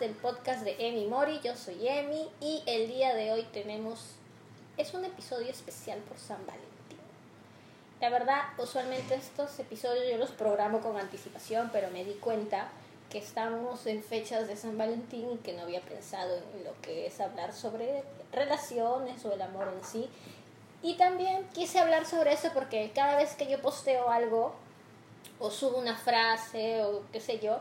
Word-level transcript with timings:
del 0.00 0.12
podcast 0.12 0.62
de 0.62 0.76
Emi 0.78 1.06
Mori. 1.06 1.40
Yo 1.42 1.56
soy 1.56 1.88
Emi 1.88 2.28
y 2.40 2.62
el 2.66 2.86
día 2.86 3.14
de 3.14 3.32
hoy 3.32 3.42
tenemos. 3.52 4.12
Es 4.76 4.94
un 4.94 5.04
episodio 5.04 5.50
especial 5.50 5.98
por 6.00 6.18
San 6.18 6.38
Valentín. 6.46 6.68
La 8.00 8.08
verdad, 8.08 8.42
usualmente 8.58 9.16
estos 9.16 9.58
episodios 9.58 10.04
yo 10.08 10.16
los 10.16 10.30
programo 10.30 10.80
con 10.80 10.96
anticipación, 10.96 11.70
pero 11.72 11.90
me 11.90 12.04
di 12.04 12.12
cuenta 12.14 12.68
que 13.10 13.18
estamos 13.18 13.86
en 13.86 14.04
fechas 14.04 14.46
de 14.46 14.56
San 14.56 14.78
Valentín 14.78 15.32
y 15.32 15.38
que 15.38 15.54
no 15.54 15.62
había 15.62 15.80
pensado 15.80 16.36
en 16.36 16.64
lo 16.64 16.80
que 16.80 17.06
es 17.06 17.20
hablar 17.20 17.52
sobre 17.52 18.04
relaciones 18.32 19.24
o 19.24 19.32
el 19.32 19.42
amor 19.42 19.72
en 19.76 19.84
sí. 19.84 20.08
Y 20.80 20.94
también 20.94 21.48
quise 21.52 21.80
hablar 21.80 22.06
sobre 22.06 22.34
eso 22.34 22.50
porque 22.54 22.92
cada 22.94 23.16
vez 23.16 23.34
que 23.34 23.50
yo 23.50 23.60
posteo 23.60 24.10
algo 24.10 24.54
o 25.40 25.50
subo 25.50 25.78
una 25.78 25.96
frase 25.96 26.84
o 26.84 27.02
qué 27.10 27.20
sé 27.20 27.40
yo, 27.40 27.58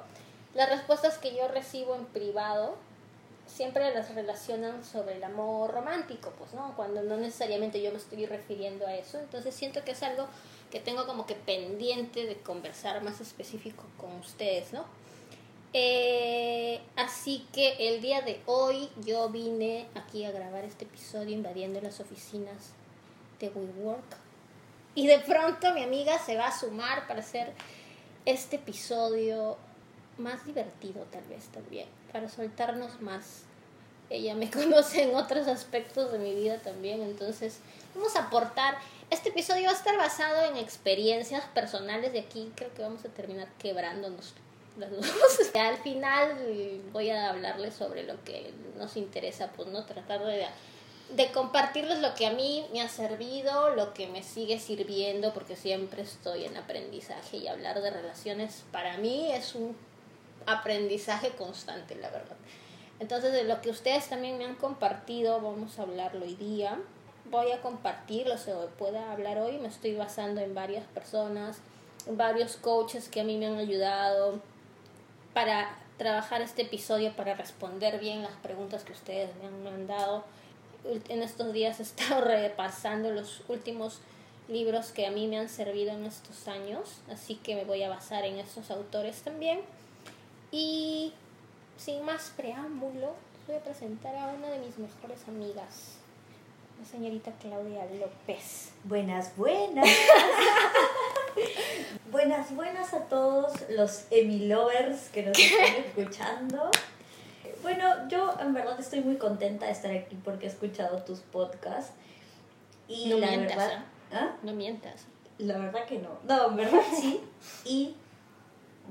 las 0.57 0.69
respuestas 0.69 1.19
que 1.19 1.35
yo 1.35 1.47
recibo 1.47 1.93
en 1.93 2.05
privado 2.07 2.75
siempre 3.45 3.93
las 3.93 4.13
relacionan 4.15 4.83
sobre 4.83 5.17
el 5.17 5.23
amor 5.23 5.71
romántico, 5.71 6.33
pues, 6.35 6.51
¿no? 6.53 6.75
Cuando 6.75 7.03
no 7.03 7.15
necesariamente 7.15 7.79
yo 7.79 7.91
me 7.91 7.97
estoy 7.97 8.25
refiriendo 8.25 8.87
a 8.87 8.95
eso. 8.95 9.19
Entonces 9.19 9.53
siento 9.53 9.83
que 9.83 9.91
es 9.91 10.01
algo 10.01 10.27
que 10.71 10.79
tengo 10.79 11.05
como 11.05 11.27
que 11.27 11.35
pendiente 11.35 12.25
de 12.25 12.37
conversar 12.37 13.03
más 13.03 13.21
específico 13.21 13.83
con 13.97 14.15
ustedes, 14.15 14.73
¿no? 14.73 14.85
Eh, 15.73 16.81
así 16.95 17.45
que 17.53 17.75
el 17.89 18.01
día 18.01 18.21
de 18.21 18.41
hoy 18.47 18.89
yo 19.05 19.29
vine 19.29 19.85
aquí 19.93 20.25
a 20.25 20.31
grabar 20.31 20.65
este 20.65 20.85
episodio 20.85 21.35
invadiendo 21.35 21.79
las 21.81 21.99
oficinas 21.99 22.71
de 23.39 23.49
WeWork. 23.49 24.17
Y 24.95 25.05
de 25.05 25.19
pronto 25.19 25.71
mi 25.75 25.83
amiga 25.83 26.17
se 26.17 26.35
va 26.35 26.47
a 26.47 26.59
sumar 26.59 27.05
para 27.07 27.19
hacer 27.19 27.53
este 28.25 28.55
episodio 28.55 29.57
más 30.17 30.45
divertido 30.45 31.05
tal 31.11 31.23
vez 31.25 31.45
también, 31.47 31.87
para 32.11 32.29
soltarnos 32.29 33.01
más. 33.01 33.43
Ella 34.09 34.35
me 34.35 34.49
conoce 34.51 35.03
en 35.03 35.15
otros 35.15 35.47
aspectos 35.47 36.11
de 36.11 36.19
mi 36.19 36.33
vida 36.33 36.57
también, 36.59 37.01
entonces 37.01 37.59
vamos 37.95 38.15
a 38.15 38.25
aportar. 38.25 38.77
Este 39.09 39.29
episodio 39.29 39.65
va 39.65 39.71
a 39.71 39.75
estar 39.75 39.97
basado 39.97 40.49
en 40.51 40.57
experiencias 40.57 41.45
personales 41.53 42.11
de 42.11 42.19
aquí 42.19 42.51
creo 42.55 42.73
que 42.73 42.81
vamos 42.81 43.05
a 43.05 43.09
terminar 43.09 43.47
quebrándonos 43.57 44.33
las 44.77 44.91
dos. 44.91 45.05
Al 45.55 45.77
final 45.77 46.81
voy 46.91 47.09
a 47.09 47.29
hablarles 47.29 47.73
sobre 47.73 48.03
lo 48.03 48.21
que 48.23 48.53
nos 48.77 48.97
interesa, 48.97 49.51
pues 49.55 49.69
no 49.69 49.85
tratar 49.85 50.23
de 50.25 50.45
de 51.09 51.31
compartirles 51.31 51.99
lo 51.99 52.13
que 52.15 52.25
a 52.25 52.31
mí 52.31 52.65
me 52.73 52.81
ha 52.81 52.89
servido, 52.89 53.73
lo 53.75 53.93
que 53.93 54.07
me 54.07 54.23
sigue 54.23 54.59
sirviendo, 54.59 55.33
porque 55.33 55.55
siempre 55.55 56.01
estoy 56.01 56.45
en 56.45 56.57
aprendizaje 56.57 57.37
y 57.37 57.47
hablar 57.47 57.81
de 57.81 57.91
relaciones 57.91 58.63
para 58.71 58.97
mí 58.97 59.31
es 59.31 59.55
un 59.55 59.75
aprendizaje 60.47 61.29
constante, 61.31 61.95
la 61.95 62.09
verdad. 62.09 62.35
Entonces, 62.99 63.31
de 63.31 63.43
lo 63.43 63.61
que 63.61 63.69
ustedes 63.69 64.09
también 64.09 64.39
me 64.39 64.45
han 64.45 64.55
compartido, 64.55 65.39
vamos 65.39 65.77
a 65.77 65.83
hablarlo 65.83 66.25
hoy 66.25 66.33
día. 66.35 66.79
Voy 67.29 67.51
a 67.51 67.61
compartirlo, 67.61 68.37
se 68.39 68.53
pueda 68.79 69.11
hablar 69.11 69.37
hoy. 69.37 69.59
Me 69.59 69.67
estoy 69.67 69.95
basando 69.95 70.41
en 70.41 70.55
varias 70.55 70.85
personas, 70.87 71.59
varios 72.09 72.55
coaches 72.55 73.07
que 73.07 73.21
a 73.21 73.23
mí 73.23 73.37
me 73.37 73.45
han 73.45 73.57
ayudado 73.57 74.39
para 75.35 75.77
trabajar 75.99 76.41
este 76.41 76.63
episodio, 76.63 77.15
para 77.15 77.35
responder 77.35 77.99
bien 77.99 78.23
las 78.23 78.33
preguntas 78.33 78.83
que 78.83 78.93
ustedes 78.93 79.29
me 79.35 79.47
han 79.47 79.63
mandado 79.63 80.23
en 81.09 81.23
estos 81.23 81.53
días 81.53 81.79
he 81.79 81.83
estado 81.83 82.21
repasando 82.25 83.11
los 83.11 83.41
últimos 83.47 83.99
libros 84.47 84.91
que 84.91 85.05
a 85.05 85.11
mí 85.11 85.27
me 85.27 85.37
han 85.37 85.49
servido 85.49 85.91
en 85.91 86.05
estos 86.05 86.47
años, 86.47 87.01
así 87.11 87.35
que 87.35 87.55
me 87.55 87.65
voy 87.65 87.83
a 87.83 87.89
basar 87.89 88.23
en 88.23 88.37
estos 88.37 88.71
autores 88.71 89.21
también. 89.21 89.59
Y 90.51 91.13
sin 91.77 92.03
más 92.05 92.31
preámbulo, 92.35 93.13
voy 93.47 93.57
a 93.57 93.63
presentar 93.63 94.15
a 94.15 94.27
una 94.27 94.49
de 94.49 94.59
mis 94.59 94.77
mejores 94.77 95.27
amigas, 95.27 95.97
la 96.79 96.85
señorita 96.85 97.31
Claudia 97.41 97.85
López. 97.99 98.71
Buenas, 98.83 99.35
buenas. 99.35 99.87
buenas, 102.11 102.55
buenas 102.55 102.93
a 102.93 103.05
todos 103.05 103.53
los 103.69 104.05
Emi 104.11 104.47
Lovers 104.47 105.09
que 105.09 105.23
nos 105.23 105.37
están 105.39 105.75
escuchando. 105.75 106.71
Bueno, 107.61 108.07
yo 108.07 108.35
en 108.39 108.53
verdad 108.53 108.79
estoy 108.79 109.01
muy 109.01 109.17
contenta 109.17 109.65
de 109.65 109.73
estar 109.73 109.91
aquí 109.91 110.17
porque 110.23 110.45
he 110.45 110.49
escuchado 110.49 111.01
tus 111.03 111.19
podcasts. 111.19 111.91
Y 112.87 113.09
no 113.09 113.17
la 113.17 113.27
mientas, 113.27 113.57
verdad. 113.57 113.79
¿eh? 114.11 114.13
¿ah? 114.13 114.37
No 114.43 114.53
mientas. 114.53 115.05
La 115.37 115.57
verdad 115.57 115.85
que 115.85 115.99
no. 115.99 116.17
No, 116.23 116.49
en 116.49 116.55
verdad 116.55 116.81
sí. 116.99 117.21
Y 117.65 117.95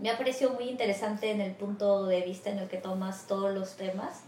me 0.01 0.11
ha 0.11 0.19
parecido 0.19 0.53
muy 0.53 0.65
interesante 0.69 1.31
en 1.31 1.41
el 1.41 1.53
punto 1.53 2.07
de 2.07 2.21
vista 2.23 2.51
en 2.51 2.59
el 2.59 2.69
que 2.69 2.79
tomas 2.79 3.27
todos 3.27 3.55
los 3.55 3.77
temas. 3.77 4.23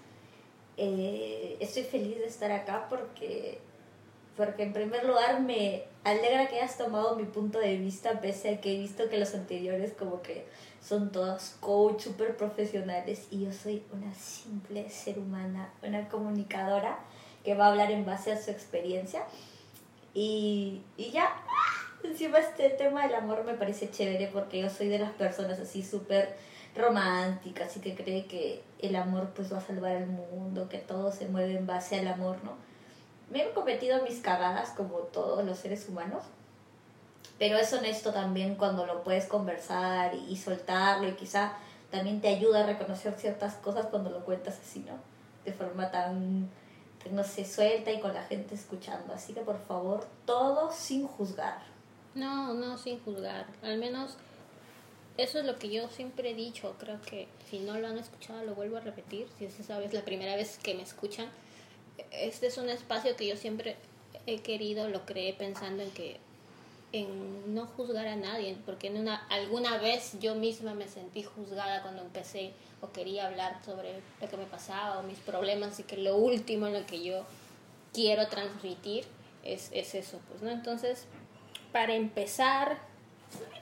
Eh, 0.77 1.57
estoy 1.61 1.83
feliz 1.83 2.19
de 2.19 2.27
estar 2.27 2.53
acá 2.53 2.87
porque, 2.89 3.59
porque 4.37 4.63
en 4.63 4.73
primer 4.73 5.05
lugar 5.05 5.41
me 5.41 5.85
alegra 6.05 6.47
que 6.49 6.57
hayas 6.57 6.79
tomado 6.79 7.17
mi 7.17 7.25
punto 7.25 7.59
de 7.59 7.77
vista 7.77 8.21
pese 8.21 8.55
a 8.55 8.61
que 8.61 8.75
he 8.75 8.79
visto 8.79 9.09
que 9.09 9.19
los 9.19 9.35
anteriores 9.35 9.93
como 9.93 10.23
que 10.23 10.47
son 10.81 11.11
todos 11.11 11.57
coach 11.61 12.03
súper 12.03 12.37
profesionales 12.37 13.27
y 13.31 13.45
yo 13.45 13.53
soy 13.53 13.83
una 13.93 14.15
simple 14.15 14.89
ser 14.89 15.19
humana, 15.19 15.73
una 15.83 16.09
comunicadora 16.09 16.99
que 17.45 17.55
va 17.55 17.67
a 17.67 17.69
hablar 17.71 17.91
en 17.91 18.05
base 18.05 18.33
a 18.33 18.41
su 18.41 18.51
experiencia. 18.51 19.25
Y, 20.15 20.83
y 20.97 21.11
ya, 21.11 21.31
encima 22.09 22.39
este 22.39 22.71
tema 22.71 23.07
del 23.07 23.15
amor 23.15 23.45
me 23.45 23.55
parece 23.55 23.91
chévere 23.91 24.29
porque 24.33 24.61
yo 24.61 24.71
soy 24.71 24.89
de 24.89 24.99
las 24.99 25.13
personas 25.13 25.59
así 25.59 25.83
súper 25.83 26.37
románticas 26.77 27.77
y 27.77 27.81
que 27.81 27.95
cree 27.95 28.27
que 28.27 28.63
el 28.79 28.97
amor 28.97 29.31
pues 29.35 29.53
va 29.53 29.59
a 29.59 29.61
salvar 29.61 29.93
el 29.93 30.07
mundo, 30.07 30.69
que 30.69 30.79
todo 30.79 31.13
se 31.13 31.27
mueve 31.29 31.57
en 31.57 31.67
base 31.67 31.99
al 31.99 32.09
amor, 32.09 32.39
¿no? 32.45 32.53
Me 33.31 33.43
he 33.43 33.51
cometido 33.51 34.03
mis 34.03 34.21
cagadas 34.21 34.71
como 34.71 34.99
todos 34.99 35.45
los 35.45 35.59
seres 35.59 35.89
humanos, 35.89 36.23
pero 37.39 37.59
es 37.59 37.73
honesto 37.73 38.13
también 38.13 38.55
cuando 38.55 38.87
lo 38.87 39.03
puedes 39.03 39.27
conversar 39.27 40.15
y, 40.15 40.37
soltarlo 40.37 41.09
y 41.09 41.13
quizá 41.13 41.53
también 41.91 42.21
te 42.21 42.29
ayuda 42.29 42.61
a 42.61 42.67
reconocer 42.67 43.15
ciertas 43.15 43.55
cosas 43.55 43.87
cuando 43.87 44.11
lo 44.11 44.25
cuentas 44.25 44.59
así, 44.61 44.81
¿no? 44.81 44.95
De 45.45 45.53
forma 45.53 45.91
tan, 45.91 46.49
no 47.11 47.25
sé, 47.25 47.45
suelta 47.45 47.91
y 47.91 48.01
con 48.01 48.15
la 48.15 48.23
gente 48.23 48.55
escuchando. 48.55 49.13
Así 49.15 49.33
que 49.33 49.41
por 49.41 49.59
favor, 49.59 50.07
todo 50.25 50.71
sin 50.73 51.07
juzgar. 51.07 51.59
No, 52.15 52.55
no, 52.55 52.79
sin 52.79 52.99
juzgar. 53.01 53.47
Al 53.63 53.79
menos 53.79 54.17
eso 55.17 55.41
es 55.41 55.45
lo 55.45 55.59
que 55.59 55.69
yo 55.69 55.89
siempre 55.89 56.31
he 56.31 56.35
dicho. 56.35 56.75
Creo 56.79 57.01
que 57.03 57.29
si 57.51 57.59
no 57.59 57.79
lo 57.79 57.89
han 57.89 57.99
escuchado, 57.99 58.45
lo 58.45 58.55
vuelvo 58.55 58.77
a 58.77 58.81
repetir. 58.81 59.27
Si 59.39 59.45
es 59.45 59.59
esa 59.59 59.79
vez 59.79 59.93
la 59.93 60.05
primera 60.05 60.37
vez 60.37 60.59
que 60.59 60.75
me 60.75 60.83
escuchan, 60.83 61.29
este 62.11 62.47
es 62.47 62.59
un 62.59 62.69
espacio 62.69 63.17
que 63.17 63.27
yo 63.27 63.37
siempre 63.37 63.77
he 64.27 64.41
querido, 64.41 64.89
lo 64.89 65.05
creé 65.07 65.33
pensando 65.33 65.83
en 65.83 65.91
que 65.91 66.19
en 66.93 67.55
no 67.55 67.67
juzgar 67.67 68.07
a 68.07 68.17
nadie, 68.17 68.57
porque 68.65 68.87
en 68.87 68.97
una, 68.97 69.17
alguna 69.29 69.77
vez 69.79 70.19
yo 70.21 70.35
misma 70.35 70.75
me 70.75 70.89
sentí 70.89 71.23
juzgada 71.23 71.83
cuando 71.83 72.03
empecé 72.03 72.53
o 72.81 72.91
quería 72.91 73.27
hablar 73.27 73.63
sobre 73.65 74.01
lo 74.21 74.29
que 74.29 74.37
me 74.37 74.47
pasaba 74.47 74.99
o 74.99 75.03
mis 75.03 75.19
problemas 75.19 75.79
y 75.81 75.83
que 75.83 75.99
lo 75.99 76.17
último 76.17 76.67
en 76.67 76.75
lo 76.75 76.87
que 76.87 77.03
yo 77.03 77.25
quiero 77.93 78.29
transmitir 78.29 79.05
es, 79.45 79.71
es 79.73 79.95
eso, 79.95 80.21
pues, 80.29 80.43
¿no? 80.43 80.51
Entonces, 80.51 81.07
para 81.73 81.95
empezar... 81.95 82.79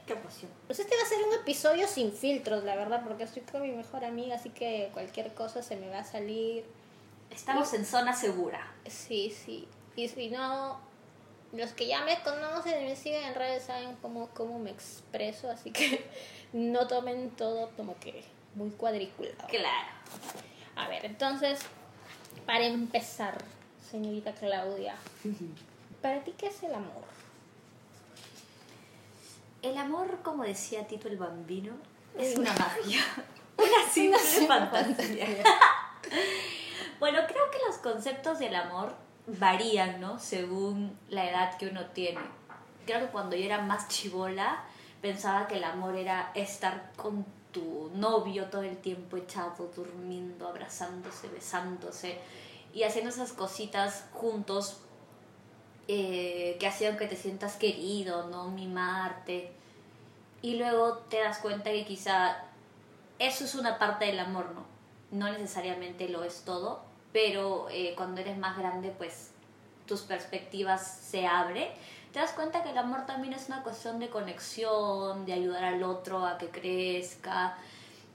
Qué 0.07 0.13
emoción. 0.13 0.51
Pues 0.67 0.79
este 0.79 0.95
va 0.95 1.03
a 1.03 1.07
ser 1.07 1.19
un 1.27 1.35
episodio 1.35 1.89
sin 1.89 2.13
filtros, 2.13 2.63
la 2.63 2.77
verdad, 2.77 3.03
porque 3.05 3.25
estoy 3.25 3.43
con 3.43 3.63
mi 3.63 3.73
mejor 3.73 4.05
amiga, 4.05 4.37
así 4.37 4.51
que 4.51 4.91
cualquier 4.93 5.35
cosa 5.35 5.63
se 5.63 5.75
me 5.75 5.89
va 5.89 5.99
a 5.99 6.05
salir. 6.05 6.65
Estamos 7.31 7.75
en 7.75 7.85
zona 7.85 8.15
segura. 8.15 8.73
Sí, 8.87 9.35
sí. 9.45 9.67
Y 9.97 10.09
si 10.09 10.29
no, 10.29 10.79
los 11.53 11.73
que 11.73 11.87
ya 11.87 12.05
me 12.05 12.21
conocen 12.23 12.83
y 12.83 12.89
me 12.91 12.97
siguen 12.97 13.25
en 13.25 13.35
redes 13.35 13.65
saben 13.65 13.97
cómo, 14.03 14.29
cómo 14.29 14.59
me 14.59 14.71
expreso, 14.71 15.51
así 15.51 15.71
que 15.71 16.05
no 16.53 16.87
tomen 16.87 17.31
todo 17.31 17.71
como 17.77 17.99
que 17.99 18.23
muy 18.55 18.71
cuadriculado. 18.71 19.49
Claro. 19.49 19.89
A 20.77 20.89
ver, 20.89 21.05
entonces, 21.07 21.61
para 22.45 22.67
empezar, 22.67 23.39
señorita 23.91 24.33
Claudia, 24.33 24.95
¿para 26.03 26.23
ti 26.23 26.35
qué 26.37 26.49
es 26.49 26.63
el 26.63 26.75
amor? 26.75 27.16
El 29.67 29.79
amor, 29.79 30.21
como 30.23 30.45
decía 30.45 30.87
Tito 30.87 31.09
el 31.09 31.17
Bambino, 31.17 31.73
es 32.17 32.39
una 32.39 32.53
magia. 32.53 33.01
Una 33.59 33.91
simple 33.91 34.47
fantasía. 34.47 35.27
bueno, 37.01 37.19
creo 37.27 37.51
que 37.51 37.59
los 37.67 37.79
conceptos 37.79 38.39
del 38.39 38.55
amor 38.55 38.95
varían, 39.27 40.01
¿no? 40.01 40.21
Según 40.21 40.97
la 41.09 41.29
edad 41.29 41.57
que 41.57 41.67
uno 41.67 41.87
tiene. 41.87 42.21
Creo 42.85 43.01
que 43.01 43.07
cuando 43.07 43.35
yo 43.35 43.45
era 43.45 43.63
más 43.63 43.89
chivola, 43.89 44.63
pensaba 45.03 45.49
que 45.49 45.57
el 45.57 45.65
amor 45.65 45.97
era 45.97 46.31
estar 46.35 46.93
con 46.97 47.25
tu 47.51 47.91
novio 47.95 48.45
todo 48.45 48.63
el 48.63 48.77
tiempo 48.77 49.17
echado, 49.17 49.73
durmiendo, 49.75 50.47
abrazándose, 50.47 51.27
besándose 51.29 52.19
y 52.73 52.85
haciendo 52.85 53.11
esas 53.11 53.33
cositas 53.33 54.05
juntos 54.13 54.77
eh, 55.89 56.57
que 56.61 56.69
hacían 56.69 56.97
que 56.97 57.07
te 57.07 57.17
sientas 57.17 57.57
querido, 57.57 58.29
¿no? 58.29 58.49
Mimarte. 58.51 59.56
Y 60.43 60.57
luego 60.57 60.99
te 61.09 61.21
das 61.21 61.39
cuenta 61.39 61.71
que 61.71 61.85
quizá 61.85 62.37
eso 63.19 63.45
es 63.45 63.55
una 63.55 63.79
parte 63.79 64.05
del 64.07 64.19
amor, 64.21 64.53
¿no? 64.55 64.77
no 65.11 65.31
necesariamente 65.33 66.09
lo 66.09 66.25
es 66.25 66.43
todo, 66.45 66.83
pero 67.13 67.69
eh, 67.71 67.95
cuando 67.97 68.21
eres 68.21 68.37
más 68.37 68.59
grande, 68.59 68.93
pues 68.97 69.31
tus 69.87 70.03
perspectivas 70.03 71.01
se 71.03 71.27
abren. 71.27 71.69
Te 72.13 72.19
das 72.19 72.33
cuenta 72.33 72.63
que 72.63 72.71
el 72.71 72.79
amor 72.79 73.07
también 73.07 73.33
es 73.33 73.49
una 73.49 73.63
cuestión 73.63 73.99
de 73.99 74.09
conexión, 74.09 75.27
de 75.27 75.33
ayudar 75.33 75.65
al 75.65 75.83
otro 75.83 76.27
a 76.27 76.39
que 76.39 76.49
crezca, 76.49 77.57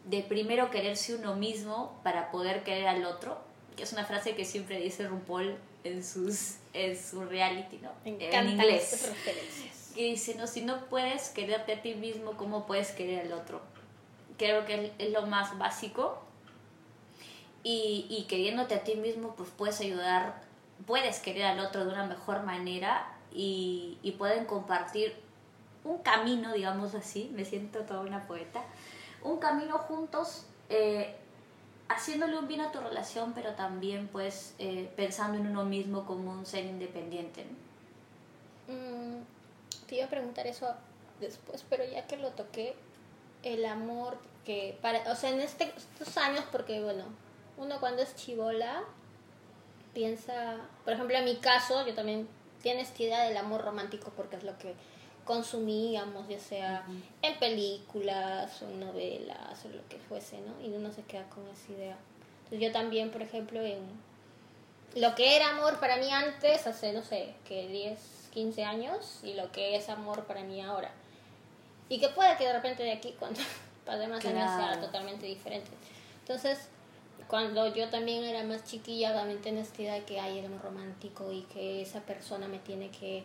de 0.05 0.21
primero 0.21 0.71
quererse 0.71 1.15
uno 1.15 1.35
mismo 1.35 1.99
para 2.03 2.31
poder 2.31 2.63
querer 2.63 2.87
al 2.87 3.05
otro, 3.05 3.37
que 3.75 3.83
es 3.83 3.93
una 3.93 4.05
frase 4.05 4.35
que 4.35 4.45
siempre 4.45 4.79
dice 4.79 5.07
RuPaul 5.07 5.57
en, 5.83 6.03
sus, 6.03 6.55
en 6.73 6.97
su 6.97 7.23
reality, 7.23 7.77
¿no? 7.77 7.91
en 8.05 8.49
inglés. 8.49 9.11
Que 9.95 10.03
dice, 10.05 10.35
no, 10.35 10.47
si 10.47 10.61
no 10.61 10.85
puedes 10.85 11.29
quererte 11.29 11.73
a 11.73 11.81
ti 11.81 11.95
mismo, 11.95 12.33
¿cómo 12.33 12.65
puedes 12.65 12.91
querer 12.91 13.27
al 13.27 13.33
otro? 13.33 13.61
Creo 14.37 14.65
que 14.65 14.91
es 14.97 15.11
lo 15.11 15.27
más 15.27 15.57
básico 15.57 16.21
y, 17.63 18.07
y 18.09 18.25
queriéndote 18.27 18.75
a 18.75 18.83
ti 18.83 18.95
mismo, 18.95 19.35
pues 19.35 19.49
puedes 19.55 19.79
ayudar, 19.81 20.41
puedes 20.87 21.19
querer 21.19 21.45
al 21.45 21.59
otro 21.59 21.85
de 21.85 21.91
una 21.91 22.05
mejor 22.05 22.43
manera 22.43 23.07
y, 23.33 23.97
y 24.01 24.13
pueden 24.13 24.45
compartir 24.45 25.15
un 25.83 25.99
camino, 25.99 26.53
digamos 26.53 26.95
así, 26.95 27.31
me 27.33 27.45
siento 27.45 27.81
toda 27.81 28.01
una 28.01 28.27
poeta, 28.27 28.63
un 29.23 29.39
camino 29.39 29.77
juntos, 29.77 30.45
eh, 30.69 31.15
haciéndole 31.89 32.37
un 32.37 32.47
bien 32.47 32.61
a 32.61 32.71
tu 32.71 32.79
relación, 32.79 33.33
pero 33.33 33.53
también 33.53 34.07
pues 34.07 34.55
eh, 34.59 34.91
pensando 34.95 35.37
en 35.37 35.47
uno 35.47 35.65
mismo 35.65 36.05
como 36.05 36.31
un 36.31 36.45
ser 36.45 36.65
independiente. 36.65 37.45
Mm, 38.67 39.21
te 39.91 39.97
iba 39.97 40.05
a 40.05 40.09
preguntar 40.09 40.47
eso 40.47 40.73
después, 41.19 41.65
pero 41.69 41.83
ya 41.83 42.07
que 42.07 42.15
lo 42.15 42.29
toqué, 42.29 42.75
el 43.43 43.65
amor 43.65 44.17
que 44.45 44.77
para, 44.81 45.11
o 45.11 45.15
sea, 45.17 45.31
en 45.31 45.41
este, 45.41 45.73
estos 45.75 46.15
años, 46.15 46.45
porque 46.49 46.81
bueno, 46.81 47.03
uno 47.57 47.77
cuando 47.81 48.01
es 48.01 48.15
chivola 48.15 48.83
piensa, 49.93 50.61
por 50.85 50.93
ejemplo, 50.93 51.17
en 51.17 51.25
mi 51.25 51.35
caso, 51.35 51.85
yo 51.85 51.93
también 51.93 52.29
tiene 52.61 52.79
esta 52.79 53.03
idea 53.03 53.23
del 53.23 53.35
amor 53.35 53.65
romántico 53.65 54.13
porque 54.15 54.37
es 54.37 54.43
lo 54.43 54.57
que 54.57 54.75
consumíamos, 55.25 56.25
ya 56.29 56.39
sea 56.39 56.85
en 57.21 57.37
películas 57.37 58.61
o 58.61 58.69
en 58.69 58.79
novelas 58.79 59.65
o 59.65 59.67
lo 59.67 59.85
que 59.89 59.99
fuese, 59.99 60.39
¿no? 60.39 60.65
Y 60.65 60.69
uno 60.69 60.93
se 60.93 61.03
queda 61.03 61.27
con 61.27 61.45
esa 61.49 61.69
idea. 61.69 61.97
Entonces 62.45 62.61
yo 62.61 62.71
también, 62.71 63.11
por 63.11 63.21
ejemplo, 63.21 63.59
en 63.59 63.81
lo 64.95 65.15
que 65.15 65.35
era 65.35 65.49
amor 65.49 65.81
para 65.81 65.97
mí 65.97 66.09
antes, 66.09 66.65
hace, 66.65 66.93
no 66.93 67.03
sé, 67.03 67.35
que 67.45 67.67
10, 67.67 68.20
15 68.31 68.63
años, 68.63 69.19
y 69.23 69.33
lo 69.33 69.51
que 69.51 69.75
es 69.75 69.89
amor 69.89 70.25
para 70.25 70.43
mí 70.43 70.61
ahora. 70.61 70.91
Y 71.89 71.99
que 71.99 72.09
puede 72.09 72.35
que 72.37 72.45
de 72.45 72.53
repente 72.53 72.83
de 72.83 72.93
aquí, 72.93 73.15
cuando 73.19 73.39
pase 73.85 74.07
más 74.07 74.25
años, 74.25 74.51
sea 74.55 74.79
totalmente 74.79 75.25
diferente. 75.25 75.69
Entonces, 76.21 76.69
cuando 77.27 77.73
yo 77.73 77.89
también 77.89 78.23
era 78.23 78.43
más 78.43 78.63
chiquilla, 78.63 79.13
también 79.13 79.41
tenía 79.41 79.61
esta 79.61 79.81
idea 79.81 79.93
de 79.93 80.03
que 80.03 80.19
hay 80.19 80.39
algo 80.39 80.57
romántico 80.59 81.31
y 81.31 81.43
que 81.43 81.81
esa 81.81 82.01
persona 82.01 82.47
me 82.47 82.59
tiene 82.59 82.89
que, 82.89 83.23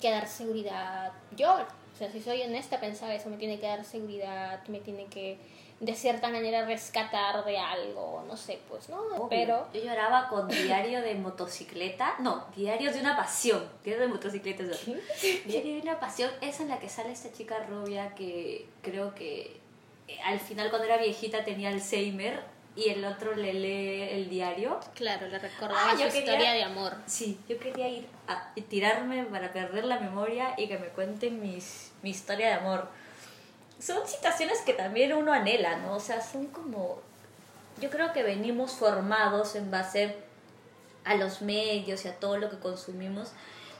que, 0.00 0.10
dar 0.10 0.28
seguridad. 0.28 1.12
Yo, 1.36 1.54
o 1.54 1.98
sea, 1.98 2.10
si 2.12 2.20
soy 2.20 2.42
honesta, 2.42 2.78
pensaba 2.78 3.14
eso, 3.14 3.30
me 3.30 3.36
tiene 3.36 3.58
que 3.58 3.66
dar 3.66 3.84
seguridad, 3.84 4.66
me 4.68 4.80
tiene 4.80 5.06
que 5.06 5.38
de 5.80 5.94
cierta 5.94 6.28
manera 6.28 6.64
rescatar 6.64 7.44
de 7.44 7.58
algo, 7.58 8.24
no 8.26 8.36
sé, 8.36 8.58
pues, 8.68 8.88
¿no? 8.88 9.28
Pero... 9.28 9.68
Yo 9.72 9.82
lloraba 9.82 10.28
con 10.28 10.48
diario 10.48 11.00
de 11.02 11.14
motocicleta, 11.14 12.16
no, 12.18 12.46
diario 12.56 12.92
de 12.92 13.00
una 13.00 13.16
pasión, 13.16 13.62
diario 13.84 14.02
de 14.02 14.08
motocicleta, 14.08 14.64
diario 15.44 15.74
de 15.74 15.80
una 15.80 16.00
pasión, 16.00 16.30
esa 16.40 16.64
en 16.64 16.70
la 16.70 16.80
que 16.80 16.88
sale 16.88 17.12
esta 17.12 17.32
chica 17.32 17.60
rubia 17.68 18.14
que 18.14 18.66
creo 18.82 19.14
que 19.14 19.60
eh, 20.08 20.18
al 20.24 20.40
final 20.40 20.70
cuando 20.70 20.86
era 20.86 20.96
viejita 20.96 21.44
tenía 21.44 21.68
Alzheimer 21.68 22.42
y 22.74 22.90
el 22.90 23.04
otro 23.04 23.34
le 23.34 23.52
lee 23.52 24.02
el 24.10 24.28
diario. 24.28 24.78
Claro, 24.94 25.26
le 25.26 25.38
recordaba 25.38 25.90
ah, 25.90 25.96
su 25.96 26.16
historia 26.16 26.52
de 26.52 26.62
amor. 26.62 26.94
Sí, 27.06 27.38
yo 27.48 27.58
quería 27.58 27.88
ir 27.88 28.06
a 28.28 28.52
tirarme 28.68 29.24
para 29.24 29.52
perder 29.52 29.84
la 29.84 29.98
memoria 29.98 30.54
y 30.56 30.68
que 30.68 30.78
me 30.78 30.86
cuenten 30.88 31.40
mis, 31.40 31.92
mi 32.02 32.10
historia 32.10 32.48
de 32.48 32.54
amor. 32.54 32.88
Son 33.80 34.06
situaciones 34.06 34.60
que 34.62 34.74
también 34.74 35.12
uno 35.12 35.32
anhela, 35.32 35.76
¿no? 35.76 35.94
O 35.94 36.00
sea, 36.00 36.20
son 36.20 36.46
como... 36.48 37.00
Yo 37.80 37.90
creo 37.90 38.12
que 38.12 38.22
venimos 38.22 38.72
formados 38.72 39.54
en 39.54 39.70
base 39.70 40.16
a 41.04 41.14
los 41.14 41.42
medios 41.42 42.04
y 42.04 42.08
a 42.08 42.18
todo 42.18 42.36
lo 42.38 42.50
que 42.50 42.58
consumimos 42.58 43.30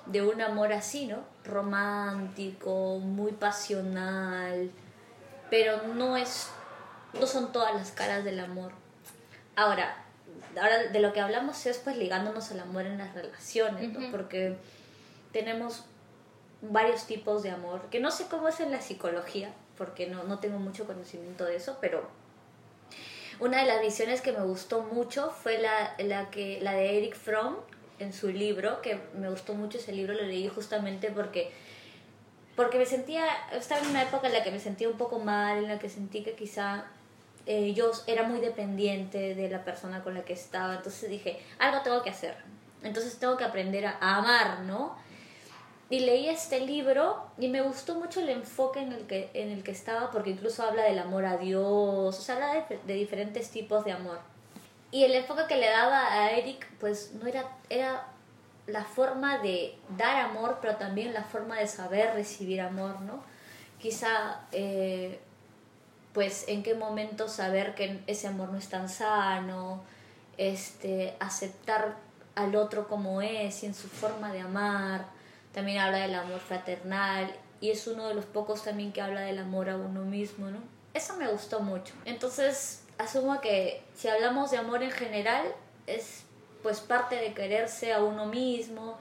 de 0.06 0.22
un 0.22 0.40
amor 0.40 0.72
así, 0.72 1.06
¿no? 1.06 1.18
Romántico, 1.44 2.98
muy 2.98 3.32
pasional, 3.32 4.70
pero 5.50 5.82
no 5.88 6.16
es 6.16 6.48
no 7.12 7.26
son 7.26 7.52
todas 7.52 7.74
las 7.74 7.90
caras 7.92 8.24
del 8.24 8.40
amor. 8.40 8.72
Ahora, 9.56 10.04
ahora 10.60 10.84
de 10.84 11.00
lo 11.00 11.12
que 11.12 11.20
hablamos 11.20 11.64
es 11.66 11.78
pues 11.78 11.96
ligándonos 11.96 12.50
al 12.50 12.60
amor 12.60 12.86
en 12.86 12.98
las 12.98 13.14
relaciones, 13.14 13.92
¿no? 13.92 14.10
Porque 14.10 14.56
tenemos 15.32 15.84
varios 16.60 17.06
tipos 17.06 17.42
de 17.42 17.50
amor, 17.50 17.82
que 17.90 18.00
no 18.00 18.10
sé 18.10 18.26
cómo 18.26 18.48
es 18.48 18.60
en 18.60 18.72
la 18.72 18.80
psicología, 18.80 19.50
porque 19.78 20.08
no, 20.08 20.24
no 20.24 20.40
tengo 20.40 20.58
mucho 20.58 20.86
conocimiento 20.86 21.44
de 21.44 21.56
eso, 21.56 21.78
pero 21.80 22.06
una 23.40 23.60
de 23.60 23.66
las 23.66 23.80
visiones 23.80 24.20
que 24.20 24.32
me 24.32 24.42
gustó 24.42 24.82
mucho 24.82 25.30
fue 25.30 25.58
la, 25.58 25.94
la, 25.98 26.28
que, 26.30 26.58
la 26.60 26.72
de 26.72 26.98
Eric 26.98 27.14
Fromm 27.14 27.56
en 27.98 28.12
su 28.12 28.28
libro, 28.28 28.82
que 28.82 29.00
me 29.14 29.30
gustó 29.30 29.54
mucho 29.54 29.78
ese 29.78 29.92
libro, 29.92 30.12
lo 30.14 30.22
leí 30.22 30.48
justamente 30.48 31.10
porque 31.10 31.52
porque 32.58 32.76
me 32.76 32.86
sentía, 32.86 33.24
estaba 33.52 33.80
en 33.82 33.90
una 33.90 34.02
época 34.02 34.26
en 34.26 34.32
la 34.32 34.42
que 34.42 34.50
me 34.50 34.58
sentía 34.58 34.88
un 34.88 34.98
poco 34.98 35.20
mal, 35.20 35.58
en 35.58 35.68
la 35.68 35.78
que 35.78 35.88
sentí 35.88 36.24
que 36.24 36.32
quizá 36.32 36.86
eh, 37.46 37.72
yo 37.72 37.92
era 38.08 38.24
muy 38.24 38.40
dependiente 38.40 39.36
de 39.36 39.48
la 39.48 39.64
persona 39.64 40.02
con 40.02 40.12
la 40.14 40.24
que 40.24 40.32
estaba, 40.32 40.74
entonces 40.74 41.08
dije, 41.08 41.40
algo 41.60 41.82
tengo 41.82 42.02
que 42.02 42.10
hacer, 42.10 42.34
entonces 42.82 43.16
tengo 43.20 43.36
que 43.36 43.44
aprender 43.44 43.86
a, 43.86 43.96
amar, 44.00 44.62
¿no? 44.62 44.96
Y 45.90 46.00
leí 46.00 46.28
este 46.28 46.60
libro 46.60 47.24
y 47.38 47.48
me 47.48 47.62
gustó 47.62 47.94
mucho 47.94 48.20
el 48.20 48.28
enfoque 48.28 48.80
en 48.80 48.92
el 48.92 49.06
que, 49.06 49.30
en 49.32 49.50
el 49.50 49.62
que 49.62 49.70
estaba, 49.70 50.10
porque 50.10 50.30
incluso 50.30 50.62
habla 50.62 50.82
del 50.82 50.98
amor 50.98 51.24
a 51.24 51.38
Dios, 51.38 51.64
o 51.64 52.12
sea, 52.12 52.34
habla 52.34 52.66
de, 52.68 52.78
de 52.86 52.94
diferentes 52.94 53.50
tipos 53.50 53.84
de 53.84 53.92
amor. 53.92 54.18
Y 54.90 55.04
el 55.04 55.14
enfoque 55.14 55.42
que 55.48 55.56
le 55.56 55.68
daba 55.68 56.12
a 56.12 56.32
Eric, 56.32 56.66
pues 56.78 57.12
no 57.14 57.26
era, 57.26 57.50
era 57.70 58.06
la 58.66 58.84
forma 58.84 59.38
de 59.38 59.74
dar 59.96 60.16
amor, 60.16 60.58
pero 60.60 60.76
también 60.76 61.14
la 61.14 61.24
forma 61.24 61.56
de 61.58 61.66
saber 61.66 62.14
recibir 62.14 62.60
amor, 62.60 63.00
¿no? 63.00 63.22
Quizá 63.80 64.42
eh, 64.52 65.20
pues 66.12 66.44
en 66.48 66.62
qué 66.62 66.74
momento 66.74 67.28
saber 67.28 67.74
que 67.74 68.02
ese 68.06 68.26
amor 68.26 68.50
no 68.50 68.58
es 68.58 68.68
tan 68.68 68.88
sano, 68.88 69.82
este, 70.36 71.14
aceptar 71.20 71.96
al 72.34 72.56
otro 72.56 72.88
como 72.88 73.22
es 73.22 73.62
y 73.62 73.66
en 73.66 73.74
su 73.74 73.88
forma 73.88 74.32
de 74.32 74.40
amar. 74.40 75.17
También 75.52 75.78
habla 75.78 75.98
del 75.98 76.14
amor 76.14 76.40
fraternal 76.40 77.34
y 77.60 77.70
es 77.70 77.86
uno 77.86 78.08
de 78.08 78.14
los 78.14 78.24
pocos 78.24 78.62
también 78.62 78.92
que 78.92 79.00
habla 79.00 79.22
del 79.22 79.38
amor 79.38 79.68
a 79.68 79.76
uno 79.76 80.02
mismo, 80.02 80.50
¿no? 80.50 80.58
Eso 80.94 81.16
me 81.16 81.28
gustó 81.28 81.60
mucho. 81.60 81.94
Entonces, 82.04 82.84
asumo 82.98 83.40
que 83.40 83.82
si 83.94 84.08
hablamos 84.08 84.50
de 84.50 84.58
amor 84.58 84.82
en 84.82 84.90
general, 84.90 85.46
es 85.86 86.24
pues 86.62 86.80
parte 86.80 87.16
de 87.16 87.34
quererse 87.34 87.92
a 87.92 88.02
uno 88.02 88.26
mismo, 88.26 88.98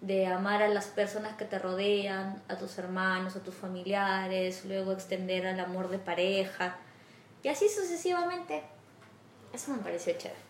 de 0.00 0.26
amar 0.26 0.62
a 0.62 0.68
las 0.68 0.86
personas 0.86 1.36
que 1.36 1.44
te 1.44 1.58
rodean, 1.58 2.42
a 2.48 2.56
tus 2.56 2.76
hermanos, 2.78 3.36
a 3.36 3.40
tus 3.40 3.54
familiares, 3.54 4.64
luego 4.64 4.92
extender 4.92 5.46
al 5.46 5.60
amor 5.60 5.88
de 5.88 5.98
pareja 5.98 6.76
y 7.42 7.48
así 7.48 7.68
sucesivamente. 7.68 8.62
Eso 9.52 9.70
me 9.72 9.78
pareció 9.78 10.12
chévere. 10.14 10.40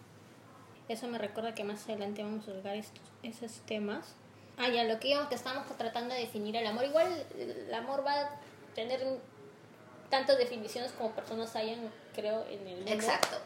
Eso 0.88 1.08
me 1.08 1.18
recuerda 1.18 1.54
que 1.54 1.64
más 1.64 1.84
adelante 1.84 2.22
vamos 2.22 2.48
a 2.48 2.52
tocar 2.52 2.76
esos 3.22 3.52
temas. 3.66 4.14
Ah, 4.56 4.68
ya, 4.68 4.84
lo 4.84 5.00
que 5.00 5.08
íbamos 5.08 5.28
que 5.28 5.34
estamos 5.34 5.66
tratando 5.76 6.14
de 6.14 6.20
definir 6.20 6.56
el 6.56 6.66
amor. 6.66 6.84
Igual 6.84 7.26
el 7.38 7.74
amor 7.74 8.04
va 8.06 8.12
a 8.12 8.30
tener 8.74 9.04
tantas 10.10 10.38
definiciones 10.38 10.92
como 10.92 11.10
personas 11.10 11.54
hayan, 11.56 11.90
creo, 12.14 12.44
en 12.46 12.66
el 12.66 12.76
mundo. 12.76 12.92
Exacto. 12.92 13.36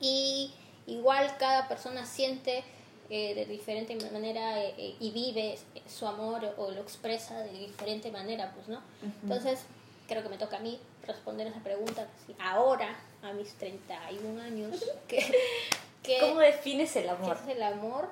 Y 0.00 0.52
igual 0.86 1.34
cada 1.38 1.66
persona 1.66 2.04
siente 2.04 2.62
eh, 3.10 3.34
de 3.34 3.46
diferente 3.46 3.96
manera 4.10 4.62
eh, 4.62 4.74
eh, 4.76 4.96
y 4.98 5.10
vive 5.10 5.58
su 5.86 6.06
amor 6.06 6.54
o 6.56 6.70
lo 6.70 6.80
expresa 6.80 7.38
de 7.40 7.52
diferente 7.52 8.10
manera, 8.10 8.52
pues, 8.54 8.68
¿no? 8.68 8.80
Entonces, 9.22 9.60
creo 10.08 10.22
que 10.22 10.28
me 10.28 10.38
toca 10.38 10.56
a 10.56 10.60
mí 10.60 10.78
responder 11.06 11.46
esa 11.46 11.60
pregunta 11.60 12.06
ahora, 12.40 12.96
a 13.22 13.32
mis 13.32 13.52
31 13.54 14.40
años, 14.42 14.84
que, 15.08 16.18
¿cómo 16.20 16.40
defines 16.40 16.96
el 16.96 17.08
amor? 17.08 17.36
¿Qué 17.36 17.52
es 17.52 17.56
el 17.56 17.62
amor? 17.62 18.08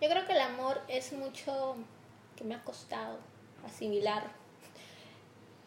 Yo 0.00 0.08
creo 0.08 0.26
que 0.26 0.32
el 0.32 0.40
amor 0.40 0.80
es 0.88 1.12
mucho 1.12 1.76
que 2.36 2.44
me 2.44 2.54
ha 2.54 2.62
costado 2.62 3.18
asimilar 3.66 4.24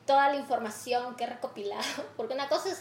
toda 0.06 0.30
la 0.30 0.36
información 0.36 1.16
que 1.16 1.26
he 1.26 1.28
recopilado, 1.28 1.84
porque 2.18 2.34
una 2.34 2.48
cosa 2.48 2.70
es 2.70 2.80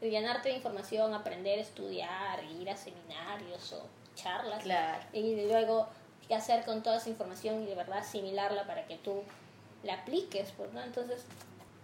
llenarte 0.00 0.50
de 0.50 0.56
información, 0.56 1.14
aprender, 1.14 1.58
estudiar, 1.58 2.44
ir 2.44 2.68
a 2.70 2.76
seminarios 2.76 3.72
o 3.72 3.86
charlas 4.14 4.64
y 5.12 5.46
luego 5.46 5.88
qué 6.28 6.34
hacer 6.34 6.64
con 6.64 6.82
toda 6.82 6.98
esa 6.98 7.08
información 7.08 7.62
y 7.62 7.66
de 7.66 7.74
verdad 7.74 7.98
asimilarla 7.98 8.66
para 8.66 8.86
que 8.86 8.96
tú 8.96 9.22
la 9.82 9.94
apliques, 9.94 10.52
pues, 10.56 10.72
¿no? 10.72 10.82
Entonces, 10.82 11.24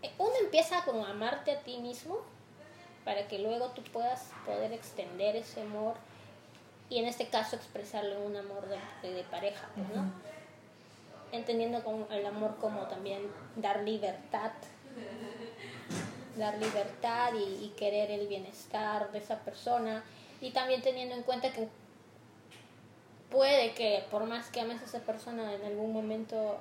eh, 0.02 0.12
uno 0.18 0.32
empieza 0.40 0.84
con 0.84 1.02
amarte 1.04 1.52
a 1.52 1.60
ti 1.60 1.78
mismo 1.78 2.18
para 3.04 3.26
que 3.28 3.38
luego 3.38 3.68
tú 3.68 3.82
puedas 3.84 4.30
poder 4.44 4.72
extender 4.72 5.36
ese 5.36 5.62
amor 5.62 5.94
y 6.88 6.98
en 6.98 7.06
este 7.06 7.28
caso 7.28 7.56
expresarlo 7.56 8.16
en 8.16 8.22
un 8.22 8.36
amor 8.36 8.68
de, 9.02 9.12
de 9.12 9.22
pareja, 9.24 9.68
pues, 9.74 9.88
¿no? 9.94 10.12
Entendiendo 11.32 11.82
con 11.82 12.06
el 12.10 12.24
amor 12.26 12.56
como 12.56 12.82
también 12.82 13.22
dar 13.56 13.82
libertad, 13.82 14.52
dar 16.36 16.58
libertad 16.58 17.32
y 17.34 17.68
querer 17.76 18.10
el 18.10 18.28
bienestar 18.28 19.10
de 19.10 19.18
esa 19.18 19.40
persona 19.40 20.04
y 20.40 20.50
también 20.50 20.82
teniendo 20.82 21.14
en 21.14 21.22
cuenta 21.22 21.52
que 21.52 21.68
puede 23.30 23.74
que 23.74 24.04
por 24.10 24.24
más 24.24 24.50
que 24.50 24.60
ames 24.60 24.80
a 24.82 24.84
esa 24.84 25.00
persona 25.00 25.54
en 25.54 25.64
algún 25.64 25.92
momento 25.92 26.60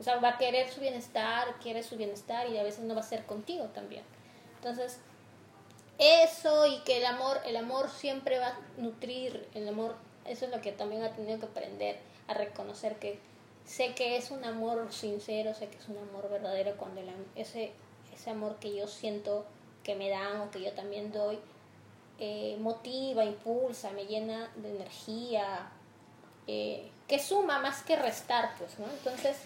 o 0.00 0.02
sea, 0.04 0.16
va 0.20 0.30
a 0.30 0.38
querer 0.38 0.68
su 0.68 0.80
bienestar, 0.80 1.54
quiere 1.60 1.82
su 1.82 1.96
bienestar 1.96 2.48
y 2.48 2.56
a 2.58 2.62
veces 2.62 2.84
no 2.84 2.94
va 2.94 3.00
a 3.00 3.04
ser 3.04 3.26
contigo 3.26 3.64
también. 3.66 4.02
Entonces, 4.56 5.00
eso 5.98 6.66
y 6.66 6.78
que 6.80 6.98
el 6.98 7.06
amor, 7.06 7.40
el 7.44 7.56
amor 7.56 7.90
siempre 7.90 8.38
va 8.38 8.48
a 8.48 8.58
nutrir, 8.76 9.48
el 9.54 9.68
amor, 9.68 9.96
eso 10.24 10.46
es 10.46 10.50
lo 10.50 10.60
que 10.60 10.72
también 10.72 11.02
ha 11.02 11.12
tenido 11.12 11.38
que 11.38 11.46
aprender 11.46 11.98
a 12.28 12.34
reconocer 12.34 12.96
que 12.96 13.18
sé 13.64 13.94
que 13.94 14.16
es 14.16 14.30
un 14.30 14.44
amor 14.44 14.92
sincero, 14.92 15.54
sé 15.54 15.68
que 15.68 15.76
es 15.76 15.88
un 15.88 15.98
amor 15.98 16.30
verdadero 16.30 16.76
cuando 16.76 17.00
el, 17.00 17.08
ese, 17.36 17.72
ese 18.14 18.30
amor 18.30 18.56
que 18.56 18.74
yo 18.74 18.86
siento 18.86 19.44
que 19.82 19.94
me 19.94 20.08
dan 20.08 20.40
o 20.40 20.50
que 20.50 20.62
yo 20.62 20.72
también 20.72 21.12
doy, 21.12 21.38
eh, 22.18 22.56
motiva, 22.60 23.24
impulsa, 23.24 23.90
me 23.90 24.06
llena 24.06 24.50
de 24.56 24.70
energía, 24.70 25.70
eh, 26.46 26.90
que 27.06 27.18
suma 27.18 27.58
más 27.58 27.82
que 27.82 27.96
restar, 27.96 28.54
pues, 28.58 28.78
¿no? 28.78 28.86
Entonces, 28.86 29.36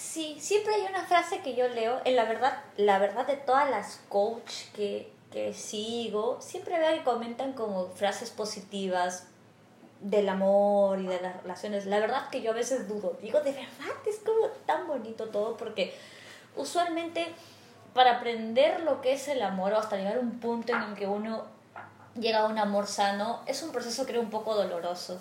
Sí, 0.00 0.36
siempre 0.40 0.74
hay 0.74 0.82
una 0.88 1.04
frase 1.04 1.40
que 1.40 1.54
yo 1.54 1.68
leo, 1.68 2.00
en 2.04 2.16
la 2.16 2.24
verdad, 2.24 2.64
la 2.76 2.98
verdad 2.98 3.26
de 3.26 3.36
todas 3.36 3.68
las 3.68 4.00
coach 4.08 4.64
que, 4.74 5.12
que 5.30 5.54
sigo, 5.54 6.38
siempre 6.40 6.78
veo 6.78 6.92
que 6.94 7.04
comentan 7.04 7.52
como 7.52 7.86
frases 7.88 8.30
positivas 8.30 9.26
del 10.00 10.28
amor 10.28 10.98
y 11.00 11.06
de 11.06 11.20
las 11.20 11.42
relaciones. 11.42 11.86
La 11.86 12.00
verdad 12.00 12.28
que 12.30 12.42
yo 12.42 12.50
a 12.50 12.54
veces 12.54 12.88
dudo, 12.88 13.16
digo, 13.22 13.40
de 13.40 13.52
verdad 13.52 13.96
es 14.06 14.18
como 14.18 14.46
tan 14.66 14.86
bonito 14.86 15.28
todo 15.28 15.56
porque 15.56 15.94
usualmente 16.56 17.28
para 17.94 18.16
aprender 18.16 18.80
lo 18.80 19.00
que 19.00 19.12
es 19.12 19.28
el 19.28 19.42
amor 19.42 19.72
o 19.72 19.78
hasta 19.78 19.96
llegar 19.96 20.16
a 20.16 20.20
un 20.20 20.40
punto 20.40 20.72
en 20.72 20.82
el 20.82 20.94
que 20.94 21.06
uno 21.06 21.44
llega 22.18 22.40
a 22.40 22.46
un 22.46 22.58
amor 22.58 22.86
sano, 22.86 23.40
es 23.46 23.62
un 23.62 23.72
proceso 23.72 24.06
creo 24.06 24.20
un 24.20 24.30
poco 24.30 24.54
doloroso 24.54 25.20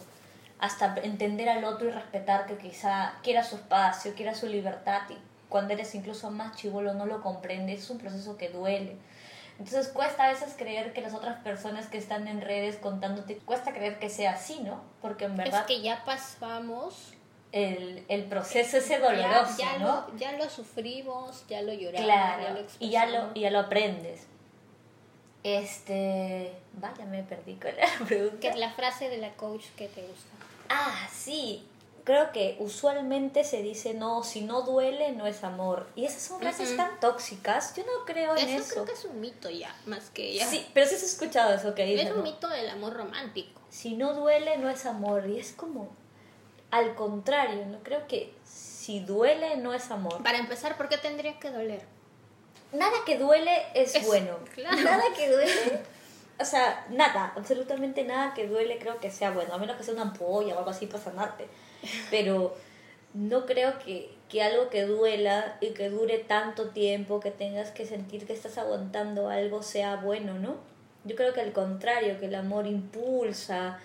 hasta 0.60 0.96
entender 1.04 1.50
al 1.50 1.63
otro 1.63 1.88
y 1.88 1.92
respetar 1.92 2.46
que 2.46 2.58
quizá 2.58 3.13
quiera 3.24 3.44
su 3.44 3.56
espacio, 3.56 4.13
quiera 4.13 4.36
su 4.36 4.48
libertad 4.48 5.01
y 5.10 5.18
cuando 5.48 5.74
eres 5.74 5.96
incluso 5.96 6.30
más 6.32 6.56
chivolo 6.56 6.94
no 6.94 7.06
lo 7.06 7.22
comprendes, 7.22 7.84
es 7.84 7.89
un 7.89 7.98
proceso 7.98 8.38
que 8.38 8.50
duele. 8.50 8.98
Entonces 9.60 9.89
cuesta 9.89 10.24
a 10.24 10.32
veces 10.32 10.56
creer 10.58 10.94
que 10.94 11.01
las 11.01 11.13
otras 11.13 11.44
personas 11.44 11.88
que 11.88 11.98
están 11.98 12.28
en 12.30 12.42
redes 12.42 12.78
contándote, 12.78 13.38
cuesta 13.39 13.74
creer 13.74 14.00
que 14.00 14.10
sea 14.10 14.32
así, 14.32 14.62
¿no? 14.62 14.82
Porque 15.01 15.25
en 15.25 15.36
verdad... 15.36 15.62
Es 15.62 15.68
que 15.68 15.82
ya 15.82 16.04
pasamos... 16.06 17.13
El, 17.51 18.06
el 18.10 18.25
proceso 18.25 18.78
ese 18.78 19.00
doloroso, 19.00 19.58
ya, 19.58 19.80
¿no? 19.80 20.06
Lo, 20.08 20.18
ya 20.18 20.34
lo 20.34 20.48
sufrimos, 20.51 21.48
ya 21.48 21.63
lo 21.63 21.74
lloramos, 21.74 22.06
claro, 22.06 22.44
ya 22.44 22.54
lo 22.54 22.60
y 22.78 22.89
ya 22.92 23.06
lo, 23.08 23.32
y 23.34 23.39
ya 23.42 23.50
lo 23.50 23.60
aprendes. 23.60 24.28
Este... 25.44 26.54
Vaya, 26.74 27.06
me 27.06 27.24
perdí 27.24 27.56
con 27.56 27.72
la 27.75 28.06
pregunta. 28.08 28.38
¿Qué 28.39 28.50
es 28.50 28.56
la 28.56 28.72
frase 28.72 29.10
de 29.10 29.18
la 29.18 29.32
coach 29.32 29.66
que 29.75 29.88
te 29.88 30.01
gusta? 30.01 30.30
Ah, 30.70 31.08
sí. 31.12 31.68
Creo 32.10 32.32
que 32.32 32.56
usualmente 32.58 33.44
se 33.44 33.62
dice, 33.62 33.94
no, 33.94 34.24
si 34.24 34.42
no 34.42 34.63
duele, 34.63 35.12
no 35.12 35.28
es 35.28 35.44
amor. 35.44 35.86
Y 35.96 36.06
esas 36.06 36.24
son 36.24 36.39
frases 36.39 36.75
tan 36.75 37.00
tóxicas. 37.00 37.75
Yo 37.75 37.84
no 37.84 38.04
creo 38.04 38.36
en 38.36 38.50
eso. 38.50 38.63
Eso 38.63 38.74
creo 38.74 38.86
que 38.86 38.94
es 38.94 39.06
un 39.06 39.22
mito 39.22 39.48
ya, 39.51 39.75
más 39.86 40.10
que 40.10 40.34
ya. 40.34 40.48
Sí, 40.48 40.66
pero 40.74 40.88
sí 40.88 40.96
has 40.96 41.04
escuchado 41.04 41.54
eso 41.54 41.75
que 41.75 41.86
dice. 41.86 42.06
Es 42.06 42.12
un 42.12 42.24
mito 42.24 42.48
del 42.48 42.68
amor 42.68 42.96
romántico. 42.96 43.62
Si 43.70 43.96
no 43.96 44.16
duele, 44.16 44.58
no 44.58 44.72
es 44.72 44.88
amor. 44.88 45.30
Y 45.30 45.38
es 45.38 45.54
como, 45.54 45.88
al 46.72 46.96
contrario, 46.96 47.68
no 47.68 47.78
creo 47.84 48.08
que 48.08 48.34
si 48.44 49.01
duele, 49.01 49.58
no 49.58 49.75
es 49.75 49.92
amor. 49.92 50.24
Para 50.24 50.39
empezar, 50.39 50.78
¿por 50.78 50.89
qué 50.89 50.98
tendría 50.98 51.38
que 51.38 51.51
doler? 51.51 51.84
Nada 52.74 52.98
que 53.06 53.20
duele 53.20 53.68
es, 53.75 53.94
es 53.94 54.08
bueno. 54.08 54.39
Claro. 54.56 54.82
Nada 54.82 55.04
que 55.16 55.30
duele 55.30 55.84
o 56.39 56.46
sea, 56.46 56.88
nada, 56.89 57.34
absolutamente 57.36 58.04
nada 58.04 58.34
que 58.34 58.48
duele 58.48 58.80
creo 58.80 59.00
que 59.00 59.12
sea 59.12 59.30
bueno, 59.30 59.54
a 59.54 59.60
menos 59.60 59.75
que 59.75 59.84
sea 59.84 59.94
una 59.94 60.04
ampolla 60.04 60.56
o 60.56 60.58
algo 60.58 60.72
así 60.72 60.88
para 60.88 61.04
sanarte. 61.04 61.48
Pero 62.12 62.55
no 63.13 63.45
creo 63.45 63.79
que, 63.79 64.12
que 64.29 64.43
algo 64.43 64.69
que 64.69 64.86
duela 64.86 65.57
y 65.62 65.69
que 65.69 65.89
dure 65.89 66.19
tanto 66.19 66.69
tiempo, 66.69 67.19
que 67.19 67.31
tengas 67.31 67.71
que 67.71 67.86
sentir 67.86 68.25
que 68.25 68.33
estás 68.33 68.57
aguantando 68.57 69.29
algo 69.29 69.63
sea 69.63 69.95
bueno, 69.98 70.38
¿no? 70.39 70.57
Yo 71.05 71.15
creo 71.15 71.33
que 71.33 71.41
al 71.41 71.53
contrario, 71.53 72.19
que 72.19 72.25
el 72.25 72.36
amor 72.36 72.67
impulsa, 72.67 73.79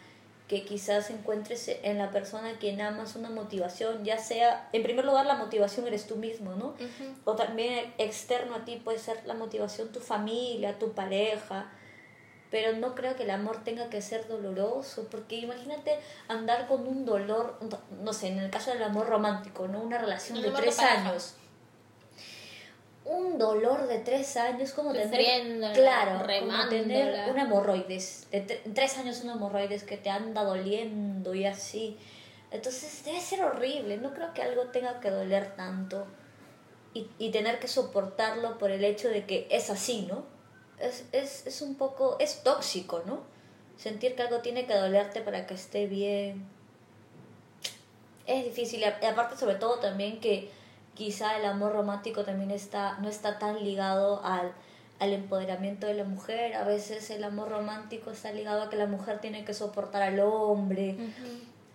que 0.48 0.64
quizás 0.64 1.10
encuentres 1.10 1.70
en 1.82 1.96
la 1.96 2.10
persona 2.10 2.50
a 2.50 2.58
quien 2.58 2.80
amas 2.80 3.16
una 3.16 3.30
motivación, 3.30 4.04
ya 4.04 4.18
sea, 4.18 4.68
en 4.72 4.82
primer 4.82 5.04
lugar, 5.06 5.24
la 5.24 5.36
motivación 5.36 5.86
eres 5.86 6.06
tú 6.06 6.16
mismo, 6.16 6.54
¿no? 6.54 6.74
O 7.24 7.34
también 7.34 7.94
externo 7.96 8.56
a 8.56 8.64
ti 8.64 8.76
puede 8.76 8.98
ser 8.98 9.24
la 9.24 9.34
motivación 9.34 9.90
tu 9.90 10.00
familia, 10.00 10.78
tu 10.78 10.92
pareja, 10.92 11.70
pero 12.54 12.72
no 12.76 12.94
creo 12.94 13.16
que 13.16 13.24
el 13.24 13.30
amor 13.30 13.64
tenga 13.64 13.90
que 13.90 14.00
ser 14.00 14.28
doloroso, 14.28 15.08
porque 15.10 15.34
imagínate 15.34 15.98
andar 16.28 16.68
con 16.68 16.86
un 16.86 17.04
dolor, 17.04 17.58
no 18.00 18.12
sé, 18.12 18.28
en 18.28 18.38
el 18.38 18.48
caso 18.48 18.70
del 18.70 18.84
amor 18.84 19.08
romántico, 19.08 19.66
¿no? 19.66 19.80
Una 19.80 19.98
relación 19.98 20.40
de 20.40 20.52
tres 20.52 20.78
años. 20.78 21.34
Un 23.04 23.38
dolor 23.38 23.88
de 23.88 23.98
tres 23.98 24.36
años, 24.36 24.70
como 24.70 24.92
tener, 24.92 25.72
claro, 25.72 26.24
como 26.38 26.68
tener 26.68 27.28
una 27.28 27.42
hemorroides, 27.42 28.28
de 28.30 28.42
tres 28.72 28.98
años 28.98 29.22
una 29.24 29.32
hemorroides 29.32 29.82
que 29.82 29.96
te 29.96 30.10
anda 30.10 30.44
doliendo 30.44 31.34
y 31.34 31.46
así. 31.46 31.98
Entonces 32.52 33.04
debe 33.04 33.20
ser 33.20 33.42
horrible, 33.42 33.96
no 33.96 34.14
creo 34.14 34.32
que 34.32 34.42
algo 34.42 34.66
tenga 34.66 35.00
que 35.00 35.10
doler 35.10 35.56
tanto 35.56 36.06
y, 36.92 37.08
y 37.18 37.32
tener 37.32 37.58
que 37.58 37.66
soportarlo 37.66 38.58
por 38.58 38.70
el 38.70 38.84
hecho 38.84 39.08
de 39.08 39.26
que 39.26 39.48
es 39.50 39.70
así, 39.70 40.02
¿no? 40.02 40.33
Es, 40.84 41.04
es, 41.12 41.46
es 41.46 41.62
un 41.62 41.74
poco, 41.74 42.16
es 42.20 42.42
tóxico, 42.42 43.02
¿no? 43.06 43.20
Sentir 43.76 44.14
que 44.14 44.22
algo 44.22 44.38
tiene 44.38 44.66
que 44.66 44.74
dolerte 44.74 45.20
para 45.20 45.46
que 45.46 45.54
esté 45.54 45.86
bien. 45.86 46.46
Es 48.26 48.44
difícil, 48.44 48.80
y 48.80 49.04
aparte 49.04 49.36
sobre 49.36 49.56
todo 49.56 49.78
también 49.80 50.20
que 50.20 50.50
quizá 50.94 51.36
el 51.36 51.44
amor 51.44 51.72
romántico 51.72 52.24
también 52.24 52.50
está, 52.50 52.98
no 52.98 53.08
está 53.08 53.38
tan 53.38 53.62
ligado 53.62 54.24
al, 54.24 54.52
al 55.00 55.12
empoderamiento 55.12 55.86
de 55.86 55.94
la 55.94 56.04
mujer. 56.04 56.54
A 56.54 56.64
veces 56.64 57.10
el 57.10 57.24
amor 57.24 57.50
romántico 57.50 58.10
está 58.10 58.32
ligado 58.32 58.62
a 58.62 58.70
que 58.70 58.76
la 58.76 58.86
mujer 58.86 59.20
tiene 59.20 59.44
que 59.44 59.52
soportar 59.52 60.02
al 60.02 60.20
hombre. 60.20 60.96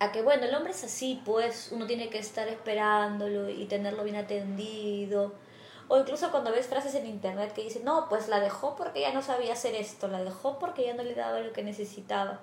A 0.00 0.10
que, 0.12 0.22
bueno, 0.22 0.44
el 0.44 0.54
hombre 0.54 0.72
es 0.72 0.82
así, 0.82 1.20
pues 1.24 1.68
uno 1.70 1.86
tiene 1.86 2.08
que 2.08 2.18
estar 2.18 2.48
esperándolo 2.48 3.50
y 3.50 3.66
tenerlo 3.66 4.02
bien 4.02 4.16
atendido 4.16 5.34
o 5.90 5.98
incluso 5.98 6.30
cuando 6.30 6.52
ves 6.52 6.68
frases 6.68 6.94
en 6.94 7.04
internet 7.04 7.52
que 7.52 7.64
dicen, 7.64 7.84
no, 7.84 8.08
pues 8.08 8.28
la 8.28 8.38
dejó 8.38 8.76
porque 8.76 9.00
ya 9.00 9.12
no 9.12 9.22
sabía 9.22 9.54
hacer 9.54 9.74
esto, 9.74 10.06
la 10.06 10.22
dejó 10.22 10.56
porque 10.60 10.84
ya 10.84 10.94
no 10.94 11.02
le 11.02 11.16
daba 11.16 11.40
lo 11.40 11.52
que 11.52 11.64
necesitaba. 11.64 12.38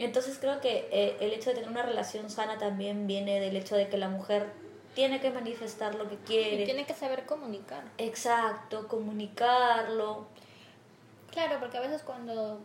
Entonces 0.00 0.36
creo 0.40 0.60
que 0.60 0.88
eh, 0.90 1.16
el 1.20 1.32
hecho 1.32 1.50
de 1.50 1.54
tener 1.54 1.70
una 1.70 1.84
relación 1.84 2.28
sana 2.28 2.58
también 2.58 3.06
viene 3.06 3.38
del 3.38 3.54
hecho 3.54 3.76
de 3.76 3.88
que 3.88 3.96
la 3.98 4.08
mujer 4.08 4.50
tiene 4.96 5.20
que 5.20 5.30
manifestar 5.30 5.94
lo 5.94 6.08
que 6.08 6.16
quiere. 6.16 6.62
Y 6.62 6.64
tiene 6.64 6.86
que 6.86 6.94
saber 6.94 7.24
comunicar. 7.24 7.84
Exacto, 7.98 8.88
comunicarlo. 8.88 10.26
Claro, 11.30 11.60
porque 11.60 11.78
a 11.78 11.82
veces 11.82 12.02
cuando 12.02 12.58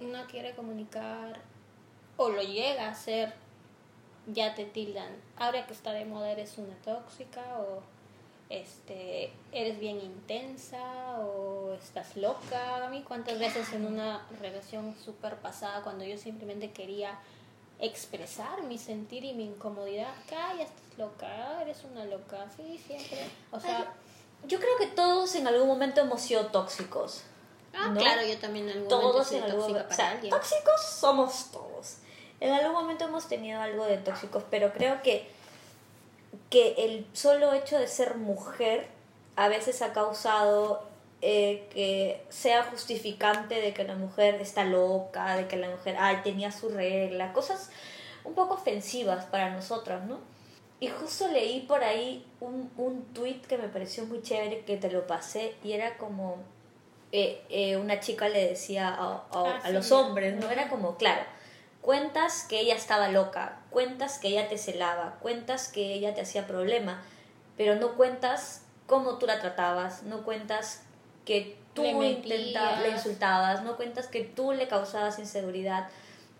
uno 0.00 0.18
quiere 0.28 0.56
comunicar 0.56 1.38
o 2.16 2.28
lo 2.28 2.42
llega 2.42 2.86
a 2.86 2.90
hacer, 2.90 3.34
ya 4.26 4.56
te 4.56 4.64
tildan. 4.64 5.14
Ahora 5.36 5.64
que 5.64 5.74
está 5.74 5.92
de 5.92 6.06
moda 6.06 6.32
eres 6.32 6.58
una 6.58 6.74
tóxica 6.84 7.42
o 7.60 7.94
este, 8.48 9.32
eres 9.52 9.78
bien 9.80 10.00
intensa 10.00 11.18
o 11.20 11.74
estás 11.74 12.16
loca. 12.16 12.84
A 12.84 12.88
mí 12.88 13.02
cuántas 13.06 13.38
veces 13.38 13.72
en 13.72 13.86
una 13.86 14.26
relación 14.40 14.94
súper 15.04 15.36
pasada, 15.36 15.82
cuando 15.82 16.04
yo 16.04 16.16
simplemente 16.16 16.70
quería 16.70 17.18
expresar 17.78 18.62
mi 18.62 18.78
sentir 18.78 19.24
y 19.24 19.34
mi 19.34 19.44
incomodidad, 19.44 20.12
ya 20.30 20.52
estás 20.62 20.98
loca, 20.98 21.62
eres 21.62 21.84
una 21.84 22.04
loca, 22.04 22.46
sí, 22.56 22.80
siempre. 22.86 23.18
O 23.50 23.60
sea, 23.60 23.92
yo 24.46 24.58
creo 24.58 24.76
que 24.78 24.86
todos 24.86 25.34
en 25.34 25.46
algún 25.46 25.68
momento 25.68 26.00
hemos 26.00 26.20
sido 26.20 26.46
tóxicos. 26.46 27.22
Ah, 27.74 27.92
claro, 27.96 28.26
yo 28.26 28.38
también 28.38 28.66
en 28.70 28.76
algún 28.76 28.88
todos 28.88 29.32
momento 29.32 29.46
en 29.46 29.60
tóxica 29.60 29.88
para 29.88 30.20
Tóxicos 30.20 30.80
somos 30.98 31.50
todos. 31.50 31.98
En 32.40 32.52
algún 32.52 32.72
momento 32.72 33.04
hemos 33.04 33.28
tenido 33.28 33.60
algo 33.60 33.84
de 33.84 33.98
tóxicos, 33.98 34.44
pero 34.50 34.72
creo 34.72 35.02
que 35.02 35.30
que 36.50 36.74
el 36.78 37.06
solo 37.12 37.52
hecho 37.52 37.78
de 37.78 37.86
ser 37.88 38.16
mujer 38.16 38.88
a 39.36 39.48
veces 39.48 39.82
ha 39.82 39.92
causado 39.92 40.82
eh, 41.22 41.66
que 41.72 42.22
sea 42.28 42.64
justificante 42.64 43.54
de 43.60 43.72
que 43.74 43.84
la 43.84 43.94
mujer 43.96 44.36
está 44.36 44.64
loca, 44.64 45.36
de 45.36 45.46
que 45.48 45.56
la 45.56 45.68
mujer 45.70 45.96
ay, 45.98 46.18
tenía 46.22 46.52
su 46.52 46.68
regla, 46.68 47.32
cosas 47.32 47.70
un 48.24 48.34
poco 48.34 48.54
ofensivas 48.54 49.24
para 49.26 49.50
nosotras, 49.50 50.04
¿no? 50.06 50.18
Y 50.78 50.88
justo 50.88 51.28
leí 51.28 51.60
por 51.60 51.82
ahí 51.82 52.26
un, 52.40 52.70
un 52.76 53.04
tweet 53.14 53.40
que 53.48 53.56
me 53.56 53.68
pareció 53.68 54.04
muy 54.04 54.20
chévere, 54.20 54.60
que 54.60 54.76
te 54.76 54.90
lo 54.90 55.06
pasé, 55.06 55.54
y 55.64 55.72
era 55.72 55.96
como, 55.96 56.36
eh, 57.12 57.40
eh, 57.48 57.76
una 57.78 57.98
chica 58.00 58.28
le 58.28 58.48
decía 58.48 58.88
a, 58.88 59.14
a- 59.14 59.24
Ah, 59.32 59.60
a 59.62 59.68
sí. 59.68 59.72
los 59.72 59.90
hombres, 59.92 60.34
¿no? 60.36 60.50
Era 60.50 60.68
como, 60.68 60.96
claro, 60.96 61.22
cuentas 61.86 62.44
que 62.48 62.58
ella 62.58 62.74
estaba 62.74 63.06
loca, 63.10 63.60
cuentas 63.70 64.18
que 64.18 64.26
ella 64.26 64.48
te 64.48 64.58
celaba, 64.58 65.18
cuentas 65.20 65.68
que 65.68 65.94
ella 65.94 66.14
te 66.14 66.20
hacía 66.20 66.48
problema, 66.48 67.00
pero 67.56 67.76
no 67.76 67.94
cuentas 67.94 68.62
cómo 68.88 69.18
tú 69.18 69.26
la 69.28 69.38
tratabas, 69.38 70.02
no 70.02 70.24
cuentas 70.24 70.82
que 71.24 71.56
tú 71.74 71.84
Le 71.84 72.10
intentabas, 72.10 72.80
le 72.80 72.88
insultabas, 72.88 73.62
no 73.62 73.76
cuentas 73.76 74.08
que 74.08 74.24
tú 74.24 74.50
le 74.50 74.66
causabas 74.66 75.20
inseguridad, 75.20 75.86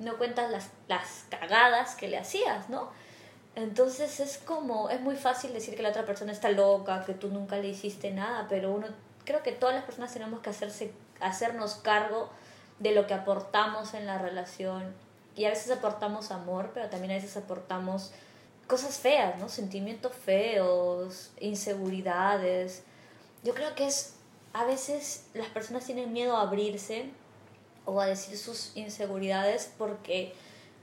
no 0.01 0.19
cuentas 0.19 0.51
las, 0.51 0.71
las 0.89 1.27
cagadas 1.31 1.95
que 1.95 2.09
le 2.09 2.19
hacías, 2.19 2.69
¿no? 2.69 2.91
Entonces 3.55 4.19
es 4.19 4.39
como, 4.39 4.91
es 4.91 5.01
muy 5.01 5.15
fácil 5.15 5.53
decir 5.53 5.77
que 5.77 5.83
la 5.83 5.91
otra 5.91 6.05
persona 6.05 6.33
está 6.33 6.51
loca, 6.51 7.05
que 7.07 7.15
tú 7.15 7.29
nunca 7.29 7.57
le 7.59 7.69
hiciste 7.69 8.11
nada, 8.11 8.47
pero 8.49 8.73
uno, 8.73 8.89
creo 9.25 9.45
que 9.45 9.53
todas 9.53 9.77
las 9.77 9.85
personas 9.85 10.13
tenemos 10.13 10.41
que 10.41 10.51
hacerse, 10.51 10.93
hacernos 11.21 11.77
cargo 11.77 12.31
de 12.81 12.91
lo 12.91 13.07
que 13.07 13.15
aportamos 13.15 13.95
en 13.95 14.07
la 14.07 14.19
relación. 14.19 15.06
Y 15.37 15.45
a 15.45 15.51
veces 15.51 15.71
aportamos 15.71 16.31
amor, 16.31 16.71
pero 16.75 16.89
también 16.89 17.13
a 17.13 17.15
veces 17.15 17.37
aportamos 17.37 18.11
cosas 18.67 18.99
feas, 18.99 19.39
¿no? 19.39 19.49
Sentimientos 19.49 20.13
feos, 20.13 21.31
inseguridades. 21.39 22.83
Yo 23.45 23.55
creo 23.55 23.75
que 23.75 23.87
es, 23.87 24.15
a 24.53 24.65
veces 24.65 25.27
las 25.35 25.49
personas 25.49 25.85
tienen 25.85 26.13
miedo 26.13 26.37
a 26.37 26.43
abrirse 26.43 27.11
o 27.85 28.01
a 28.01 28.07
decir 28.07 28.37
sus 28.37 28.73
inseguridades 28.77 29.73
porque 29.79 30.35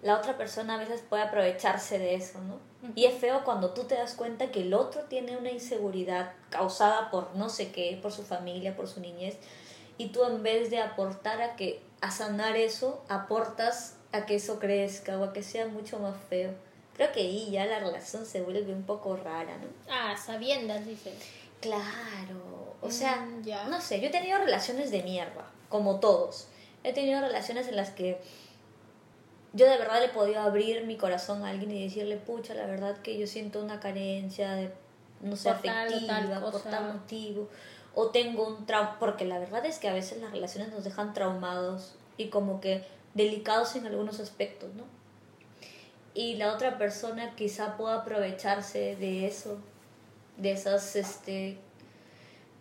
la 0.03 0.17
otra 0.17 0.37
persona 0.37 0.75
a 0.75 0.77
veces 0.77 1.01
puede 1.01 1.23
aprovecharse 1.23 1.97
de 1.97 2.15
eso, 2.15 2.39
¿no? 2.41 2.59
Y 2.95 3.05
es 3.05 3.15
feo 3.15 3.43
cuando 3.45 3.71
tú 3.71 3.85
te 3.85 3.95
das 3.95 4.13
cuenta 4.13 4.51
que 4.51 4.61
el 4.61 4.73
otro 4.73 5.03
tiene 5.03 5.37
una 5.37 5.49
inseguridad 5.49 6.33
causada 6.49 7.09
por 7.09 7.33
no 7.35 7.49
sé 7.49 7.71
qué, 7.71 7.97
por 8.01 8.11
su 8.11 8.23
familia, 8.23 8.75
por 8.75 8.87
su 8.87 8.99
niñez, 8.99 9.37
y 9.97 10.09
tú 10.09 10.25
en 10.25 10.43
vez 10.43 10.69
de 10.69 10.79
aportar 10.79 11.41
a 11.41 11.55
que 11.55 11.81
a 12.03 12.11
sanar 12.11 12.57
eso, 12.57 13.01
aportas 13.07 13.95
a 14.11 14.25
que 14.25 14.35
eso 14.35 14.59
crezca 14.59 15.17
o 15.17 15.23
a 15.23 15.31
que 15.33 15.41
sea 15.41 15.67
mucho 15.67 15.99
más 15.99 16.15
feo. 16.29 16.51
Creo 16.95 17.11
que 17.13 17.21
ahí 17.21 17.49
ya 17.49 17.65
la 17.65 17.79
relación 17.79 18.25
se 18.25 18.41
vuelve 18.41 18.73
un 18.73 18.83
poco 18.83 19.15
rara, 19.15 19.57
¿no? 19.57 19.67
Ah, 19.89 20.15
sabiendas, 20.17 20.85
dices. 20.85 21.13
Claro, 21.61 22.75
o 22.81 22.91
sea, 22.91 23.15
Mm, 23.25 23.43
ya. 23.43 23.67
no 23.67 23.79
sé, 23.79 24.01
yo 24.01 24.07
he 24.07 24.11
tenido 24.11 24.37
relaciones 24.37 24.91
de 24.91 25.01
mierda, 25.01 25.45
como 25.69 25.99
todos. 26.01 26.47
He 26.83 26.91
tenido 26.91 27.21
relaciones 27.21 27.69
en 27.69 27.77
las 27.77 27.91
que 27.91 28.19
yo 29.53 29.65
de 29.69 29.77
verdad 29.77 29.99
le 30.01 30.07
he 30.07 30.09
podido 30.09 30.41
abrir 30.41 30.85
mi 30.85 30.97
corazón 30.97 31.43
a 31.45 31.49
alguien 31.51 31.71
y 31.71 31.83
decirle, 31.85 32.17
pucha, 32.17 32.53
la 32.53 32.65
verdad 32.65 32.97
que 32.97 33.17
yo 33.17 33.27
siento 33.27 33.63
una 33.63 33.79
carencia 33.79 34.51
de, 34.55 34.73
no 35.21 35.37
sé, 35.37 35.49
Por 35.53 35.69
afectiva, 35.69 36.07
tal 36.29 36.41
por 36.51 36.61
tal 36.63 36.93
motivo. 36.95 37.47
O 37.95 38.09
tengo 38.09 38.47
un 38.47 38.65
trauma, 38.65 38.97
porque 38.99 39.25
la 39.25 39.39
verdad 39.39 39.65
es 39.65 39.77
que 39.77 39.87
a 39.87 39.93
veces 39.93 40.21
las 40.21 40.31
relaciones 40.31 40.71
nos 40.71 40.83
dejan 40.83 41.13
traumados 41.13 41.95
y 42.17 42.29
como 42.29 42.59
que 42.59 42.83
delicados 43.13 43.75
en 43.75 43.85
algunos 43.85 44.19
aspectos, 44.19 44.73
¿no? 44.73 44.83
Y 46.15 46.35
la 46.35 46.53
otra 46.53 46.77
persona 46.77 47.35
quizá 47.35 47.77
pueda 47.77 47.95
aprovecharse 47.95 48.95
de 48.95 49.27
eso, 49.27 49.57
de 50.37 50.51
esas, 50.51 50.95
este, 50.95 51.57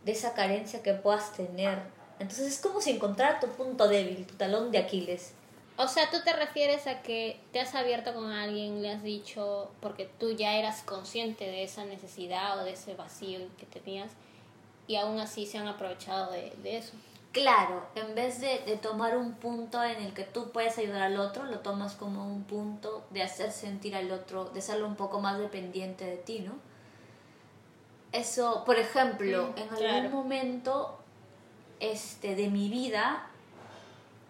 de 0.05 0.13
esa 0.13 0.35
carencia 0.35 0.83
que 0.83 0.95
puedas 0.95 1.33
tener. 1.35 1.79
Entonces 2.19 2.47
es 2.47 2.61
como 2.61 2.81
si 2.81 2.91
encontrara 2.91 3.41
tu 3.41 3.49
punto 3.49 3.89
débil, 3.89 4.27
tu 4.27 4.35
talón 4.35 4.71
de 4.71 4.79
Aquiles. 4.79 5.35
O 5.77 5.89
sea, 5.89 6.11
tú 6.11 6.19
te 6.23 6.33
refieres 6.35 6.87
a 6.87 7.03
que 7.03 7.41
te 7.51 7.61
has 7.61 7.75
abierto 7.75 8.13
con 8.15 8.31
alguien, 8.31 8.83
le 8.83 8.93
has 8.93 9.03
dicho, 9.03 9.71
porque 9.81 10.09
tú 10.19 10.33
ya 10.33 10.55
eras 10.55 10.83
consciente 10.83 11.45
de 11.45 11.65
esa 11.65 11.85
necesidad 11.85 12.61
o 12.61 12.65
de 12.65 12.73
ese 12.73 12.95
vacío 12.95 13.41
que 13.59 13.67
tenías, 13.67 14.13
y 14.87 14.97
aún 14.97 15.19
así 15.21 15.47
se 15.47 15.59
han 15.59 15.69
aprovechado 15.69 16.33
de, 16.33 16.53
de 16.63 16.79
eso. 16.79 16.93
Claro, 17.33 17.87
en 17.95 18.15
vez 18.15 18.41
de, 18.41 18.59
de 18.67 18.77
tomar 18.77 19.17
un 19.17 19.33
punto 19.33 19.83
en 19.83 20.03
el 20.03 20.13
que 20.13 20.25
tú 20.25 20.51
puedes 20.51 20.77
ayudar 20.77 21.03
al 21.03 21.19
otro, 21.19 21.45
lo 21.45 21.61
tomas 21.61 21.95
como 21.95 22.27
un 22.27 22.45
punto 22.45 23.05
de 23.11 23.23
hacer 23.23 23.53
sentir 23.53 23.97
al 23.97 24.11
otro, 24.13 24.47
de 24.47 24.59
hacerlo 24.59 24.87
un 24.87 24.97
poco 24.97 25.19
más 25.21 25.39
dependiente 25.39 26.05
de 26.05 26.19
ti, 26.19 26.41
¿no? 26.41 26.53
Eso, 28.13 28.65
por 28.67 28.79
ejemplo, 28.79 29.49
Mm, 29.49 29.59
en 29.59 29.63
algún 29.63 29.79
claro. 29.79 30.11
momento 30.11 30.99
este, 31.81 32.35
de 32.37 32.49
mi 32.51 32.69
vida, 32.69 33.27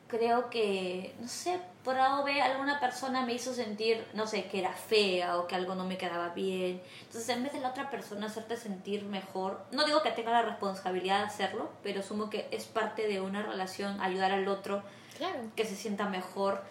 creo 0.07 0.49
que, 0.49 1.15
no 1.21 1.27
sé, 1.27 1.61
por 1.85 1.99
A 1.99 2.21
o 2.21 2.25
B, 2.25 2.41
alguna 2.41 2.79
persona 2.79 3.27
me 3.27 3.35
hizo 3.35 3.53
sentir, 3.53 4.07
no 4.15 4.27
sé, 4.27 4.45
que 4.47 4.61
era 4.61 4.73
fea 4.73 5.37
o 5.39 5.47
que 5.47 5.57
algo 5.57 5.75
no 5.75 5.85
me 5.85 5.99
quedaba 5.99 6.29
bien. 6.29 6.81
Entonces, 7.03 7.29
en 7.29 7.43
vez 7.43 7.53
de 7.53 7.61
la 7.61 7.71
otra 7.71 7.91
persona 7.91 8.27
hacerte 8.27 8.57
sentir 8.57 9.05
mejor, 9.05 9.61
no 9.73 9.85
digo 9.85 10.03
que 10.03 10.11
tenga 10.13 10.31
la 10.31 10.43
responsabilidad 10.43 11.19
de 11.19 11.25
hacerlo, 11.25 11.71
pero 11.83 12.01
asumo 12.01 12.31
que 12.31 12.47
es 12.53 12.67
parte 12.67 13.09
de 13.09 13.21
una 13.21 13.43
relación 13.43 14.01
ayudar 14.01 14.33
al 14.33 14.47
otro 14.49 14.83
Claro. 15.19 15.41
que 15.57 15.65
se 15.65 15.77
sienta 15.77 16.09
mejor. 16.09 16.63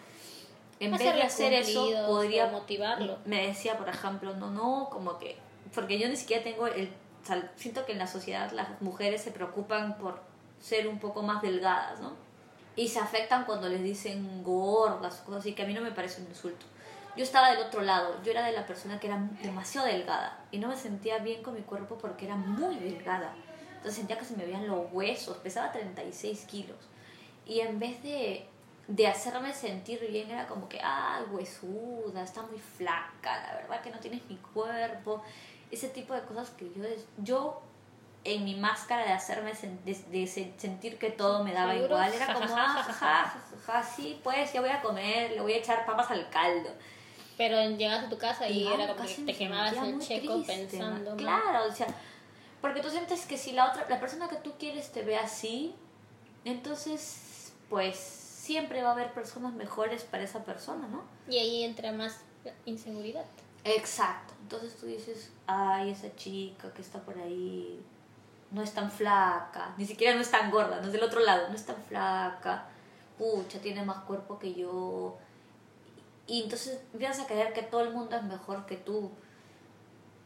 En 0.79 0.91
vez 0.91 1.01
de 1.01 1.21
hacer 1.21 1.53
eso, 1.53 1.87
podría 2.07 2.47
motivarlo. 2.47 3.19
Me 3.25 3.45
decía, 3.47 3.77
por 3.77 3.89
ejemplo, 3.89 4.33
no, 4.35 4.49
no, 4.49 4.89
como 4.89 5.19
que, 5.19 5.37
porque 5.75 5.99
yo 5.99 6.07
ni 6.07 6.15
siquiera 6.15 6.43
tengo 6.43 6.67
el, 6.67 6.91
siento 7.55 7.85
que 7.85 7.91
en 7.91 7.99
la 7.99 8.07
sociedad 8.07 8.51
las 8.51 8.81
mujeres 8.81 9.21
se 9.21 9.31
preocupan 9.31 9.97
por 9.97 10.19
ser 10.59 10.87
un 10.87 10.99
poco 10.99 11.21
más 11.21 11.41
delgadas, 11.41 11.99
¿no? 11.99 12.13
Y 12.75 12.87
se 12.87 12.99
afectan 12.99 13.45
cuando 13.45 13.67
les 13.67 13.83
dicen 13.83 14.43
gordas 14.43 15.21
o 15.21 15.25
cosas 15.25 15.41
así, 15.41 15.53
que 15.53 15.63
a 15.63 15.67
mí 15.67 15.73
no 15.73 15.81
me 15.81 15.91
parece 15.91 16.21
un 16.21 16.27
insulto. 16.27 16.65
Yo 17.17 17.23
estaba 17.23 17.51
del 17.51 17.65
otro 17.65 17.81
lado, 17.81 18.15
yo 18.23 18.31
era 18.31 18.45
de 18.45 18.53
la 18.53 18.65
persona 18.65 18.99
que 18.99 19.07
era 19.07 19.17
demasiado 19.43 19.87
delgada 19.87 20.45
y 20.49 20.59
no 20.59 20.69
me 20.69 20.77
sentía 20.77 21.17
bien 21.17 21.43
con 21.43 21.53
mi 21.53 21.61
cuerpo 21.61 21.97
porque 21.97 22.25
era 22.25 22.37
muy 22.37 22.75
delgada. 22.75 23.33
Entonces 23.67 23.95
sentía 23.95 24.17
que 24.17 24.23
se 24.23 24.37
me 24.37 24.45
veían 24.45 24.65
los 24.67 24.85
huesos, 24.93 25.37
pesaba 25.37 25.73
36 25.73 26.45
kilos. 26.45 26.77
Y 27.45 27.59
en 27.59 27.79
vez 27.79 28.01
de, 28.01 28.47
de 28.87 29.07
hacerme 29.07 29.53
sentir 29.53 29.99
bien, 30.09 30.31
era 30.31 30.47
como 30.47 30.69
que, 30.69 30.79
ay, 30.81 31.25
huesuda, 31.31 32.23
está 32.23 32.43
muy 32.43 32.59
flaca, 32.59 33.47
la 33.47 33.55
verdad 33.55 33.81
que 33.81 33.89
no 33.89 33.99
tienes 33.99 34.21
mi 34.29 34.37
cuerpo. 34.37 35.21
Ese 35.69 35.89
tipo 35.89 36.13
de 36.13 36.21
cosas 36.21 36.51
que 36.51 36.71
yo, 36.73 36.83
yo 37.17 37.61
en 38.23 38.43
mi 38.45 38.55
máscara 38.55 39.03
de 39.05 39.11
hacerme 39.13 39.53
sen- 39.53 39.79
de, 39.83 39.93
de 40.11 40.27
se- 40.27 40.53
sentir 40.57 40.97
que 40.99 41.09
todo 41.09 41.43
me 41.43 41.53
daba 41.53 41.73
Seguro, 41.73 41.95
igual, 41.95 42.13
era 42.13 42.33
como, 42.33 42.55
ah, 42.55 42.67
jajaja, 42.83 43.41
jajaja, 43.57 43.83
sí, 43.95 44.19
pues 44.23 44.53
ya 44.53 44.61
voy 44.61 44.69
a 44.69 44.81
comer, 44.81 45.31
le 45.31 45.41
voy 45.41 45.53
a 45.53 45.57
echar 45.57 45.85
papas 45.85 46.11
al 46.11 46.29
caldo. 46.29 46.69
Pero 47.37 47.59
llegas 47.77 48.03
a 48.05 48.09
tu 48.09 48.17
casa 48.19 48.47
y 48.47 48.67
era 48.67 48.93
como 48.93 49.07
que 49.07 49.15
te 49.15 49.35
quemabas 49.35 49.73
el 49.77 49.99
checo 49.99 50.35
triste, 50.43 50.53
pensando. 50.67 51.15
Claro, 51.17 51.65
o 51.67 51.71
sea, 51.73 51.87
porque 52.61 52.81
tú 52.81 52.89
sientes 52.91 53.25
que 53.25 53.37
si 53.37 53.53
la 53.53 53.69
otra, 53.71 53.87
la 53.89 53.99
persona 53.99 54.29
que 54.29 54.35
tú 54.35 54.53
quieres 54.59 54.91
te 54.91 55.01
ve 55.01 55.15
así, 55.17 55.73
entonces, 56.45 57.53
pues 57.69 57.97
siempre 57.97 58.83
va 58.83 58.89
a 58.89 58.91
haber 58.93 59.11
personas 59.13 59.53
mejores 59.53 60.03
para 60.03 60.23
esa 60.23 60.43
persona, 60.43 60.87
¿no? 60.87 61.03
Y 61.31 61.37
ahí 61.37 61.63
entra 61.63 61.91
más 61.91 62.19
inseguridad. 62.65 63.25
Exacto. 63.63 64.33
Entonces 64.41 64.75
tú 64.77 64.87
dices, 64.87 65.31
ay, 65.47 65.91
esa 65.91 66.13
chica 66.15 66.73
que 66.73 66.81
está 66.81 66.99
por 66.99 67.17
ahí 67.17 67.79
no 68.51 68.61
es 68.61 68.73
tan 68.73 68.91
flaca, 68.91 69.73
ni 69.77 69.85
siquiera 69.85 70.15
no 70.15 70.21
es 70.21 70.31
tan 70.31 70.51
gorda, 70.51 70.79
no 70.81 70.87
es 70.87 70.93
del 70.93 71.03
otro 71.03 71.21
lado, 71.21 71.47
no 71.49 71.55
es 71.55 71.65
tan 71.65 71.77
flaca, 71.87 72.65
pucha, 73.17 73.59
tiene 73.59 73.83
más 73.83 73.99
cuerpo 74.03 74.37
que 74.39 74.53
yo. 74.53 75.17
Y 76.27 76.43
entonces 76.43 76.81
empiezas 76.93 77.21
a 77.21 77.27
creer 77.27 77.53
que 77.53 77.63
todo 77.63 77.81
el 77.81 77.91
mundo 77.91 78.15
es 78.15 78.23
mejor 78.23 78.65
que 78.65 78.77
tú. 78.77 79.11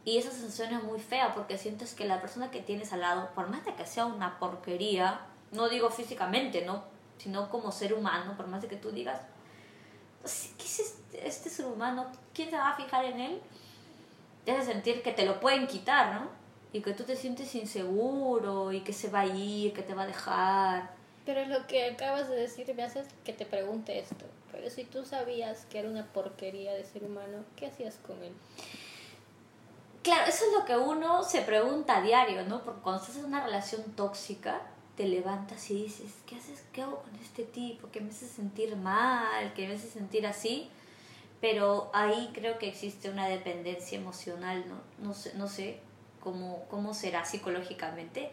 Y 0.04 0.18
esa 0.18 0.30
sensación 0.30 0.74
es 0.74 0.84
muy 0.84 1.00
fea 1.00 1.34
porque 1.34 1.58
sientes 1.58 1.94
que 1.94 2.06
la 2.06 2.20
persona 2.20 2.50
que 2.50 2.60
tienes 2.60 2.92
al 2.92 3.00
lado, 3.00 3.30
por 3.34 3.48
más 3.48 3.64
de 3.64 3.74
que 3.74 3.86
sea 3.86 4.06
una 4.06 4.38
porquería, 4.38 5.20
no 5.52 5.68
digo 5.68 5.90
físicamente, 5.90 6.64
¿no? 6.64 6.96
sino 7.18 7.48
como 7.48 7.72
ser 7.72 7.94
humano, 7.94 8.36
por 8.36 8.46
más 8.46 8.62
de 8.62 8.68
que 8.68 8.76
tú 8.76 8.90
digas, 8.90 9.20
¿qué 10.22 10.64
es 10.64 10.80
este, 10.80 11.26
este 11.26 11.50
ser 11.50 11.66
humano? 11.66 12.06
¿Quién 12.34 12.50
se 12.50 12.56
va 12.56 12.70
a 12.70 12.76
fijar 12.76 13.04
en 13.04 13.20
él? 13.20 13.42
Te 14.44 14.52
hace 14.52 14.72
sentir 14.72 15.02
que 15.02 15.12
te 15.12 15.24
lo 15.24 15.40
pueden 15.40 15.66
quitar, 15.66 16.14
¿no? 16.14 16.28
Y 16.76 16.82
que 16.82 16.92
tú 16.92 17.04
te 17.04 17.16
sientes 17.16 17.54
inseguro 17.54 18.70
y 18.70 18.82
que 18.82 18.92
se 18.92 19.08
va 19.08 19.20
a 19.20 19.26
ir, 19.26 19.72
que 19.72 19.80
te 19.80 19.94
va 19.94 20.02
a 20.02 20.06
dejar. 20.06 20.90
Pero 21.24 21.46
lo 21.46 21.66
que 21.66 21.86
acabas 21.86 22.28
de 22.28 22.36
decir 22.36 22.70
me 22.74 22.82
hace 22.82 23.02
que 23.24 23.32
te 23.32 23.46
pregunte 23.46 23.98
esto. 23.98 24.26
Pero 24.52 24.68
si 24.68 24.84
tú 24.84 25.06
sabías 25.06 25.64
que 25.70 25.78
era 25.78 25.88
una 25.88 26.04
porquería 26.12 26.74
de 26.74 26.84
ser 26.84 27.04
humano, 27.04 27.44
¿qué 27.56 27.68
hacías 27.68 27.96
con 28.06 28.22
él? 28.22 28.34
Claro, 30.02 30.28
eso 30.28 30.44
es 30.44 30.52
lo 30.52 30.66
que 30.66 30.76
uno 30.76 31.24
se 31.24 31.40
pregunta 31.40 31.96
a 31.96 32.02
diario, 32.02 32.44
¿no? 32.44 32.62
Porque 32.62 32.82
cuando 32.82 33.00
estás 33.00 33.16
en 33.16 33.24
una 33.24 33.42
relación 33.42 33.82
tóxica, 33.96 34.60
te 34.98 35.08
levantas 35.08 35.70
y 35.70 35.84
dices, 35.84 36.12
¿qué 36.26 36.36
haces? 36.36 36.62
¿Qué 36.74 36.82
hago 36.82 36.98
con 36.98 37.16
este 37.16 37.44
tipo? 37.44 37.90
Que 37.90 38.02
me 38.02 38.10
hace 38.10 38.26
sentir 38.26 38.76
mal, 38.76 39.54
que 39.54 39.66
me 39.66 39.76
hace 39.76 39.88
sentir 39.88 40.26
así. 40.26 40.68
Pero 41.40 41.90
ahí 41.94 42.32
creo 42.34 42.58
que 42.58 42.68
existe 42.68 43.08
una 43.08 43.28
dependencia 43.28 43.98
emocional, 43.98 44.62
¿no? 44.68 44.76
No 45.02 45.14
sé, 45.14 45.32
no 45.36 45.48
sé 45.48 45.85
cómo, 46.26 46.64
cómo 46.68 46.92
será 46.92 47.24
psicológicamente, 47.24 48.30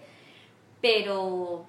pero 0.81 1.63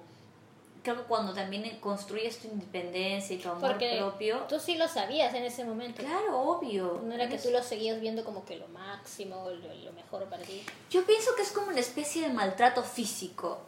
creo 0.81 0.97
que 0.97 1.03
cuando 1.03 1.35
también 1.35 1.79
construyes 1.79 2.39
tu 2.39 2.47
independencia 2.47 3.35
y 3.35 3.37
tu 3.39 3.47
amor 3.47 3.61
Porque 3.69 3.97
propio, 3.99 4.39
tú 4.49 4.59
sí 4.59 4.75
lo 4.75 4.87
sabías 4.87 5.35
en 5.35 5.43
ese 5.43 5.63
momento. 5.63 6.01
claro, 6.01 6.41
obvio. 6.41 6.99
No 7.05 7.13
era 7.13 7.29
que 7.29 7.37
tú 7.37 7.51
lo 7.51 7.61
seguías 7.61 8.01
viendo 8.01 8.25
como 8.25 8.43
que 8.43 8.55
lo 8.55 8.67
máximo, 8.69 9.51
lo, 9.51 9.71
lo 9.75 9.93
mejor 9.93 10.23
para 10.25 10.41
ti. 10.41 10.63
Yo 10.89 11.05
pienso 11.05 11.35
que 11.35 11.43
es 11.43 11.51
como 11.51 11.67
una 11.67 11.79
especie 11.79 12.23
de 12.23 12.33
maltrato 12.33 12.81
físico. 12.81 13.59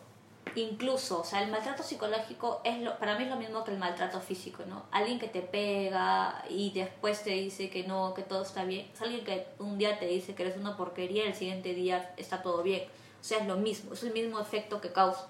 Incluso, 0.61 1.21
o 1.21 1.23
sea, 1.23 1.43
el 1.43 1.51
maltrato 1.51 1.83
psicológico 1.83 2.61
es 2.63 2.79
lo, 2.81 2.97
para 2.97 3.17
mí 3.17 3.23
es 3.23 3.29
lo 3.29 3.35
mismo 3.35 3.63
que 3.63 3.71
el 3.71 3.77
maltrato 3.77 4.19
físico, 4.19 4.63
¿no? 4.67 4.85
Alguien 4.91 5.19
que 5.19 5.27
te 5.27 5.41
pega 5.41 6.43
y 6.49 6.71
después 6.71 7.23
te 7.23 7.31
dice 7.31 7.69
que 7.69 7.83
no, 7.83 8.13
que 8.13 8.23
todo 8.23 8.43
está 8.43 8.63
bien. 8.63 8.89
Es 8.93 9.01
alguien 9.01 9.23
que 9.23 9.47
un 9.59 9.77
día 9.77 9.99
te 9.99 10.07
dice 10.07 10.35
que 10.35 10.43
eres 10.43 10.57
una 10.57 10.75
porquería 10.77 11.25
y 11.25 11.27
el 11.27 11.35
siguiente 11.35 11.73
día 11.73 12.13
está 12.17 12.41
todo 12.41 12.63
bien. 12.63 12.83
O 13.19 13.23
sea, 13.23 13.39
es 13.39 13.47
lo 13.47 13.57
mismo, 13.57 13.93
es 13.93 14.03
el 14.03 14.13
mismo 14.13 14.39
efecto 14.39 14.81
que 14.81 14.91
causa. 14.91 15.27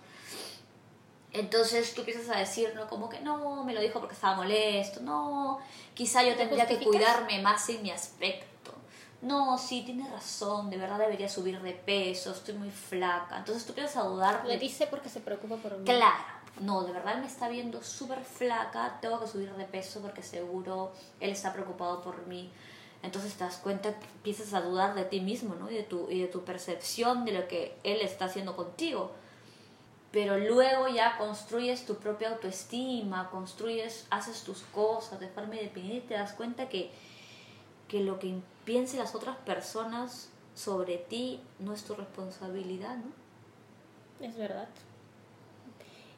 Entonces 1.33 1.93
tú 1.93 2.01
empiezas 2.01 2.29
a 2.35 2.39
decir, 2.39 2.73
¿no? 2.75 2.87
Como 2.87 3.09
que 3.09 3.19
no, 3.19 3.63
me 3.63 3.73
lo 3.73 3.81
dijo 3.81 3.99
porque 3.99 4.15
estaba 4.15 4.35
molesto, 4.35 5.01
no, 5.01 5.59
quizá 5.93 6.23
yo 6.23 6.35
tendría 6.35 6.65
que 6.65 6.77
cuidarme 6.77 7.41
más 7.41 7.67
en 7.69 7.83
mi 7.83 7.91
aspecto. 7.91 8.45
No, 9.21 9.57
sí, 9.57 9.81
tienes 9.83 10.11
razón, 10.11 10.69
de 10.69 10.77
verdad 10.77 10.99
debería 10.99 11.27
subir 11.27 11.59
de 11.61 11.73
peso, 11.73 12.31
estoy 12.31 12.53
muy 12.53 12.69
flaca. 12.69 13.37
Entonces 13.39 13.65
tú 13.65 13.71
empiezas 13.71 13.97
a 13.97 14.07
dudar. 14.07 14.45
Le 14.45 14.57
dice 14.57 14.87
porque 14.87 15.09
se 15.09 15.19
preocupa 15.19 15.55
por 15.55 15.77
mí. 15.77 15.85
Claro, 15.85 16.23
no, 16.61 16.83
de 16.83 16.93
verdad 16.93 17.17
me 17.17 17.25
está 17.25 17.49
viendo 17.49 17.83
súper 17.83 18.23
flaca, 18.23 18.99
tengo 19.01 19.19
que 19.19 19.27
subir 19.27 19.51
de 19.53 19.65
peso 19.65 20.01
porque 20.01 20.21
seguro 20.21 20.91
él 21.19 21.31
está 21.31 21.51
preocupado 21.51 22.01
por 22.01 22.27
mí. 22.27 22.51
Entonces 23.01 23.33
te 23.33 23.43
das 23.43 23.57
cuenta, 23.57 23.89
empiezas 23.89 24.53
a 24.53 24.61
dudar 24.61 24.93
de 24.95 25.05
ti 25.05 25.19
mismo, 25.19 25.55
¿no? 25.55 25.69
Y 25.69 25.75
de 25.75 25.83
tu, 25.83 26.09
y 26.09 26.21
de 26.21 26.27
tu 26.27 26.43
percepción 26.43 27.25
de 27.25 27.31
lo 27.31 27.47
que 27.47 27.77
él 27.83 28.01
está 28.01 28.25
haciendo 28.25 28.55
contigo 28.55 29.11
pero 30.11 30.37
luego 30.37 30.87
ya 30.87 31.17
construyes 31.17 31.85
tu 31.85 31.95
propia 31.95 32.29
autoestima, 32.29 33.29
construyes, 33.29 34.07
haces 34.09 34.43
tus 34.43 34.61
cosas 34.73 35.19
de 35.19 35.27
forma 35.27 35.55
independiente 35.55 36.05
y 36.05 36.07
te 36.07 36.13
das 36.13 36.33
cuenta 36.33 36.69
que, 36.69 36.91
que 37.87 38.01
lo 38.01 38.19
que 38.19 38.35
piensen 38.65 38.99
las 38.99 39.15
otras 39.15 39.37
personas 39.37 40.29
sobre 40.55 40.97
ti 40.97 41.39
no 41.59 41.73
es 41.73 41.83
tu 41.83 41.95
responsabilidad, 41.95 42.97
¿no? 42.97 44.25
Es 44.25 44.35
verdad. 44.35 44.67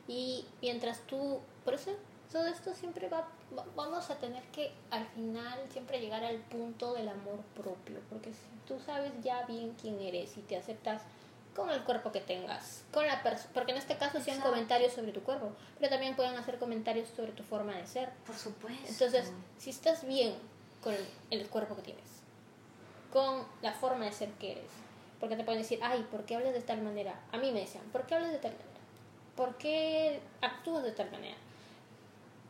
Y 0.08 0.46
mientras 0.62 1.02
tú, 1.02 1.40
por 1.64 1.74
eso 1.74 1.92
todo 2.32 2.48
esto 2.48 2.74
siempre 2.74 3.10
va, 3.10 3.28
vamos 3.76 4.10
a 4.10 4.16
tener 4.16 4.44
que 4.52 4.72
al 4.92 5.06
final 5.08 5.60
siempre 5.72 6.00
llegar 6.00 6.24
al 6.24 6.38
punto 6.38 6.94
del 6.94 7.10
amor 7.10 7.40
propio, 7.56 8.00
porque 8.10 8.32
si 8.32 8.48
tú 8.68 8.80
sabes 8.86 9.12
ya 9.24 9.46
bien 9.46 9.76
quién 9.82 10.00
eres 10.00 10.38
y 10.38 10.42
te 10.42 10.56
aceptas 10.56 11.02
con 11.56 11.70
el 11.70 11.84
cuerpo 11.84 12.12
que 12.12 12.22
tengas, 12.22 12.84
con 12.94 13.06
la 13.06 13.22
porque 13.54 13.72
en 13.72 13.78
este 13.78 13.98
caso 13.98 14.20
hacían 14.20 14.40
comentarios 14.40 14.94
sobre 14.94 15.12
tu 15.12 15.22
cuerpo, 15.22 15.52
pero 15.78 15.90
también 15.90 16.16
pueden 16.16 16.36
hacer 16.36 16.58
comentarios 16.60 17.10
sobre 17.10 17.32
tu 17.32 17.44
forma 17.44 17.76
de 17.76 17.86
ser. 17.86 18.10
Por 18.26 18.36
supuesto. 18.36 18.88
Entonces, 18.88 19.32
si 19.58 19.72
estás 19.72 20.08
bien 20.08 20.36
con 20.82 20.94
el, 21.30 21.48
cuerpo 21.48 21.76
que 21.76 21.82
tienes, 21.82 22.22
con 23.12 23.44
la 23.62 23.74
forma 23.74 24.06
de 24.06 24.12
ser 24.12 24.30
que 24.34 24.54
eres, 24.54 24.72
porque 25.20 25.36
te 25.36 25.44
pueden 25.44 25.62
decir, 25.62 25.80
ay, 25.82 26.06
¿por 26.10 26.26
qué 26.26 26.36
hablas 26.36 26.54
de 26.54 26.62
tal 26.62 26.82
manera? 26.82 27.20
A 27.32 27.38
mí 27.38 27.52
me 27.52 27.62
decían, 27.62 27.84
¿por 27.92 28.06
qué 28.06 28.16
hablas 28.16 28.32
de 28.32 28.38
tal 28.38 28.52
manera? 28.52 28.70
¿Por 29.36 29.56
qué 29.58 30.20
actúas 30.42 30.84
de 30.84 30.92
tal 30.92 31.12
manera? 31.12 31.38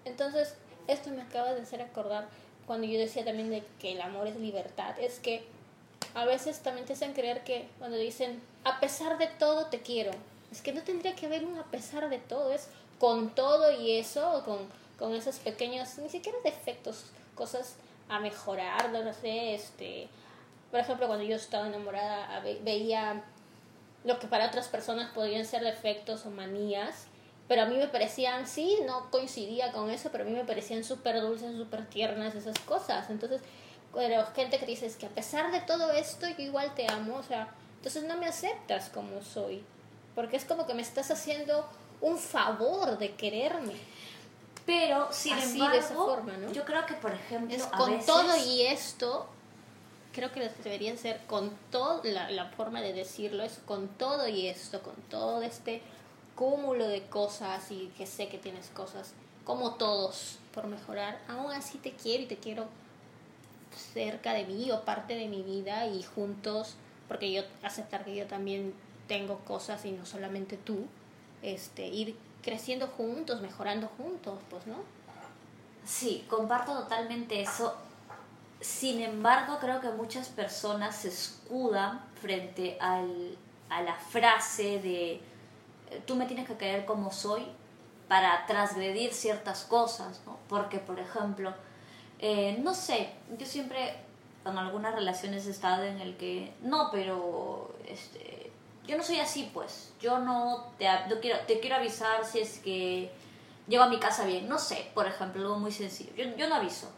Entonces, 0.06 0.56
esto 0.88 1.10
me 1.12 1.22
acaba 1.22 1.54
de 1.54 1.62
hacer 1.62 1.82
acordar 1.82 2.28
cuando 2.66 2.86
yo 2.88 3.00
decía 3.00 3.26
también 3.26 3.50
de 3.50 3.64
que 3.80 3.94
el 3.94 4.02
amor 4.02 4.28
es 4.28 4.36
libertad, 4.36 5.00
es 5.00 5.20
que 5.20 5.44
a 6.14 6.26
veces 6.26 6.60
también 6.60 6.86
te 6.86 6.94
hacen 6.94 7.14
creer 7.14 7.44
que 7.44 7.68
cuando 7.80 7.98
dicen, 7.98 8.42
a 8.64 8.80
pesar 8.80 9.18
de 9.18 9.28
todo 9.28 9.68
te 9.68 9.82
quiero, 9.82 10.12
es 10.52 10.62
que 10.62 10.72
no 10.74 10.82
tendría 10.82 11.16
que 11.16 11.26
haber 11.26 11.46
un 11.46 11.58
a 11.58 11.64
pesar 11.66 12.10
de 12.10 12.18
todo, 12.18 12.52
es 12.52 12.68
con 13.00 13.34
todo 13.34 13.72
y 13.72 13.98
eso, 13.98 14.44
con, 14.46 14.58
con 14.98 15.16
esos 15.16 15.38
pequeños, 15.38 15.98
ni 16.00 16.10
siquiera 16.10 16.38
defectos, 16.44 17.06
cosas 17.36 17.76
a 18.10 18.20
mejorar, 18.20 18.90
no 18.92 19.14
sé, 19.14 19.54
este, 19.54 20.10
por 20.72 20.80
ejemplo, 20.80 21.08
cuando 21.08 21.24
yo 21.24 21.36
estaba 21.36 21.68
enamorada 21.68 22.42
veía 22.64 23.24
lo 24.04 24.20
que 24.20 24.28
para 24.28 24.48
otras 24.48 24.68
personas 24.68 25.12
podrían 25.12 25.46
ser 25.46 25.64
defectos 25.64 26.26
o 26.26 26.32
manías, 26.32 27.08
pero 27.48 27.64
a 27.64 27.66
mí 27.66 27.78
me 27.78 27.88
parecían, 27.88 28.48
sí, 28.48 28.78
no 28.86 29.10
coincidía 29.10 29.72
con 29.72 29.90
eso, 29.90 30.10
pero 30.12 30.24
a 30.24 30.28
mí 30.28 30.34
me 30.34 30.46
parecían 30.46 30.84
súper 30.84 31.20
dulces, 31.22 31.58
súper 31.58 31.88
tiernas 31.88 32.36
esas 32.36 32.60
cosas. 32.60 33.10
Entonces, 33.10 33.42
pero 33.94 34.26
gente 34.36 34.60
que 34.60 34.66
dice 34.66 34.86
es 34.86 34.96
que 34.96 35.08
a 35.08 35.10
pesar 35.10 35.52
de 35.52 35.62
todo 35.62 35.92
esto 35.92 36.28
yo 36.28 36.44
igual 36.44 36.74
te 36.76 36.92
amo, 36.92 37.16
o 37.16 37.24
sea, 37.24 37.50
entonces 37.78 38.04
no 38.04 38.18
me 38.18 38.28
aceptas 38.28 38.90
como 38.90 39.22
soy, 39.24 39.64
porque 40.14 40.38
es 40.38 40.46
como 40.46 40.68
que 40.68 40.76
me 40.76 40.82
estás 40.82 41.10
haciendo 41.10 41.68
un 42.02 42.18
favor 42.18 42.98
de 42.98 43.16
quererme. 43.16 43.74
Pero, 44.70 45.08
sin 45.12 45.36
embargo, 45.36 45.74
de 45.74 45.80
esa 45.80 45.96
forma, 45.96 46.38
¿no? 46.38 46.52
yo 46.52 46.64
creo 46.64 46.86
que, 46.86 46.94
por 46.94 47.12
ejemplo, 47.12 47.58
con 47.76 48.06
todo 48.06 48.38
y 48.38 48.62
esto, 48.62 49.28
creo 50.14 50.32
que 50.32 50.48
debería 50.64 50.96
ser 50.96 51.26
con 51.26 51.52
todo, 51.72 52.02
la, 52.04 52.30
la 52.30 52.46
forma 52.52 52.80
de 52.80 52.94
decirlo 52.94 53.42
es 53.42 53.60
con 53.66 53.88
todo 53.88 54.28
y 54.28 54.46
esto, 54.46 54.84
con 54.84 54.94
todo 55.10 55.42
este 55.42 55.82
cúmulo 56.36 56.88
de 56.88 57.02
cosas 57.08 57.72
y 57.72 57.92
que 57.98 58.06
sé 58.06 58.28
que 58.28 58.38
tienes 58.38 58.68
cosas 58.68 59.14
como 59.44 59.74
todos 59.74 60.38
por 60.54 60.68
mejorar, 60.68 61.20
aún 61.28 61.52
así 61.52 61.80
te 61.80 61.94
quiero 61.94 62.24
y 62.24 62.28
te 62.28 62.38
quiero 62.38 62.68
cerca 63.94 64.34
de 64.34 64.46
mí 64.46 64.70
o 64.72 64.86
parte 64.86 65.16
de 65.16 65.28
mi 65.28 65.42
vida 65.42 65.88
y 65.88 66.04
juntos, 66.04 66.76
porque 67.08 67.32
yo 67.32 67.42
aceptar 67.64 68.06
que 68.06 68.16
yo 68.16 68.28
también 68.28 68.76
tengo 69.08 69.40
cosas 69.40 69.84
y 69.86 69.92
no 69.92 70.06
solamente 70.06 70.58
tú, 70.58 70.86
este, 71.42 71.88
ir 71.88 72.16
creciendo 72.42 72.88
juntos, 72.88 73.42
mejorando 73.42 73.88
juntos, 73.98 74.40
pues, 74.50 74.66
¿no? 74.68 74.78
Sí, 75.86 76.26
comparto 76.30 76.74
totalmente 76.74 77.42
eso. 77.42 77.76
Sin 78.62 79.02
embargo, 79.02 79.58
creo 79.60 79.80
que 79.80 79.90
muchas 79.90 80.30
personas 80.30 80.96
se 80.96 81.10
escudan 81.10 82.02
frente 82.22 82.78
al, 82.80 83.38
a 83.70 83.82
la 83.82 83.96
frase 83.96 84.80
de 84.80 85.22
eh, 85.92 86.02
tú 86.06 86.16
me 86.16 86.26
tienes 86.26 86.48
que 86.48 86.56
querer 86.58 86.86
como 86.86 87.12
soy 87.12 87.46
para 88.08 88.46
transgredir 88.46 89.14
ciertas 89.14 89.64
cosas, 89.64 90.22
¿no? 90.26 90.38
Porque, 90.48 90.80
por 90.80 91.00
ejemplo, 91.00 91.54
eh, 92.20 92.60
no 92.62 92.74
sé, 92.74 93.12
yo 93.38 93.46
siempre 93.46 93.96
en 94.46 94.58
algunas 94.58 94.94
relaciones 94.94 95.46
he 95.48 95.52
estado 95.52 95.84
en 95.84 96.02
el 96.02 96.18
que, 96.18 96.54
no, 96.62 96.90
pero 96.92 97.76
este, 97.88 98.39
yo 98.90 98.98
no 98.98 99.04
soy 99.04 99.20
así, 99.20 99.52
pues. 99.54 99.94
Yo 100.02 100.18
no 100.18 100.66
te, 100.80 100.88
quiero, 101.22 101.40
te 101.46 101.60
quiero 101.60 101.76
avisar 101.76 102.26
si 102.26 102.40
es 102.40 102.58
que 102.58 103.12
llego 103.68 103.84
a 103.84 103.90
mi 103.90 104.00
casa 104.00 104.26
bien. 104.26 104.50
No 104.50 104.58
sé, 104.58 104.90
por 104.96 105.06
ejemplo, 105.06 105.42
algo 105.44 105.60
muy 105.60 105.72
sencillo. 105.72 106.12
Yo, 106.16 106.26
yo 106.36 106.50
no 106.50 106.56
aviso. 106.56 106.90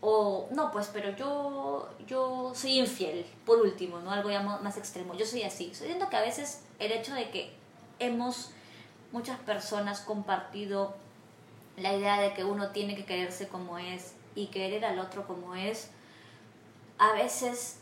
O, 0.00 0.48
no, 0.50 0.72
pues, 0.72 0.90
pero 0.92 1.16
yo, 1.16 1.88
yo 2.08 2.52
soy 2.54 2.80
infiel, 2.80 3.24
por 3.44 3.60
último, 3.60 4.00
¿no? 4.00 4.10
Algo 4.10 4.28
ya 4.28 4.42
más 4.42 4.76
extremo. 4.76 5.14
Yo 5.14 5.24
soy 5.24 5.44
así. 5.44 5.72
Siento 5.72 6.10
que 6.10 6.16
a 6.16 6.20
veces 6.20 6.64
el 6.80 6.90
hecho 6.90 7.14
de 7.14 7.30
que 7.30 7.52
hemos, 8.00 8.50
muchas 9.12 9.38
personas, 9.38 10.00
compartido 10.00 10.96
la 11.76 11.94
idea 11.94 12.20
de 12.20 12.34
que 12.34 12.42
uno 12.42 12.70
tiene 12.70 12.96
que 12.96 13.04
quererse 13.04 13.46
como 13.46 13.78
es 13.78 14.14
y 14.34 14.48
querer 14.48 14.84
al 14.84 14.98
otro 14.98 15.28
como 15.28 15.54
es, 15.54 15.90
a 16.98 17.12
veces 17.12 17.78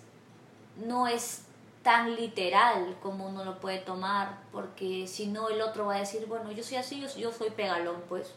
no 0.77 1.07
es 1.07 1.44
tan 1.85 2.17
literal 2.17 2.97
como 3.01 3.29
uno 3.29 3.45
lo 3.45 3.61
puede 3.61 3.79
tomar, 3.79 4.41
porque 4.51 5.07
si 5.07 5.29
no 5.29 5.49
el 5.49 5.63
otro 5.63 5.87
va 5.87 5.95
a 5.95 5.99
decir, 6.01 6.27
bueno, 6.27 6.51
yo 6.51 6.65
soy 6.65 6.79
así, 6.79 7.01
yo, 7.17 7.31
soy 7.33 7.51
pegalón, 7.51 8.03
pues 8.09 8.35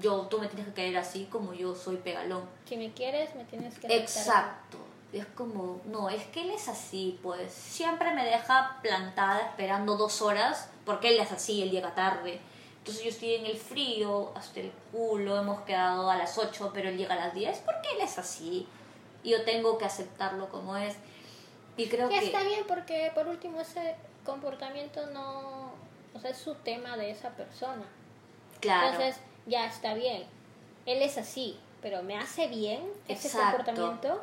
yo, 0.00 0.28
tú 0.30 0.38
me 0.38 0.46
tienes 0.46 0.68
que 0.68 0.74
querer 0.74 0.98
así 0.98 1.24
como 1.24 1.52
yo 1.52 1.74
soy 1.74 1.96
pegalón. 1.96 2.44
Si 2.66 2.76
me 2.76 2.92
quieres, 2.92 3.34
me 3.34 3.44
tienes 3.44 3.76
que 3.80 3.88
Exacto. 3.96 4.78
Es 5.12 5.26
como, 5.26 5.80
no, 5.86 6.08
es 6.08 6.24
que 6.26 6.42
él 6.42 6.50
es 6.50 6.68
así, 6.68 7.18
pues 7.20 7.52
siempre 7.52 8.14
me 8.14 8.24
deja 8.24 8.78
plantada 8.80 9.40
esperando 9.40 9.96
dos 9.96 10.22
horas, 10.22 10.70
porque 10.86 11.08
él 11.08 11.18
es 11.18 11.32
así, 11.32 11.62
él 11.62 11.70
llega 11.70 11.94
tarde 11.94 12.40
entonces 12.82 13.04
yo 13.04 13.10
estoy 13.10 13.34
en 13.34 13.46
el 13.46 13.56
frío, 13.56 14.32
hasta 14.34 14.58
el 14.58 14.72
culo, 14.90 15.38
hemos 15.38 15.60
quedado 15.60 16.10
a 16.10 16.16
las 16.16 16.36
8, 16.36 16.72
pero 16.74 16.88
él 16.88 16.98
llega 16.98 17.14
a 17.14 17.26
las 17.26 17.32
10 17.32 17.58
porque 17.58 17.90
él 17.94 18.00
es 18.00 18.18
así. 18.18 18.66
Y 19.22 19.30
yo 19.30 19.44
tengo 19.44 19.78
que 19.78 19.84
aceptarlo 19.84 20.48
como 20.48 20.76
es. 20.76 20.96
Y 21.76 21.88
creo 21.88 22.08
que... 22.08 22.18
está 22.18 22.42
bien 22.42 22.64
porque 22.66 23.10
por 23.14 23.28
último 23.28 23.60
ese 23.60 23.96
comportamiento 24.24 25.06
no... 25.06 25.72
O 26.14 26.20
sea, 26.20 26.30
es 26.30 26.38
su 26.38 26.54
tema 26.56 26.96
de 26.96 27.10
esa 27.10 27.30
persona. 27.30 27.84
Claro. 28.60 28.88
Entonces 28.88 29.20
ya 29.46 29.66
está 29.66 29.94
bien. 29.94 30.24
Él 30.86 31.02
es 31.02 31.16
así, 31.18 31.58
pero 31.80 32.02
me 32.02 32.16
hace 32.16 32.48
bien 32.48 32.82
ese 33.08 33.30
comportamiento. 33.30 34.22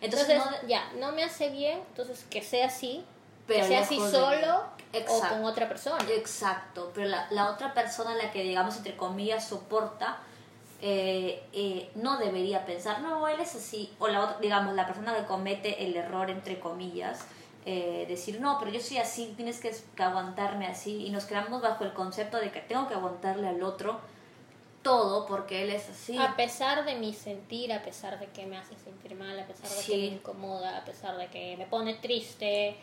Entonces, 0.00 0.42
ya, 0.66 0.92
no 0.98 1.12
me 1.12 1.22
hace 1.22 1.48
bien, 1.50 1.78
entonces 1.88 2.24
que 2.28 2.42
sea 2.42 2.66
así, 2.66 3.04
pero 3.46 3.60
que 3.60 3.68
sea 3.68 3.80
así 3.82 3.98
solo 3.98 4.64
o 5.08 5.20
con 5.28 5.44
otra 5.44 5.68
persona. 5.68 5.98
Exacto, 6.10 6.90
pero 6.94 7.08
la, 7.08 7.28
la, 7.30 7.50
otra 7.50 7.72
persona, 7.72 8.14
la 8.16 8.32
que 8.32 8.42
digamos 8.42 8.76
entre 8.76 8.96
comillas 8.96 9.46
soporta, 9.46 10.18
eh, 10.84 11.44
eh, 11.52 11.90
no 11.94 12.18
debería 12.18 12.66
pensar, 12.66 13.00
no, 13.02 13.28
él 13.28 13.38
es 13.40 13.54
así, 13.54 13.92
o 14.00 14.08
la 14.08 14.24
otra, 14.24 14.38
digamos, 14.40 14.74
la 14.74 14.84
persona 14.84 15.14
que 15.16 15.24
comete 15.24 15.84
el 15.84 15.96
error 15.96 16.28
entre 16.28 16.58
comillas, 16.58 17.24
eh, 17.64 18.04
decir, 18.08 18.40
no, 18.40 18.58
pero 18.58 18.72
yo 18.72 18.80
soy 18.80 18.98
así, 18.98 19.32
tienes 19.36 19.60
que, 19.60 19.72
que, 19.94 20.02
aguantarme 20.02 20.66
así, 20.66 21.06
y 21.06 21.10
nos 21.10 21.24
quedamos 21.24 21.62
bajo 21.62 21.84
el 21.84 21.92
concepto 21.92 22.38
de 22.38 22.50
que 22.50 22.60
tengo 22.60 22.88
que 22.88 22.94
aguantarle 22.94 23.46
al 23.46 23.62
otro 23.62 24.00
todo 24.82 25.26
porque 25.26 25.62
él 25.62 25.70
es 25.70 25.88
así. 25.88 26.18
A 26.18 26.34
pesar 26.34 26.84
de 26.84 26.96
mi 26.96 27.14
sentir, 27.14 27.72
a 27.72 27.84
pesar 27.84 28.18
de 28.18 28.26
que 28.26 28.46
me 28.46 28.58
hace 28.58 28.76
sentir 28.76 29.14
mal, 29.14 29.38
a 29.38 29.46
pesar 29.46 29.70
de 29.70 29.84
que 29.84 29.96
me 29.96 30.06
incomoda, 30.06 30.78
a 30.78 30.84
pesar 30.84 31.16
de 31.16 31.28
que 31.28 31.56
me 31.56 31.66
pone 31.66 31.94
triste, 31.94 32.76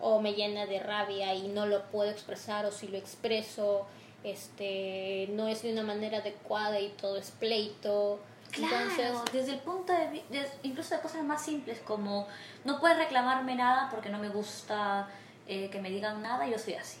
o 0.00 0.20
me 0.20 0.34
llena 0.34 0.66
de 0.66 0.80
rabia 0.80 1.34
y 1.34 1.46
no 1.46 1.66
lo 1.66 1.84
puedo 1.84 2.10
expresar 2.10 2.66
o 2.66 2.72
si 2.72 2.88
lo 2.88 2.98
expreso 2.98 3.86
este 4.24 5.28
no 5.32 5.46
es 5.46 5.62
de 5.62 5.72
una 5.72 5.82
manera 5.82 6.18
adecuada 6.18 6.80
y 6.80 6.88
todo 6.88 7.16
es 7.18 7.30
pleito. 7.30 8.18
Claro, 8.50 9.24
desde 9.32 9.52
el 9.52 9.58
punto 9.58 9.92
de 9.92 10.08
vista, 10.08 10.38
incluso 10.62 10.94
de 10.94 11.00
cosas 11.00 11.24
más 11.24 11.44
simples 11.44 11.80
como 11.80 12.28
no 12.64 12.78
puedes 12.78 12.96
reclamarme 12.96 13.56
nada 13.56 13.88
porque 13.90 14.10
no 14.10 14.18
me 14.18 14.28
gusta 14.28 15.08
eh, 15.48 15.68
que 15.70 15.80
me 15.80 15.90
digan 15.90 16.22
nada, 16.22 16.46
yo 16.46 16.58
soy 16.58 16.74
así. 16.74 16.98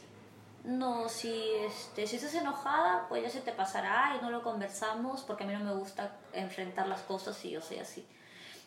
No, 0.64 1.08
si, 1.08 1.32
este, 1.66 2.06
si 2.06 2.16
estás 2.16 2.34
enojada, 2.34 3.06
pues 3.08 3.22
ya 3.22 3.30
se 3.30 3.40
te 3.40 3.52
pasará 3.52 4.16
y 4.18 4.22
no 4.22 4.30
lo 4.30 4.42
conversamos 4.42 5.22
porque 5.22 5.44
a 5.44 5.46
mí 5.46 5.52
no 5.52 5.60
me 5.60 5.74
gusta 5.74 6.16
enfrentar 6.32 6.88
las 6.88 7.02
cosas 7.02 7.42
y 7.44 7.50
yo 7.50 7.60
soy 7.60 7.78
así. 7.78 8.04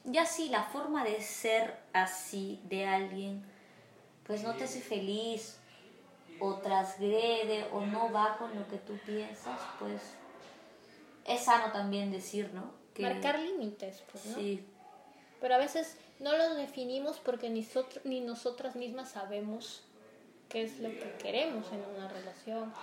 Ya 0.05 0.25
si 0.25 0.49
la 0.49 0.63
forma 0.63 1.03
de 1.03 1.21
ser 1.21 1.77
así 1.93 2.61
de 2.65 2.85
alguien, 2.85 3.43
pues 4.25 4.43
no 4.43 4.53
te 4.53 4.63
hace 4.63 4.79
feliz 4.79 5.59
o 6.39 6.56
transgrede 6.56 7.65
o 7.71 7.82
no 7.82 8.12
va 8.12 8.38
con 8.38 8.56
lo 8.56 8.67
que 8.67 8.78
tú 8.78 8.97
piensas, 9.06 9.60
pues 9.80 10.02
es 11.26 11.41
sano 11.41 11.71
también 11.71 12.12
decir, 12.12 12.52
¿no? 12.54 12.71
Marcar 13.00 13.39
límites, 13.39 14.04
pues, 14.12 14.26
¿no? 14.26 14.36
Sí. 14.36 14.65
Pero 15.39 15.56
a 15.56 15.58
veces 15.58 15.97
no 16.19 16.36
los 16.36 16.56
definimos 16.56 17.19
porque 17.19 17.50
ni, 17.50 17.67
ni 18.04 18.21
nosotras 18.21 18.76
mismas 18.76 19.12
sabemos 19.12 19.84
qué 20.50 20.63
es 20.63 20.80
lo 20.80 20.89
que 20.89 21.15
queremos 21.19 21.71
en 21.71 21.84
una 21.95 22.08
relación. 22.08 22.73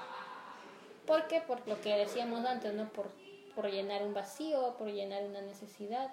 ¿Por 1.07 1.27
qué? 1.27 1.41
Por 1.41 1.67
lo 1.67 1.81
que 1.81 1.97
decíamos 1.97 2.45
antes, 2.47 2.73
¿no? 2.75 2.89
Por, 2.91 3.11
por 3.55 3.71
llenar 3.71 4.03
un 4.03 4.15
vacío, 4.15 4.77
por 4.79 4.89
llenar 4.89 5.25
una 5.25 5.41
necesidad. 5.41 6.11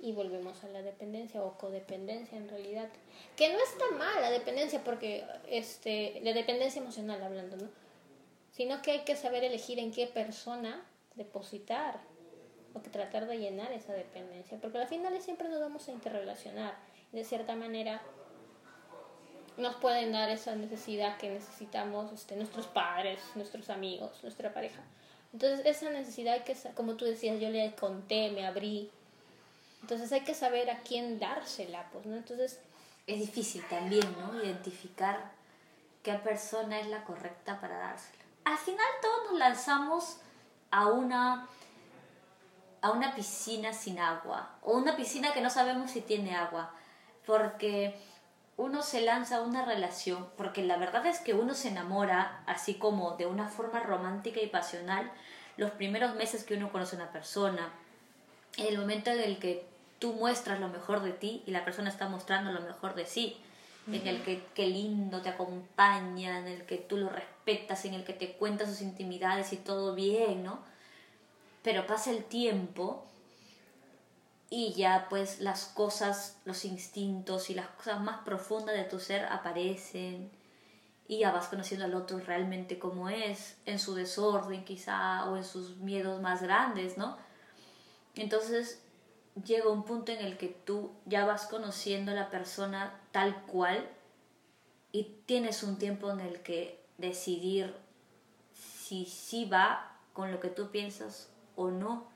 Y 0.00 0.12
volvemos 0.12 0.64
a 0.64 0.68
la 0.68 0.82
dependencia 0.82 1.42
o 1.42 1.58
codependencia 1.58 2.38
en 2.38 2.48
realidad. 2.48 2.88
Que 3.36 3.52
no 3.52 3.58
está 3.58 3.90
mal 3.96 4.20
la 4.20 4.30
dependencia, 4.30 4.82
porque 4.82 5.24
este, 5.48 6.20
la 6.22 6.32
dependencia 6.32 6.80
emocional 6.80 7.22
hablando, 7.22 7.56
¿no? 7.56 7.68
Sino 8.52 8.80
que 8.82 8.92
hay 8.92 9.00
que 9.00 9.16
saber 9.16 9.44
elegir 9.44 9.78
en 9.78 9.92
qué 9.92 10.06
persona 10.06 10.84
depositar 11.16 12.00
o 12.74 12.82
que 12.82 12.90
tratar 12.90 13.26
de 13.26 13.38
llenar 13.38 13.72
esa 13.72 13.92
dependencia, 13.92 14.58
porque 14.58 14.78
al 14.78 14.88
final 14.88 15.20
siempre 15.20 15.48
nos 15.48 15.60
vamos 15.60 15.88
a 15.88 15.92
interrelacionar. 15.92 16.74
De 17.12 17.24
cierta 17.24 17.56
manera, 17.56 18.00
nos 19.56 19.74
pueden 19.76 20.12
dar 20.12 20.30
esa 20.30 20.54
necesidad 20.54 21.18
que 21.18 21.28
necesitamos 21.28 22.12
este, 22.12 22.36
nuestros 22.36 22.66
padres, 22.66 23.20
nuestros 23.34 23.68
amigos, 23.70 24.22
nuestra 24.22 24.52
pareja. 24.52 24.82
Entonces, 25.32 25.64
esa 25.64 25.90
necesidad 25.90 26.42
que, 26.44 26.56
como 26.74 26.94
tú 26.94 27.04
decías, 27.04 27.40
yo 27.40 27.50
le 27.50 27.74
conté, 27.74 28.30
me 28.30 28.46
abrí. 28.46 28.90
Entonces, 29.82 30.12
hay 30.12 30.22
que 30.22 30.34
saber 30.34 30.70
a 30.70 30.80
quién 30.80 31.18
dársela, 31.18 31.88
pues, 31.92 32.06
¿no? 32.06 32.16
Entonces... 32.16 32.58
Es 33.06 33.18
difícil 33.18 33.64
también, 33.68 34.06
¿no? 34.18 34.42
Identificar 34.42 35.32
qué 36.02 36.14
persona 36.14 36.78
es 36.78 36.86
la 36.86 37.04
correcta 37.04 37.60
para 37.60 37.78
dársela. 37.78 38.24
Al 38.44 38.58
final, 38.58 38.86
todos 39.02 39.30
nos 39.30 39.38
lanzamos 39.38 40.16
a 40.70 40.86
una 40.88 41.48
a 42.82 42.92
una 42.92 43.14
piscina 43.14 43.72
sin 43.72 43.98
agua 43.98 44.56
o 44.62 44.72
una 44.72 44.96
piscina 44.96 45.32
que 45.32 45.42
no 45.42 45.50
sabemos 45.50 45.90
si 45.90 46.00
tiene 46.00 46.34
agua 46.34 46.72
porque 47.26 47.94
uno 48.56 48.82
se 48.82 49.00
lanza 49.00 49.36
a 49.36 49.42
una 49.42 49.64
relación, 49.64 50.28
porque 50.36 50.62
la 50.62 50.76
verdad 50.76 51.06
es 51.06 51.20
que 51.20 51.34
uno 51.34 51.54
se 51.54 51.68
enamora 51.68 52.42
así 52.46 52.74
como 52.74 53.16
de 53.16 53.26
una 53.26 53.48
forma 53.48 53.80
romántica 53.80 54.40
y 54.40 54.48
pasional 54.48 55.10
los 55.56 55.70
primeros 55.72 56.14
meses 56.14 56.44
que 56.44 56.54
uno 56.54 56.72
conoce 56.72 56.96
a 56.96 57.00
una 57.00 57.12
persona, 57.12 57.70
en 58.56 58.66
el 58.66 58.78
momento 58.78 59.10
en 59.10 59.20
el 59.20 59.38
que 59.38 59.66
tú 60.00 60.14
muestras 60.14 60.58
lo 60.58 60.68
mejor 60.68 61.02
de 61.02 61.12
ti 61.12 61.44
y 61.46 61.52
la 61.52 61.64
persona 61.64 61.90
está 61.90 62.08
mostrando 62.08 62.50
lo 62.50 62.62
mejor 62.62 62.96
de 62.96 63.06
sí, 63.06 63.36
en 63.86 64.06
el 64.06 64.22
que 64.22 64.44
qué 64.54 64.66
lindo 64.66 65.20
te 65.20 65.28
acompaña, 65.28 66.38
en 66.38 66.46
el 66.46 66.64
que 66.64 66.76
tú 66.76 66.96
lo 66.96 67.08
respetas, 67.08 67.84
en 67.84 67.94
el 67.94 68.04
que 68.04 68.12
te 68.12 68.32
cuenta 68.32 68.66
sus 68.66 68.82
intimidades 68.82 69.52
y 69.52 69.56
todo 69.56 69.94
bien, 69.94 70.44
¿no? 70.44 70.60
Pero 71.62 71.86
pasa 71.86 72.10
el 72.10 72.24
tiempo 72.24 73.04
y 74.48 74.72
ya 74.74 75.06
pues 75.10 75.40
las 75.40 75.66
cosas, 75.66 76.38
los 76.44 76.64
instintos 76.64 77.50
y 77.50 77.54
las 77.54 77.68
cosas 77.68 78.00
más 78.00 78.22
profundas 78.24 78.76
de 78.76 78.84
tu 78.84 79.00
ser 79.00 79.24
aparecen 79.26 80.30
y 81.08 81.18
ya 81.18 81.32
vas 81.32 81.48
conociendo 81.48 81.84
al 81.84 81.94
otro 81.94 82.20
realmente 82.20 82.78
como 82.78 83.08
es, 83.08 83.56
en 83.66 83.78
su 83.78 83.94
desorden 83.94 84.64
quizá 84.64 85.28
o 85.28 85.36
en 85.36 85.44
sus 85.44 85.76
miedos 85.78 86.22
más 86.22 86.42
grandes, 86.42 86.96
¿no? 86.96 87.18
Entonces 88.14 88.80
llega 89.44 89.68
un 89.68 89.84
punto 89.84 90.12
en 90.12 90.20
el 90.20 90.36
que 90.36 90.48
tú 90.48 90.92
ya 91.06 91.24
vas 91.24 91.46
conociendo 91.46 92.12
a 92.12 92.14
la 92.14 92.30
persona 92.30 93.00
tal 93.12 93.42
cual 93.46 93.88
y 94.92 95.04
tienes 95.26 95.62
un 95.62 95.78
tiempo 95.78 96.10
en 96.10 96.20
el 96.20 96.42
que 96.42 96.80
decidir 96.98 97.74
si 98.52 99.04
sí 99.04 99.44
va 99.44 99.96
con 100.12 100.32
lo 100.32 100.40
que 100.40 100.48
tú 100.48 100.70
piensas 100.70 101.30
o 101.56 101.70
no 101.70 102.08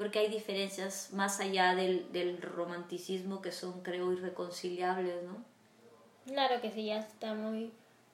porque 0.00 0.20
hay 0.20 0.28
diferencias 0.28 1.12
más 1.12 1.40
allá 1.40 1.74
del, 1.74 2.10
del 2.10 2.40
romanticismo 2.40 3.42
que 3.42 3.52
son, 3.52 3.82
creo, 3.82 4.10
irreconciliables, 4.14 5.22
¿no? 5.24 5.44
Claro 6.24 6.62
que 6.62 6.70
sí, 6.70 6.86
ya 6.86 7.00
está 7.00 7.34
muy 7.34 7.70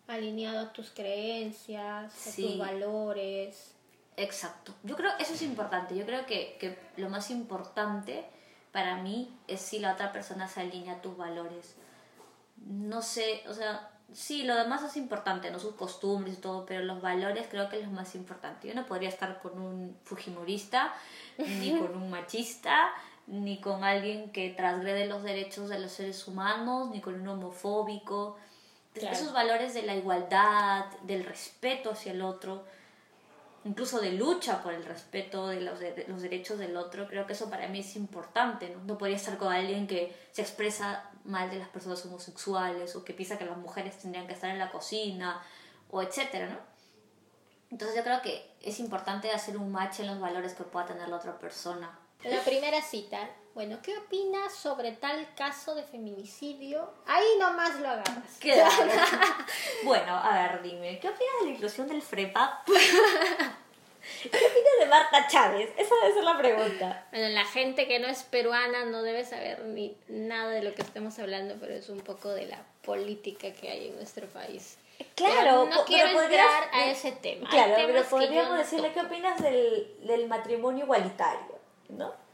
alineado 0.09 0.67
a 0.67 0.73
tus 0.73 0.91
creencias, 0.91 2.27
a 2.27 2.35
tus 2.35 2.59
valores. 2.59 3.77
Exacto. 4.17 4.75
Yo 4.83 4.97
creo 4.97 5.13
eso 5.21 5.35
es 5.35 5.43
importante. 5.43 5.97
Yo 5.97 6.05
creo 6.07 6.27
que, 6.27 6.57
que 6.59 6.77
lo 6.97 7.09
más 7.09 7.31
importante 7.31 8.25
para 8.77 8.97
mí 8.97 9.35
es 9.49 9.63
si 9.63 9.79
la 9.79 9.95
otra 9.95 10.13
persona 10.13 10.49
se 10.49 10.61
alinea 10.61 10.97
a 10.97 11.01
tus 11.01 11.17
valores. 11.17 11.77
No 12.59 13.01
sé, 13.01 13.43
o 13.49 13.55
sea, 13.55 13.89
sí, 14.13 14.43
lo 14.43 14.55
demás 14.55 14.83
es 14.83 14.99
importante, 14.99 15.51
no 15.51 15.59
sus 15.59 15.77
costumbres 15.77 16.37
y 16.37 16.41
todo, 16.43 16.67
pero 16.67 16.85
los 16.85 17.01
valores 17.01 17.47
creo 17.51 17.71
que 17.71 17.79
es 17.79 17.87
lo 17.87 17.91
más 17.93 18.15
importante. 18.15 18.69
Yo 18.69 18.75
no 18.75 18.85
podría 18.85 19.09
estar 19.09 19.41
con 19.41 19.59
un 19.59 19.97
fujimorista, 20.05 20.93
ni 21.39 21.75
con 21.79 21.97
un 21.97 22.11
machista, 22.11 22.93
ni 23.27 23.63
con 23.63 23.83
alguien 23.83 24.31
que 24.31 24.51
transgrede 24.51 25.07
los 25.07 25.23
derechos 25.23 25.71
de 25.71 25.79
los 25.79 25.93
seres 25.93 26.29
humanos, 26.29 26.91
ni 26.91 27.01
con 27.01 27.19
un 27.19 27.27
homofóbico. 27.29 28.37
Esos 28.95 29.33
valores 29.33 29.73
de 29.73 29.85
la 29.85 29.97
igualdad, 29.97 30.85
del 31.05 31.25
respeto 31.25 31.93
hacia 31.93 32.13
el 32.13 32.21
otro, 32.21 32.67
incluso 33.67 34.01
de 34.01 34.13
lucha 34.13 34.63
por 34.63 34.73
el 34.73 34.85
respeto 34.85 35.49
de 35.49 35.61
los, 35.61 35.81
de 35.81 36.07
los 36.09 36.23
derechos 36.23 36.59
del 36.59 36.77
otro, 36.77 37.07
creo 37.09 37.27
que 37.27 37.33
eso 37.33 37.51
para 37.51 37.67
mí 37.69 37.81
es 37.81 37.97
importante. 37.97 38.71
¿no? 38.71 38.85
no 38.85 38.97
podría 38.97 39.17
estar 39.17 39.37
con 39.37 39.53
alguien 39.53 39.87
que 39.87 40.15
se 40.33 40.43
expresa 40.43 41.11
mal 41.25 41.51
de 41.51 41.59
las 41.59 41.69
personas 41.69 42.05
homosexuales 42.07 42.95
o 42.95 43.05
que 43.05 43.13
piensa 43.13 43.37
que 43.37 43.45
las 43.45 43.59
mujeres 43.59 43.99
tendrían 43.99 44.27
que 44.27 44.35
estar 44.35 44.51
en 44.51 44.59
la 44.59 44.71
cocina 44.71 45.43
o 45.91 46.01
etcétera, 46.01 46.49
¿no? 46.49 46.59
Entonces 47.71 47.97
yo 47.97 48.05
creo 48.05 48.23
que 48.23 48.55
es 48.63 48.79
importante 48.79 49.31
hacer 49.33 49.57
un 49.57 49.73
match 49.73 50.01
en 50.01 50.07
los 50.07 50.21
valores 50.21 50.55
que 50.55 50.63
pueda 50.63 50.87
tener 50.87 51.09
la 51.09 51.17
otra 51.17 51.37
persona. 51.37 51.99
La 52.23 52.41
primera 52.43 52.81
cita, 52.81 53.29
bueno, 53.57 53.79
¿qué 53.83 53.97
opinas 53.97 54.55
sobre 54.55 54.93
tal 54.93 55.35
caso 55.35 55.75
de 55.75 55.83
feminicidio? 55.83 56.91
Ahí 57.07 57.25
nomás 57.41 57.81
lo 57.81 57.89
agarras. 57.89 58.39
bueno, 59.83 60.15
a 60.15 60.35
ver, 60.35 60.63
dime, 60.63 60.99
¿qué 61.01 61.09
opinas 61.09 61.33
de 61.41 61.47
la 61.47 61.53
inclusión 61.53 61.89
del 61.89 62.03
FREPA? 62.03 62.65
¿Qué 64.23 64.29
opinas 64.29 64.79
de 64.79 64.87
Marta 64.91 65.27
Chávez? 65.27 65.71
Esa 65.79 65.95
debe 66.03 66.13
ser 66.13 66.25
la 66.25 66.37
pregunta. 66.37 67.07
Bueno, 67.11 67.31
la 67.31 67.47
gente 67.47 67.89
que 67.89 67.99
no 67.99 68.09
es 68.09 68.25
peruana 68.25 68.85
no 68.85 69.03
debe 69.03 69.25
saber 69.25 69.65
ni 69.65 69.97
nada 70.09 70.51
de 70.51 70.63
lo 70.63 70.75
que 70.75 70.83
estemos 70.83 71.19
hablando, 71.19 71.57
pero 71.59 71.73
es 71.73 71.89
un 71.89 72.01
poco 72.01 72.29
de 72.29 72.45
la 72.45 72.63
política 72.85 73.55
que 73.55 73.71
hay 73.71 73.89
en 73.89 73.97
nuestro 73.97 74.27
país. 74.27 74.77
Claro, 75.15 75.65
no 75.65 75.83
quiero 75.87 76.21
entrar 76.21 76.69
a 76.75 76.91
ese 76.91 77.13
tema. 77.13 77.49
Claro, 77.49 77.73
pero 77.75 78.05
podríamos 78.05 78.59
decirle 78.59 78.93
qué 78.93 79.01
opinas 79.01 79.43
del, 79.43 79.97
del 80.03 80.29
matrimonio 80.29 80.85
igualitario, 80.85 81.59
¿no? 81.89 82.26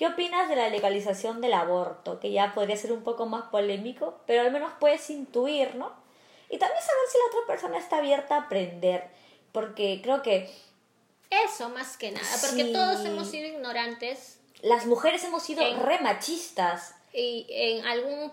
¿Qué 0.00 0.06
opinas 0.06 0.48
de 0.48 0.56
la 0.56 0.70
legalización 0.70 1.42
del 1.42 1.52
aborto? 1.52 2.20
Que 2.20 2.32
ya 2.32 2.54
podría 2.54 2.74
ser 2.74 2.90
un 2.90 3.02
poco 3.02 3.26
más 3.26 3.50
polémico, 3.50 4.18
pero 4.26 4.40
al 4.40 4.50
menos 4.50 4.72
puedes 4.80 5.10
intuir, 5.10 5.74
¿no? 5.74 5.92
Y 6.48 6.56
también 6.56 6.80
saber 6.80 7.02
si 7.12 7.18
la 7.18 7.24
otra 7.26 7.46
persona 7.46 7.76
está 7.76 7.98
abierta 7.98 8.36
a 8.36 8.38
aprender, 8.44 9.10
porque 9.52 10.00
creo 10.02 10.22
que 10.22 10.50
eso 11.28 11.68
más 11.68 11.98
que 11.98 12.12
nada, 12.12 12.26
porque 12.40 12.72
todos 12.72 13.04
hemos 13.04 13.30
sido 13.30 13.46
ignorantes. 13.46 14.38
Las 14.62 14.86
mujeres 14.86 15.22
hemos 15.24 15.42
sido 15.42 15.62
re 15.82 16.00
machistas. 16.00 16.94
Y 17.12 17.46
en 17.50 17.84
algún 17.84 18.32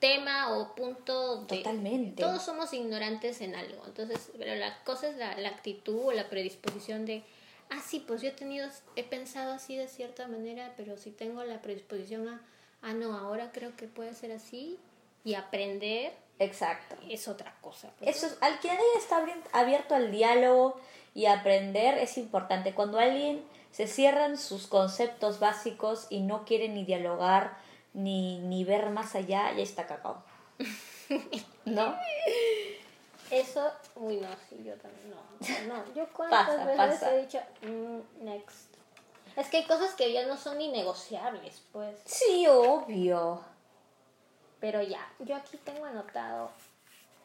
tema 0.00 0.58
o 0.58 0.74
punto 0.74 1.44
de, 1.44 1.58
Totalmente. 1.58 2.24
Todos 2.24 2.42
somos 2.42 2.72
ignorantes 2.72 3.40
en 3.40 3.54
algo. 3.54 3.84
Entonces, 3.86 4.32
pero 4.36 4.56
la 4.56 4.82
cosa 4.82 5.10
es 5.10 5.16
la, 5.16 5.36
la 5.36 5.50
actitud 5.50 6.06
o 6.06 6.10
la 6.10 6.28
predisposición 6.28 7.06
de, 7.06 7.22
ah, 7.70 7.80
sí, 7.84 8.04
pues 8.06 8.22
yo 8.22 8.28
he 8.28 8.32
tenido, 8.32 8.68
he 8.96 9.04
pensado 9.04 9.52
así 9.52 9.76
de 9.76 9.88
cierta 9.88 10.28
manera, 10.28 10.72
pero 10.76 10.96
si 10.96 11.10
tengo 11.10 11.44
la 11.44 11.60
predisposición 11.62 12.28
a, 12.28 12.40
ah, 12.82 12.92
no, 12.92 13.16
ahora 13.16 13.50
creo 13.52 13.76
que 13.76 13.86
puede 13.86 14.14
ser 14.14 14.32
así 14.32 14.78
y 15.24 15.34
aprender. 15.34 16.12
Exacto. 16.38 16.96
Es 17.08 17.28
otra 17.28 17.54
cosa. 17.60 17.90
Pues, 17.98 18.16
Eso 18.16 18.26
es, 18.26 18.38
al 18.40 18.60
que 18.60 18.70
está 18.98 19.24
abierto 19.52 19.94
al 19.94 20.10
diálogo 20.10 20.80
y 21.14 21.26
aprender 21.26 21.98
es 21.98 22.18
importante. 22.18 22.74
Cuando 22.74 22.98
alguien 22.98 23.42
se 23.70 23.86
cierran 23.86 24.36
sus 24.36 24.66
conceptos 24.66 25.40
básicos 25.40 26.06
y 26.10 26.20
no 26.20 26.44
quiere 26.44 26.68
ni 26.68 26.84
dialogar 26.84 27.56
ni, 27.92 28.38
ni 28.40 28.64
ver 28.64 28.90
más 28.90 29.14
allá, 29.14 29.52
ya 29.52 29.62
está 29.62 29.86
cacao. 29.86 30.22
¿No? 31.64 31.96
Eso, 33.30 33.72
uy, 33.96 34.16
no, 34.16 34.28
sí, 34.48 34.62
yo 34.64 34.74
también, 34.76 35.10
no, 35.10 35.74
no, 35.74 35.84
yo 35.94 36.06
cuántas 36.12 36.46
Pasa, 36.46 36.64
veces 36.64 36.76
pasa. 36.76 37.14
he 37.14 37.20
dicho, 37.22 37.40
mm, 37.62 38.24
next. 38.24 38.74
Es 39.36 39.48
que 39.48 39.56
hay 39.58 39.64
cosas 39.66 39.94
que 39.94 40.12
ya 40.12 40.26
no 40.26 40.36
son 40.36 40.58
ni 40.58 40.68
negociables, 40.68 41.62
pues. 41.72 41.96
Sí, 42.04 42.46
obvio. 42.46 43.40
Pero 44.60 44.80
ya, 44.82 45.06
yo 45.18 45.34
aquí 45.36 45.56
tengo 45.58 45.84
anotado. 45.84 46.50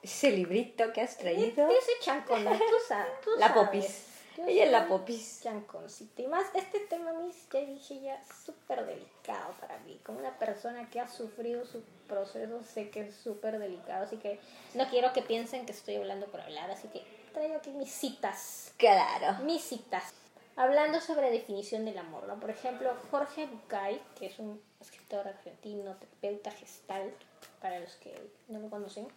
Ese 0.01 0.31
librito 0.31 0.91
que 0.93 1.01
has 1.01 1.17
traído. 1.17 1.67
Ese 1.69 1.91
chancona, 2.01 2.51
tú 2.57 2.75
sabes. 2.88 3.12
Tú 3.23 3.31
La 3.38 3.49
sabes. 3.49 3.63
popis. 3.65 4.05
Ella 4.47 4.65
es 4.65 4.71
la 4.71 4.88
popis. 4.88 5.41
Chanconcito. 5.41 6.21
Y 6.21 6.28
más, 6.28 6.45
este 6.54 6.80
tema, 6.82 7.13
mis, 7.13 7.47
ya 7.49 7.60
dije 7.62 7.99
ya, 8.02 8.23
súper 8.45 8.86
delicado 8.86 9.54
para 9.60 9.78
mí. 9.80 9.99
Como 10.06 10.19
una 10.19 10.38
persona 10.38 10.89
que 10.89 10.99
ha 10.99 11.08
sufrido 11.08 11.65
su 11.65 11.82
proceso, 12.08 12.63
sé 12.63 12.89
que 12.89 13.02
es 13.02 13.15
súper 13.15 13.60
delicado. 13.60 14.06
Así 14.06 14.17
que 14.17 14.39
no 14.73 14.88
quiero 14.89 15.13
que 15.13 15.21
piensen 15.21 15.65
que 15.65 15.71
estoy 15.71 15.95
hablando 15.95 16.28
por 16.28 16.41
hablar. 16.41 16.69
Así 16.71 16.88
que 16.88 17.04
traigo 17.34 17.56
aquí 17.56 17.71
mis 17.71 17.91
citas. 17.91 18.73
Claro. 18.78 19.43
Mis 19.43 19.63
citas. 19.63 20.13
Hablando 20.56 20.99
sobre 20.99 21.32
definición 21.32 21.86
del 21.86 21.97
amor, 21.97 22.28
¿no? 22.28 22.39
Por 22.39 22.49
ejemplo, 22.49 22.93
Jorge 23.12 23.45
Bucay, 23.45 24.02
que 24.17 24.25
es 24.25 24.39
un 24.39 24.62
escritor 24.82 25.28
argentino, 25.28 25.95
terapeuta 25.95 26.52
gestal, 26.52 27.13
para 27.62 27.80
los 27.80 27.95
que 27.95 28.30
no 28.49 28.60
lo 28.60 28.69
conocen, 28.69 29.08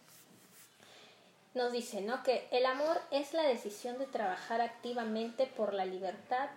nos 1.53 1.71
dice, 1.71 2.01
¿no? 2.01 2.23
Que 2.23 2.47
el 2.51 2.65
amor 2.65 2.99
es 3.11 3.33
la 3.33 3.43
decisión 3.43 3.97
de 3.99 4.05
trabajar 4.05 4.61
activamente 4.61 5.45
por 5.45 5.73
la 5.73 5.85
libertad 5.85 6.49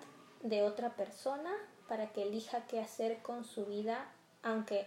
de 0.43 0.63
otra 0.63 0.97
persona 0.97 1.53
para 1.89 2.13
que 2.13 2.23
elija 2.23 2.67
qué 2.67 2.81
hacer 2.81 3.23
con 3.23 3.45
su 3.45 3.67
vida, 3.67 4.11
aunque 4.43 4.87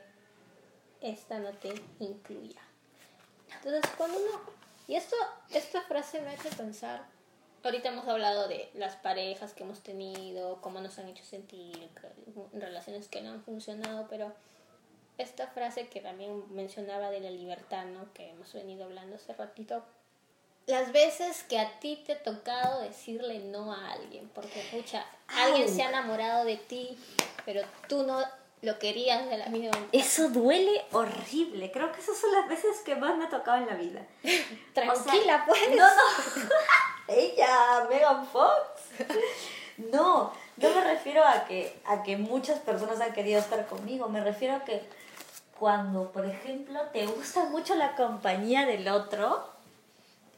esta 1.02 1.39
no 1.39 1.52
te 1.54 1.74
incluya. 2.00 2.62
Entonces, 3.56 3.91
cuando 3.98 4.17
uno... 4.17 4.60
Y 4.88 4.95
esto, 4.95 5.15
esta 5.52 5.82
frase 5.84 6.22
me 6.22 6.30
ha 6.30 6.34
hecho 6.34 6.50
pensar... 6.58 7.06
Ahorita 7.62 7.89
hemos 7.89 8.08
hablado 8.08 8.48
de 8.48 8.72
las 8.74 8.95
parejas 8.95 9.54
que 9.54 9.63
hemos 9.63 9.82
tenido, 9.82 10.62
cómo 10.62 10.80
nos 10.80 10.98
han 10.98 11.10
hecho 11.10 11.26
sentir, 11.26 11.89
relaciones 12.54 13.10
que 13.10 13.22
no 13.22 13.32
han 13.32 13.43
funcionado, 13.43 14.08
pero 14.10 14.34
esta 15.17 15.48
frase 15.48 15.89
que 15.89 16.00
también 16.00 16.45
mencionaba 16.56 17.12
de 17.12 17.19
la 17.19 17.30
libertad, 17.30 17.84
¿no? 17.86 18.13
Que 18.13 18.30
hemos 18.30 18.54
venido 18.54 18.86
hablando 18.86 19.17
hace 19.17 19.34
ratito. 19.34 19.84
Las 20.69 20.91
veces 20.91 21.41
que 21.49 21.58
a 21.58 21.79
ti 21.79 21.99
te 22.05 22.13
ha 22.13 22.21
tocado 22.21 22.82
decirle 22.82 23.39
no 23.39 23.73
a 23.73 23.91
alguien, 23.93 24.29
porque 24.36 24.63
pucha, 24.71 25.03
alguien 25.27 25.67
se 25.67 25.82
ha 25.82 25.89
enamorado 25.89 26.45
de 26.45 26.58
ti, 26.58 26.95
pero 27.43 27.62
tú 27.88 28.03
no 28.03 28.23
lo 28.62 28.77
querías 28.77 29.27
de 29.32 29.38
la 29.38 29.47
misma 29.47 29.71
manera. 29.71 29.89
Eso 29.93 30.29
duele 30.29 30.86
horrible. 30.91 31.71
Creo 31.71 31.91
que 31.91 31.99
esas 31.99 32.15
son 32.19 32.32
las 32.34 32.47
veces 32.47 32.82
que 32.86 32.95
más 32.95 33.17
me 33.17 33.25
ha 33.25 33.29
tocado 33.29 33.58
en 33.58 33.65
la 33.65 33.73
vida. 33.73 34.05
Tranquila, 34.75 35.43
O 35.49 35.55
sea, 35.55 35.67
pues. 35.67 35.69
No, 35.75 35.88
no. 35.88 36.49
Ella, 37.08 37.88
Megan 37.89 38.27
Fox. 38.27 39.10
No, 39.77 40.32
no 40.58 40.69
me 40.69 40.84
refiero 40.84 41.25
a 41.25 41.45
que, 41.45 41.82
a 41.88 42.03
que 42.03 42.15
muchas 42.15 42.60
personas 42.60 43.01
han 43.01 43.13
querido 43.13 43.39
estar 43.39 43.65
conmigo. 43.65 44.08
Me 44.08 44.23
refiero 44.23 44.58
a 44.58 44.65
que 44.65 44.84
cuando, 45.58 46.12
por 46.12 46.27
ejemplo, 46.27 46.79
te 46.93 47.08
gusta 47.08 47.45
mucho 47.45 47.73
la 47.73 47.95
compañía 47.95 48.67
del 48.67 48.88
otro 48.88 49.58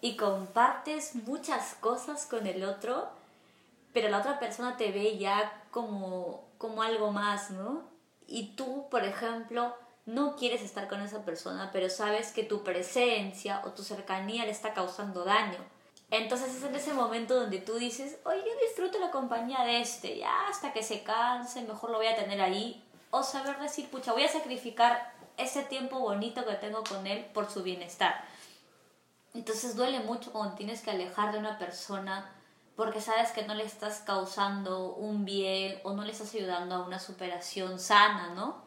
y 0.02 0.18
compartes 0.18 1.16
muchas 1.16 1.76
cosas 1.76 2.26
con 2.26 2.48
el 2.48 2.64
otro, 2.64 3.10
pero 3.94 4.10
la 4.10 4.20
otra 4.20 4.40
persona 4.40 4.76
te 4.76 4.92
ve 4.92 5.18
ya 5.18 5.64
como, 5.72 6.44
como 6.58 6.82
algo 6.82 7.12
más, 7.12 7.52
¿no? 7.52 7.84
Y 8.28 8.56
tú, 8.56 8.88
por 8.90 9.04
ejemplo, 9.04 9.76
no 10.06 10.36
quieres 10.36 10.64
estar 10.64 10.88
con 10.88 11.02
esa 11.02 11.24
persona, 11.24 11.70
pero 11.72 11.90
sabes 11.90 12.32
que 12.32 12.44
tu 12.44 12.64
presencia 12.64 13.62
o 13.66 13.72
tu 13.72 13.84
cercanía 13.84 14.46
le 14.46 14.52
está 14.52 14.74
causando 14.74 15.24
daño. 15.24 15.60
Entonces 16.10 16.56
es 16.56 16.64
en 16.64 16.76
ese 16.76 16.94
momento 16.94 17.40
donde 17.40 17.60
tú 17.60 17.76
dices, 17.76 18.18
oye, 18.26 18.40
yo 18.40 18.68
disfruto 18.68 19.00
la 19.00 19.12
compañía 19.12 19.64
de 19.64 19.82
este, 19.82 20.18
ya 20.18 20.48
hasta 20.48 20.74
que 20.74 20.84
se 20.84 21.04
canse, 21.04 21.62
mejor 21.62 21.92
lo 21.92 21.98
voy 21.98 22.08
a 22.08 22.16
tener 22.16 22.42
ahí. 22.42 22.84
O 23.12 23.24
saber 23.24 23.60
decir, 23.60 23.90
pucha, 23.90 24.12
voy 24.14 24.24
a 24.24 24.32
sacrificar 24.32 25.14
ese 25.38 25.64
tiempo 25.64 26.00
bonito 26.00 26.46
que 26.46 26.56
tengo 26.56 26.84
con 26.84 27.08
él 27.08 27.26
por 27.34 27.50
su 27.50 27.64
bienestar. 27.64 28.26
Entonces 29.34 29.76
duele 29.76 30.00
mucho 30.02 30.32
cuando 30.32 30.56
tienes 30.56 30.82
que 30.82 30.92
alejar 30.92 31.32
de 31.32 31.40
una 31.40 31.58
persona 31.58 32.32
porque 32.76 33.02
sabes 33.02 33.32
que 33.32 33.44
no 33.44 33.54
le 33.54 33.64
estás 33.64 34.00
causando 34.00 34.94
un 34.94 35.24
bien 35.26 35.80
o 35.84 35.94
no 35.94 36.04
le 36.04 36.12
estás 36.12 36.34
ayudando 36.34 36.76
a 36.76 36.86
una 36.86 37.00
superación 37.00 37.80
sana, 37.80 38.34
¿no? 38.34 38.62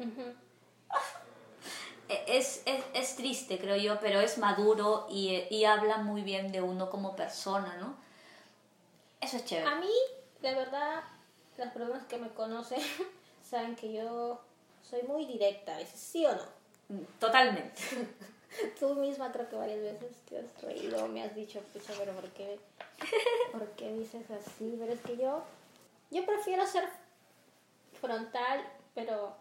E- 2.08 2.24
Es, 2.26 2.62
es, 2.66 2.84
es 2.94 3.16
triste, 3.16 3.58
creo 3.58 3.76
yo, 3.76 3.98
pero 4.00 4.20
es 4.20 4.38
maduro 4.38 5.06
y, 5.10 5.42
y 5.50 5.64
habla 5.64 5.98
muy 5.98 6.22
bien 6.22 6.52
de 6.52 6.60
uno 6.62 6.90
como 6.90 7.16
persona, 7.16 7.76
¿no? 7.78 7.96
Eso 9.20 9.36
es 9.38 9.44
chévere. 9.44 9.68
A 9.68 9.74
mí, 9.76 9.90
la 10.42 10.54
verdad, 10.54 11.02
las 11.56 11.72
personas 11.72 12.04
que 12.06 12.18
me 12.18 12.28
conocen 12.30 12.80
saben 13.50 13.74
que 13.74 13.92
yo 13.92 14.40
soy 14.82 15.02
muy 15.02 15.24
directa 15.26 15.74
a 15.74 15.78
veces, 15.78 15.98
¿sí 15.98 16.24
o 16.26 16.32
no? 16.34 17.04
Totalmente. 17.18 17.82
Tú 18.78 18.94
misma 18.94 19.32
creo 19.32 19.48
que 19.48 19.56
varias 19.56 19.80
veces 19.80 20.16
te 20.28 20.38
has 20.38 20.62
reído, 20.62 21.08
me 21.08 21.22
has 21.22 21.34
dicho, 21.34 21.60
pero 21.98 22.12
¿por 22.12 22.28
qué, 22.30 22.58
¿por 23.52 23.68
qué 23.72 23.92
dices 23.92 24.30
así? 24.30 24.76
Pero 24.78 24.92
es 24.92 25.00
que 25.00 25.16
yo, 25.16 25.42
yo 26.10 26.24
prefiero 26.24 26.66
ser 26.66 26.88
frontal, 28.00 28.64
pero 28.94 29.34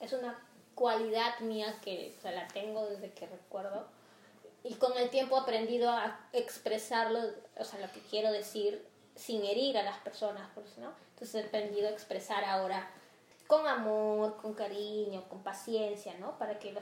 es 0.00 0.12
una 0.12 0.38
cualidad 0.74 1.38
mía 1.40 1.78
que 1.82 2.14
o 2.18 2.22
sea, 2.22 2.32
la 2.32 2.48
tengo 2.48 2.86
desde 2.86 3.10
que 3.10 3.26
recuerdo. 3.26 3.86
Y 4.62 4.74
con 4.74 4.96
el 4.96 5.08
tiempo 5.10 5.36
he 5.36 5.40
aprendido 5.40 5.90
a 5.90 6.28
expresarlo, 6.32 7.20
o 7.56 7.64
sea, 7.64 7.80
lo 7.80 7.90
que 7.92 8.00
quiero 8.00 8.30
decir 8.30 8.86
sin 9.16 9.44
herir 9.44 9.76
a 9.78 9.82
las 9.82 9.98
personas, 9.98 10.48
¿no? 10.78 10.92
Entonces 11.12 11.34
he 11.34 11.46
aprendido 11.46 11.88
a 11.88 11.90
expresar 11.90 12.44
ahora 12.44 12.90
con 13.46 13.66
amor, 13.66 14.36
con 14.36 14.54
cariño, 14.54 15.28
con 15.28 15.42
paciencia, 15.42 16.14
¿no? 16.18 16.38
Para 16.38 16.58
que 16.58 16.72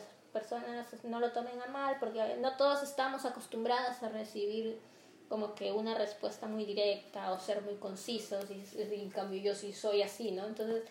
personas 0.41 0.87
no 1.05 1.21
lo 1.21 1.33
tomen 1.33 1.61
a 1.61 1.67
mal, 1.67 1.97
porque 1.99 2.37
no 2.41 2.57
todos 2.57 2.83
estamos 2.83 3.25
acostumbradas 3.25 4.03
a 4.03 4.09
recibir 4.09 4.81
como 5.29 5.55
que 5.55 5.73
una 5.73 5.95
respuesta 5.95 6.47
muy 6.47 6.65
directa 6.65 7.33
o 7.33 7.39
ser 7.39 7.63
muy 7.63 7.75
concisos, 7.75 8.45
y, 8.51 8.65
y 8.79 9.03
en 9.03 9.11
cambio 9.11 9.41
yo 9.41 9.55
sí 9.55 9.73
soy 9.73 10.03
así, 10.03 10.31
¿no? 10.31 10.47
Entonces, 10.47 10.85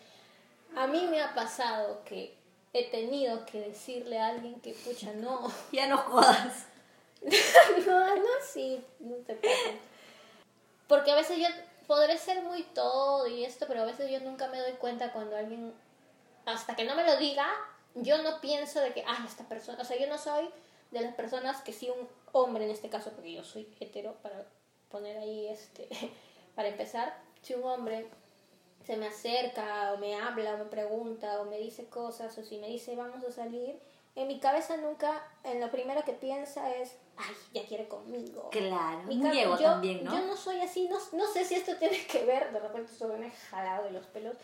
a 0.76 0.86
mí 0.86 1.06
me 1.10 1.20
ha 1.20 1.34
pasado 1.34 2.02
que 2.04 2.36
he 2.72 2.90
tenido 2.90 3.44
que 3.46 3.60
decirle 3.60 4.18
a 4.18 4.28
alguien 4.28 4.60
que, 4.60 4.72
pucha, 4.72 5.12
no, 5.14 5.52
Ya 5.72 5.86
no 5.86 5.98
jodas. 5.98 6.66
no, 7.86 8.16
no, 8.16 8.28
sí, 8.52 8.84
no 9.00 9.16
te 9.16 9.34
pases. 9.34 9.80
Porque 10.86 11.10
a 11.10 11.16
veces 11.16 11.38
yo 11.38 11.48
podré 11.86 12.16
ser 12.18 12.42
muy 12.42 12.62
todo 12.62 13.26
y 13.26 13.44
esto, 13.44 13.66
pero 13.66 13.82
a 13.82 13.86
veces 13.86 14.10
yo 14.10 14.20
nunca 14.20 14.46
me 14.48 14.60
doy 14.60 14.72
cuenta 14.72 15.12
cuando 15.12 15.36
alguien, 15.36 15.74
hasta 16.46 16.76
que 16.76 16.84
no 16.84 16.94
me 16.94 17.04
lo 17.04 17.16
diga, 17.16 17.46
yo 18.02 18.22
no 18.22 18.40
pienso 18.40 18.80
de 18.80 18.92
que, 18.92 19.04
ah, 19.06 19.24
esta 19.26 19.44
persona, 19.48 19.80
o 19.80 19.84
sea, 19.84 19.98
yo 19.98 20.06
no 20.08 20.18
soy 20.18 20.48
de 20.90 21.00
las 21.00 21.14
personas 21.14 21.60
que 21.62 21.72
si 21.72 21.90
un 21.90 22.08
hombre 22.32 22.64
en 22.64 22.70
este 22.70 22.88
caso, 22.88 23.10
porque 23.12 23.32
yo 23.32 23.44
soy 23.44 23.68
hetero, 23.80 24.14
para 24.22 24.46
poner 24.90 25.18
ahí, 25.18 25.48
este, 25.48 25.88
para 26.54 26.68
empezar, 26.68 27.14
si 27.42 27.54
un 27.54 27.64
hombre 27.64 28.08
se 28.86 28.96
me 28.96 29.06
acerca 29.06 29.92
o 29.92 29.98
me 29.98 30.14
habla 30.16 30.54
o 30.54 30.58
me 30.58 30.64
pregunta 30.64 31.40
o 31.40 31.44
me 31.44 31.58
dice 31.58 31.86
cosas 31.88 32.36
o 32.38 32.42
si 32.42 32.58
me 32.58 32.68
dice 32.68 32.96
vamos 32.96 33.22
a 33.24 33.30
salir, 33.32 33.78
en 34.16 34.26
mi 34.26 34.40
cabeza 34.40 34.76
nunca, 34.78 35.22
en 35.44 35.60
lo 35.60 35.70
primero 35.70 36.02
que 36.04 36.12
piensa 36.12 36.74
es, 36.74 36.96
ay, 37.18 37.34
ya 37.52 37.64
quiere 37.66 37.86
conmigo. 37.86 38.48
Claro, 38.50 39.02
Mi 39.06 39.16
muy 39.16 39.30
ca- 39.30 39.40
ego 39.40 39.58
yo, 39.58 39.64
también, 39.72 40.02
¿no? 40.04 40.12
Yo 40.12 40.26
no 40.26 40.36
soy 40.36 40.60
así, 40.60 40.88
no, 40.88 40.98
no 41.12 41.26
sé 41.28 41.44
si 41.44 41.54
esto 41.54 41.76
tiene 41.76 42.04
que 42.06 42.24
ver, 42.24 42.50
de 42.52 42.58
repente 42.58 42.90
esto 42.92 43.06
me 43.08 43.30
jalado 43.30 43.84
de 43.84 43.90
los 43.92 44.06
pelos, 44.06 44.36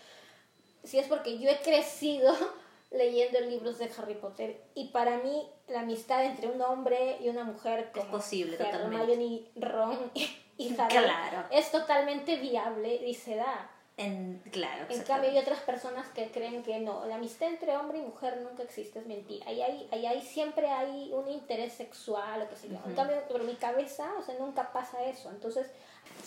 si 0.84 0.98
es 0.98 1.08
porque 1.08 1.38
yo 1.38 1.48
he 1.50 1.58
crecido 1.60 2.32
leyendo 2.90 3.40
libros 3.40 3.78
de 3.78 3.90
Harry 3.98 4.14
Potter 4.14 4.60
y 4.74 4.88
para 4.88 5.18
mí 5.18 5.48
la 5.68 5.80
amistad 5.80 6.24
entre 6.24 6.48
un 6.48 6.60
hombre 6.62 7.18
y 7.20 7.28
una 7.28 7.44
mujer 7.44 7.90
como 7.92 8.10
posible, 8.10 8.56
Hermione, 8.58 9.42
Ron 9.56 10.10
y 10.58 10.74
Harry 10.78 10.96
Claro. 10.96 11.48
es 11.50 11.70
totalmente 11.70 12.36
viable 12.36 12.94
y 12.94 13.14
se 13.14 13.36
da. 13.36 13.70
En, 13.96 14.42
claro, 14.50 14.86
En 14.88 15.02
cambio 15.04 15.30
hay 15.30 15.38
otras 15.38 15.60
personas 15.60 16.08
que 16.08 16.28
creen 16.32 16.64
que 16.64 16.80
no, 16.80 17.06
la 17.06 17.14
amistad 17.14 17.48
entre 17.48 17.76
hombre 17.76 17.98
y 17.98 18.02
mujer 18.02 18.40
nunca 18.42 18.64
existe, 18.64 18.98
es 18.98 19.06
mentira. 19.06 19.46
Ahí 19.46 19.62
hay, 19.62 19.88
ahí 19.92 20.04
hay, 20.04 20.20
siempre 20.20 20.68
hay 20.68 21.12
un 21.12 21.28
interés 21.28 21.74
sexual 21.74 22.42
o 22.42 22.48
qué 22.48 22.56
sé 22.56 22.68
yo. 22.70 22.78
En 22.86 22.96
cambio, 22.96 23.22
por 23.28 23.44
mi 23.44 23.54
cabeza, 23.54 24.12
o 24.18 24.22
sea, 24.22 24.34
nunca 24.40 24.72
pasa 24.72 25.04
eso. 25.04 25.30
Entonces, 25.30 25.70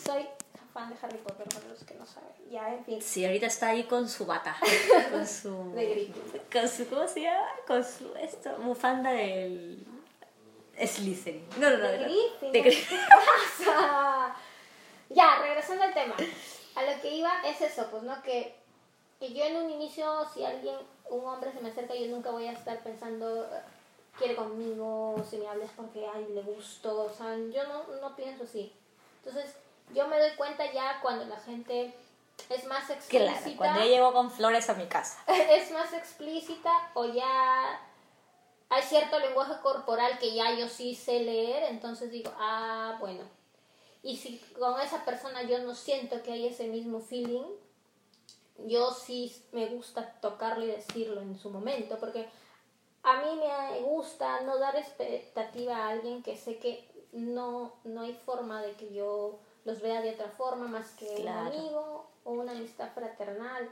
soy 0.04 0.26
fan 0.72 0.90
de 0.90 0.96
Harry 1.02 1.18
Potter, 1.18 1.46
para 1.48 1.68
los 1.68 1.84
que 1.84 1.94
no 1.94 2.06
saben. 2.06 2.28
Ya, 2.50 2.72
en 2.74 2.84
fin. 2.84 3.02
Sí, 3.02 3.24
ahorita 3.24 3.46
está 3.46 3.68
ahí 3.68 3.84
con 3.84 4.08
su 4.08 4.24
bata, 4.26 4.56
con 5.10 5.26
su... 5.26 5.72
De 5.74 5.86
Gryffindor. 5.86 6.40
Con 6.52 6.68
su, 6.68 6.86
¿cómo 6.88 7.06
se 7.08 7.22
llama? 7.22 7.46
Con 7.66 7.84
su, 7.84 8.14
esto, 8.16 8.56
bufanda 8.58 9.10
del... 9.10 9.86
Slytherin. 10.80 11.44
No, 11.58 11.70
no, 11.70 11.78
no. 11.78 11.88
De 11.88 11.98
no. 11.98 12.52
De 12.52 12.62
Gry- 12.62 12.88
¿Qué 12.88 12.96
pasa? 13.08 14.36
Ya, 15.10 15.38
regresando 15.42 15.82
al 15.82 15.92
tema. 15.94 16.14
A 16.76 16.82
lo 16.84 17.00
que 17.02 17.14
iba 17.16 17.32
es 17.44 17.60
eso, 17.60 17.88
pues, 17.90 18.04
¿no? 18.04 18.22
Que, 18.22 18.54
que 19.18 19.32
yo 19.32 19.44
en 19.44 19.56
un 19.56 19.70
inicio, 19.70 20.24
si 20.32 20.44
alguien, 20.44 20.76
un 21.10 21.24
hombre 21.26 21.52
se 21.52 21.60
me 21.60 21.70
acerca, 21.70 21.94
yo 21.94 22.06
nunca 22.06 22.30
voy 22.30 22.46
a 22.46 22.52
estar 22.52 22.78
pensando, 22.84 23.48
quiere 24.16 24.36
conmigo, 24.36 25.16
si 25.28 25.38
me 25.38 25.48
hablas 25.48 25.70
porque 25.76 26.06
ay, 26.14 26.28
le 26.32 26.42
gusto, 26.42 27.04
o 27.06 27.10
sea, 27.10 27.36
yo 27.36 27.64
no, 27.66 27.82
no 28.00 28.14
pienso 28.14 28.44
así. 28.44 28.72
Entonces, 29.24 29.56
yo 29.94 30.08
me 30.08 30.18
doy 30.18 30.30
cuenta 30.36 30.70
ya 30.72 31.00
cuando 31.00 31.24
la 31.24 31.38
gente 31.40 31.94
es 32.48 32.64
más 32.66 32.88
explícita. 32.90 33.34
Claro, 33.34 33.56
cuando 33.56 33.80
yo 33.80 33.86
llego 33.86 34.12
con 34.12 34.30
flores 34.30 34.68
a 34.70 34.74
mi 34.74 34.86
casa. 34.86 35.22
es 35.26 35.70
más 35.72 35.92
explícita 35.92 36.72
o 36.94 37.04
ya 37.04 37.80
hay 38.70 38.82
cierto 38.82 39.18
lenguaje 39.18 39.54
corporal 39.62 40.18
que 40.18 40.34
ya 40.34 40.54
yo 40.54 40.68
sí 40.68 40.94
sé 40.94 41.20
leer, 41.20 41.64
entonces 41.64 42.10
digo, 42.10 42.32
ah, 42.38 42.96
bueno. 43.00 43.24
Y 44.02 44.16
si 44.16 44.38
con 44.58 44.80
esa 44.80 45.04
persona 45.04 45.42
yo 45.42 45.58
no 45.60 45.74
siento 45.74 46.22
que 46.22 46.32
hay 46.32 46.46
ese 46.46 46.68
mismo 46.68 47.00
feeling, 47.00 47.44
yo 48.66 48.92
sí 48.92 49.34
me 49.52 49.66
gusta 49.66 50.20
tocarlo 50.20 50.64
y 50.64 50.68
decirlo 50.68 51.20
en 51.22 51.38
su 51.38 51.50
momento, 51.50 51.98
porque 51.98 52.28
a 53.02 53.22
mí 53.22 53.40
me 53.40 53.80
gusta 53.80 54.40
no 54.42 54.58
dar 54.58 54.76
expectativa 54.76 55.76
a 55.76 55.88
alguien 55.90 56.22
que 56.22 56.36
sé 56.36 56.58
que 56.58 56.88
no, 57.12 57.72
no 57.84 58.02
hay 58.02 58.12
forma 58.12 58.62
de 58.62 58.72
que 58.72 58.92
yo 58.92 59.38
los 59.68 59.82
vea 59.82 60.00
de 60.00 60.12
otra 60.12 60.30
forma 60.30 60.66
más 60.66 60.92
que 60.92 61.04
un 61.20 61.28
amigo 61.28 62.06
o 62.24 62.32
una 62.32 62.52
amistad 62.52 62.90
fraternal. 62.94 63.70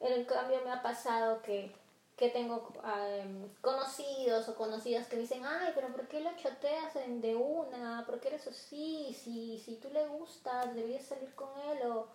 En 0.00 0.24
cambio 0.24 0.60
me 0.64 0.72
ha 0.72 0.82
pasado 0.82 1.40
que, 1.42 1.72
que 2.16 2.30
tengo 2.30 2.72
em, 3.06 3.48
conocidos 3.60 4.48
o 4.48 4.56
conocidas 4.56 5.06
que 5.06 5.16
dicen, 5.16 5.44
ay, 5.44 5.70
pero 5.76 5.88
¿por 5.92 6.08
qué 6.08 6.18
lo 6.20 6.36
choteas 6.36 6.94
de 6.94 7.36
una? 7.36 8.04
¿Por 8.04 8.18
qué 8.18 8.28
eres 8.28 8.48
así? 8.48 9.16
Si, 9.22 9.62
si 9.64 9.76
tú 9.76 9.90
le 9.90 10.08
gustas, 10.08 10.74
deberías 10.74 11.04
salir 11.04 11.32
con 11.36 11.50
él 11.70 11.86
o, 11.86 12.08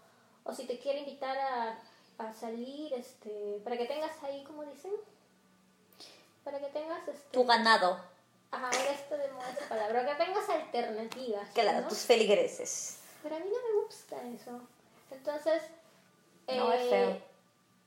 o 0.44 0.54
si 0.54 0.66
te 0.66 0.78
quiere 0.78 1.00
invitar 1.00 1.38
a, 1.38 1.80
a 2.18 2.34
salir, 2.34 2.94
este, 2.94 3.62
para 3.64 3.78
que 3.78 3.86
tengas 3.86 4.22
ahí, 4.22 4.44
como 4.44 4.66
dicen, 4.66 4.92
para 6.44 6.60
que 6.60 6.68
tengas 6.68 7.08
este, 7.08 7.30
tu 7.32 7.46
ganado. 7.46 7.98
Ajá, 8.52 8.66
ahora 8.66 8.92
esto 8.92 9.18
de 9.18 9.26
esa 9.28 9.70
palabra, 9.70 10.06
que 10.06 10.26
tengas 10.26 10.50
alternativas. 10.50 11.50
Claro, 11.54 11.88
tus 11.88 12.00
feligreses. 12.00 12.97
Pero 13.28 13.42
a 13.42 13.46
mí 13.46 13.52
no 13.52 13.74
me 13.78 13.84
gusta 13.84 14.16
eso. 14.24 14.62
Entonces, 15.12 15.64
no, 16.48 16.72
es 16.72 16.90
feo. 16.90 17.10
Eh, 17.10 17.22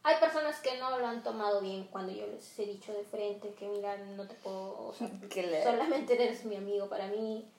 hay 0.03 0.17
personas 0.21 0.61
que 0.61 0.77
no 0.77 0.99
lo 0.99 1.07
han 1.07 1.23
tomado 1.23 1.63
bien 1.63 1.85
cuando 1.85 2.13
yo 2.13 2.27
les 2.27 2.59
he 2.59 2.67
dicho 2.67 2.93
de 2.93 3.05
frente 3.05 3.55
que 3.55 3.67
mira, 3.69 3.97
no 3.97 4.27
te 4.27 4.35
puedo, 4.35 4.89
o 4.89 4.93
sea, 4.93 5.09
solamente 5.65 6.23
eres 6.23 6.45
mi 6.45 6.57
amigo 6.57 6.91
para 6.91 7.07
mí. 7.07 7.51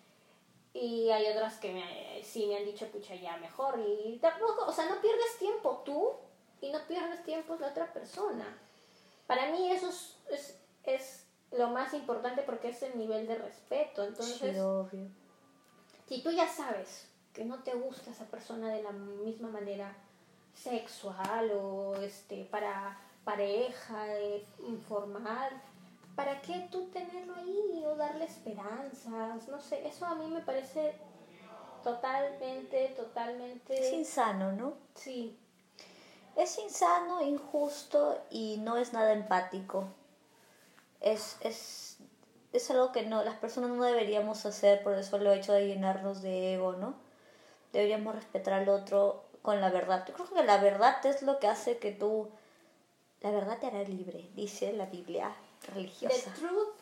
Y 0.74 1.10
hay 1.10 1.28
otras 1.28 1.58
que 1.58 1.74
me, 1.74 2.24
sí 2.24 2.46
me 2.46 2.58
han 2.58 2.66
dicho, 2.66 2.86
pucha, 2.88 3.16
ya 3.16 3.36
mejor. 3.38 3.80
Y 3.80 4.20
tampoco, 4.20 4.66
o 4.68 4.72
sea, 4.72 4.86
no 4.86 5.02
pierdes 5.02 5.38
tiempo 5.40 5.82
tú 5.84 6.14
y 6.62 6.72
no 6.72 6.86
pierdes 6.88 7.24
tiempo 7.24 7.56
la 7.60 7.70
otra 7.70 7.92
persona. 7.92 8.46
Para 9.26 9.50
mí 9.50 9.72
eso 9.72 9.90
es, 10.30 10.60
es, 10.84 11.26
lo 11.52 11.70
más 11.70 11.96
importante 11.96 12.44
porque 12.44 12.70
es 12.70 12.84
el 12.84 12.96
nivel 12.96 13.26
de 13.28 13.36
respeto. 13.36 14.04
Entonces, 14.04 14.56
si 16.08 16.22
tú 16.22 16.32
ya 16.32 16.48
sabes 16.48 17.11
que 17.34 17.46
no 17.46 17.64
te 17.64 17.74
gusta 17.74 18.12
esa 18.12 18.26
persona 18.26 18.70
de 18.70 18.84
la 18.84 18.92
misma 18.92 19.50
manera 19.50 19.96
sexual 20.54 21.52
o 21.52 21.96
este 21.96 22.46
para 22.46 22.98
pareja 23.24 24.18
eh, 24.18 24.46
informal, 24.68 25.50
¿para 26.16 26.42
qué 26.42 26.68
tú 26.72 26.88
tenerlo 26.88 27.36
ahí 27.36 27.84
o 27.86 27.96
darle 27.96 28.26
esperanzas? 28.26 29.48
No 29.48 29.60
sé, 29.60 29.88
eso 29.88 30.06
a 30.06 30.16
mí 30.16 30.28
me 30.28 30.42
parece 30.42 30.94
totalmente, 31.84 32.94
totalmente... 32.98 33.80
Es 33.80 33.94
insano, 33.94 34.52
¿no? 34.52 34.74
Sí, 34.96 35.38
es 36.36 36.58
insano, 36.60 37.22
injusto 37.22 38.20
y 38.30 38.58
no 38.58 38.78
es 38.78 38.94
nada 38.94 39.14
empático. 39.14 39.86
Es, 41.00 41.38
es, 41.42 41.98
es 42.54 42.72
algo 42.72 42.92
que 42.92 43.04
no, 43.04 43.24
las 43.24 43.36
personas 43.36 43.72
no 43.72 43.84
deberíamos 43.84 44.46
hacer 44.46 44.84
por 44.84 44.94
eso 44.94 45.18
lo 45.18 45.32
hecho 45.32 45.54
de 45.54 45.68
llenarnos 45.68 46.22
de 46.22 46.54
ego, 46.56 46.74
¿no? 46.74 46.96
Deberíamos 47.72 48.16
respetar 48.16 48.54
al 48.54 48.70
otro 48.70 49.24
con 49.42 49.62
la 49.62 49.70
verdad. 49.70 50.06
Yo 50.08 50.14
creo 50.14 50.30
que 50.30 50.44
la 50.44 50.58
verdad 50.58 51.06
es 51.06 51.22
lo 51.22 51.40
que 51.40 51.48
hace 51.48 51.78
que 51.78 51.92
tú... 51.92 52.30
La 53.22 53.32
verdad 53.32 53.60
te 53.60 53.68
hará 53.68 53.84
libre, 53.84 54.30
dice 54.34 54.74
la 54.74 54.88
Biblia 54.88 55.36
religiosa. 55.74 56.32
The 56.34 56.40
truth 56.40 56.74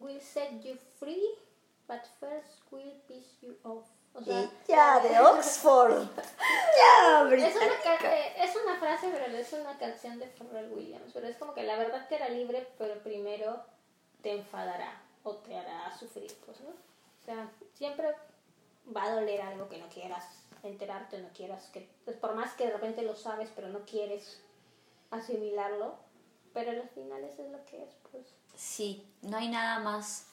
will 0.00 0.20
set 0.20 0.62
you 0.62 0.76
free, 0.98 1.22
but 1.86 2.00
first 2.18 2.62
will 2.70 2.94
piss 3.06 3.36
you 3.42 3.56
off. 3.62 3.86
O 4.14 4.20
ya, 4.66 4.98
de 5.00 5.20
Oxford. 5.20 6.08
ya, 6.16 7.28
es 7.30 7.56
una, 7.56 8.12
eh, 8.12 8.34
es 8.38 8.56
una 8.56 8.76
frase, 8.80 9.08
pero 9.12 9.26
es 9.26 9.52
una 9.52 9.78
canción 9.78 10.18
de 10.18 10.26
Pharrell 10.26 10.72
Williams. 10.72 11.12
Pero 11.12 11.28
es 11.28 11.36
como 11.36 11.54
que 11.54 11.62
la 11.62 11.76
verdad 11.76 12.08
te 12.08 12.16
hará 12.16 12.28
libre, 12.28 12.66
pero 12.76 13.00
primero 13.02 13.62
te 14.22 14.32
enfadará 14.32 15.00
o 15.22 15.36
te 15.36 15.56
hará 15.56 15.96
sufrir, 15.96 16.34
pues, 16.44 16.60
¿no? 16.60 16.70
O 16.70 17.24
sea, 17.24 17.50
siempre 17.74 18.08
va 18.96 19.04
a 19.04 19.14
doler 19.14 19.40
algo 19.42 19.68
que 19.68 19.78
no 19.78 19.88
quieras 19.88 20.24
enterarte, 20.62 21.18
no 21.18 21.28
quieras 21.30 21.70
que... 21.72 21.88
Pues 22.04 22.16
por 22.16 22.34
más 22.34 22.54
que 22.54 22.66
de 22.66 22.72
repente 22.72 23.02
lo 23.02 23.14
sabes, 23.14 23.50
pero 23.54 23.68
no 23.68 23.80
quieres 23.80 24.42
asimilarlo, 25.10 25.94
pero 26.52 26.70
al 26.70 26.88
final 26.90 27.24
eso 27.24 27.44
es 27.44 27.50
lo 27.50 27.64
que 27.64 27.82
es, 27.82 27.96
pues. 28.10 28.26
Sí, 28.54 29.06
no 29.22 29.36
hay 29.36 29.48
nada 29.48 29.78
más. 29.80 30.26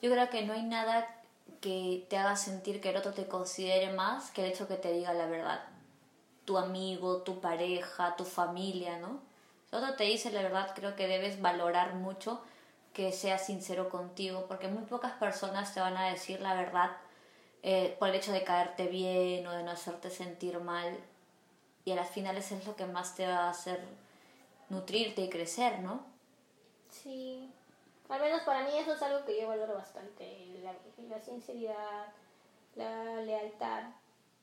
Yo 0.00 0.10
creo 0.10 0.30
que 0.30 0.42
no 0.42 0.52
hay 0.52 0.62
nada 0.62 1.22
que 1.60 2.06
te 2.08 2.16
haga 2.16 2.36
sentir 2.36 2.80
que 2.80 2.90
el 2.90 2.96
otro 2.96 3.12
te 3.12 3.26
considere 3.26 3.92
más 3.92 4.30
que 4.30 4.44
el 4.44 4.52
hecho 4.52 4.68
que 4.68 4.76
te 4.76 4.92
diga 4.92 5.12
la 5.12 5.26
verdad. 5.26 5.64
Tu 6.44 6.58
amigo, 6.58 7.22
tu 7.22 7.40
pareja, 7.40 8.16
tu 8.16 8.24
familia, 8.24 8.98
¿no? 8.98 9.20
Si 9.68 9.76
el 9.76 9.82
otro 9.82 9.96
te 9.96 10.04
dice 10.04 10.32
la 10.32 10.42
verdad, 10.42 10.72
creo 10.74 10.96
que 10.96 11.06
debes 11.06 11.40
valorar 11.40 11.94
mucho 11.94 12.42
que 12.92 13.12
sea 13.12 13.38
sincero 13.38 13.88
contigo, 13.88 14.46
porque 14.46 14.68
muy 14.68 14.84
pocas 14.84 15.12
personas 15.12 15.72
te 15.72 15.80
van 15.80 15.96
a 15.96 16.10
decir 16.10 16.40
la 16.40 16.54
verdad 16.54 16.90
eh, 17.62 17.96
por 17.98 18.08
el 18.08 18.14
hecho 18.16 18.32
de 18.32 18.44
caerte 18.44 18.86
bien 18.86 19.46
o 19.46 19.52
de 19.52 19.62
no 19.62 19.70
hacerte 19.70 20.10
sentir 20.10 20.58
mal. 20.60 20.98
Y 21.84 21.92
a 21.92 21.96
las 21.96 22.10
finales 22.10 22.50
es 22.52 22.66
lo 22.66 22.76
que 22.76 22.86
más 22.86 23.14
te 23.14 23.26
va 23.26 23.46
a 23.46 23.50
hacer 23.50 23.80
nutrirte 24.68 25.22
y 25.22 25.28
crecer, 25.28 25.80
¿no? 25.80 26.04
Sí, 26.90 27.50
al 28.08 28.20
menos 28.20 28.42
para 28.42 28.64
mí 28.64 28.76
eso 28.76 28.94
es 28.94 29.02
algo 29.02 29.24
que 29.24 29.40
yo 29.40 29.48
valoro 29.48 29.74
bastante, 29.74 30.60
la, 30.62 30.74
la 31.08 31.20
sinceridad, 31.20 32.06
la 32.74 33.16
lealtad. 33.22 33.84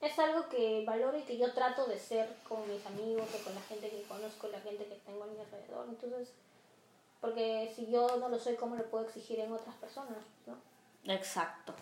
Es 0.01 0.17
algo 0.17 0.47
que 0.47 0.83
valoro 0.85 1.17
y 1.17 1.23
que 1.23 1.37
yo 1.37 1.53
trato 1.53 1.85
de 1.85 1.99
ser 1.99 2.33
con 2.47 2.67
mis 2.67 2.85
amigos 2.85 3.27
o 3.35 3.43
con 3.43 3.53
la 3.53 3.61
gente 3.61 3.89
que 3.89 4.03
conozco, 4.03 4.47
la 4.47 4.61
gente 4.61 4.85
que 4.85 4.95
tengo 4.95 5.23
a 5.23 5.27
mi 5.27 5.39
alrededor. 5.39 5.87
Entonces, 5.89 6.31
porque 7.19 7.71
si 7.75 7.91
yo 7.91 8.17
no 8.17 8.29
lo 8.29 8.39
soy, 8.39 8.55
¿cómo 8.55 8.75
lo 8.75 8.89
puedo 8.89 9.05
exigir 9.05 9.39
en 9.39 9.51
otras 9.51 9.75
personas? 9.75 10.17
¿no? 10.47 10.55
Exacto. 11.13 11.73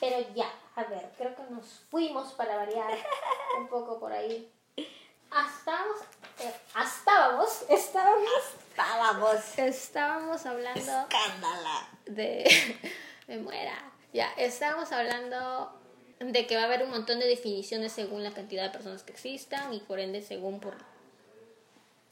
Pero 0.00 0.18
ya, 0.34 0.52
a 0.74 0.84
ver, 0.84 1.10
creo 1.16 1.34
que 1.34 1.42
nos 1.50 1.66
fuimos 1.90 2.32
para 2.34 2.56
variar 2.56 2.96
un 3.58 3.68
poco 3.68 3.98
por 3.98 4.12
ahí. 4.12 4.50
Estábamos, 4.76 6.00
eh, 6.40 6.54
estábamos, 6.84 7.62
estábamos, 7.68 8.28
estábamos, 8.70 9.58
estábamos 9.58 10.46
hablando 10.46 10.80
escándala 10.80 11.88
de, 12.06 12.78
me 13.26 13.38
muera, 13.38 13.92
ya, 14.12 14.32
estábamos 14.36 14.92
hablando 14.92 15.72
de 16.20 16.46
que 16.46 16.56
va 16.56 16.62
a 16.62 16.64
haber 16.66 16.82
un 16.84 16.90
montón 16.90 17.18
de 17.18 17.26
definiciones 17.26 17.92
según 17.92 18.22
la 18.22 18.32
cantidad 18.32 18.62
de 18.62 18.70
personas 18.70 19.02
que 19.02 19.12
existan 19.12 19.74
y 19.74 19.80
por 19.80 19.98
ende 19.98 20.22
según 20.22 20.60
por 20.60 20.76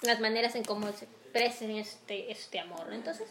las 0.03 0.21
maneras 0.21 0.55
en 0.55 0.65
cómo 0.65 0.93
se 0.93 1.07
expresen 1.07 1.71
este, 1.71 2.31
este 2.31 2.61
amor. 2.61 2.93
Entonces, 2.93 3.29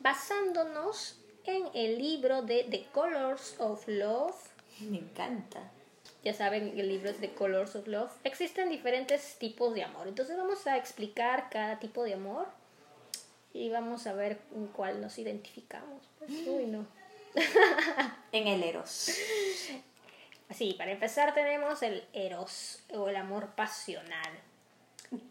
basándonos 0.00 1.16
en 1.46 1.68
el 1.74 1.98
libro 1.98 2.42
de 2.42 2.64
The 2.64 2.86
Colors 2.92 3.56
of 3.58 3.86
Love, 3.88 4.36
me 4.80 4.98
encanta 4.98 5.70
ya 6.26 6.34
saben, 6.34 6.76
el 6.76 6.88
libro 6.88 7.08
es 7.08 7.20
de 7.20 7.32
Colors 7.32 7.76
of 7.76 7.86
Love, 7.86 8.10
existen 8.24 8.68
diferentes 8.68 9.36
tipos 9.38 9.72
de 9.74 9.84
amor. 9.84 10.08
Entonces 10.08 10.36
vamos 10.36 10.66
a 10.66 10.76
explicar 10.76 11.48
cada 11.50 11.78
tipo 11.78 12.02
de 12.02 12.14
amor 12.14 12.48
y 13.52 13.70
vamos 13.70 14.08
a 14.08 14.12
ver 14.12 14.40
en 14.52 14.66
cuál 14.66 15.00
nos 15.00 15.18
identificamos. 15.18 16.02
Pues, 16.18 16.32
uy, 16.48 16.66
no. 16.66 16.84
en 18.32 18.48
el 18.48 18.64
Eros. 18.64 19.12
Sí, 20.50 20.74
para 20.76 20.90
empezar 20.90 21.32
tenemos 21.32 21.80
el 21.84 22.04
Eros 22.12 22.82
o 22.92 23.08
el 23.08 23.14
amor 23.14 23.50
pasional, 23.54 24.32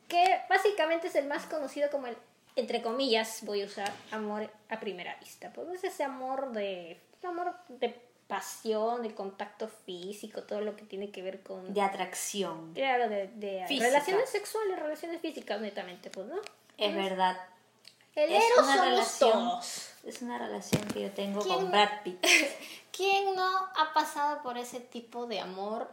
que 0.07 0.39
básicamente 0.49 1.07
es 1.07 1.15
el 1.15 1.27
más 1.27 1.45
conocido 1.45 1.89
como 1.89 2.07
el, 2.07 2.15
entre 2.55 2.81
comillas, 2.81 3.39
voy 3.43 3.61
a 3.61 3.65
usar 3.65 3.91
amor 4.11 4.49
a 4.69 4.79
primera 4.79 5.15
vista. 5.15 5.51
Pues 5.53 5.67
es 5.69 5.83
ese 5.83 6.03
amor 6.03 6.51
de, 6.51 6.99
amor 7.23 7.55
de 7.67 8.01
pasión, 8.27 9.03
de 9.03 9.13
contacto 9.13 9.67
físico, 9.67 10.43
todo 10.43 10.61
lo 10.61 10.75
que 10.75 10.83
tiene 10.83 11.11
que 11.11 11.21
ver 11.21 11.41
con... 11.41 11.73
De 11.73 11.81
atracción. 11.81 12.73
Claro, 12.73 13.09
de, 13.09 13.65
relaciones 13.69 14.29
sexuales, 14.29 14.79
relaciones 14.79 15.21
físicas, 15.21 15.61
netamente, 15.61 16.09
pues, 16.09 16.27
¿no? 16.27 16.37
Es 16.77 16.95
verdad. 16.95 17.37
El 18.15 18.31
es 18.31 18.43
una 18.57 18.85
relación, 18.85 19.59
Es 20.05 20.21
una 20.21 20.37
relación 20.37 20.81
que 20.85 21.01
yo 21.01 21.11
tengo 21.11 21.45
con 21.45 21.69
Brad 21.69 22.03
Pitt. 22.03 22.25
¿Quién 22.95 23.35
no 23.35 23.45
ha 23.45 23.93
pasado 23.93 24.41
por 24.41 24.57
ese 24.57 24.79
tipo 24.79 25.27
de 25.27 25.41
amor 25.41 25.89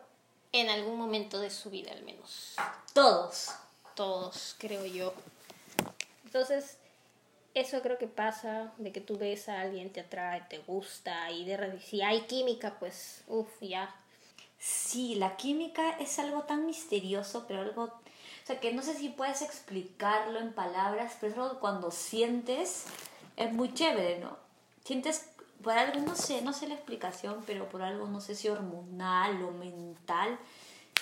en 0.52 0.70
algún 0.70 0.96
momento 0.96 1.40
de 1.40 1.50
su 1.50 1.70
vida, 1.70 1.90
al 1.92 2.04
menos? 2.04 2.54
Todos. 2.92 3.50
Todos, 3.96 4.54
creo 4.58 4.86
yo. 4.86 5.12
Entonces, 6.32 6.78
eso 7.52 7.82
creo 7.82 7.98
que 7.98 8.06
pasa, 8.06 8.72
de 8.78 8.90
que 8.90 9.02
tú 9.02 9.18
ves 9.18 9.50
a 9.50 9.60
alguien, 9.60 9.92
te 9.92 10.00
atrae, 10.00 10.40
te 10.48 10.60
gusta, 10.60 11.30
y 11.30 11.44
de 11.44 11.78
si 11.78 12.00
hay 12.00 12.22
química, 12.22 12.78
pues, 12.78 13.22
uff, 13.26 13.50
ya. 13.60 13.94
Sí, 14.58 15.16
la 15.16 15.36
química 15.36 15.90
es 15.98 16.18
algo 16.18 16.44
tan 16.44 16.64
misterioso, 16.64 17.44
pero 17.46 17.60
algo, 17.60 17.84
o 17.84 18.46
sea, 18.46 18.60
que 18.60 18.72
no 18.72 18.80
sé 18.80 18.94
si 18.94 19.10
puedes 19.10 19.42
explicarlo 19.42 20.38
en 20.38 20.54
palabras, 20.54 21.18
pero 21.20 21.52
es 21.52 21.58
cuando 21.58 21.90
sientes, 21.90 22.84
es 23.36 23.52
muy 23.52 23.74
chévere, 23.74 24.18
¿no? 24.18 24.38
Sientes 24.86 25.28
por 25.62 25.74
algo, 25.76 26.00
no 26.00 26.14
sé, 26.14 26.40
no 26.40 26.54
sé 26.54 26.66
la 26.66 26.74
explicación, 26.74 27.42
pero 27.46 27.68
por 27.68 27.82
algo, 27.82 28.06
no 28.06 28.22
sé 28.22 28.34
si 28.36 28.48
hormonal 28.48 29.42
o 29.42 29.50
mental, 29.50 30.38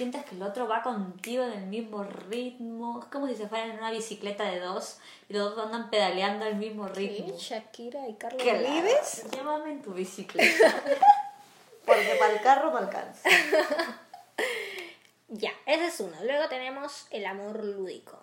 sientes 0.01 0.25
que 0.25 0.35
el 0.35 0.43
otro 0.43 0.67
va 0.67 0.83
contigo 0.83 1.45
en 1.45 1.53
el 1.53 1.67
mismo 1.67 2.03
ritmo. 2.03 3.01
Es 3.01 3.05
como 3.09 3.27
si 3.27 3.37
se 3.37 3.47
fueran 3.47 3.73
en 3.73 3.77
una 3.77 3.91
bicicleta 3.91 4.45
de 4.45 4.59
dos 4.59 4.97
y 5.29 5.35
los 5.35 5.55
dos 5.55 5.67
andan 5.67 5.91
pedaleando 5.91 6.47
al 6.47 6.55
mismo 6.55 6.89
ritmo. 6.89 7.27
¿Qué? 7.27 7.37
Shakira 7.37 8.09
y 8.09 8.15
Carlos 8.15 8.43
¿Qué 8.43 8.55
Vives. 8.55 9.27
Llévame 9.31 9.73
en 9.73 9.83
tu 9.83 9.93
bicicleta. 9.93 10.83
Porque 11.85 12.17
para 12.19 12.33
el 12.33 12.41
carro 12.41 12.71
no 12.71 12.79
alcanza. 12.79 13.29
ya, 15.29 15.51
ese 15.67 15.89
es 15.89 16.01
uno. 16.01 16.17
Luego 16.23 16.49
tenemos 16.49 17.07
el 17.11 17.27
amor 17.27 17.63
lúdico. 17.63 18.19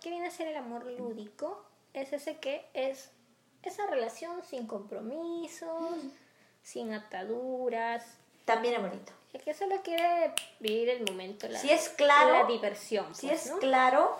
¿Qué 0.00 0.08
viene 0.08 0.28
a 0.28 0.30
ser 0.30 0.48
el 0.48 0.56
amor 0.56 0.86
lúdico? 0.86 1.62
Es 1.92 2.14
ese 2.14 2.38
que 2.38 2.64
es 2.72 3.10
esa 3.62 3.86
relación 3.86 4.42
sin 4.48 4.66
compromisos, 4.66 5.92
sin 6.62 6.94
ataduras. 6.94 8.21
También 8.44 8.74
es 8.74 8.80
bonito. 8.80 9.12
El 9.32 9.40
que 9.40 9.54
solo 9.54 9.80
quiere 9.82 10.32
vivir 10.60 10.90
el 10.90 11.04
momento, 11.04 11.48
la, 11.48 11.58
si 11.58 11.70
es 11.70 11.88
claro, 11.90 12.32
la 12.32 12.44
diversión. 12.44 13.14
Si 13.14 13.28
pues, 13.28 13.46
es 13.46 13.52
claro 13.60 14.18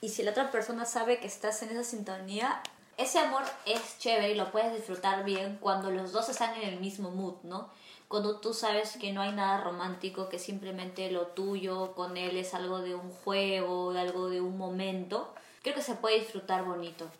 y 0.00 0.08
si 0.08 0.22
la 0.22 0.30
otra 0.30 0.50
persona 0.50 0.84
sabe 0.86 1.18
que 1.18 1.26
estás 1.26 1.62
en 1.62 1.70
esa 1.70 1.84
sintonía, 1.84 2.62
ese 2.96 3.18
amor 3.18 3.42
es 3.66 3.98
chévere 3.98 4.30
y 4.30 4.34
lo 4.34 4.50
puedes 4.52 4.74
disfrutar 4.74 5.24
bien 5.24 5.58
cuando 5.60 5.90
los 5.90 6.12
dos 6.12 6.28
están 6.28 6.54
en 6.54 6.68
el 6.68 6.80
mismo 6.80 7.10
mood, 7.10 7.36
¿no? 7.42 7.68
Cuando 8.08 8.38
tú 8.38 8.54
sabes 8.54 8.96
que 8.96 9.12
no 9.12 9.22
hay 9.22 9.32
nada 9.32 9.60
romántico, 9.60 10.28
que 10.28 10.38
simplemente 10.38 11.10
lo 11.10 11.28
tuyo 11.28 11.94
con 11.94 12.16
él 12.16 12.36
es 12.36 12.54
algo 12.54 12.80
de 12.80 12.94
un 12.94 13.10
juego, 13.10 13.92
de 13.92 14.00
algo 14.00 14.28
de 14.28 14.40
un 14.40 14.56
momento, 14.56 15.34
creo 15.62 15.74
que 15.74 15.82
se 15.82 15.94
puede 15.94 16.20
disfrutar 16.20 16.64
bonito. 16.64 17.10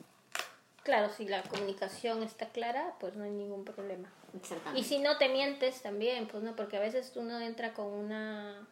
Claro, 0.82 1.10
si 1.14 1.26
la 1.26 1.42
comunicación 1.42 2.22
está 2.22 2.50
clara, 2.50 2.94
pues 3.00 3.16
no 3.16 3.24
hay 3.24 3.30
ningún 3.30 3.64
problema. 3.64 4.08
Exactamente. 4.36 4.80
Y 4.80 4.84
si 4.84 4.98
no 4.98 5.16
te 5.18 5.28
mientes 5.28 5.82
también, 5.82 6.26
pues 6.26 6.42
no, 6.42 6.54
porque 6.56 6.76
a 6.76 6.80
veces 6.80 7.12
tú 7.12 7.22
no 7.22 7.38
entra 7.40 7.72
con 7.72 7.86
una, 7.86 8.66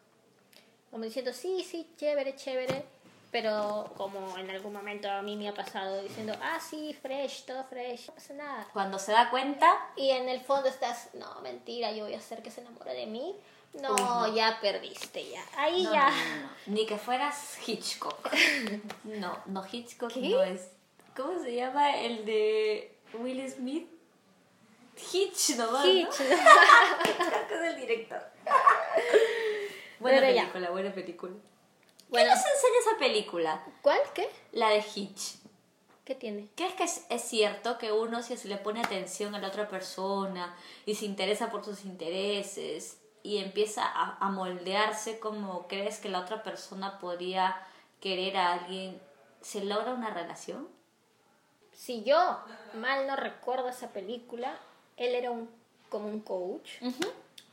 como 0.91 1.05
diciendo, 1.05 1.33
sí, 1.33 1.65
sí, 1.69 1.89
chévere, 1.97 2.35
chévere, 2.37 2.85
pero 3.31 3.93
como 3.97 4.37
en 4.37 4.51
algún 4.51 4.73
momento 4.75 5.11
a 5.11 5.23
mí 5.23 5.37
me 5.37 5.49
ha 5.49 5.55
pasado 5.55 6.03
diciendo, 6.03 6.35
ah, 6.43 6.59
sí, 6.61 6.95
fresh, 7.01 7.45
todo 7.47 7.65
fresh, 7.65 8.09
no 8.09 8.15
pasa 8.15 8.35
nada. 8.35 8.69
Cuando 8.73 8.99
se 8.99 9.13
da 9.13 9.31
cuenta... 9.31 9.91
Y 9.97 10.11
en 10.11 10.29
el 10.29 10.41
fondo 10.41 10.69
estás, 10.69 11.11
no, 11.15 11.41
mentira, 11.43 11.93
yo 11.93 12.05
voy 12.05 12.15
a 12.15 12.19
hacer 12.19 12.43
que 12.43 12.51
se 12.51 12.61
enamore 12.61 12.93
de 12.93 13.07
mí. 13.07 13.35
No, 13.81 13.95
Uy, 13.95 14.01
no. 14.03 14.35
ya 14.37 14.59
perdiste, 14.61 15.31
ya. 15.31 15.43
Ahí 15.57 15.85
No, 15.85 15.93
ya. 15.95 16.11
no. 16.11 16.75
Ni 16.75 16.85
que 16.85 16.99
fueras 16.99 17.57
Hitchcock. 17.67 18.29
No, 19.05 19.39
no, 19.47 19.65
Hitchcock 19.71 20.13
¿Qué? 20.13 20.29
no 20.29 20.43
es. 20.43 20.69
¿Cómo 21.17 21.39
se 21.43 21.55
llama 21.55 21.97
el 21.97 22.27
de 22.27 22.95
Will 23.15 23.51
Smith? 23.51 23.89
Hitch, 24.97 25.57
¿no? 25.57 25.87
Hitch. 25.87 26.15
Creo 26.17 27.49
que 27.49 27.55
es 27.55 27.63
el 27.75 27.77
director. 27.77 28.23
Buena 29.99 30.21
Pero 30.21 30.33
ya. 30.33 30.41
película, 30.43 30.71
buena 30.71 30.93
película. 30.93 31.33
Bueno. 32.09 32.29
¿Qué 32.31 32.35
nos 32.35 32.45
enseña 32.47 32.79
esa 32.81 32.99
película? 32.99 33.65
¿Cuál? 33.83 34.01
¿Qué? 34.15 34.29
La 34.53 34.71
de 34.71 34.85
Hitch. 34.95 35.37
¿Qué 36.05 36.15
tiene? 36.17 36.49
¿Crees 36.57 36.75
que 36.75 36.83
es, 36.85 37.07
es 37.09 37.23
cierto 37.23 37.79
que 37.79 37.93
uno 37.93 38.23
si 38.23 38.37
se 38.37 38.49
le 38.49 38.57
pone 38.57 38.81
atención 38.81 39.35
a 39.35 39.39
la 39.39 39.49
otra 39.49 39.69
persona 39.69 40.55
y 40.85 40.97
se 40.97 41.05
interesa 41.05 41.51
por 41.51 41.65
sus 41.65 41.85
intereses 41.85 42.99
y 43.23 43.39
empieza 43.39 43.85
a, 43.87 44.19
a 44.19 44.29
moldearse 44.31 45.21
como 45.21 45.69
crees 45.69 46.01
que 46.01 46.09
la 46.09 46.19
otra 46.21 46.43
persona 46.43 46.99
podría 46.99 47.57
querer 48.01 48.37
a 48.37 48.53
alguien, 48.55 49.01
se 49.41 49.65
logra 49.65 49.93
una 49.95 50.11
relación? 50.11 50.69
Si 51.73 52.03
yo 52.03 52.41
mal 52.75 53.07
no 53.07 53.15
recuerdo 53.15 53.69
esa 53.69 53.93
película, 53.93 54.59
él 55.05 55.15
era 55.15 55.31
un 55.31 55.49
como 55.89 56.09
un 56.09 56.21
coach 56.21 56.71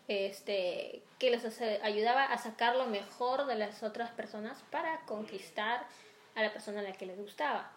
este 0.07 1.03
que 1.19 1.29
les 1.29 1.61
ayudaba 1.83 2.25
a 2.25 2.37
sacar 2.37 2.75
lo 2.75 2.85
mejor 2.85 3.45
de 3.45 3.55
las 3.55 3.83
otras 3.83 4.09
personas 4.11 4.57
para 4.71 5.01
conquistar 5.05 5.85
a 6.35 6.41
la 6.41 6.53
persona 6.53 6.79
a 6.79 6.83
la 6.83 6.93
que 6.93 7.05
les 7.05 7.17
gustaba. 7.17 7.69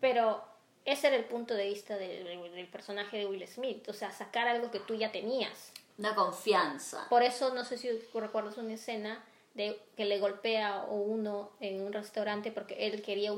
Pero 0.00 0.44
ese 0.84 1.06
era 1.06 1.16
el 1.16 1.24
punto 1.24 1.54
de 1.54 1.66
vista 1.66 1.96
del, 1.96 2.24
del 2.24 2.68
personaje 2.68 3.16
de 3.16 3.26
Will 3.26 3.46
Smith, 3.48 3.88
o 3.88 3.94
sea, 3.94 4.12
sacar 4.12 4.48
algo 4.48 4.70
que 4.70 4.80
tú 4.80 4.94
ya 4.94 5.10
tenías. 5.10 5.72
Una 5.96 6.14
confianza. 6.14 7.06
Por 7.08 7.22
eso 7.22 7.54
no 7.54 7.64
sé 7.64 7.78
si 7.78 7.88
recuerdas 8.12 8.58
una 8.58 8.74
escena 8.74 9.24
de 9.54 9.80
que 9.96 10.04
le 10.04 10.18
golpea 10.18 10.80
a 10.80 10.84
uno 10.84 11.50
en 11.60 11.80
un 11.82 11.92
restaurante 11.92 12.52
porque 12.52 12.86
él 12.86 13.02
quería 13.02 13.32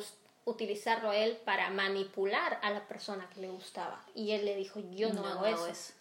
utilizarlo 0.44 1.10
a 1.10 1.16
él 1.16 1.38
para 1.44 1.70
manipular 1.70 2.58
a 2.62 2.70
la 2.70 2.86
persona 2.86 3.28
que 3.30 3.40
le 3.40 3.48
gustaba 3.48 4.00
y 4.14 4.32
él 4.32 4.44
le 4.44 4.56
dijo 4.56 4.80
yo 4.90 5.12
no, 5.12 5.26
hago, 5.26 5.46
eso. 5.46 5.92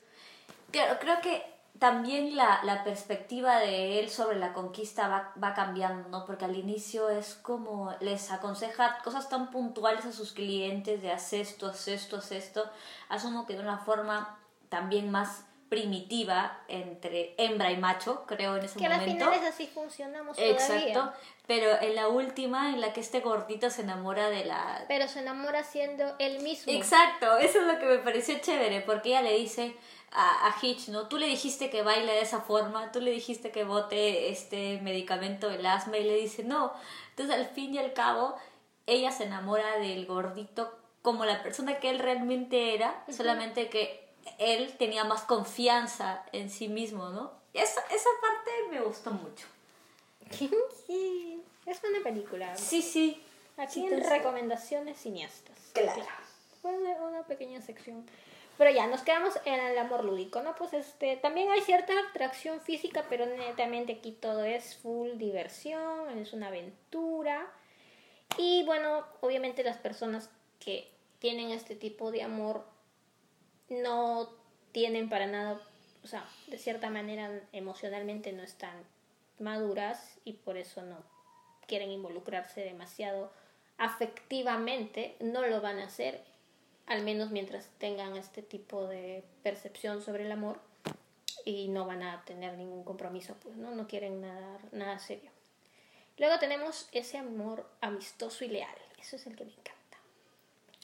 Claro, 0.71 0.97
creo 0.99 1.21
que 1.21 1.43
también 1.79 2.35
la, 2.35 2.61
la 2.63 2.83
perspectiva 2.83 3.59
de 3.59 3.99
él 3.99 4.09
sobre 4.09 4.37
la 4.37 4.53
conquista 4.53 5.07
va, 5.07 5.33
va 5.41 5.53
cambiando, 5.53 6.09
¿no? 6.09 6.25
Porque 6.25 6.45
al 6.45 6.55
inicio 6.55 7.09
es 7.09 7.35
como 7.35 7.93
les 7.99 8.31
aconseja 8.31 8.99
cosas 9.03 9.29
tan 9.29 9.49
puntuales 9.49 10.05
a 10.05 10.11
sus 10.11 10.33
clientes 10.33 11.01
de 11.01 11.11
haz 11.11 11.33
esto, 11.33 11.67
haz 11.67 11.87
esto, 11.87 12.17
haz 12.17 12.31
esto. 12.31 12.69
Asumo 13.09 13.45
que 13.45 13.55
de 13.55 13.61
una 13.61 13.79
forma 13.79 14.37
también 14.69 15.09
más 15.09 15.45
primitiva 15.73 16.59
entre 16.67 17.33
hembra 17.37 17.71
y 17.71 17.77
macho, 17.77 18.25
creo, 18.27 18.57
en 18.57 18.65
ese 18.65 18.77
que 18.77 18.85
a 18.85 18.89
las 18.89 18.99
momento. 18.99 19.25
finales 19.25 19.49
así 19.49 19.65
funcionamos 19.65 20.37
Exacto, 20.37 20.93
todavía 20.93 21.13
pero 21.47 21.81
en 21.81 21.95
la 21.95 22.07
última, 22.07 22.69
en 22.69 22.79
la 22.79 22.93
que 22.93 23.01
este 23.01 23.19
gordito 23.19 23.69
se 23.69 23.81
enamora 23.81 24.29
de 24.29 24.45
la, 24.45 24.85
pero 24.87 25.07
se 25.07 25.19
enamora 25.19 25.63
siendo 25.63 26.15
él 26.19 26.41
mismo 26.41 26.71
Exacto, 26.71 27.37
eso 27.37 27.59
es 27.59 27.67
lo 27.67 27.79
que 27.79 27.85
me 27.85 27.97
pareció 27.97 28.37
chévere, 28.39 28.81
porque 28.81 29.09
ella 29.09 29.23
le 29.23 29.37
dice 29.37 29.75
a, 30.11 30.47
a 30.47 30.55
Hitch, 30.61 30.89
¿no? 30.89 31.07
Tú 31.07 31.17
le 31.17 31.25
dijiste 31.25 31.69
que 31.69 31.81
baile 31.81 32.13
de 32.13 32.21
esa 32.21 32.39
forma, 32.41 32.91
tú 32.91 33.01
le 33.01 33.11
dijiste 33.11 33.51
que 33.51 33.63
bote 33.63 34.29
este 34.29 34.79
medicamento 34.83 35.49
del 35.49 35.65
asma 35.65 35.97
y 35.97 36.03
le 36.03 36.15
dice 36.15 36.43
no. 36.43 36.71
Entonces 37.09 37.35
al 37.35 37.47
fin 37.47 37.73
y 37.73 37.79
al 37.79 37.93
cabo, 37.93 38.35
ella 38.85 39.11
se 39.11 39.23
enamora 39.23 39.79
del 39.79 40.05
gordito 40.05 40.77
como 41.01 41.25
la 41.25 41.43
persona 41.43 41.79
que 41.79 41.89
él 41.89 41.99
realmente 41.99 42.73
era, 42.73 43.03
solamente 43.09 43.69
que 43.69 44.02
él 44.39 44.75
tenía 44.77 45.03
más 45.03 45.21
confianza 45.23 46.25
en 46.31 46.49
sí 46.49 46.67
mismo, 46.67 47.09
¿no? 47.09 47.31
Esa, 47.53 47.81
esa 47.81 48.09
parte 48.21 48.51
me 48.71 48.81
gustó 48.81 49.11
mucho. 49.11 49.45
Sí, 50.31 51.43
es 51.65 51.81
una 51.83 52.03
película 52.03 52.55
Sí, 52.57 52.81
sí. 52.81 53.21
aquí 53.57 53.85
en 53.85 54.03
recomendaciones 54.03 54.97
cineastas 54.97 55.55
Claro. 55.73 56.03
Fue 56.61 56.71
una 56.71 57.23
pequeña 57.23 57.61
sección. 57.61 58.05
Pero 58.57 58.69
ya, 58.71 58.87
nos 58.87 59.01
quedamos 59.01 59.33
en 59.45 59.59
el 59.59 59.77
amor 59.77 60.03
lúdico, 60.05 60.41
¿no? 60.41 60.55
Pues 60.55 60.73
este, 60.73 61.17
también 61.17 61.49
hay 61.49 61.61
cierta 61.61 61.93
atracción 62.09 62.61
física, 62.61 63.05
pero 63.09 63.25
netamente 63.25 63.93
aquí 63.93 64.11
todo 64.11 64.43
es 64.43 64.77
full 64.77 65.17
diversión, 65.17 66.17
es 66.19 66.33
una 66.33 66.47
aventura. 66.47 67.47
Y 68.37 68.63
bueno, 68.65 69.05
obviamente 69.21 69.63
las 69.63 69.77
personas 69.77 70.29
que 70.59 70.87
tienen 71.19 71.49
este 71.49 71.75
tipo 71.75 72.11
de 72.11 72.23
amor 72.23 72.63
no 73.69 74.29
tienen 74.71 75.09
para 75.09 75.27
nada, 75.27 75.61
o 76.03 76.07
sea, 76.07 76.27
de 76.47 76.57
cierta 76.57 76.89
manera 76.89 77.41
emocionalmente 77.51 78.33
no 78.33 78.43
están 78.43 78.75
maduras 79.39 80.17
y 80.25 80.33
por 80.33 80.57
eso 80.57 80.81
no 80.81 80.97
quieren 81.67 81.91
involucrarse 81.91 82.61
demasiado 82.61 83.31
afectivamente, 83.77 85.15
no 85.19 85.45
lo 85.47 85.61
van 85.61 85.79
a 85.79 85.85
hacer, 85.85 86.23
al 86.85 87.03
menos 87.03 87.31
mientras 87.31 87.69
tengan 87.77 88.15
este 88.17 88.41
tipo 88.41 88.87
de 88.87 89.23
percepción 89.41 90.01
sobre 90.01 90.25
el 90.25 90.31
amor 90.31 90.59
y 91.45 91.67
no 91.67 91.85
van 91.85 92.03
a 92.03 92.23
tener 92.25 92.57
ningún 92.57 92.83
compromiso, 92.83 93.35
pues 93.41 93.55
no, 93.55 93.71
no 93.71 93.87
quieren 93.87 94.21
nada, 94.21 94.59
nada 94.71 94.99
serio. 94.99 95.31
Luego 96.17 96.37
tenemos 96.39 96.87
ese 96.91 97.17
amor 97.17 97.67
amistoso 97.81 98.45
y 98.45 98.49
leal, 98.49 98.75
eso 98.99 99.15
es 99.15 99.25
el 99.25 99.35
que 99.35 99.45
me 99.45 99.51
encanta. 99.51 99.97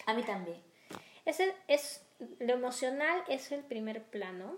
A 0.06 0.14
mí 0.14 0.24
también. 0.24 0.62
Ese 1.26 1.54
es 1.68 2.02
lo 2.40 2.54
emocional 2.54 3.24
es 3.28 3.52
el 3.52 3.64
primer 3.64 4.04
plano. 4.04 4.58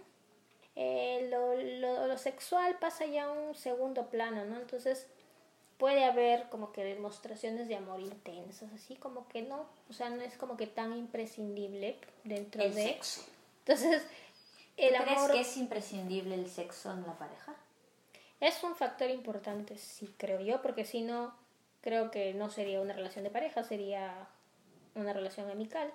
Eh, 0.75 1.27
lo, 1.29 1.55
lo, 1.55 2.07
lo 2.07 2.17
sexual 2.17 2.77
pasa 2.79 3.05
ya 3.05 3.25
a 3.25 3.31
un 3.31 3.55
segundo 3.55 4.09
plano, 4.09 4.45
¿no? 4.45 4.57
Entonces 4.57 5.07
puede 5.77 6.05
haber 6.05 6.47
como 6.49 6.71
que 6.71 6.83
demostraciones 6.83 7.67
de 7.67 7.75
amor 7.75 7.99
intensas, 7.99 8.71
así 8.73 8.95
como 8.95 9.27
que 9.27 9.41
no, 9.41 9.65
o 9.89 9.93
sea, 9.93 10.09
no 10.11 10.21
es 10.21 10.37
como 10.37 10.55
que 10.55 10.67
tan 10.67 10.95
imprescindible 10.95 11.97
dentro 12.23 12.61
El 12.61 12.75
de... 12.75 12.83
sexo. 12.83 13.21
Entonces, 13.65 14.03
el 14.77 14.95
¿Tú 14.95 15.03
¿Crees 15.03 15.17
amor 15.17 15.31
que 15.31 15.41
es 15.41 15.57
imprescindible 15.57 16.35
el 16.35 16.47
sexo 16.47 16.91
en 16.91 17.01
la 17.05 17.17
pareja? 17.17 17.55
es 18.41 18.63
un 18.63 18.75
factor 18.75 19.09
importante, 19.09 19.77
sí, 19.77 20.13
creo 20.17 20.41
yo, 20.41 20.61
porque 20.61 20.83
si 20.83 21.01
no, 21.01 21.33
creo 21.81 22.09
que 22.09 22.33
no 22.33 22.49
sería 22.49 22.81
una 22.81 22.93
relación 22.93 23.23
de 23.23 23.29
pareja, 23.29 23.63
sería 23.63 24.27
una 24.95 25.13
relación 25.13 25.49
amical, 25.49 25.93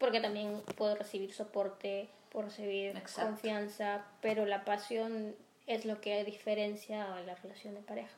porque 0.00 0.20
también 0.20 0.62
puedo 0.76 0.96
recibir 0.96 1.32
soporte, 1.32 2.08
puedo 2.32 2.46
recibir 2.46 2.96
Exacto. 2.96 3.30
confianza, 3.30 4.06
pero 4.20 4.46
la 4.46 4.64
pasión 4.64 5.36
es 5.66 5.84
lo 5.84 6.00
que 6.00 6.24
diferencia 6.24 7.14
a 7.14 7.20
la 7.20 7.36
relación 7.36 7.74
de 7.74 7.82
pareja. 7.82 8.10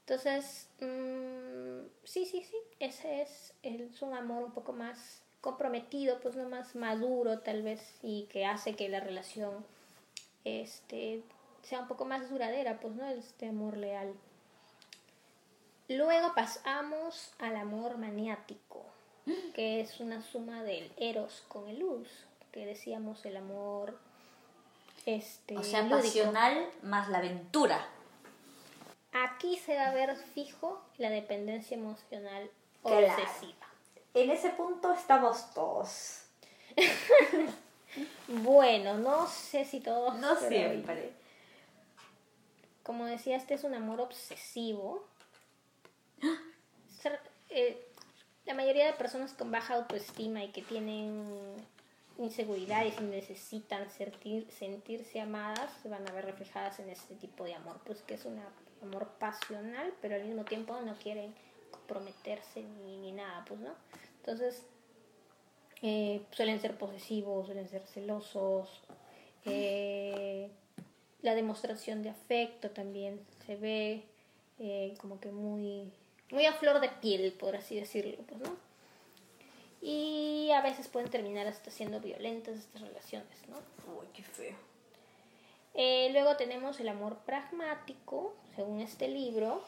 Entonces, 0.00 0.68
mm, 0.80 1.86
sí, 2.04 2.26
sí, 2.26 2.42
sí, 2.42 2.56
ese 2.80 3.22
es, 3.22 3.54
es 3.62 4.02
un 4.02 4.14
amor 4.14 4.44
un 4.44 4.52
poco 4.52 4.72
más 4.72 5.22
comprometido, 5.40 6.20
pues 6.20 6.34
no 6.34 6.48
más 6.48 6.74
maduro 6.74 7.38
tal 7.38 7.62
vez, 7.62 7.94
y 8.02 8.24
que 8.24 8.44
hace 8.44 8.74
que 8.74 8.88
la 8.88 9.00
relación 9.00 9.64
este, 10.44 11.22
sea 11.62 11.80
un 11.80 11.88
poco 11.88 12.04
más 12.04 12.28
duradera, 12.30 12.80
pues 12.80 12.94
no 12.94 13.06
este 13.06 13.48
amor 13.48 13.76
leal. 13.76 14.12
Luego 15.88 16.34
pasamos 16.34 17.32
al 17.38 17.54
amor 17.54 17.96
maniático, 17.96 18.84
que 19.54 19.80
es 19.80 20.00
una 20.00 20.22
suma 20.22 20.62
del 20.62 20.90
eros 20.96 21.42
con 21.48 21.68
el 21.68 21.80
luz, 21.80 22.08
que 22.52 22.64
decíamos 22.66 23.24
el 23.26 23.36
amor 23.36 23.98
este 25.04 25.56
O 25.56 25.62
sea, 25.62 25.82
lúdico. 25.82 25.98
pasional 25.98 26.68
más 26.82 27.08
la 27.08 27.18
aventura. 27.18 27.88
Aquí 29.12 29.56
se 29.56 29.74
va 29.76 29.86
a 29.88 29.94
ver 29.94 30.16
fijo 30.16 30.82
la 30.98 31.10
dependencia 31.10 31.76
emocional 31.76 32.50
Claro. 32.82 33.06
obsesiva. 33.06 33.66
En 34.14 34.30
ese 34.30 34.50
punto 34.50 34.92
estamos 34.92 35.52
todos. 35.54 36.22
Bueno, 38.28 38.98
no 38.98 39.26
sé 39.26 39.64
si 39.64 39.80
todos. 39.80 40.16
No 40.16 40.36
siempre. 40.36 41.12
Como 42.82 43.06
decía, 43.06 43.36
este 43.36 43.54
es 43.54 43.64
un 43.64 43.72
amor 43.74 44.00
obsesivo. 44.02 45.06
Ser- 47.00 47.20
eh, 47.48 47.85
la 48.46 48.54
mayoría 48.54 48.86
de 48.86 48.92
personas 48.92 49.32
con 49.32 49.50
baja 49.50 49.74
autoestima 49.74 50.44
y 50.44 50.48
que 50.48 50.62
tienen 50.62 51.24
inseguridades 52.18 52.94
y 53.00 53.04
necesitan 53.04 53.90
sentir, 53.90 54.50
sentirse 54.50 55.20
amadas 55.20 55.70
se 55.82 55.88
van 55.88 56.08
a 56.08 56.12
ver 56.12 56.24
reflejadas 56.24 56.78
en 56.78 56.88
este 56.88 57.14
tipo 57.16 57.44
de 57.44 57.54
amor, 57.54 57.80
pues 57.84 58.02
que 58.02 58.14
es 58.14 58.24
un 58.24 58.40
amor 58.82 59.08
pasional, 59.18 59.92
pero 60.00 60.14
al 60.14 60.24
mismo 60.24 60.44
tiempo 60.44 60.80
no 60.80 60.96
quieren 60.96 61.34
comprometerse 61.70 62.62
ni, 62.62 62.96
ni 62.98 63.12
nada, 63.12 63.44
pues, 63.46 63.60
¿no? 63.60 63.74
Entonces, 64.18 64.62
eh, 65.82 66.22
suelen 66.30 66.60
ser 66.60 66.78
posesivos, 66.78 67.46
suelen 67.46 67.68
ser 67.68 67.86
celosos, 67.86 68.82
eh, 69.44 70.50
la 71.22 71.34
demostración 71.34 72.02
de 72.02 72.10
afecto 72.10 72.70
también 72.70 73.20
se 73.46 73.56
ve 73.56 74.04
eh, 74.58 74.94
como 74.98 75.20
que 75.20 75.30
muy, 75.30 75.92
muy 76.30 76.46
a 76.46 76.52
flor 76.52 76.80
de 76.80 76.88
piel, 76.88 77.32
por 77.32 77.56
así 77.56 77.78
decirlo, 77.78 78.16
pues, 78.26 78.40
¿no? 78.40 78.56
Y 79.80 80.50
a 80.52 80.62
veces 80.62 80.88
pueden 80.88 81.10
terminar 81.10 81.46
hasta 81.46 81.70
siendo 81.70 82.00
violentas 82.00 82.56
estas 82.56 82.80
relaciones, 82.80 83.48
¿no? 83.48 83.56
Uy, 83.92 84.06
qué 84.12 84.22
feo. 84.22 84.56
Eh, 85.74 86.08
luego 86.12 86.36
tenemos 86.36 86.80
el 86.80 86.88
amor 86.88 87.18
pragmático, 87.18 88.34
según 88.54 88.80
este 88.80 89.08
libro, 89.08 89.62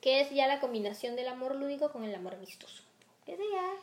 que 0.00 0.20
es 0.20 0.30
ya 0.30 0.46
la 0.46 0.60
combinación 0.60 1.16
del 1.16 1.28
amor 1.28 1.56
lúdico 1.56 1.90
con 1.90 2.04
el 2.04 2.14
amor 2.14 2.34
amistoso. 2.34 2.84
Ese 3.26 3.42
ya 3.52 3.74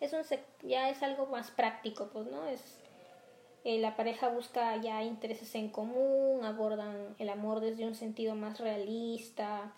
es, 0.00 0.12
un, 0.12 0.22
ya 0.68 0.90
es 0.90 1.02
algo 1.02 1.26
más 1.26 1.50
práctico, 1.50 2.10
pues, 2.12 2.26
¿no? 2.26 2.46
Es, 2.46 2.60
eh, 3.64 3.78
la 3.78 3.96
pareja 3.96 4.28
busca 4.28 4.76
ya 4.76 5.02
intereses 5.02 5.54
en 5.54 5.70
común, 5.70 6.44
abordan 6.44 7.16
el 7.18 7.30
amor 7.30 7.60
desde 7.60 7.86
un 7.86 7.94
sentido 7.94 8.34
más 8.34 8.60
realista, 8.60 9.72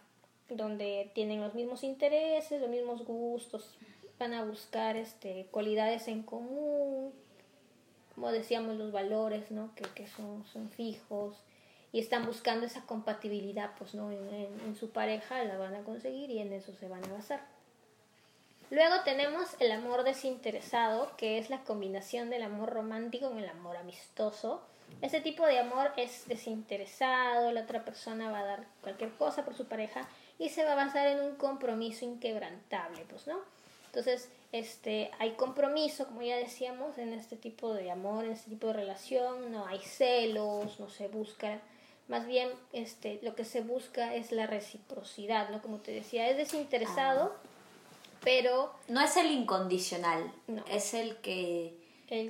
donde 0.49 1.11
tienen 1.15 1.41
los 1.41 1.55
mismos 1.55 1.83
intereses, 1.85 2.61
los 2.61 2.71
mismos 2.71 3.05
gustos, 3.05 3.77
van 4.19 4.35
a 4.35 4.45
buscar 4.45 4.97
este, 4.97 5.47
cualidades 5.51 6.07
en 6.09 6.23
común, 6.23 7.13
como 8.15 8.31
decíamos, 8.31 8.77
los 8.77 8.93
valores, 8.93 9.51
¿no? 9.51 9.75
Que, 9.75 9.83
que 9.95 10.07
son, 10.07 10.45
son 10.53 10.69
fijos 10.71 11.37
y 11.93 11.99
están 11.99 12.27
buscando 12.27 12.67
esa 12.67 12.83
compatibilidad, 12.87 13.73
pues, 13.79 13.95
¿no? 13.95 14.11
En, 14.13 14.33
en- 14.35 14.77
su 14.77 14.91
pareja 14.91 15.43
la 15.45 15.57
van 15.59 15.75
a 15.75 15.83
conseguir 15.83 16.31
y 16.31 16.39
en 16.39 16.53
eso 16.53 16.73
se 16.79 16.89
van 16.89 17.05
a 17.05 17.13
basar. 17.13 17.41
Luego 18.71 18.95
tenemos 19.05 19.57
el 19.61 19.71
amor 19.73 20.05
desinteresado, 20.05 21.17
que 21.17 21.39
es 21.39 21.51
la 21.51 21.63
combinación 21.65 22.31
del 22.31 22.43
amor 22.43 22.71
romántico 22.73 23.29
con 23.29 23.39
el 23.39 23.49
amor 23.49 23.77
amistoso. 23.77 24.63
Este 25.03 25.21
tipo 25.21 25.47
de 25.47 25.59
amor 25.59 25.93
es 25.97 26.27
desinteresado, 26.29 27.53
la 27.53 27.63
otra 27.63 27.85
persona 27.85 28.31
va 28.31 28.41
a 28.41 28.45
dar 28.45 28.65
cualquier 28.83 29.11
cosa 29.13 29.45
por 29.45 29.55
su 29.55 29.67
pareja 29.67 30.09
y 30.39 30.49
se 30.49 30.65
va 30.65 30.73
a 30.73 30.77
basar 30.77 31.07
en 31.09 31.21
un 31.21 31.37
compromiso 31.37 32.05
inquebrantable, 32.05 33.05
pues, 33.09 33.27
¿no? 33.27 33.39
Entonces, 33.87 34.29
este, 34.53 35.11
hay 35.19 35.33
compromiso, 35.33 36.07
como 36.07 36.23
ya 36.23 36.37
decíamos, 36.37 36.99
en 36.99 37.13
este 37.13 37.37
tipo 37.37 37.73
de 37.75 37.91
amor, 37.91 38.25
en 38.25 38.33
este 38.33 38.51
tipo 38.51 38.69
de 38.69 38.73
relación, 38.75 39.53
no 39.53 39.67
hay 39.67 39.79
celos, 39.81 40.79
no 40.81 40.89
se 40.91 41.09
busca, 41.09 41.61
más 42.09 42.27
bien 42.27 42.51
este, 42.73 43.19
lo 43.23 43.35
que 43.35 43.45
se 43.45 43.61
busca 43.63 44.15
es 44.15 44.31
la 44.33 44.47
reciprocidad, 44.47 45.49
¿no? 45.51 45.63
Como 45.63 45.79
te 45.79 45.93
decía, 45.93 46.29
es 46.29 46.37
desinteresado, 46.37 47.35
pero 48.23 48.73
No 48.89 49.01
es 49.01 49.17
el 49.17 49.31
incondicional, 49.31 50.33
No. 50.47 50.65
es 50.71 50.95
el 50.95 51.17
que 51.19 51.77
el, 52.09 52.29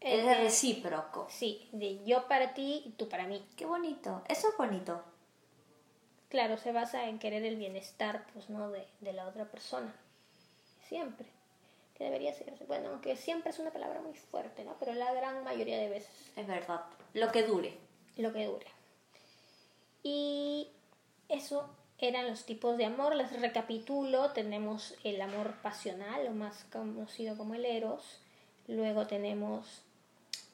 es 0.00 0.20
el- 0.22 0.28
el 0.28 0.36
recíproco. 0.38 1.26
sí, 1.30 1.68
de 1.72 2.04
yo 2.04 2.26
para 2.28 2.52
ti 2.54 2.82
y 2.86 2.90
tú 2.90 3.08
para 3.08 3.26
mí. 3.26 3.44
Qué 3.56 3.64
bonito, 3.66 4.22
eso 4.28 4.48
es 4.48 4.56
bonito. 4.56 5.02
Claro, 6.30 6.56
se 6.56 6.72
basa 6.72 7.08
en 7.08 7.18
querer 7.18 7.44
el 7.44 7.56
bienestar, 7.56 8.24
pues, 8.32 8.48
¿no? 8.48 8.70
De, 8.70 8.86
de 9.00 9.12
la 9.12 9.26
otra 9.26 9.44
persona. 9.46 9.92
Siempre. 10.88 11.26
Que 11.98 12.04
debería 12.04 12.32
ser. 12.32 12.54
Bueno, 12.66 12.90
aunque 12.90 13.16
siempre 13.16 13.50
es 13.50 13.58
una 13.58 13.72
palabra 13.72 14.00
muy 14.00 14.14
fuerte, 14.14 14.64
¿no? 14.64 14.76
Pero 14.78 14.94
la 14.94 15.12
gran 15.12 15.44
mayoría 15.44 15.76
de 15.78 15.88
veces 15.88 16.32
Es 16.36 16.46
verdad, 16.46 16.82
lo 17.14 17.30
que 17.32 17.42
dure. 17.42 17.76
lo 18.16 18.32
que 18.32 18.46
dure. 18.46 18.66
Y 20.02 20.68
eso 21.28 21.68
eran 21.98 22.28
los 22.28 22.44
tipos 22.44 22.78
de 22.78 22.86
amor. 22.86 23.16
Les 23.16 23.38
recapitulo. 23.40 24.30
Tenemos 24.30 24.94
el 25.04 25.20
amor 25.20 25.56
pasional, 25.62 26.26
o 26.28 26.30
más 26.30 26.64
conocido 26.72 27.36
como 27.36 27.54
el 27.54 27.64
eros. 27.66 28.20
Luego 28.68 29.06
tenemos 29.06 29.82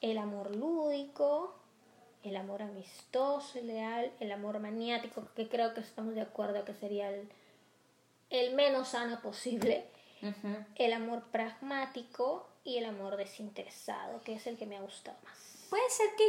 el 0.01 0.18
amor 0.18 0.57
lúdico, 0.57 1.55
el 2.29 2.37
amor 2.37 2.62
amistoso, 2.62 3.59
el 3.59 3.68
leal, 3.68 4.12
el 4.20 4.33
amor 4.33 4.59
maniático, 4.59 5.29
que 5.35 5.49
creo 5.49 5.74
que 5.74 5.81
estamos 5.81 6.14
de 6.14 6.22
acuerdo 6.22 6.64
que 6.64 6.74
sería 6.74 7.09
el, 7.11 7.29
el 8.31 8.55
menos 8.55 8.89
sano 8.89 9.20
posible. 9.20 9.87
El 10.74 10.93
amor 10.93 11.22
pragmático 11.31 12.49
y 12.64 12.79
el 12.79 12.87
amor 12.87 13.16
desinteresado, 13.16 14.22
que 14.22 14.35
es 14.35 14.47
el 14.47 14.57
que 14.57 14.66
me 14.66 14.77
ha 14.77 14.81
gustado 14.81 15.16
más. 15.22 15.66
Puede 15.70 15.89
ser 15.89 16.09
que 16.16 16.24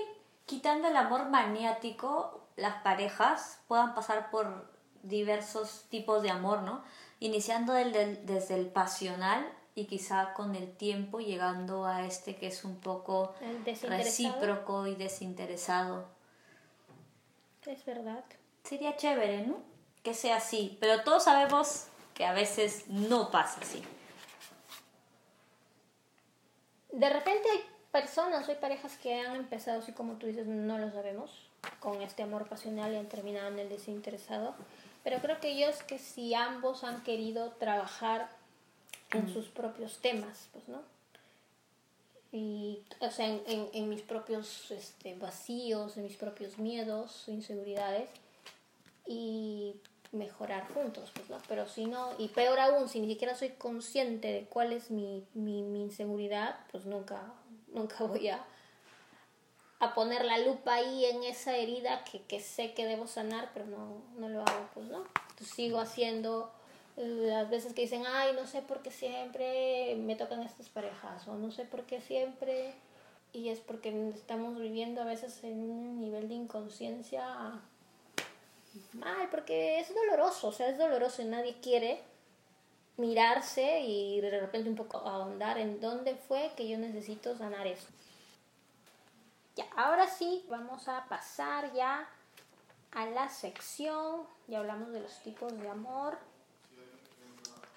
quitando 0.46 0.88
el 0.90 0.96
amor 0.96 1.30
maniático, 1.30 2.42
las 2.58 2.82
parejas 2.84 3.60
puedan 3.68 3.96
pasar 3.96 4.30
por 4.30 4.70
diversos 5.02 5.86
tipos 5.90 6.22
de 6.22 6.30
amor, 6.30 6.62
¿no? 6.62 6.84
Iniciando 7.20 7.74
desde 7.74 8.56
el 8.56 8.68
pasional 8.68 9.52
y 9.78 9.86
quizá 9.86 10.34
con 10.34 10.56
el 10.56 10.76
tiempo 10.76 11.20
llegando 11.20 11.86
a 11.86 12.04
este 12.04 12.36
que 12.36 12.48
es 12.48 12.66
un 12.66 12.80
poco 12.80 13.36
recíproco 13.84 14.88
y 14.88 14.96
desinteresado. 14.96 16.08
Es 17.64 17.86
verdad. 17.86 18.24
Sería 18.64 18.98
chévere, 18.98 19.46
¿no? 19.46 19.58
Que 20.02 20.16
sea 20.16 20.38
así, 20.38 20.76
pero 20.82 21.04
todos 21.04 21.26
sabemos 21.26 21.86
que 22.16 22.26
a 22.26 22.34
veces 22.34 22.88
no 22.88 23.30
pasa 23.30 23.60
así. 23.62 23.84
De 26.92 27.10
repente 27.12 27.48
hay 27.48 27.60
personas, 27.92 28.50
hay 28.50 28.56
parejas 28.56 28.98
que 28.98 29.20
han 29.20 29.36
empezado 29.36 29.82
así 29.82 29.92
como 29.92 30.14
tú 30.14 30.26
dices, 30.26 30.48
no 30.48 30.80
lo 30.80 30.90
sabemos, 30.92 31.30
con 31.80 32.02
este 32.02 32.24
amor 32.24 32.50
pasional 32.50 32.94
y 32.94 32.96
han 32.96 33.10
terminado 33.10 33.50
en 33.50 33.60
el 33.60 33.70
desinteresado. 33.70 34.56
Pero 35.04 35.20
creo 35.20 35.40
que 35.40 35.70
es 35.70 35.84
que 35.84 36.00
si 36.00 36.34
ambos 36.34 36.84
han 36.84 37.04
querido 37.04 37.52
trabajar 37.52 38.37
en 39.12 39.32
sus 39.34 39.48
propios 39.48 39.98
temas, 40.00 40.50
pues, 40.52 40.68
¿no? 40.68 40.82
Y, 42.32 42.82
o 43.00 43.10
sea, 43.10 43.28
en, 43.28 43.42
en, 43.48 43.70
en 43.74 43.90
mis 43.90 44.02
propios 44.02 44.70
este, 44.72 45.16
vacíos, 45.16 45.98
en 45.98 46.04
mis 46.04 46.18
propios 46.18 46.58
miedos, 46.58 47.24
inseguridades, 47.28 48.10
y 49.08 49.76
mejorar 50.12 50.68
juntos, 50.74 51.12
pues, 51.14 51.30
¿no? 51.30 51.38
Pero 51.48 51.68
si 51.68 51.86
no, 51.86 52.12
y 52.18 52.28
peor 52.30 52.60
aún, 52.60 52.90
si 52.90 53.00
ni 53.00 53.08
siquiera 53.08 53.36
soy 53.36 53.50
consciente 53.52 54.32
de 54.32 54.46
cuál 54.46 54.74
es 54.74 54.92
mi, 54.92 55.26
mi, 55.34 55.64
mi 55.64 55.82
inseguridad, 55.82 56.58
pues 56.72 56.86
nunca, 56.86 57.34
nunca 57.68 58.04
voy 58.04 58.28
a, 58.28 58.44
a 59.80 59.94
poner 59.94 60.26
la 60.26 60.38
lupa 60.40 60.76
ahí 60.76 61.06
en 61.06 61.24
esa 61.24 61.56
herida 61.56 62.04
que, 62.04 62.22
que 62.24 62.40
sé 62.40 62.74
que 62.74 62.86
debo 62.86 63.08
sanar, 63.08 63.52
pero 63.54 63.66
no, 63.66 64.02
no 64.18 64.30
lo 64.30 64.42
hago, 64.42 64.70
pues, 64.74 64.88
¿no? 64.88 65.04
Entonces 65.30 65.56
sigo 65.56 65.80
haciendo 65.80 66.52
las 66.98 67.50
veces 67.50 67.74
que 67.74 67.84
dicen, 67.84 68.04
ay, 68.08 68.34
no 68.34 68.48
sé 68.48 68.62
por 68.62 68.82
qué 68.82 68.92
siempre 68.92 69.96
me 69.98 70.16
tocan 70.16 70.42
estas 70.42 70.70
parejas, 70.70 71.28
o 71.28 71.36
no 71.36 71.52
sé 71.52 71.64
por 71.64 71.84
qué 71.84 72.02
siempre, 72.02 72.74
y 73.34 73.50
es 73.50 73.60
porque 73.60 74.10
estamos 74.10 74.60
viviendo 74.60 75.02
a 75.02 75.06
veces 75.06 75.44
en 75.44 75.60
un 75.60 76.02
nivel 76.02 76.28
de 76.28 76.36
inconsciencia 76.36 77.62
mal, 78.94 79.30
porque 79.30 79.80
es 79.80 79.94
doloroso, 79.94 80.48
o 80.48 80.52
sea, 80.52 80.70
es 80.70 80.78
doloroso 80.78 81.22
y 81.22 81.26
nadie 81.26 81.58
quiere 81.62 82.02
mirarse 82.98 83.82
y 83.82 84.20
de 84.22 84.40
repente 84.40 84.70
un 84.70 84.76
poco 84.76 84.98
ahondar 84.98 85.60
en 85.60 85.80
dónde 85.80 86.16
fue 86.16 86.52
que 86.58 86.68
yo 86.68 86.80
necesito 86.80 87.38
sanar 87.38 87.68
eso. 87.68 87.88
Ya, 89.56 89.66
ahora 89.76 90.08
sí, 90.08 90.46
vamos 90.50 90.88
a 90.88 91.06
pasar 91.08 91.72
ya 91.74 92.10
a 92.92 93.06
la 93.08 93.30
sección, 93.30 94.24
ya 94.48 94.60
hablamos 94.60 94.92
de 94.92 95.02
los 95.02 95.20
tipos 95.22 95.56
de 95.60 95.70
amor, 95.70 96.18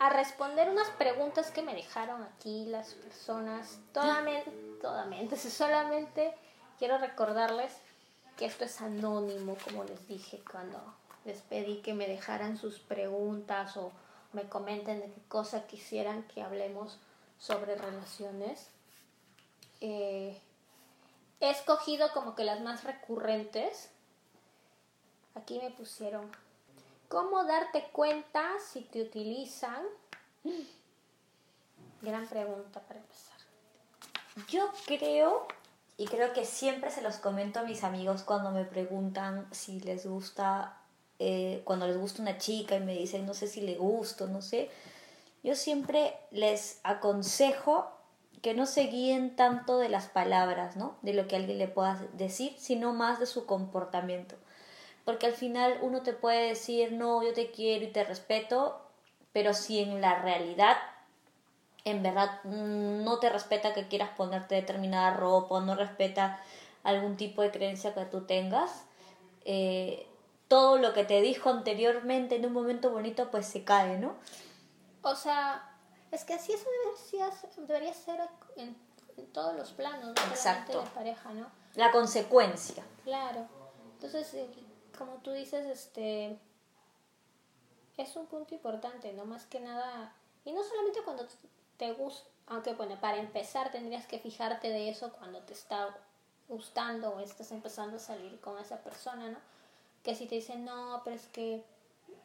a 0.01 0.09
responder 0.09 0.71
unas 0.71 0.89
preguntas 0.91 1.51
que 1.51 1.61
me 1.63 1.75
dejaron 1.75 2.23
aquí 2.23 2.65
las 2.65 2.95
personas, 2.95 3.79
totalmente, 3.93 5.37
solamente 5.51 6.35
quiero 6.79 6.97
recordarles 6.97 7.71
que 8.39 8.47
esto 8.47 8.65
es 8.65 8.81
anónimo, 8.81 9.59
como 9.63 9.85
les 9.85 10.09
dije 10.09 10.43
cuando 10.51 10.79
les 11.27 11.43
pedí 11.43 11.83
que 11.83 11.93
me 11.93 12.09
dejaran 12.09 12.57
sus 12.57 12.79
preguntas 12.79 13.77
o 13.77 13.93
me 14.33 14.49
comenten 14.49 15.01
de 15.01 15.13
qué 15.13 15.21
cosa 15.29 15.67
quisieran 15.67 16.23
que 16.23 16.41
hablemos 16.41 16.99
sobre 17.39 17.75
relaciones. 17.75 18.71
Eh, 19.83 20.41
he 21.41 21.51
escogido 21.51 22.11
como 22.15 22.35
que 22.35 22.45
las 22.45 22.63
más 22.63 22.85
recurrentes. 22.85 23.91
Aquí 25.35 25.59
me 25.59 25.71
pusieron, 25.71 26.31
¿cómo 27.11 27.45
darte 27.45 27.89
cuenta 27.93 28.43
si 28.73 28.83
te 28.83 29.03
utilizan? 29.03 29.83
Gran 32.01 32.27
pregunta 32.29 32.81
para 32.81 33.01
empezar. 33.01 33.37
Yo 34.49 34.71
creo, 34.87 35.47
y 35.99 36.07
creo 36.07 36.33
que 36.33 36.47
siempre 36.47 36.91
se 36.91 37.03
los 37.03 37.17
comento 37.17 37.59
a 37.61 37.65
mis 37.65 37.85
amigos 37.85 38.23
cuando 38.23 38.53
me 38.53 38.65
preguntan 38.65 39.47
si 39.51 39.81
les 39.81 40.07
gusta 40.07 40.79
eh, 41.19 41.61
cuando 41.65 41.87
les 41.87 41.99
gusta 41.99 42.23
una 42.23 42.39
chica 42.39 42.77
y 42.77 42.81
me 42.81 42.95
dicen 42.95 43.27
no 43.27 43.35
sé 43.35 43.47
si 43.47 43.61
le 43.61 43.75
gusto, 43.75 44.27
no 44.27 44.41
sé, 44.41 44.71
yo 45.43 45.55
siempre 45.55 46.15
les 46.31 46.81
aconsejo 46.85 47.91
que 48.41 48.55
no 48.55 48.65
se 48.65 48.85
guíen 48.85 49.37
tanto 49.37 49.79
de 49.79 49.91
las 49.91 50.07
palabras, 50.07 50.77
¿no? 50.77 50.97
De 51.03 51.13
lo 51.13 51.29
que 51.29 51.37
alguien 51.37 51.59
le 51.59 51.69
pueda 51.69 52.01
decir, 52.15 52.55
sino 52.57 52.95
más 52.95 53.21
de 53.21 53.27
su 53.27 53.45
comportamiento. 53.45 54.37
Porque 55.05 55.27
al 55.27 55.33
final 55.33 55.79
uno 55.83 56.03
te 56.03 56.13
puede 56.13 56.49
decir, 56.49 56.93
no, 56.93 57.23
yo 57.23 57.33
te 57.33 57.51
quiero 57.51 57.85
y 57.85 57.89
te 57.89 58.05
respeto, 58.05 58.81
pero 59.33 59.55
si 59.55 59.81
en 59.81 60.01
la 60.01 60.21
realidad, 60.21 60.77
en 61.85 62.03
verdad, 62.03 62.41
mm, 62.45 63.05
no 63.05 63.19
te 63.19 63.31
respeta 63.31 63.75
que 63.75 63.89
quieras 63.89 64.11
ponerte 64.17 64.55
determinada 64.55 65.17
ropa, 65.17 65.61
no 65.61 65.75
respeta 65.75 66.41
algún 66.83 67.17
tipo 67.17 67.43
de 67.43 67.51
creencia 67.51 67.95
que 67.95 68.05
tú 68.07 68.23
tengas, 68.23 68.85
eh, 69.45 70.07
todo 70.49 70.79
lo 70.79 70.93
que 70.93 71.05
te 71.05 71.21
dijo 71.21 71.49
anteriormente 71.49 72.37
en 72.37 72.47
un 72.47 72.53
momento 72.53 72.91
bonito 72.91 73.31
pues 73.31 73.47
se 73.47 73.63
cae, 73.63 73.99
¿no? 73.99 74.15
O 75.03 75.15
sea, 75.15 75.77
es 76.11 76.25
que 76.25 76.35
así 76.35 76.53
eso 76.53 76.67
debería, 77.17 77.31
debería 77.69 77.95
ser 77.95 78.21
en, 78.57 78.77
todos 79.33 79.55
los 79.55 79.71
planos, 79.73 80.11
Exacto. 80.31 80.83
de 80.83 80.91
pareja, 80.91 81.33
¿no? 81.33 81.47
La 81.75 81.93
consecuencia. 81.93 82.83
Claro. 83.05 83.47
Entonces, 83.95 84.35
como 85.01 85.15
tú 85.23 85.33
dices, 85.33 85.67
este 85.67 86.39
es 87.97 88.17
un 88.17 88.27
punto 88.27 88.55
importante, 88.55 89.15
no 89.15 89.25
más 89.25 89.47
que 89.47 89.59
nada, 89.59 90.15
y 90.45 90.53
no 90.53 90.63
solamente 90.63 91.01
cuando 91.03 91.27
te 91.79 91.93
gusta, 91.95 92.29
aunque 92.49 92.75
bueno, 92.75 93.01
para 93.01 93.17
empezar 93.17 93.73
tendrías 93.73 94.07
que 94.07 94.19
fijarte 94.19 94.69
de 94.69 94.91
eso 94.91 95.11
cuando 95.13 95.41
te 95.41 95.55
está 95.55 95.97
gustando 96.49 97.11
o 97.11 97.21
estás 97.21 97.51
empezando 97.51 97.97
a 97.97 98.01
salir 98.01 98.39
con 98.41 98.59
esa 98.59 98.83
persona, 98.85 99.31
¿no? 99.31 99.39
que 100.03 100.15
si 100.15 100.27
te 100.27 100.35
dicen, 100.35 100.67
no, 100.67 101.01
pero 101.03 101.17
es 101.17 101.27
que, 101.29 101.65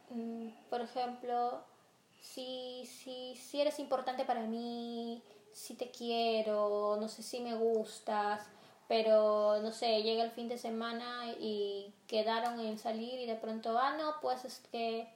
mm, 0.09 0.49
por 0.69 0.81
ejemplo, 0.81 1.61
si, 2.21 2.85
si, 2.85 3.37
si 3.37 3.61
eres 3.61 3.79
importante 3.79 4.25
para 4.25 4.41
mí, 4.41 5.23
si 5.53 5.75
te 5.75 5.91
quiero, 5.91 6.97
no 6.99 7.07
sé 7.07 7.23
si 7.23 7.39
me 7.39 7.55
gustas, 7.55 8.41
pero 8.87 9.59
no 9.61 9.71
sé, 9.71 10.03
llega 10.03 10.23
el 10.23 10.31
fin 10.31 10.47
de 10.47 10.57
semana 10.57 11.27
y 11.39 11.93
quedaron 12.07 12.59
en 12.59 12.77
salir 12.77 13.19
y 13.19 13.25
de 13.25 13.35
pronto, 13.35 13.77
ah, 13.77 13.95
no, 13.97 14.15
pues 14.21 14.45
es 14.45 14.61
que 14.71 15.07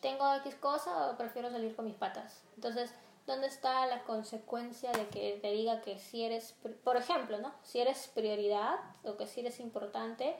tengo 0.00 0.32
X 0.34 0.54
cosa 0.56 1.10
o 1.10 1.16
prefiero 1.16 1.50
salir 1.50 1.74
con 1.74 1.86
mis 1.86 1.94
patas. 1.94 2.42
Entonces, 2.56 2.92
¿dónde 3.26 3.46
está 3.46 3.86
la 3.86 4.02
consecuencia 4.04 4.92
de 4.92 5.08
que 5.08 5.38
te 5.40 5.50
diga 5.52 5.80
que 5.80 5.98
si 5.98 6.24
eres, 6.24 6.54
por 6.84 6.96
ejemplo, 6.96 7.38
¿no? 7.38 7.52
Si 7.62 7.80
eres 7.80 8.10
prioridad 8.14 8.76
o 9.04 9.16
que 9.16 9.26
si 9.26 9.40
eres 9.40 9.60
importante, 9.60 10.36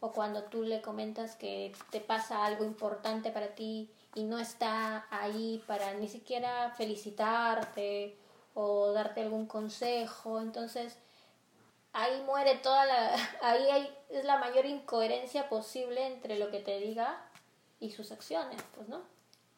o 0.00 0.12
cuando 0.12 0.44
tú 0.44 0.62
le 0.62 0.80
comentas 0.80 1.34
que 1.36 1.74
te 1.90 2.00
pasa 2.00 2.44
algo 2.44 2.64
importante 2.64 3.30
para 3.30 3.54
ti 3.54 3.90
y 4.14 4.24
no 4.24 4.38
está 4.38 5.06
ahí 5.10 5.62
para 5.66 5.94
ni 5.94 6.08
siquiera 6.08 6.70
felicitarte 6.76 8.16
o 8.54 8.92
darte 8.92 9.22
algún 9.22 9.46
consejo, 9.46 10.40
entonces 10.40 10.98
ahí 11.98 12.22
muere 12.22 12.56
toda 12.56 12.86
la 12.86 13.14
ahí 13.42 13.68
hay, 13.70 13.96
es 14.10 14.24
la 14.24 14.38
mayor 14.38 14.66
incoherencia 14.66 15.48
posible 15.48 16.06
entre 16.06 16.38
lo 16.38 16.50
que 16.50 16.60
te 16.60 16.78
diga 16.78 17.22
y 17.80 17.92
sus 17.92 18.12
acciones, 18.12 18.60
pues, 18.74 18.88
¿no? 18.88 19.02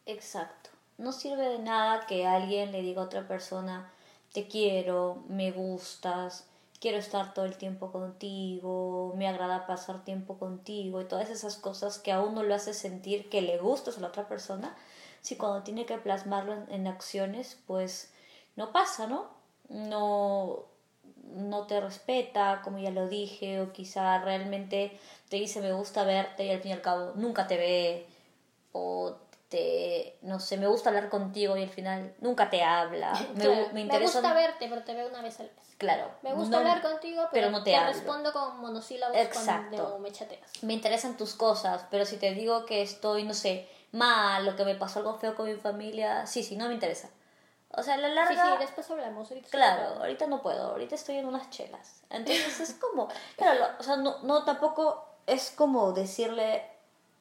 Exacto. 0.06 0.70
No 0.98 1.12
sirve 1.12 1.48
de 1.48 1.58
nada 1.58 2.06
que 2.06 2.26
alguien 2.26 2.72
le 2.72 2.82
diga 2.82 3.02
a 3.02 3.06
otra 3.06 3.26
persona 3.26 3.90
te 4.32 4.46
quiero, 4.46 5.24
me 5.28 5.50
gustas, 5.50 6.46
quiero 6.80 6.98
estar 6.98 7.34
todo 7.34 7.44
el 7.44 7.56
tiempo 7.56 7.90
contigo, 7.92 9.12
me 9.16 9.28
agrada 9.28 9.66
pasar 9.66 10.04
tiempo 10.04 10.38
contigo 10.38 11.00
y 11.00 11.06
todas 11.06 11.30
esas 11.30 11.56
cosas 11.56 11.98
que 11.98 12.12
a 12.12 12.20
uno 12.20 12.42
lo 12.42 12.54
hace 12.54 12.74
sentir 12.74 13.28
que 13.28 13.42
le 13.42 13.58
gustas 13.58 13.98
a 13.98 14.00
la 14.00 14.08
otra 14.08 14.28
persona, 14.28 14.76
si 15.20 15.36
cuando 15.36 15.62
tiene 15.62 15.84
que 15.84 15.98
plasmarlo 15.98 16.54
en, 16.68 16.86
acciones, 16.86 17.58
pues 17.66 18.12
no 18.56 18.72
pasa, 18.72 19.06
¿no? 19.06 19.28
No, 19.68 20.64
no 21.34 21.66
te 21.66 21.80
respeta, 21.80 22.60
como 22.62 22.78
ya 22.78 22.90
lo 22.90 23.08
dije, 23.08 23.60
o 23.60 23.72
quizá 23.72 24.18
realmente 24.18 24.98
te 25.28 25.36
dice 25.36 25.60
me 25.60 25.72
gusta 25.72 26.04
verte 26.04 26.44
y 26.46 26.50
al 26.50 26.60
fin 26.60 26.70
y 26.70 26.74
al 26.74 26.82
cabo 26.82 27.12
nunca 27.14 27.46
te 27.46 27.56
ve, 27.56 28.06
o 28.72 29.16
te, 29.48 30.16
no 30.22 30.38
sé, 30.38 30.56
me 30.56 30.68
gusta 30.68 30.90
hablar 30.90 31.08
contigo 31.08 31.56
y 31.56 31.64
al 31.64 31.68
final 31.68 32.14
nunca 32.20 32.48
te 32.48 32.62
habla. 32.62 33.12
Me, 33.34 33.72
me, 33.72 33.80
interesa... 33.80 34.20
me 34.20 34.28
gusta 34.28 34.34
verte, 34.34 34.68
pero 34.68 34.82
te 34.82 34.94
veo 34.94 35.08
una 35.08 35.22
vez 35.22 35.40
al 35.40 35.46
mes. 35.46 35.76
Claro. 35.76 36.10
Me 36.22 36.34
gusta 36.34 36.58
hablar 36.58 36.82
contigo, 36.82 37.22
pero, 37.32 37.50
no 37.50 37.62
te, 37.62 37.78
respondo 37.84 38.32
con 38.32 38.60
monosílabos 38.60 39.16
Exacto. 39.16 39.76
cuando 39.76 39.98
me 39.98 40.12
chateas. 40.12 40.62
Me 40.62 40.74
interesan 40.74 41.16
tus 41.16 41.34
cosas, 41.34 41.86
pero 41.90 42.04
si 42.04 42.16
te 42.16 42.32
digo 42.34 42.64
que 42.66 42.82
estoy, 42.82 43.24
no 43.24 43.34
sé, 43.34 43.66
mal 43.90 44.46
o 44.46 44.56
que 44.56 44.64
me 44.64 44.74
pasó 44.74 45.00
algo 45.00 45.18
feo 45.18 45.34
con 45.34 45.46
mi 45.46 45.56
familia, 45.56 46.26
sí, 46.26 46.42
sí, 46.42 46.56
no 46.56 46.68
me 46.68 46.74
interesa. 46.74 47.10
O 47.72 47.82
sea, 47.82 47.94
a 47.94 47.98
la 47.98 48.08
larga... 48.08 48.44
Sí, 48.44 48.50
sí, 48.52 48.58
después 48.58 48.90
hablamos. 48.90 49.30
Ahorita 49.30 49.48
claro, 49.50 50.00
ahorita 50.00 50.26
no 50.26 50.42
puedo, 50.42 50.70
ahorita 50.70 50.94
estoy 50.94 51.16
en 51.16 51.26
unas 51.26 51.50
chelas. 51.50 52.02
Entonces 52.10 52.60
es 52.60 52.74
como... 52.74 53.08
Claro, 53.36 53.66
o 53.78 53.82
sea, 53.82 53.96
no, 53.96 54.18
no 54.22 54.44
tampoco 54.44 55.06
es 55.26 55.50
como 55.50 55.92
decirle 55.92 56.64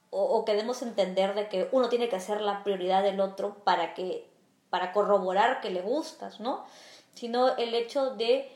o, 0.10 0.24
o 0.24 0.46
queremos 0.46 0.82
entender 0.82 1.36
de 1.36 1.48
que 1.50 1.70
uno 1.72 1.90
tiene 1.90 2.10
que 2.10 2.20
ser 2.20 2.42
la 2.42 2.64
prioridad 2.64 3.04
del 3.04 3.20
otro 3.20 3.56
para 3.64 3.94
que 3.94 4.28
para 4.72 4.92
corroborar 4.94 5.62
que 5.62 5.72
le 5.72 5.82
gustas, 5.82 6.40
¿no? 6.40 6.66
sino 7.20 7.56
el 7.58 7.74
hecho 7.74 8.16
de, 8.16 8.50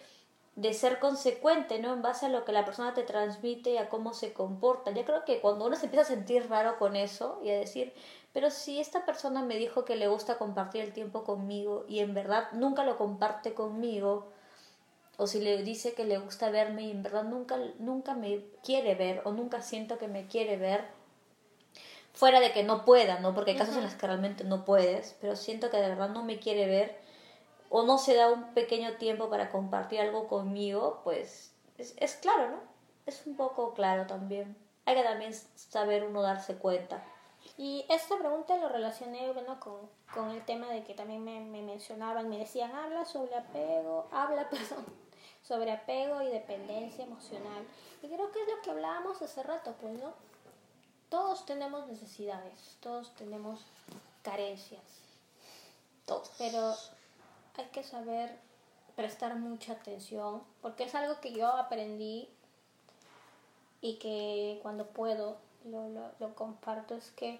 de 0.55 0.73
ser 0.73 0.99
consecuente, 0.99 1.79
¿no? 1.79 1.93
En 1.93 2.01
base 2.01 2.27
a 2.27 2.29
lo 2.29 2.45
que 2.45 2.53
la 2.53 2.63
persona 2.63 2.93
te 2.93 3.03
transmite 3.03 3.71
y 3.71 3.77
a 3.77 3.89
cómo 3.89 4.13
se 4.13 4.31
comporta. 4.31 4.91
Yo 4.91 5.03
creo 5.03 5.25
que 5.25 5.41
cuando 5.41 5.65
uno 5.65 5.75
se 5.75 5.85
empieza 5.85 6.03
a 6.03 6.15
sentir 6.15 6.49
raro 6.49 6.77
con 6.77 6.95
eso 6.95 7.41
y 7.43 7.49
a 7.49 7.57
decir, 7.57 7.93
pero 8.33 8.49
si 8.49 8.79
esta 8.79 9.05
persona 9.05 9.43
me 9.43 9.57
dijo 9.57 9.85
que 9.85 9.95
le 9.95 10.07
gusta 10.07 10.37
compartir 10.37 10.81
el 10.81 10.91
tiempo 10.91 11.23
conmigo 11.23 11.85
y 11.87 11.99
en 11.99 12.13
verdad 12.15 12.51
nunca 12.51 12.83
lo 12.83 12.97
comparte 12.97 13.53
conmigo, 13.53 14.27
o 15.17 15.27
si 15.27 15.39
le 15.39 15.61
dice 15.61 15.93
que 15.93 16.05
le 16.05 16.17
gusta 16.17 16.49
verme 16.49 16.83
y 16.83 16.91
en 16.91 17.03
verdad 17.03 17.23
nunca, 17.23 17.57
nunca 17.77 18.15
me 18.15 18.43
quiere 18.63 18.95
ver 18.95 19.21
o 19.25 19.31
nunca 19.31 19.61
siento 19.61 19.99
que 19.99 20.07
me 20.07 20.25
quiere 20.25 20.57
ver, 20.57 20.85
fuera 22.13 22.39
de 22.39 22.51
que 22.51 22.63
no 22.63 22.85
pueda, 22.85 23.19
¿no? 23.19 23.35
Porque 23.35 23.51
hay 23.51 23.57
casos 23.57 23.77
en 23.77 23.83
los 23.83 23.93
que 23.93 24.07
realmente 24.07 24.43
no 24.43 24.65
puedes, 24.65 25.15
pero 25.21 25.35
siento 25.35 25.69
que 25.69 25.77
de 25.77 25.89
verdad 25.89 26.09
no 26.09 26.23
me 26.23 26.39
quiere 26.39 26.65
ver, 26.65 26.97
o 27.69 27.83
no 27.83 27.99
se 27.99 28.15
da 28.15 28.31
un 28.31 28.53
pequeño 28.53 28.97
tiempo 28.97 29.29
para 29.29 29.49
compartir 29.49 30.01
algo 30.01 30.27
conmigo, 30.27 31.01
pues 31.03 31.53
es, 31.77 31.93
es 31.97 32.15
claro, 32.15 32.49
¿no? 32.49 32.57
Es 33.05 33.23
un 33.27 33.35
poco 33.35 33.73
claro 33.73 34.07
también. 34.07 34.55
Hay 34.85 34.95
que 34.95 35.03
también 35.03 35.33
saber 35.55 36.03
uno 36.03 36.21
darse 36.21 36.55
cuenta. 36.55 37.03
Y 37.57 37.85
esta 37.89 38.17
pregunta 38.17 38.57
lo 38.57 38.67
relacioné 38.69 39.31
bueno, 39.31 39.59
con, 39.59 39.89
con 40.13 40.31
el 40.31 40.43
tema 40.43 40.69
de 40.69 40.83
que 40.83 40.95
también 40.95 41.23
me, 41.23 41.39
me, 41.39 41.61
mencionaban, 41.61 42.29
me 42.29 42.39
decían, 42.39 42.71
habla 42.71 43.05
sobre 43.05 43.35
apego, 43.35 44.07
habla, 44.11 44.49
perdón, 44.49 44.85
sobre 45.43 45.71
apego 45.71 46.21
y 46.21 46.29
dependencia 46.29 47.03
emocional. 47.05 47.63
Y 48.01 48.07
creo 48.07 48.31
que 48.31 48.41
es 48.41 48.47
lo 48.47 48.61
que 48.61 48.71
hablábamos 48.71 49.21
hace 49.21 49.43
rato, 49.43 49.75
pues, 49.79 49.93
¿no? 49.99 50.13
Todos 51.09 51.45
tenemos 51.45 51.87
necesidades, 51.87 52.77
todos 52.79 53.13
tenemos 53.13 53.63
carencias. 54.23 54.81
Todos. 56.05 56.31
Pero 56.39 56.73
hay 57.57 57.65
que 57.71 57.83
saber 57.83 58.35
prestar 58.95 59.35
mucha 59.35 59.73
atención, 59.73 60.43
porque 60.61 60.85
es 60.85 60.95
algo 60.95 61.19
que 61.21 61.33
yo 61.33 61.47
aprendí 61.47 62.29
y 63.81 63.97
que 63.97 64.59
cuando 64.63 64.87
puedo 64.87 65.37
lo, 65.65 65.89
lo, 66.19 66.35
comparto, 66.35 66.95
es 66.95 67.11
que 67.11 67.39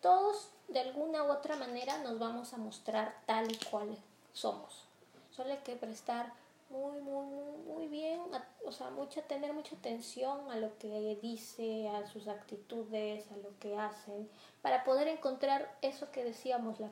todos 0.00 0.50
de 0.68 0.80
alguna 0.80 1.22
u 1.24 1.30
otra 1.30 1.56
manera 1.56 1.98
nos 1.98 2.18
vamos 2.18 2.52
a 2.52 2.58
mostrar 2.58 3.14
tal 3.26 3.50
y 3.50 3.56
cual 3.70 3.96
somos. 4.32 4.84
Solo 5.30 5.52
hay 5.52 5.58
que 5.58 5.76
prestar 5.76 6.32
muy, 6.70 7.00
muy, 7.00 7.26
muy 7.66 7.88
bien, 7.88 8.20
o 8.64 8.72
sea, 8.72 8.90
mucha, 8.90 9.22
tener 9.22 9.52
mucha 9.52 9.76
atención 9.76 10.50
a 10.50 10.56
lo 10.56 10.76
que 10.78 11.18
dice, 11.22 11.88
a 11.88 12.06
sus 12.06 12.28
actitudes, 12.28 13.30
a 13.30 13.36
lo 13.36 13.56
que 13.60 13.76
hacen, 13.76 14.28
para 14.62 14.84
poder 14.84 15.08
encontrar 15.08 15.76
eso 15.82 16.10
que 16.10 16.24
decíamos, 16.24 16.80
la, 16.80 16.90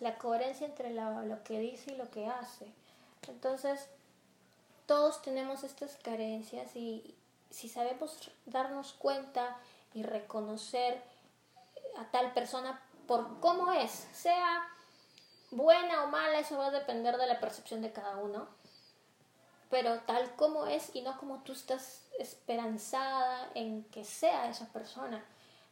la 0.00 0.18
coherencia 0.18 0.66
entre 0.66 0.92
lo 0.92 1.42
que 1.44 1.58
dice 1.60 1.92
y 1.92 1.96
lo 1.96 2.10
que 2.10 2.26
hace. 2.26 2.66
Entonces, 3.28 3.88
todos 4.86 5.22
tenemos 5.22 5.64
estas 5.64 5.96
carencias 5.96 6.74
y 6.76 7.14
si 7.50 7.68
sabemos 7.68 8.30
darnos 8.46 8.92
cuenta 8.92 9.56
y 9.94 10.02
reconocer 10.02 11.02
a 11.96 12.04
tal 12.10 12.32
persona 12.32 12.80
por 13.06 13.40
cómo 13.40 13.72
es, 13.72 13.90
sea 13.90 14.66
buena 15.50 16.04
o 16.04 16.08
mala, 16.08 16.38
eso 16.40 16.58
va 16.58 16.66
a 16.66 16.70
depender 16.70 17.16
de 17.16 17.26
la 17.26 17.40
percepción 17.40 17.82
de 17.82 17.92
cada 17.92 18.16
uno, 18.16 18.48
pero 19.70 20.00
tal 20.00 20.34
como 20.36 20.66
es 20.66 20.94
y 20.94 21.02
no 21.02 21.18
como 21.18 21.38
tú 21.42 21.52
estás 21.52 22.02
esperanzada 22.18 23.50
en 23.54 23.84
que 23.84 24.04
sea 24.04 24.48
esa 24.48 24.66
persona. 24.72 25.24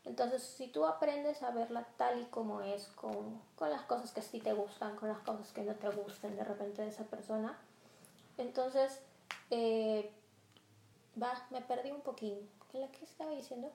Entonces, 0.05 0.43
si 0.43 0.69
tú 0.69 0.85
aprendes 0.85 1.43
a 1.43 1.51
verla 1.51 1.87
tal 1.97 2.21
y 2.21 2.25
como 2.27 2.61
es, 2.61 2.87
con, 2.89 3.41
con 3.57 3.71
las 3.71 3.83
cosas 3.83 4.12
que 4.12 4.21
sí 4.21 4.39
te 4.39 4.53
gustan, 4.53 4.97
con 4.97 5.09
las 5.09 5.19
cosas 5.21 5.51
que 5.53 5.62
no 5.62 5.75
te 5.75 5.89
gusten 5.89 6.37
de 6.37 6.45
repente 6.45 6.83
de 6.83 6.89
esa 6.89 7.05
persona, 7.05 7.59
entonces, 8.37 9.01
eh, 9.51 10.11
va, 11.21 11.33
me 11.51 11.61
perdí 11.61 11.91
un 11.91 12.01
poquito. 12.01 12.41
¿Qué 12.71 12.79
la 12.79 12.89
que 12.89 13.05
estaba 13.05 13.31
diciendo? 13.31 13.71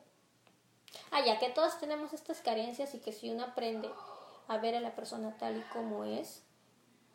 Ah, 1.12 1.22
ya 1.26 1.40
que 1.40 1.50
todos 1.50 1.80
tenemos 1.80 2.14
estas 2.14 2.42
carencias 2.42 2.94
y 2.96 3.00
que 3.00 3.12
si 3.12 3.30
uno 3.30 3.44
aprende 3.44 3.90
a 4.48 4.58
ver 4.58 4.76
a 4.76 4.80
la 4.80 4.96
persona 4.96 5.38
tal 5.38 5.58
y 5.58 5.62
como 5.74 6.04
es, 6.04 6.44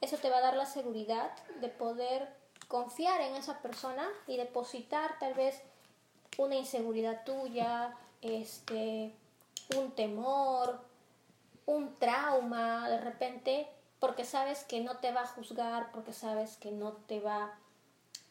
eso 0.01 0.17
te 0.19 0.31
va 0.31 0.39
a 0.39 0.43
dar 0.43 0.57
la 0.57 0.67
seguridad 0.67 1.31
de 1.61 1.69
poder 1.69 2.29
confiar 2.69 3.21
en 3.21 3.37
esa 3.37 3.61
persona 3.61 4.09
y 4.27 4.37
depositar 4.37 5.19
tal 5.19 5.35
vez 5.35 5.61
una 6.39 6.57
inseguridad 6.57 7.25
tuya, 7.25 7.97
este, 8.21 9.15
un 9.77 9.93
temor, 9.93 10.81
un 11.67 11.95
trauma, 11.97 12.89
de 12.89 13.01
repente, 13.01 13.69
porque 14.01 14.25
sabes 14.25 14.65
que 14.65 14.81
no 14.81 14.99
te 14.99 15.13
va 15.13 15.23
a 15.23 15.27
juzgar, 15.27 15.91
porque 15.93 16.13
sabes 16.13 16.57
que 16.57 16.71
no 16.71 16.93
te 16.93 17.21
va 17.21 17.55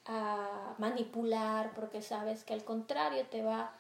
a 0.05 0.75
manipular, 0.77 1.73
porque 1.73 2.01
sabes 2.01 2.43
que 2.43 2.53
al 2.53 2.63
contrario 2.63 3.25
te 3.27 3.41
va, 3.41 3.73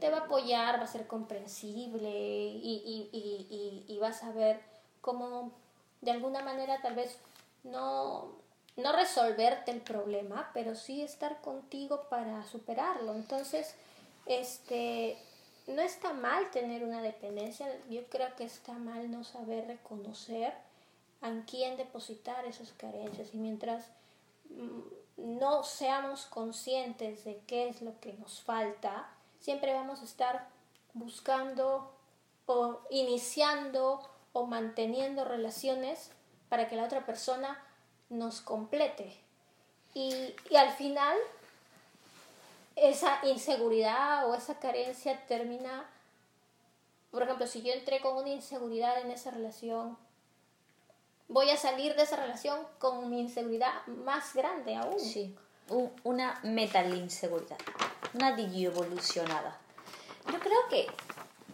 te 0.00 0.10
va 0.10 0.18
a 0.18 0.20
apoyar, 0.22 0.78
va 0.78 0.84
a 0.84 0.88
ser 0.88 1.06
comprensible 1.06 2.08
y, 2.10 3.08
y, 3.12 3.84
y, 3.88 3.92
y 3.92 3.98
vas 3.98 4.22
a 4.22 4.32
ver 4.32 4.60
cómo 5.00 5.52
de 6.00 6.10
alguna 6.10 6.42
manera 6.42 6.80
tal 6.82 6.94
vez 6.94 7.18
no, 7.64 8.32
no 8.76 8.92
resolverte 8.92 9.70
el 9.70 9.80
problema, 9.80 10.50
pero 10.54 10.74
sí 10.74 11.02
estar 11.02 11.40
contigo 11.40 12.06
para 12.08 12.44
superarlo. 12.44 13.14
Entonces, 13.14 13.74
este, 14.26 15.18
no 15.66 15.82
está 15.82 16.12
mal 16.12 16.50
tener 16.50 16.84
una 16.84 17.02
dependencia, 17.02 17.66
yo 17.90 18.06
creo 18.08 18.34
que 18.36 18.44
está 18.44 18.72
mal 18.74 19.10
no 19.10 19.24
saber 19.24 19.66
reconocer 19.66 20.54
en 21.22 21.42
quién 21.42 21.76
depositar 21.76 22.44
esas 22.44 22.72
carencias 22.72 23.34
y 23.34 23.38
mientras 23.38 23.90
mm, 24.50 25.38
no 25.38 25.64
seamos 25.64 26.26
conscientes 26.26 27.24
de 27.24 27.40
qué 27.46 27.68
es 27.68 27.82
lo 27.82 27.98
que 28.00 28.12
nos 28.14 28.40
falta, 28.40 29.10
siempre 29.48 29.72
vamos 29.72 30.02
a 30.02 30.04
estar 30.04 30.46
buscando 30.92 31.90
o 32.44 32.80
iniciando 32.90 34.06
o 34.34 34.44
manteniendo 34.44 35.24
relaciones 35.24 36.10
para 36.50 36.68
que 36.68 36.76
la 36.76 36.84
otra 36.84 37.06
persona 37.06 37.58
nos 38.10 38.42
complete. 38.42 39.10
Y, 39.94 40.34
y 40.50 40.56
al 40.56 40.70
final, 40.72 41.16
esa 42.76 43.20
inseguridad 43.22 44.28
o 44.28 44.34
esa 44.34 44.58
carencia 44.58 45.18
termina, 45.26 45.88
por 47.10 47.22
ejemplo, 47.22 47.46
si 47.46 47.62
yo 47.62 47.72
entré 47.72 48.02
con 48.02 48.18
una 48.18 48.28
inseguridad 48.28 49.00
en 49.00 49.10
esa 49.10 49.30
relación, 49.30 49.96
voy 51.26 51.48
a 51.48 51.56
salir 51.56 51.96
de 51.96 52.02
esa 52.02 52.16
relación 52.16 52.58
con 52.78 53.08
mi 53.08 53.18
inseguridad 53.22 53.86
más 53.86 54.34
grande 54.34 54.76
aún. 54.76 55.00
Sí, 55.00 55.34
una 56.04 56.38
metal 56.42 56.94
inseguridad, 56.94 57.56
una 58.14 58.38
evolucionada. 58.38 59.58
Yo 60.32 60.38
creo 60.40 60.58
que 60.70 60.86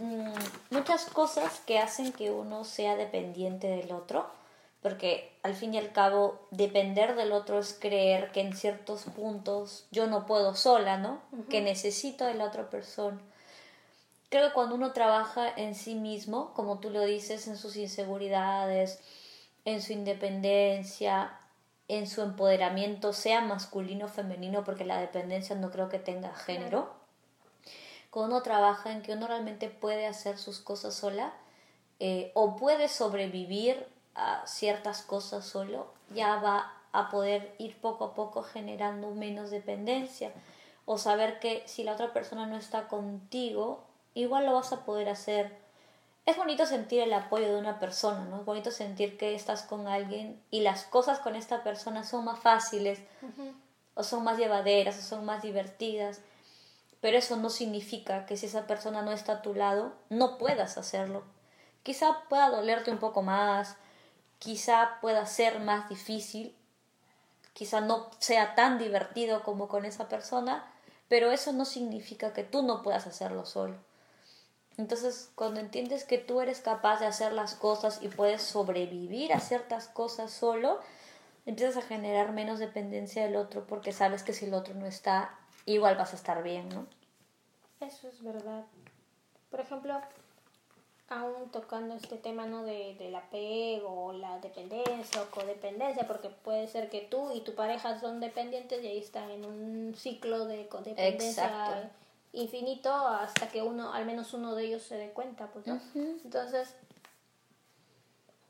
mm, 0.03 0.75
muchas 0.75 1.07
cosas 1.07 1.61
que 1.67 1.79
hacen 1.79 2.13
que 2.13 2.31
uno 2.31 2.65
sea 2.65 2.97
dependiente 2.97 3.69
del 3.69 3.93
otro, 3.93 4.27
porque 4.83 5.33
al 5.43 5.55
fin 5.55 5.75
y 5.75 5.79
al 5.79 5.93
cabo 5.93 6.47
depender 6.51 7.17
del 7.17 7.33
otro 7.33 7.59
es 7.59 7.73
creer 7.79 8.33
que 8.33 8.41
en 8.41 8.55
ciertos 8.55 9.05
puntos 9.05 9.87
yo 9.91 10.07
no 10.07 10.27
puedo 10.27 10.55
sola, 10.55 10.99
¿no? 10.99 11.21
Que 11.49 11.63
necesito 11.63 12.25
de 12.25 12.35
la 12.35 12.45
otra 12.45 12.69
persona. 12.69 13.19
Creo 14.29 14.49
que 14.49 14.55
cuando 14.55 14.75
uno 14.75 14.93
trabaja 14.93 15.49
en 15.57 15.75
sí 15.75 15.95
mismo, 15.95 16.53
como 16.55 16.81
tú 16.81 16.91
lo 16.91 17.03
dices, 17.03 17.47
en 17.47 17.57
sus 17.57 17.77
inseguridades, 17.77 18.99
en 19.65 19.81
su 19.81 19.93
independencia, 19.93 21.39
en 21.89 22.07
su 22.07 22.23
empoderamiento, 22.23 23.13
sea 23.13 23.41
masculino 23.41 24.07
o 24.07 24.09
femenino, 24.09 24.65
porque 24.65 24.85
la 24.85 25.01
dependencia 25.01 25.55
no 25.57 25.71
creo 25.71 25.89
que 25.89 25.99
tenga 25.99 26.35
género. 26.35 26.91
Cuando 28.11 28.37
uno 28.37 28.43
trabaja 28.43 28.93
en 28.93 29.03
que 29.03 29.13
uno 29.13 29.27
realmente 29.27 29.69
puede 29.69 30.07
hacer 30.07 30.39
sus 30.39 30.61
cosas 30.61 30.95
sola 30.95 31.33
eh, 31.99 32.31
o 32.35 32.57
puede 32.57 32.89
sobrevivir 32.89 33.87
a 34.15 34.47
ciertas 34.47 35.03
cosas 35.03 35.45
solo, 35.45 35.89
ya 36.15 36.37
va 36.37 36.73
a 36.93 37.11
poder 37.11 37.55
ir 37.59 37.77
poco 37.81 38.05
a 38.05 38.15
poco 38.15 38.43
generando 38.43 39.11
menos 39.11 39.51
dependencia 39.51 40.33
o 40.87 40.99
saber 40.99 41.41
que 41.41 41.63
si 41.67 41.83
la 41.83 41.93
otra 41.93 42.13
persona 42.13 42.47
no 42.47 42.57
está 42.57 42.89
contigo, 42.89 43.83
igual 44.15 44.47
lo 44.47 44.55
vas 44.55 44.73
a 44.73 44.85
poder 44.85 45.09
hacer. 45.09 45.64
Es 46.27 46.39
bonito 46.39 46.65
sentir 46.65 47.03
el 47.03 47.13
apoyo 47.13 47.49
de 47.49 47.57
una 47.57 47.79
persona, 47.79 48.25
¿no? 48.25 48.41
Es 48.41 48.45
bonito 48.47 48.71
sentir 48.71 49.19
que 49.19 49.35
estás 49.35 49.63
con 49.63 49.89
alguien 49.89 50.43
y 50.51 50.61
las 50.61 50.85
cosas 50.85 51.19
con 51.19 51.37
esta 51.37 51.63
persona 51.63 52.03
son 52.03 52.25
más 52.25 52.39
fáciles 52.41 52.99
o 53.95 54.03
son 54.03 54.25
más 54.25 54.39
llevaderas 54.39 54.99
o 54.99 55.03
son 55.03 55.27
más 55.27 55.43
divertidas. 55.43 56.21
Pero 57.03 57.19
eso 57.19 57.37
no 57.37 57.51
significa 57.51 58.25
que 58.25 58.39
si 58.39 58.47
esa 58.47 58.67
persona 58.67 59.03
no 59.03 59.13
está 59.13 59.33
a 59.33 59.43
tu 59.43 59.55
lado, 59.55 59.93
no 60.09 60.39
puedas 60.39 60.79
hacerlo. 60.79 61.25
Quizá 61.83 62.23
pueda 62.31 62.49
dolerte 62.49 62.91
un 62.91 62.99
poco 62.99 63.21
más, 63.21 63.77
quizá 64.39 64.99
pueda 65.03 65.27
ser 65.27 65.61
más 65.61 65.91
difícil, 65.91 66.57
quizá 67.53 67.83
no 67.83 68.11
sea 68.19 68.55
tan 68.55 68.79
divertido 68.79 69.43
como 69.43 69.69
con 69.69 69.85
esa 69.85 70.09
persona, 70.09 70.65
pero 71.09 71.31
eso 71.31 71.53
no 71.53 71.67
significa 71.67 72.33
que 72.33 72.45
tú 72.45 72.63
no 72.63 72.83
puedas 72.83 73.07
hacerlo 73.07 73.45
solo. 73.45 73.77
Entonces, 74.77 75.31
cuando 75.35 75.61
entiendes 75.61 76.05
que 76.05 76.19
tú 76.19 76.41
eres 76.41 76.61
capaz 76.61 76.99
de 76.99 77.07
hacer 77.07 77.33
las 77.33 77.55
cosas 77.55 78.01
y 78.03 78.09
puedes 78.09 78.43
sobrevivir 78.43 79.33
a 79.33 79.41
ciertas 79.41 79.89
cosas 79.89 80.33
solo, 80.33 80.81
empiezas 81.47 81.77
a 81.77 81.87
generar 81.87 82.33
menos 82.33 82.59
dependencia 82.59 83.25
del 83.25 83.37
otro 83.37 83.67
porque 83.67 83.93
sabes 83.93 84.23
que 84.23 84.33
si 84.33 84.47
el 84.47 84.55
otro 84.55 84.75
no 84.75 84.87
está, 84.87 85.39
igual 85.65 85.97
vas 85.97 86.13
a 86.13 86.17
estar 86.17 86.43
bien, 86.43 86.69
¿no? 86.69 86.87
Eso 87.81 88.09
es 88.09 88.23
verdad. 88.23 88.65
Por 89.51 89.61
ejemplo, 89.61 90.01
aún 91.09 91.51
tocando 91.51 91.95
este 91.95 92.17
tema 92.17 92.47
¿no? 92.47 92.65
de, 92.65 92.97
del 92.99 93.15
apego, 93.15 94.13
la 94.13 94.39
dependencia 94.39 95.23
o 95.23 95.31
codependencia, 95.31 96.07
porque 96.07 96.31
puede 96.31 96.67
ser 96.67 96.91
que 96.91 97.03
tú 97.03 97.31
y 97.33 97.43
tu 97.43 97.55
pareja 97.55 98.01
son 98.01 98.21
dependientes 98.21 98.83
y 98.83 98.89
ahí 98.89 98.99
están 98.99 99.31
en 99.31 99.45
un 99.45 99.95
ciclo 99.95 100.47
de 100.47 100.67
codependencia 100.67 101.93
infinito 102.35 102.93
hasta 102.93 103.49
que 103.49 103.63
uno, 103.63 103.93
al 103.93 104.07
menos 104.07 104.35
uno 104.35 104.55
de 104.55 104.65
ellos 104.65 104.83
se 104.83 104.97
dé 104.97 105.11
cuenta, 105.13 105.49
pues, 105.49 105.67
¿no? 105.67 105.81
Entonces, 105.95 106.75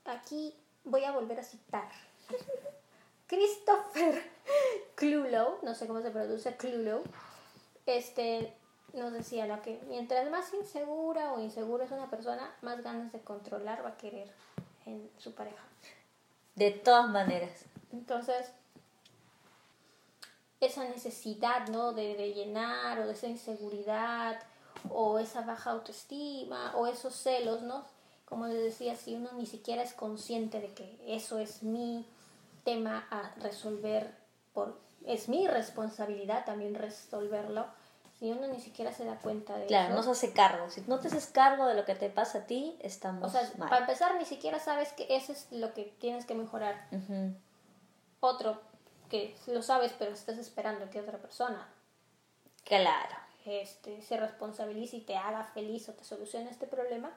aquí 0.05 0.55
voy 0.85 1.05
a 1.05 1.13
volver 1.13 1.39
a 1.41 1.45
citar. 1.45 1.89
Christopher 3.27 4.23
Clulow, 4.95 5.59
no 5.63 5.75
sé 5.75 5.87
cómo 5.87 6.03
se 6.03 6.11
produce 6.11 6.57
Clulow, 6.57 7.03
este, 7.87 8.55
nos 8.93 9.13
decía 9.13 9.47
lo 9.47 9.61
que 9.63 9.81
mientras 9.89 10.31
más 10.31 10.53
insegura 10.55 11.33
o 11.33 11.41
inseguro 11.41 11.85
es 11.85 11.91
una 11.91 12.09
persona, 12.11 12.55
más 12.63 12.83
ganas 12.83 13.13
de 13.13 13.21
controlar 13.21 13.85
va 13.85 13.91
a 13.91 13.97
querer 13.97 14.31
en 14.87 15.11
su 15.19 15.35
pareja. 15.35 15.63
De 16.55 16.71
todas 16.71 17.09
maneras. 17.09 17.65
Entonces, 17.93 18.53
esa 20.67 20.85
necesidad, 20.85 21.69
¿no? 21.69 21.93
De, 21.93 22.15
de 22.17 22.33
llenar 22.35 22.99
o 23.01 23.07
de 23.07 23.13
esa 23.13 23.27
inseguridad 23.27 24.39
o 24.91 25.19
esa 25.19 25.43
baja 25.43 25.71
autoestima 25.71 26.75
o 26.77 26.87
esos 26.87 27.15
celos, 27.15 27.63
¿no? 27.63 27.85
Como 28.27 28.47
les 28.47 28.63
decía, 28.63 28.97
si 28.97 29.15
uno 29.15 29.31
ni 29.33 29.47
siquiera 29.47 29.83
es 29.83 29.93
consciente 29.95 30.61
de 30.61 30.73
que 30.75 30.99
eso 31.07 31.39
es 31.39 31.63
mi 31.63 32.07
tema 32.65 33.07
a 33.11 33.31
resolver, 33.41 34.15
por, 34.53 34.79
es 35.07 35.29
mi 35.29 35.47
responsabilidad 35.47 36.45
también 36.45 36.75
resolverlo, 36.75 37.67
y 38.21 38.31
uno 38.31 38.47
ni 38.47 38.61
siquiera 38.61 38.93
se 38.93 39.05
da 39.05 39.19
cuenta 39.19 39.57
de 39.59 39.67
Claro, 39.67 39.89
eso. 39.89 39.97
no 39.97 40.03
se 40.03 40.11
hace 40.13 40.33
cargo. 40.33 40.71
Si 40.71 40.81
no 40.87 40.99
te 40.99 41.09
haces 41.09 41.27
cargo 41.27 41.67
de 41.67 41.75
lo 41.75 41.85
que 41.85 41.95
te 41.95 42.09
pasa 42.09 42.39
a 42.39 42.47
ti, 42.47 42.77
estamos 42.81 43.23
o 43.25 43.29
sea, 43.31 43.43
mal. 43.59 43.69
para 43.69 43.81
empezar, 43.83 44.17
ni 44.17 44.25
siquiera 44.25 44.59
sabes 44.59 44.93
que 44.95 45.07
eso 45.15 45.33
es 45.33 45.49
lo 45.51 45.75
que 45.75 45.93
tienes 45.99 46.25
que 46.25 46.35
mejorar. 46.35 46.89
Otro, 48.21 48.59
que 49.09 49.37
lo 49.47 49.63
sabes, 49.63 49.93
pero 49.99 50.13
estás 50.13 50.39
esperando 50.39 50.91
que 50.91 51.01
otra 51.01 51.19
persona 51.19 51.69
Claro. 52.65 53.17
este, 53.45 54.01
se 54.03 54.17
responsabilice 54.17 54.97
y 54.97 55.01
te 55.03 55.17
haga 55.17 55.45
feliz 55.45 55.89
o 55.89 55.93
te 55.93 56.05
solucione 56.05 56.51
este 56.51 56.67
problema, 56.67 57.13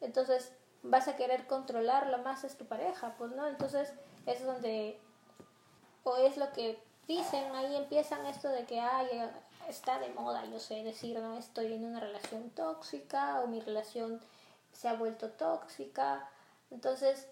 entonces 0.00 0.52
vas 0.82 1.08
a 1.08 1.16
querer 1.16 1.46
controlarlo 1.46 2.18
más 2.18 2.44
es 2.44 2.56
tu 2.56 2.64
pareja, 2.66 3.14
pues 3.18 3.32
no, 3.32 3.46
entonces 3.46 3.92
es 4.26 4.44
donde, 4.44 4.98
o 6.04 6.16
es 6.16 6.36
lo 6.36 6.50
que 6.52 6.82
dicen, 7.06 7.54
ahí 7.54 7.76
empiezan 7.76 8.24
esto 8.26 8.48
de 8.48 8.64
que 8.64 8.80
ay, 8.80 9.08
está 9.68 9.98
de 9.98 10.08
moda, 10.10 10.44
yo 10.46 10.58
sé 10.60 10.82
decir, 10.82 11.18
no 11.18 11.36
estoy 11.36 11.74
en 11.74 11.84
una 11.84 12.00
relación 12.00 12.50
tóxica 12.50 13.40
o 13.40 13.48
mi 13.48 13.60
relación 13.60 14.20
se 14.72 14.88
ha 14.88 14.94
vuelto 14.94 15.30
tóxica, 15.30 16.30
entonces 16.70 17.26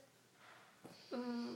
mm, 1.12 1.54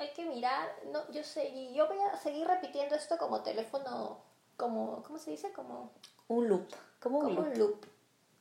hay 0.00 0.08
que 0.14 0.24
mirar, 0.24 0.74
no, 0.92 1.08
yo 1.12 1.22
sé, 1.22 1.48
y 1.50 1.74
yo 1.74 1.86
voy 1.86 1.98
a 1.98 2.16
seguir 2.16 2.46
repitiendo 2.46 2.94
esto 2.94 3.18
como 3.18 3.42
teléfono, 3.42 4.18
como, 4.56 5.02
¿cómo 5.02 5.18
se 5.18 5.30
dice? 5.30 5.52
Como, 5.52 5.90
Un 6.28 6.48
loop. 6.48 6.68
Como 7.00 7.18
un 7.18 7.24
como 7.26 7.40
loop. 7.42 7.52
un 7.52 7.58
loop, 7.58 7.86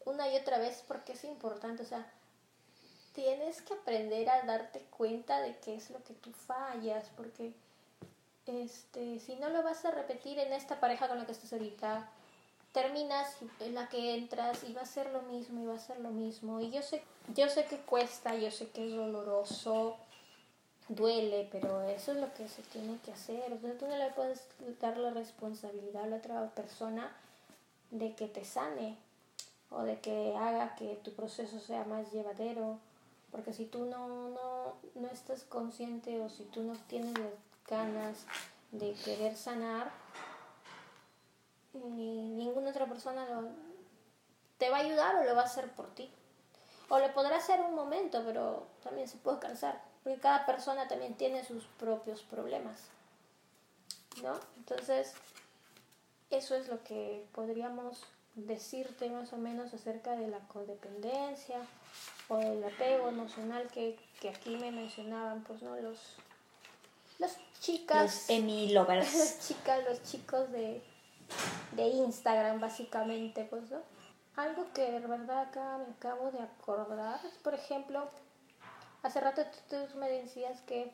una 0.06 0.30
y 0.30 0.38
otra 0.38 0.58
vez, 0.58 0.84
porque 0.88 1.14
es 1.14 1.24
importante, 1.26 1.84
o 1.84 1.86
sea, 1.86 2.10
tienes 3.14 3.62
que 3.62 3.74
aprender 3.74 4.30
a 4.30 4.44
darte 4.44 4.80
cuenta 4.98 5.42
de 5.42 5.58
qué 5.58 5.76
es 5.76 5.90
lo 5.92 6.02
que 6.04 6.14
tú 6.14 6.32
fallas, 6.32 7.12
porque 7.18 7.54
este, 8.46 9.20
si 9.20 9.36
no 9.36 9.50
lo 9.50 9.62
vas 9.62 9.84
a 9.84 9.92
repetir 9.92 10.40
en 10.40 10.54
esta 10.54 10.80
pareja 10.80 11.10
con 11.10 11.20
la 11.20 11.26
que 11.26 11.34
estás 11.34 11.52
ahorita, 11.52 12.10
terminas 12.72 13.36
en 13.60 13.76
la 13.76 13.90
que 13.90 14.16
entras 14.16 14.64
y 14.64 14.74
va 14.74 14.84
a 14.84 14.86
ser 14.86 15.12
lo 15.12 15.24
mismo 15.24 15.62
y 15.62 15.66
va 15.66 15.76
a 15.76 15.80
ser 15.80 16.00
lo 16.00 16.12
mismo. 16.12 16.62
Y 16.62 16.72
yo 16.72 16.82
sé, 16.82 17.04
yo 17.36 17.50
sé 17.50 17.66
que 17.66 17.80
cuesta, 17.80 18.36
yo 18.36 18.50
sé 18.50 18.70
que 18.70 18.88
es 18.88 18.96
doloroso, 18.96 19.98
duele, 20.90 21.48
pero 21.52 21.82
eso 21.84 22.12
es 22.12 22.18
lo 22.18 22.34
que 22.34 22.48
se 22.50 22.62
tiene 22.64 22.98
que 23.06 23.14
hacer. 23.14 23.52
O 23.54 23.60
sea, 23.60 23.78
tú 23.78 23.88
no 23.88 23.96
le 23.96 24.10
puedes 24.12 24.44
dar 24.82 24.98
la 24.98 25.12
responsabilidad 25.12 26.04
a 26.04 26.08
la 26.08 26.18
otra 26.18 26.50
persona 26.50 27.12
de 27.92 28.14
que 28.16 28.28
te 28.28 28.44
sane 28.46 28.98
o 29.72 29.84
de 29.84 30.00
que 30.00 30.36
haga 30.36 30.76
que 30.76 30.96
tu 31.04 31.14
proceso 31.14 31.60
sea 31.60 31.84
más 31.86 32.12
llevadero. 32.12 32.78
Porque 33.32 33.54
si 33.54 33.66
tú 33.66 33.86
no, 33.86 34.30
no, 34.30 34.74
no 34.96 35.08
estás 35.10 35.44
consciente 35.44 36.20
o 36.22 36.30
si 36.30 36.44
tú 36.46 36.64
no 36.64 36.74
tienes 36.88 37.14
las 37.18 37.30
ganas 37.68 38.26
de 38.72 38.94
querer 38.94 39.36
sanar, 39.38 39.92
ni 41.74 42.30
ninguna 42.32 42.72
otra 42.72 42.88
persona 42.88 43.26
lo- 43.30 43.50
te 44.58 44.70
va 44.70 44.78
a 44.78 44.82
ayudar 44.82 45.16
o 45.16 45.24
lo 45.24 45.36
va 45.36 45.44
a 45.44 45.46
hacer 45.46 45.72
por 45.74 45.94
ti. 45.94 46.10
O 46.90 46.98
lo 46.98 47.14
podrá 47.14 47.38
hacer 47.38 47.62
un 47.62 47.76
momento, 47.76 48.24
pero 48.26 48.66
también 48.84 49.08
se 49.08 49.18
puede 49.18 49.38
cansar. 49.40 49.80
Porque 50.04 50.20
cada 50.20 50.46
persona 50.46 50.88
también 50.88 51.16
tiene 51.16 51.44
sus 51.44 51.66
propios 51.80 52.22
problemas. 52.24 52.80
¿No? 54.24 54.40
Entonces, 54.58 55.14
eso 56.30 56.56
es 56.56 56.68
lo 56.68 56.84
que 56.84 57.26
podríamos 57.34 58.04
decirte 58.36 59.10
más 59.10 59.34
o 59.34 59.38
menos 59.38 59.74
acerca 59.74 60.16
de 60.16 60.28
la 60.28 60.40
codependencia 60.40 61.60
o 62.28 62.38
del 62.38 62.64
apego 62.64 63.10
emocional 63.10 63.68
que, 63.74 63.98
que 64.22 64.30
aquí 64.30 64.56
me 64.58 64.72
mencionaban, 64.72 65.44
pues, 65.44 65.62
¿no? 65.62 65.76
Los, 65.78 65.98
las 67.18 67.38
chicas 67.60 68.04
Los 68.04 68.30
Emi 68.30 68.72
Lovers. 68.72 69.14
las 69.16 69.48
chicas, 69.48 69.84
los 69.86 70.04
chicos 70.04 70.52
de, 70.52 70.82
de 71.72 71.88
Instagram, 71.88 72.60
básicamente, 72.60 73.46
pues, 73.46 73.70
¿no? 73.72 73.82
Algo 74.36 74.68
que 74.74 74.90
de 74.90 75.00
verdad 75.00 75.42
acá 75.42 75.80
me 75.80 75.94
acabo 75.94 76.32
de 76.32 76.40
acordar 76.40 77.20
por 77.44 77.54
ejemplo, 77.54 78.08
hace 79.04 79.20
rato 79.20 79.44
tú, 79.70 79.76
tú 79.92 79.98
me 79.98 80.10
decías 80.10 80.62
que 80.62 80.92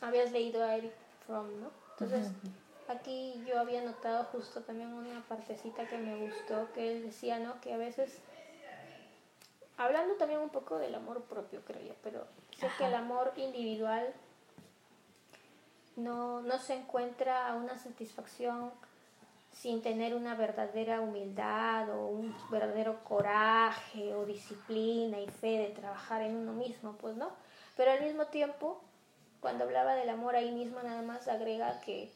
habías 0.00 0.32
leído 0.32 0.64
a 0.64 0.76
Eric 0.76 0.92
Fromm, 1.26 1.60
¿no? 1.60 1.70
Entonces, 1.92 2.28
aquí 2.88 3.42
yo 3.46 3.58
había 3.58 3.82
notado 3.82 4.24
justo 4.24 4.62
también 4.62 4.92
una 4.92 5.22
partecita 5.28 5.86
que 5.88 5.96
me 5.96 6.16
gustó, 6.16 6.72
que 6.72 6.92
él 6.92 7.02
decía, 7.04 7.38
¿no? 7.38 7.60
Que 7.60 7.72
a 7.72 7.76
veces, 7.76 8.18
hablando 9.76 10.14
también 10.14 10.40
un 10.40 10.50
poco 10.50 10.78
del 10.78 10.94
amor 10.94 11.22
propio, 11.22 11.60
creo 11.64 11.82
yo, 11.82 11.94
pero 12.02 12.26
sé 12.58 12.68
que 12.78 12.86
el 12.86 12.94
amor 12.94 13.32
individual 13.36 14.12
no, 15.96 16.40
no 16.42 16.58
se 16.58 16.74
encuentra 16.74 17.54
una 17.54 17.78
satisfacción 17.78 18.72
sin 19.54 19.82
tener 19.82 20.14
una 20.14 20.34
verdadera 20.34 21.00
humildad 21.00 21.88
o 21.90 22.06
un 22.08 22.34
verdadero 22.50 23.02
coraje 23.04 24.14
o 24.14 24.26
disciplina 24.26 25.20
y 25.20 25.28
fe 25.28 25.58
de 25.58 25.68
trabajar 25.68 26.22
en 26.22 26.36
uno 26.36 26.52
mismo, 26.52 26.96
pues 27.00 27.16
no. 27.16 27.30
Pero 27.76 27.92
al 27.92 28.02
mismo 28.02 28.26
tiempo, 28.26 28.82
cuando 29.40 29.64
hablaba 29.64 29.94
del 29.94 30.10
amor 30.10 30.34
ahí 30.34 30.50
mismo 30.50 30.82
nada 30.82 31.02
más 31.02 31.28
agrega 31.28 31.80
que 31.80 32.10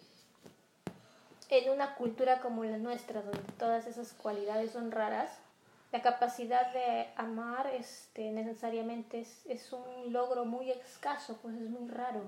en 1.51 1.71
una 1.71 1.95
cultura 1.95 2.41
como 2.41 2.65
la 2.65 2.77
nuestra, 2.77 3.23
donde 3.23 3.53
todas 3.59 3.87
esas 3.87 4.13
cualidades 4.13 4.73
son 4.73 4.91
raras, 4.91 5.31
la 5.93 6.03
capacidad 6.03 6.73
de 6.73 7.09
amar 7.17 7.67
este, 7.69 8.31
necesariamente 8.31 9.21
es, 9.21 9.47
es 9.47 9.73
un 9.73 10.13
logro 10.13 10.45
muy 10.45 10.71
escaso, 10.71 11.39
pues 11.41 11.55
es 11.55 11.71
muy 11.71 11.89
raro. 11.89 12.21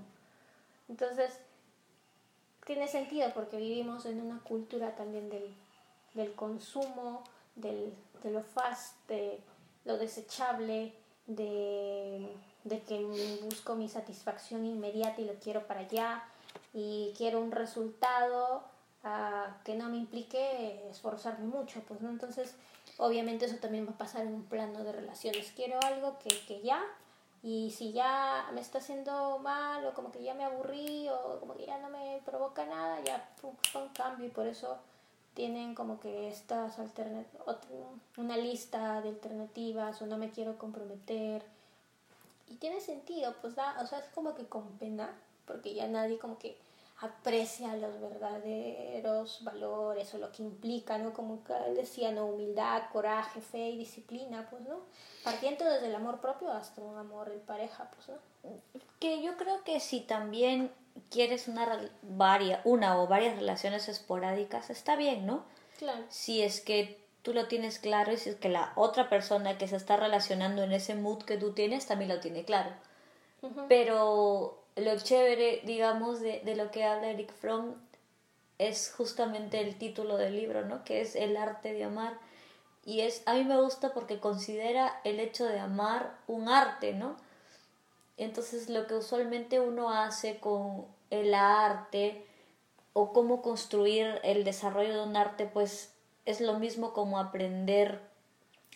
Entonces, 0.89 1.39
tiene 2.67 2.89
sentido 2.89 3.33
porque 3.35 3.57
vivimos 3.57 4.07
en 4.07 4.21
una 4.21 4.41
cultura 4.41 4.95
también 4.95 5.29
del, 5.31 5.55
del 6.15 6.33
consumo, 6.35 7.25
del, 7.57 7.93
de 8.23 8.31
lo 8.31 8.43
fast, 8.43 8.95
de 9.09 9.41
lo 9.85 9.99
desechable, 9.99 10.93
de, 11.27 12.29
de 12.65 12.83
que 12.83 13.05
busco 13.43 13.75
mi 13.75 13.89
satisfacción 13.89 14.65
inmediata 14.65 15.21
y 15.21 15.25
lo 15.25 15.35
quiero 15.35 15.67
para 15.67 15.81
allá 15.81 16.23
y 16.75 17.13
quiero 17.17 17.41
un 17.41 17.53
resultado 17.53 18.63
ah, 19.05 19.57
que 19.65 19.75
no 19.75 19.89
me 19.89 19.97
implique 19.97 20.89
esforzarme 20.91 21.47
mucho, 21.47 21.81
pues 21.87 22.01
no, 22.01 22.11
entonces 22.11 22.55
obviamente 22.99 23.47
eso 23.47 23.57
también 23.57 23.87
va 23.87 23.93
a 23.93 23.99
pasar 23.99 24.27
en 24.27 24.35
un 24.35 24.45
plano 24.45 24.85
de 24.85 24.93
relaciones. 24.93 25.53
Quiero 25.55 25.81
algo 25.83 26.19
que, 26.19 26.29
que 26.47 26.61
ya, 26.61 26.83
y 27.43 27.71
si 27.71 27.93
ya 27.93 28.51
me 28.53 28.61
está 28.61 28.79
haciendo 28.79 29.39
mal 29.39 29.85
o 29.87 29.95
como 29.95 30.13
que 30.13 30.23
ya 30.23 30.35
me 30.35 30.45
aburrí 30.45 31.09
o 31.09 31.41
como 31.41 31.55
que 31.55 31.67
ya 31.67 31.79
no 31.79 31.89
me 31.89 32.21
provoca 32.25 32.67
nada, 32.67 33.01
ya 33.03 33.31
pum, 33.41 33.55
un 33.75 33.89
cambio 33.89 34.27
y 34.27 34.31
por 34.31 34.47
eso 34.47 34.79
tienen 35.35 35.75
como 35.75 36.01
que 36.01 36.29
estas 36.29 36.77
una 38.19 38.37
lista 38.37 39.01
de 39.01 39.11
alternativas 39.11 40.03
o 40.03 40.07
no 40.07 40.19
me 40.19 40.31
quiero 40.31 40.59
comprometer. 40.59 41.43
Y 42.49 42.57
tiene 42.57 42.81
sentido, 42.81 43.35
pues 43.41 43.55
da, 43.55 43.81
o 43.81 43.87
sea, 43.87 44.01
es 44.01 44.09
como 44.09 44.35
que 44.35 44.47
con 44.47 44.67
pena, 44.79 45.17
porque 45.47 45.73
ya 45.73 45.87
nadie 45.87 46.19
como 46.19 46.37
que 46.39 46.59
aprecia 47.01 47.77
los 47.77 47.99
verdaderos 48.01 49.43
valores 49.43 50.13
o 50.15 50.19
lo 50.19 50.31
que 50.33 50.43
implica, 50.43 50.99
¿no? 50.99 51.13
Como 51.15 51.43
él 51.67 51.75
decía, 51.75 52.13
¿no? 52.13 52.27
Humildad, 52.27 52.83
coraje, 52.93 53.41
fe 53.41 53.71
y 53.71 53.79
disciplina, 53.79 54.47
pues, 54.51 54.63
¿no? 54.63 54.81
Partiendo 55.25 55.65
desde 55.65 55.87
el 55.87 55.95
amor 55.95 56.21
propio 56.21 56.53
hasta 56.53 56.83
un 56.83 56.99
amor 56.99 57.31
en 57.31 57.41
pareja, 57.41 57.91
pues, 57.95 58.09
¿no? 58.09 58.17
Que 58.99 59.23
yo 59.23 59.37
creo 59.39 59.65
que 59.65 59.81
si 59.81 60.01
también 60.01 60.71
quieres 61.11 61.49
una, 61.49 61.91
varia, 62.03 62.61
una 62.65 63.01
o 63.01 63.07
varias 63.07 63.37
relaciones 63.37 63.89
esporádicas, 63.89 64.69
está 64.69 64.97
bien, 64.97 65.25
¿no? 65.25 65.45
Claro. 65.79 66.05
Si 66.11 66.43
es 66.43 66.61
que 66.61 67.01
tú 67.23 67.33
lo 67.33 67.49
tienes 67.49 67.79
claro 67.79 68.13
y 68.13 68.19
si 68.19 68.31
es 68.31 68.37
que 68.37 68.51
la 68.51 68.73
otra 68.77 69.09
persona 69.09 69.57
que 69.57 69.69
se 69.69 69.77
está 69.77 69.97
relacionando 69.97 70.63
en 70.63 70.73
ese 70.73 70.95
mood 70.95 71.23
que 71.23 71.39
tú 71.39 71.53
tienes 71.53 71.87
también 71.87 72.11
lo 72.11 72.21
tiene 72.21 72.45
claro. 72.45 72.71
Pero 73.69 74.60
lo 74.81 74.97
chévere, 74.99 75.63
digamos, 75.65 76.21
de, 76.21 76.41
de 76.45 76.57
lo 76.57 76.71
que 76.71 76.85
habla 76.85 77.11
Eric 77.11 77.33
Fromm 77.33 77.75
es 78.59 78.93
justamente 78.95 79.61
el 79.61 79.77
título 79.77 80.19
del 80.19 80.37
libro, 80.37 80.67
¿no? 80.67 80.85
Que 80.85 81.01
es 81.01 81.17
El 81.17 81.37
arte 81.37 81.73
de 81.73 81.85
amar. 81.85 82.19
Y 82.85 83.01
es, 83.01 83.23
a 83.27 83.35
mí 83.35 83.45
me 83.45 83.61
gusta 83.61 83.95
porque 83.95 84.21
considera 84.21 85.01
el 85.05 85.19
hecho 85.19 85.47
de 85.47 85.59
amar 85.59 86.19
un 86.27 86.49
arte, 86.49 86.93
¿no? 86.93 87.17
Entonces 88.19 88.69
lo 88.69 88.87
que 88.87 88.95
usualmente 88.95 89.61
uno 89.61 89.91
hace 89.91 90.41
con 90.41 90.85
el 91.09 91.33
arte 91.33 92.27
o 92.93 93.15
cómo 93.15 93.41
construir 93.41 94.21
el 94.25 94.45
desarrollo 94.45 94.93
de 94.93 95.03
un 95.05 95.17
arte, 95.17 95.47
pues 95.47 95.95
es 96.27 96.43
lo 96.43 96.59
mismo 96.59 96.93
como 96.93 97.19
aprender 97.19 98.03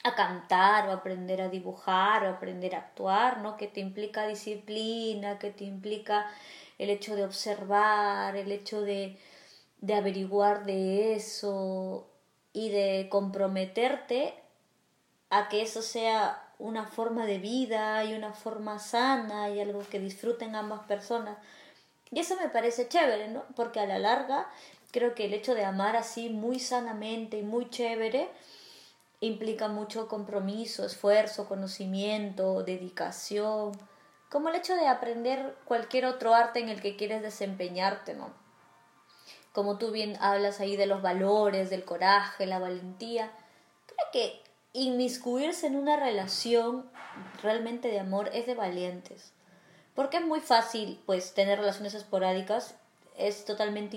a 0.04 0.14
cantar 0.14 0.88
o 0.88 0.92
aprender 0.92 1.40
a 1.40 1.48
dibujar 1.48 2.24
o 2.24 2.28
aprender 2.28 2.74
a 2.74 2.78
actuar, 2.78 3.38
¿no? 3.40 3.56
Que 3.56 3.66
te 3.66 3.80
implica 3.80 4.26
disciplina, 4.26 5.38
que 5.38 5.50
te 5.50 5.64
implica 5.64 6.30
el 6.78 6.90
hecho 6.90 7.16
de 7.16 7.24
observar, 7.24 8.36
el 8.36 8.52
hecho 8.52 8.82
de, 8.82 9.18
de 9.80 9.94
averiguar 9.94 10.66
de 10.66 11.14
eso 11.14 12.06
y 12.52 12.68
de 12.68 13.08
comprometerte 13.10 14.34
a 15.30 15.48
que 15.48 15.62
eso 15.62 15.82
sea 15.82 16.40
una 16.58 16.84
forma 16.86 17.26
de 17.26 17.38
vida 17.38 18.04
y 18.04 18.14
una 18.14 18.32
forma 18.32 18.78
sana 18.78 19.50
y 19.50 19.60
algo 19.60 19.80
que 19.88 19.98
disfruten 19.98 20.54
ambas 20.54 20.86
personas. 20.86 21.38
Y 22.10 22.20
eso 22.20 22.36
me 22.36 22.50
parece 22.50 22.88
chévere, 22.88 23.28
¿no? 23.28 23.42
Porque 23.56 23.80
a 23.80 23.86
la 23.86 23.98
larga 23.98 24.48
creo 24.92 25.14
que 25.14 25.24
el 25.24 25.34
hecho 25.34 25.54
de 25.54 25.64
amar 25.64 25.96
así 25.96 26.28
muy 26.28 26.60
sanamente 26.60 27.38
y 27.38 27.42
muy 27.42 27.70
chévere 27.70 28.28
implica 29.20 29.68
mucho 29.68 30.08
compromiso, 30.08 30.84
esfuerzo, 30.84 31.48
conocimiento, 31.48 32.62
dedicación, 32.62 33.72
como 34.30 34.48
el 34.48 34.56
hecho 34.56 34.74
de 34.74 34.88
aprender 34.88 35.56
cualquier 35.64 36.06
otro 36.06 36.34
arte 36.34 36.58
en 36.60 36.68
el 36.68 36.80
que 36.80 36.96
quieres 36.96 37.22
desempeñarte, 37.22 38.14
¿no? 38.14 38.32
Como 39.52 39.78
tú 39.78 39.92
bien 39.92 40.16
hablas 40.20 40.58
ahí 40.58 40.76
de 40.76 40.86
los 40.86 41.02
valores, 41.02 41.70
del 41.70 41.84
coraje, 41.84 42.44
la 42.44 42.58
valentía, 42.58 43.30
creo 43.86 44.08
que 44.12 44.42
inmiscuirse 44.72 45.68
en 45.68 45.76
una 45.76 45.96
relación 45.96 46.90
realmente 47.42 47.88
de 47.88 48.00
amor 48.00 48.28
es 48.32 48.46
de 48.46 48.54
valientes. 48.54 49.32
Porque 49.94 50.16
es 50.16 50.24
muy 50.24 50.40
fácil, 50.40 51.00
pues, 51.06 51.34
tener 51.34 51.60
relaciones 51.60 51.94
esporádicas. 51.94 52.74
Es 53.16 53.44
totalmente 53.44 53.96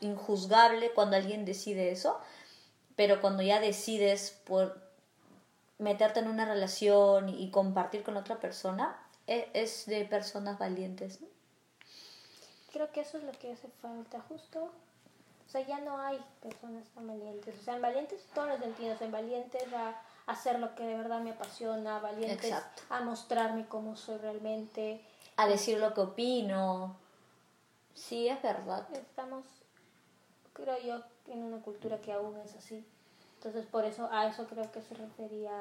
injuzgable 0.00 0.90
cuando 0.92 1.16
alguien 1.16 1.44
decide 1.44 1.92
eso. 1.92 2.18
Pero 2.96 3.20
cuando 3.20 3.42
ya 3.42 3.60
decides 3.60 4.30
por 4.44 4.80
meterte 5.78 6.20
en 6.20 6.28
una 6.28 6.46
relación 6.46 7.28
y 7.28 7.50
compartir 7.50 8.02
con 8.02 8.16
otra 8.16 8.40
persona, 8.40 8.98
e, 9.26 9.50
es 9.52 9.86
de 9.86 10.04
personas 10.04 10.58
valientes. 10.58 11.20
Creo 12.72 12.90
que 12.92 13.00
eso 13.00 13.18
es 13.18 13.24
lo 13.24 13.32
que 13.32 13.52
hace 13.52 13.68
falta, 13.82 14.20
justo. 14.28 14.64
O 14.64 15.48
sea, 15.48 15.60
ya 15.66 15.80
no 15.80 15.98
hay 15.98 16.18
personas 16.42 16.84
tan 16.94 17.06
valientes. 17.06 17.54
O 17.60 17.62
sea, 17.62 17.78
valientes 17.78 18.24
todos 18.34 18.48
los 18.48 18.58
sentidos. 18.58 19.00
En 19.00 19.12
valientes 19.12 19.62
a 19.72 20.00
hacer 20.26 20.58
lo 20.58 20.74
que 20.74 20.84
de 20.84 20.96
verdad 20.96 21.20
me 21.20 21.30
apasiona, 21.30 22.00
valientes 22.00 22.52
a 22.90 23.00
mostrarme 23.02 23.66
cómo 23.66 23.96
soy 23.96 24.18
realmente 24.18 25.00
a 25.36 25.46
decir 25.46 25.78
lo 25.78 25.94
que 25.94 26.00
opino. 26.00 26.96
Sí, 27.94 28.28
es 28.28 28.42
verdad. 28.42 28.86
Estamos, 28.94 29.44
creo 30.52 30.78
yo, 30.80 31.02
en 31.28 31.42
una 31.42 31.60
cultura 31.62 32.00
que 32.00 32.12
aún 32.12 32.36
es 32.38 32.54
así. 32.54 32.84
Entonces, 33.36 33.66
por 33.66 33.84
eso, 33.84 34.08
a 34.10 34.26
eso 34.26 34.46
creo 34.46 34.70
que 34.72 34.80
se 34.80 34.94
refería 34.94 35.52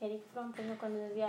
Eric 0.00 0.22
Fromm, 0.32 0.52
pues, 0.52 0.66
cuando 0.78 0.98
decía, 0.98 1.28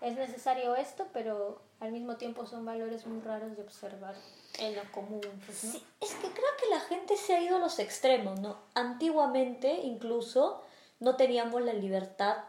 es 0.00 0.16
necesario 0.16 0.76
esto, 0.76 1.06
pero 1.12 1.60
al 1.80 1.92
mismo 1.92 2.16
tiempo 2.16 2.46
son 2.46 2.64
valores 2.64 3.06
muy 3.06 3.20
raros 3.20 3.56
de 3.56 3.62
observar 3.62 4.14
en 4.58 4.76
lo 4.76 4.82
común. 4.92 5.20
Pues, 5.46 5.58
sí, 5.58 5.84
es 6.00 6.14
que 6.14 6.28
creo 6.28 6.56
que 6.60 6.68
la 6.70 6.80
gente 6.80 7.16
se 7.16 7.34
ha 7.34 7.42
ido 7.42 7.56
a 7.56 7.60
los 7.60 7.78
extremos, 7.78 8.38
¿no? 8.40 8.58
Antiguamente, 8.74 9.72
incluso, 9.72 10.62
no 11.00 11.16
teníamos 11.16 11.62
la 11.62 11.72
libertad 11.72 12.44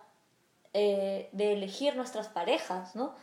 eh, 0.73 1.29
de 1.33 1.53
elegir 1.53 1.95
nuestras 1.97 2.29
parejas, 2.29 2.95
¿no? 2.95 3.13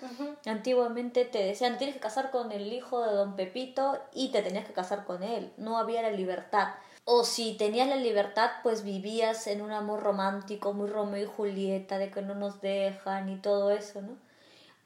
Antiguamente 0.45 1.25
te 1.25 1.43
decían, 1.43 1.79
tienes 1.79 1.97
que 1.97 2.01
casar 2.01 2.31
con 2.31 2.53
el 2.53 2.73
hijo 2.73 3.03
de 3.03 3.15
don 3.15 3.37
Pepito 3.37 3.99
y 4.13 4.29
te 4.29 4.43
tenías 4.43 4.67
que 4.67 4.75
casar 4.75 5.07
con 5.07 5.23
él, 5.23 5.53
no 5.57 5.79
había 5.79 6.03
la 6.03 6.11
libertad. 6.11 6.75
O 7.05 7.25
si 7.25 7.57
tenías 7.57 7.89
la 7.89 7.97
libertad, 7.97 8.51
pues 8.63 8.85
vivías 8.85 9.47
en 9.47 9.63
un 9.63 9.73
amor 9.73 10.03
romántico, 10.03 10.75
muy 10.75 10.91
Romeo 10.91 11.25
y 11.25 11.27
Julieta, 11.27 11.97
de 11.97 12.11
que 12.11 12.21
no 12.21 12.35
nos 12.35 12.61
dejan 12.61 13.31
y 13.31 13.37
todo 13.37 13.71
eso, 13.71 14.03
¿no? 14.03 14.19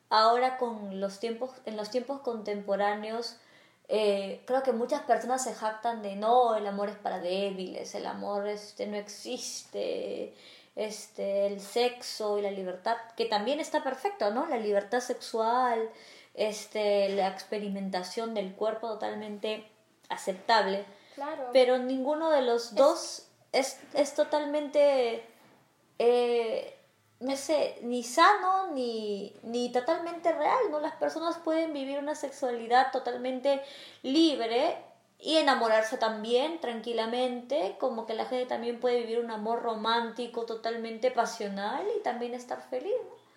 Ahora 0.09 0.57
con 0.57 1.01
los 1.01 1.19
tiempos, 1.19 1.51
en 1.65 1.77
los 1.77 1.91
tiempos 1.91 2.21
contemporáneos, 2.21 3.39
eh, 3.89 4.43
creo 4.47 4.63
que 4.63 4.73
muchas 4.73 5.03
personas 5.03 5.43
se 5.43 5.53
jactan 5.53 6.01
de 6.03 6.15
no, 6.15 6.55
el 6.55 6.67
amor 6.67 6.91
es 6.91 6.97
para 6.97 7.19
débiles, 7.19 7.95
el 7.97 8.07
amor 8.07 8.47
este 8.47 8.87
no 8.87 8.97
existe, 8.97 10.35
este, 10.75 11.47
el 11.47 11.61
sexo 11.61 12.39
y 12.39 12.43
la 12.43 12.51
libertad, 12.51 12.97
que 13.17 13.27
también 13.27 13.61
está 13.61 13.83
perfecto, 13.83 14.31
¿no? 14.31 14.47
La 14.47 14.57
libertad 14.57 15.01
sexual, 15.01 15.91
este, 16.35 17.11
la 17.11 17.29
experimentación 17.29 18.35
del 18.35 18.55
cuerpo 18.55 18.89
totalmente 18.89 19.69
aceptable. 20.09 20.85
Claro. 21.15 21.51
Pero 21.53 21.79
ninguno 21.79 22.31
de 22.31 22.43
los 22.43 22.75
dos 22.75 23.29
es, 23.53 23.79
es 23.93 24.15
totalmente, 24.15 25.23
eh, 25.99 26.79
no 27.21 27.37
sé, 27.37 27.79
ni 27.83 28.03
sano 28.03 28.71
ni, 28.73 29.37
ni 29.43 29.71
totalmente 29.71 30.33
real, 30.33 30.71
¿no? 30.71 30.81
Las 30.81 30.95
personas 30.97 31.37
pueden 31.39 31.75
vivir 31.75 31.99
una 31.99 32.15
sexualidad 32.15 32.93
totalmente 32.93 33.63
libre 34.03 34.79
y 35.23 35.37
enamorarse 35.37 35.99
también 35.99 36.61
tranquilamente, 36.61 37.77
como 37.79 38.07
que 38.07 38.15
la 38.15 38.25
gente 38.25 38.47
también 38.47 38.81
puede 38.81 38.99
vivir 39.03 39.21
un 39.21 39.31
amor 39.31 39.63
romántico 39.63 40.45
totalmente 40.47 41.13
pasional 41.13 41.87
y 41.97 42.03
también 42.03 42.35
estar 42.35 42.61
feliz. 42.61 42.93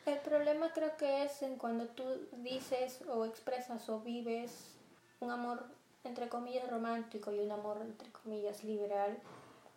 El 0.08 0.18
problema 0.18 0.74
creo 0.74 0.98
que 0.98 1.24
es 1.24 1.44
en 1.44 1.58
cuando 1.58 1.86
tú 1.86 2.04
dices 2.38 3.02
o 3.08 3.26
expresas 3.26 3.88
o 3.88 4.00
vives 4.00 4.76
un 5.20 5.30
amor 5.30 5.64
entre 6.04 6.28
comillas 6.28 6.68
romántico 6.70 7.32
y 7.32 7.40
un 7.40 7.52
amor 7.52 7.78
entre 7.82 8.12
comillas 8.12 8.64
liberal, 8.64 9.18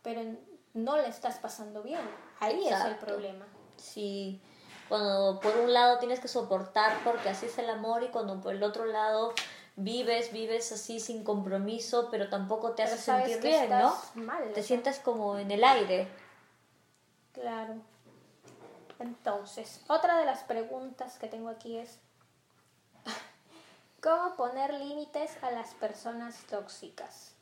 pero 0.02 0.22
no 0.72 0.96
le 0.96 1.08
estás 1.08 1.38
pasando 1.38 1.82
bien. 1.82 2.00
Ahí 2.40 2.66
es 2.68 2.84
el 2.86 2.96
problema. 2.96 3.46
Sí, 3.76 4.40
cuando 4.88 5.40
por 5.40 5.54
un 5.58 5.74
lado 5.74 5.98
tienes 5.98 6.20
que 6.20 6.28
soportar 6.28 6.98
porque 7.04 7.28
así 7.28 7.46
es 7.46 7.58
el 7.58 7.68
amor 7.68 8.02
y 8.02 8.08
cuando 8.08 8.40
por 8.40 8.54
el 8.54 8.62
otro 8.62 8.86
lado 8.86 9.34
vives, 9.78 10.32
vives 10.32 10.72
así 10.72 10.98
sin 10.98 11.24
compromiso, 11.24 12.08
pero 12.10 12.28
tampoco 12.28 12.72
te 12.72 12.82
hace 12.82 12.98
sentir 12.98 13.40
bien, 13.40 13.70
¿no? 13.70 13.94
te 14.52 14.62
sientes 14.62 14.98
como 14.98 15.38
en 15.38 15.50
el 15.50 15.64
aire. 15.64 16.08
Claro. 17.32 17.74
Entonces, 18.98 19.80
otra 19.86 20.18
de 20.18 20.24
las 20.24 20.42
preguntas 20.42 21.18
que 21.18 21.28
tengo 21.28 21.48
aquí 21.48 21.78
es, 21.78 22.00
¿cómo 24.02 24.34
poner 24.34 24.74
límites 24.74 25.40
a 25.42 25.52
las 25.52 25.74
personas 25.74 26.36
tóxicas? 26.50 27.32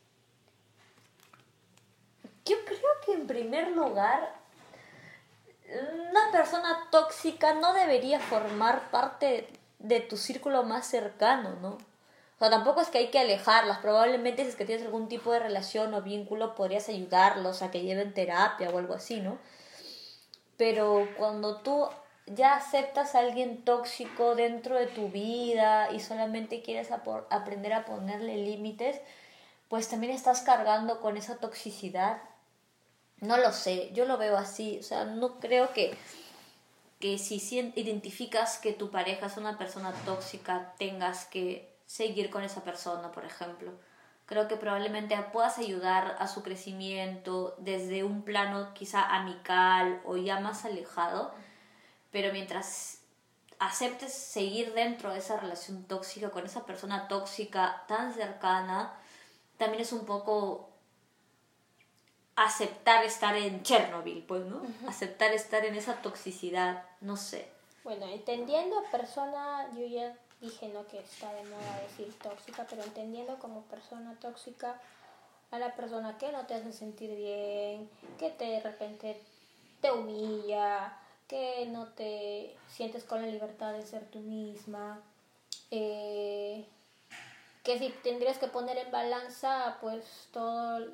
Yo 2.45 2.57
creo 2.67 2.91
que 3.05 3.15
en 3.15 3.27
primer 3.27 3.69
lugar, 3.69 4.35
una 6.11 6.31
persona 6.31 6.87
tóxica 6.91 7.55
no 7.55 7.73
debería 7.73 8.21
formar 8.21 8.91
parte 8.91 9.49
de 9.79 10.01
tu 10.01 10.19
círculo 10.19 10.63
más 10.65 10.87
cercano, 10.87 11.57
¿no? 11.63 11.79
O 12.37 12.39
sea, 12.39 12.51
tampoco 12.51 12.83
es 12.83 12.89
que 12.89 12.99
hay 12.99 13.09
que 13.09 13.19
alejarlas. 13.19 13.79
Probablemente 13.79 14.43
si 14.43 14.51
es 14.51 14.57
que 14.57 14.67
tienes 14.67 14.85
algún 14.85 15.09
tipo 15.09 15.33
de 15.33 15.39
relación 15.39 15.95
o 15.95 16.03
vínculo, 16.03 16.55
podrías 16.55 16.89
ayudarlos 16.91 17.63
a 17.63 17.71
que 17.71 17.83
lleven 17.83 18.13
terapia 18.13 18.69
o 18.69 18.79
algo 18.79 18.95
así, 18.95 19.21
¿no? 19.21 19.39
Pero 20.59 21.09
cuando 21.17 21.59
tú 21.59 21.89
ya 22.27 22.55
aceptas 22.55 23.15
a 23.15 23.21
alguien 23.21 23.65
tóxico 23.65 24.35
dentro 24.35 24.75
de 24.75 24.87
tu 24.87 25.09
vida 25.09 25.91
y 25.93 26.01
solamente 26.01 26.61
quieres 26.61 26.91
aprender 26.91 27.73
a 27.73 27.85
ponerle 27.87 28.37
límites, 28.37 29.01
pues 29.69 29.89
también 29.89 30.13
estás 30.13 30.43
cargando 30.43 31.01
con 31.01 31.17
esa 31.17 31.39
toxicidad. 31.39 32.21
No 33.21 33.39
lo 33.39 33.53
sé, 33.53 33.93
yo 33.95 34.05
lo 34.05 34.19
veo 34.19 34.37
así. 34.37 34.79
O 34.79 34.83
sea, 34.83 35.05
no 35.05 35.41
creo 35.41 35.73
que, 35.73 35.97
que 37.01 37.17
si 37.17 37.37
identificas 37.77 38.59
que 38.59 38.75
tu 38.75 38.91
pareja 38.91 39.27
es 39.27 39.39
una 39.39 39.57
persona 39.57 39.95
tóxica, 40.05 40.75
tengas 40.79 41.25
que 41.25 41.76
seguir 41.87 42.31
con 42.31 42.43
esa 42.43 42.63
persona, 42.65 43.13
por 43.13 43.25
ejemplo. 43.25 43.73
Creo 44.27 44.49
que 44.49 44.57
probablemente 44.57 45.17
puedas 45.33 45.59
ayudar 45.59 46.17
a 46.19 46.27
su 46.27 46.43
crecimiento 46.43 47.55
desde 47.59 48.03
un 48.03 48.23
plano 48.23 48.75
quizá 48.75 49.03
amical 49.15 50.03
o 50.05 50.17
ya 50.17 50.41
más 50.41 50.65
alejado, 50.65 51.33
pero 52.11 52.33
mientras 52.33 53.03
aceptes 53.59 54.13
seguir 54.13 54.75
dentro 54.75 55.13
de 55.13 55.21
esa 55.21 55.39
relación 55.39 55.85
tóxica 55.85 56.31
con 56.31 56.45
esa 56.45 56.67
persona 56.67 57.09
tóxica 57.09 57.85
tan 57.87 58.13
cercana, 58.13 58.93
también 59.57 59.83
es 59.83 59.93
un 59.93 60.05
poco 60.05 60.71
aceptar 62.35 63.05
estar 63.05 63.35
en 63.37 63.63
Chernobyl, 63.63 64.25
pues, 64.25 64.45
¿no? 64.45 64.63
Aceptar 64.87 65.33
estar 65.33 65.65
en 65.65 65.75
esa 65.75 66.03
toxicidad, 66.03 66.85
no 67.01 67.17
sé. 67.17 67.51
Bueno, 67.83 68.07
entendiendo 68.07 68.83
persona, 68.91 69.71
yo 69.75 69.87
ya 69.87 70.15
dije 70.41 70.69
no 70.69 70.87
que 70.87 70.99
está 70.99 71.33
de 71.33 71.45
moda 71.45 71.81
decir 71.83 72.13
tóxica, 72.19 72.67
pero 72.69 72.83
entendiendo 72.83 73.39
como 73.39 73.63
persona 73.63 74.15
tóxica 74.21 74.81
a 75.51 75.59
la 75.59 75.75
persona 75.75 76.19
que 76.19 76.33
no 76.33 76.47
te 76.47 76.55
hace 76.55 76.73
sentir 76.73 77.15
bien, 77.17 77.89
que 78.19 78.31
te 78.31 78.45
de 78.45 78.61
repente 78.61 79.21
te 79.81 79.91
humilla, 79.93 80.99
que 81.29 81.67
no 81.67 81.87
te 81.89 82.57
sientes 82.69 83.05
con 83.05 83.23
la 83.23 83.29
libertad 83.29 83.73
de 83.73 83.87
ser 83.87 84.05
tú 84.11 84.21
misma, 84.21 85.01
eh, 85.71 86.65
que 87.63 87.79
si 87.79 87.91
tendrías 87.91 88.39
que 88.39 88.49
poner 88.49 88.79
en 88.79 88.91
balanza 88.91 89.79
pues 89.81 90.29
todos 90.33 90.89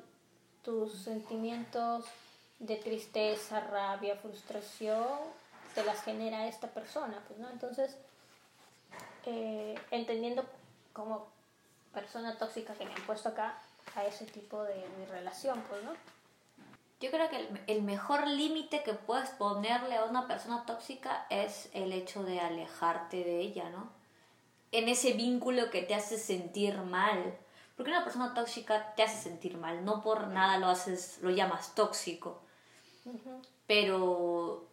tus 0.63 0.93
sentimientos 1.03 2.05
de 2.59 2.77
tristeza, 2.77 3.59
rabia, 3.59 4.15
frustración, 4.15 5.19
te 5.75 5.83
las 5.83 6.01
genera 6.03 6.47
esta 6.47 6.67
persona, 6.67 7.21
pues, 7.27 7.39
¿no? 7.39 7.49
Entonces, 7.49 7.97
eh, 9.25 9.75
entendiendo 9.91 10.43
como 10.91 11.27
persona 11.93 12.37
tóxica 12.37 12.73
que 12.73 12.85
me 12.85 12.93
han 12.93 13.01
puesto 13.03 13.29
acá 13.29 13.57
a 13.95 14.05
ese 14.05 14.25
tipo 14.25 14.63
de, 14.63 14.85
relación, 15.09 15.61
pues, 15.69 15.83
¿no? 15.83 15.91
Yo 16.99 17.11
creo 17.11 17.29
que 17.29 17.49
el, 17.67 17.83
mejor 17.83 18.27
límite 18.27 18.81
que 18.83 18.93
puedes 18.93 19.29
ponerle 19.31 19.97
a 19.97 20.05
una 20.05 20.27
persona 20.27 20.65
tóxica 20.65 21.27
es 21.29 21.69
el 21.73 21.91
hecho 21.91 22.23
de 22.23 22.39
alejarte 22.39 23.17
de 23.17 23.41
ella, 23.41 23.69
¿no? 23.69 23.89
En 24.71 24.87
ese 24.87 25.13
vínculo 25.13 25.69
que 25.69 25.81
te 25.81 25.95
hace 25.95 26.17
sentir 26.17 26.77
mal. 26.77 27.37
Porque 27.75 27.91
una 27.91 28.03
persona 28.03 28.33
tóxica 28.33 28.93
te 28.95 29.03
hace 29.03 29.21
sentir 29.21 29.57
mal, 29.57 29.83
no 29.83 30.01
por 30.01 30.27
nada 30.27 30.57
lo 30.59 30.67
haces, 30.67 31.19
lo 31.21 31.31
llamas 31.31 31.75
tóxico. 31.75 32.39
Pero 33.67 34.67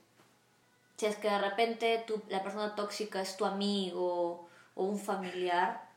si 1.00 1.06
es 1.06 1.16
que 1.16 1.30
de 1.30 1.38
repente 1.38 2.04
tu, 2.06 2.20
la 2.28 2.42
persona 2.42 2.74
tóxica 2.74 3.22
es 3.22 3.38
tu 3.38 3.46
amigo 3.46 4.46
o 4.74 4.84
un 4.84 4.98
familiar 4.98 5.88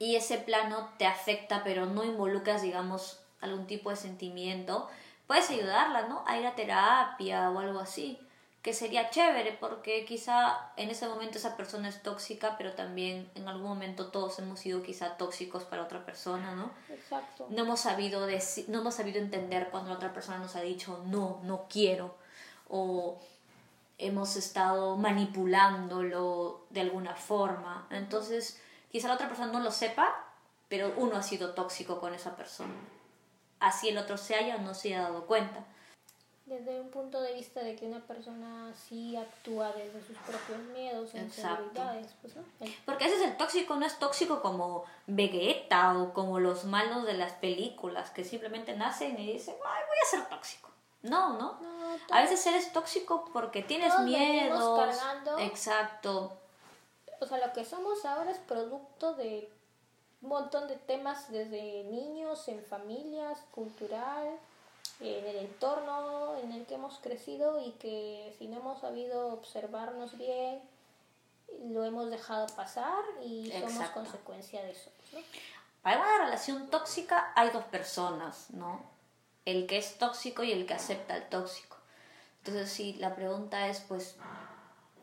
y 0.00 0.16
ese 0.16 0.38
plano 0.38 0.90
te 0.98 1.06
afecta 1.06 1.62
pero 1.62 1.86
no 1.86 2.02
involucras, 2.02 2.62
digamos, 2.62 3.20
algún 3.40 3.68
tipo 3.68 3.90
de 3.90 3.96
sentimiento, 3.96 4.90
puedes 5.28 5.50
ayudarla, 5.50 6.08
¿no? 6.08 6.24
A 6.26 6.36
ir 6.36 6.44
a 6.44 6.56
terapia 6.56 7.48
o 7.50 7.60
algo 7.60 7.78
así 7.78 8.18
que 8.60 8.72
sería 8.72 9.08
chévere 9.10 9.56
porque 9.60 10.04
quizá 10.04 10.72
en 10.76 10.90
ese 10.90 11.06
momento 11.06 11.38
esa 11.38 11.56
persona 11.56 11.88
es 11.88 12.02
tóxica, 12.02 12.56
pero 12.58 12.72
también 12.72 13.30
en 13.36 13.46
algún 13.46 13.68
momento 13.68 14.06
todos 14.06 14.36
hemos 14.40 14.58
sido 14.58 14.82
quizá 14.82 15.16
tóxicos 15.16 15.62
para 15.62 15.84
otra 15.84 16.04
persona, 16.04 16.56
¿no? 16.56 16.72
Exacto. 16.88 17.46
No 17.50 17.62
hemos 17.62 17.78
sabido 17.78 18.26
decir, 18.26 18.64
no 18.68 18.80
hemos 18.80 18.94
sabido 18.94 19.20
entender 19.20 19.68
cuando 19.70 19.90
la 19.90 19.96
otra 19.96 20.12
persona 20.12 20.38
nos 20.38 20.56
ha 20.56 20.62
dicho 20.62 21.04
no, 21.06 21.38
no 21.44 21.66
quiero 21.68 22.16
o 22.68 23.20
hemos 23.98 24.36
estado 24.36 24.96
manipulándolo 24.96 26.66
de 26.70 26.80
alguna 26.80 27.14
forma. 27.14 27.86
Entonces, 27.90 28.60
quizá 28.90 29.08
la 29.08 29.14
otra 29.14 29.28
persona 29.28 29.52
no 29.52 29.60
lo 29.60 29.70
sepa, 29.70 30.14
pero 30.68 30.92
uno 30.96 31.16
ha 31.16 31.22
sido 31.22 31.54
tóxico 31.54 32.00
con 32.00 32.14
esa 32.14 32.36
persona. 32.36 32.74
Así 33.60 33.88
el 33.88 33.98
otro 33.98 34.16
se 34.16 34.34
haya 34.34 34.56
o 34.56 34.60
no 34.60 34.74
se 34.74 34.88
haya 34.88 35.02
dado 35.02 35.26
cuenta 35.26 35.64
desde 36.46 36.78
un 36.78 36.90
punto 36.90 37.22
de 37.22 37.32
vista 37.32 37.60
de 37.62 37.74
que 37.74 37.86
una 37.86 38.00
persona 38.00 38.72
sí 38.74 39.16
actúa 39.16 39.72
desde 39.72 40.02
sus 40.06 40.16
propios 40.18 40.58
miedos, 40.74 41.14
inseguridades, 41.14 42.14
pues, 42.20 42.36
¿no? 42.36 42.42
Porque 42.84 43.06
ese 43.06 43.16
es 43.16 43.22
el 43.22 43.36
tóxico, 43.38 43.76
no 43.76 43.86
es 43.86 43.98
tóxico 43.98 44.42
como 44.42 44.84
Vegeta 45.06 45.98
o 45.98 46.12
como 46.12 46.40
los 46.40 46.64
malos 46.64 47.06
de 47.06 47.14
las 47.14 47.32
películas 47.32 48.10
que 48.10 48.24
simplemente 48.24 48.76
nacen 48.76 49.18
y 49.18 49.32
dicen, 49.32 49.54
ay, 49.64 49.82
voy 49.88 49.98
a 50.02 50.10
ser 50.10 50.28
tóxico. 50.28 50.68
No, 51.02 51.38
¿no? 51.38 51.58
A 52.10 52.22
veces 52.22 52.46
eres 52.46 52.72
tóxico 52.72 53.28
porque 53.32 53.62
tienes 53.62 53.98
miedo. 54.00 54.82
Exacto. 55.38 56.32
O 57.20 57.26
sea, 57.26 57.38
lo 57.46 57.52
que 57.52 57.64
somos 57.64 58.04
ahora 58.04 58.30
es 58.30 58.38
producto 58.38 59.14
de 59.14 59.48
un 60.22 60.30
montón 60.30 60.68
de 60.68 60.76
temas 60.76 61.30
desde 61.30 61.84
niños, 61.84 62.48
en 62.48 62.64
familias, 62.64 63.38
cultural, 63.50 64.38
en 65.00 65.26
el 65.26 65.36
entorno 65.36 66.36
en 66.38 66.52
el 66.52 66.66
que 66.66 66.74
hemos 66.74 66.98
crecido 66.98 67.60
y 67.60 67.72
que 67.72 68.34
si 68.38 68.48
no 68.48 68.58
hemos 68.58 68.80
sabido 68.80 69.28
observarnos 69.32 70.16
bien, 70.16 70.62
lo 71.70 71.84
hemos 71.84 72.10
dejado 72.10 72.46
pasar 72.54 73.02
y 73.22 73.52
somos 73.52 73.88
consecuencia 73.90 74.62
de 74.62 74.72
eso. 74.72 74.90
Para 75.82 76.00
una 76.00 76.24
relación 76.24 76.68
tóxica 76.70 77.32
hay 77.36 77.50
dos 77.50 77.64
personas, 77.64 78.50
¿no? 78.50 78.80
El 79.44 79.66
que 79.66 79.76
es 79.76 79.98
tóxico 79.98 80.42
y 80.42 80.52
el 80.52 80.66
que 80.66 80.74
acepta 80.74 81.16
el 81.16 81.28
tóxico. 81.28 81.73
Entonces, 82.46 82.70
si 82.70 82.94
la 82.94 83.14
pregunta 83.14 83.68
es, 83.68 83.80
pues, 83.80 84.16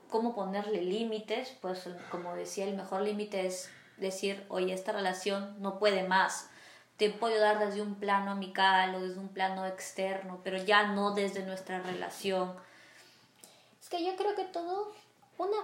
¿cómo 0.09 0.35
ponerle 0.35 0.81
límites? 0.81 1.57
Pues, 1.61 1.89
como 2.11 2.35
decía, 2.35 2.65
el 2.65 2.75
mejor 2.75 3.01
límite 3.01 3.47
es 3.47 3.69
decir, 3.97 4.45
oye, 4.49 4.73
esta 4.73 4.91
relación 4.91 5.55
no 5.59 5.79
puede 5.79 6.03
más 6.03 6.51
te 7.01 7.09
puedo 7.09 7.39
dar 7.39 7.57
desde 7.57 7.81
un 7.81 7.95
plano 7.95 8.29
amical 8.29 8.93
o 8.93 9.01
desde 9.01 9.19
un 9.19 9.29
plano 9.29 9.65
externo, 9.65 10.39
pero 10.43 10.57
ya 10.57 10.83
no 10.83 11.15
desde 11.15 11.41
nuestra 11.41 11.79
relación. 11.79 12.55
Es 13.81 13.89
que 13.89 14.05
yo 14.05 14.15
creo 14.15 14.35
que 14.35 14.43
todo, 14.43 14.91
una 15.39 15.57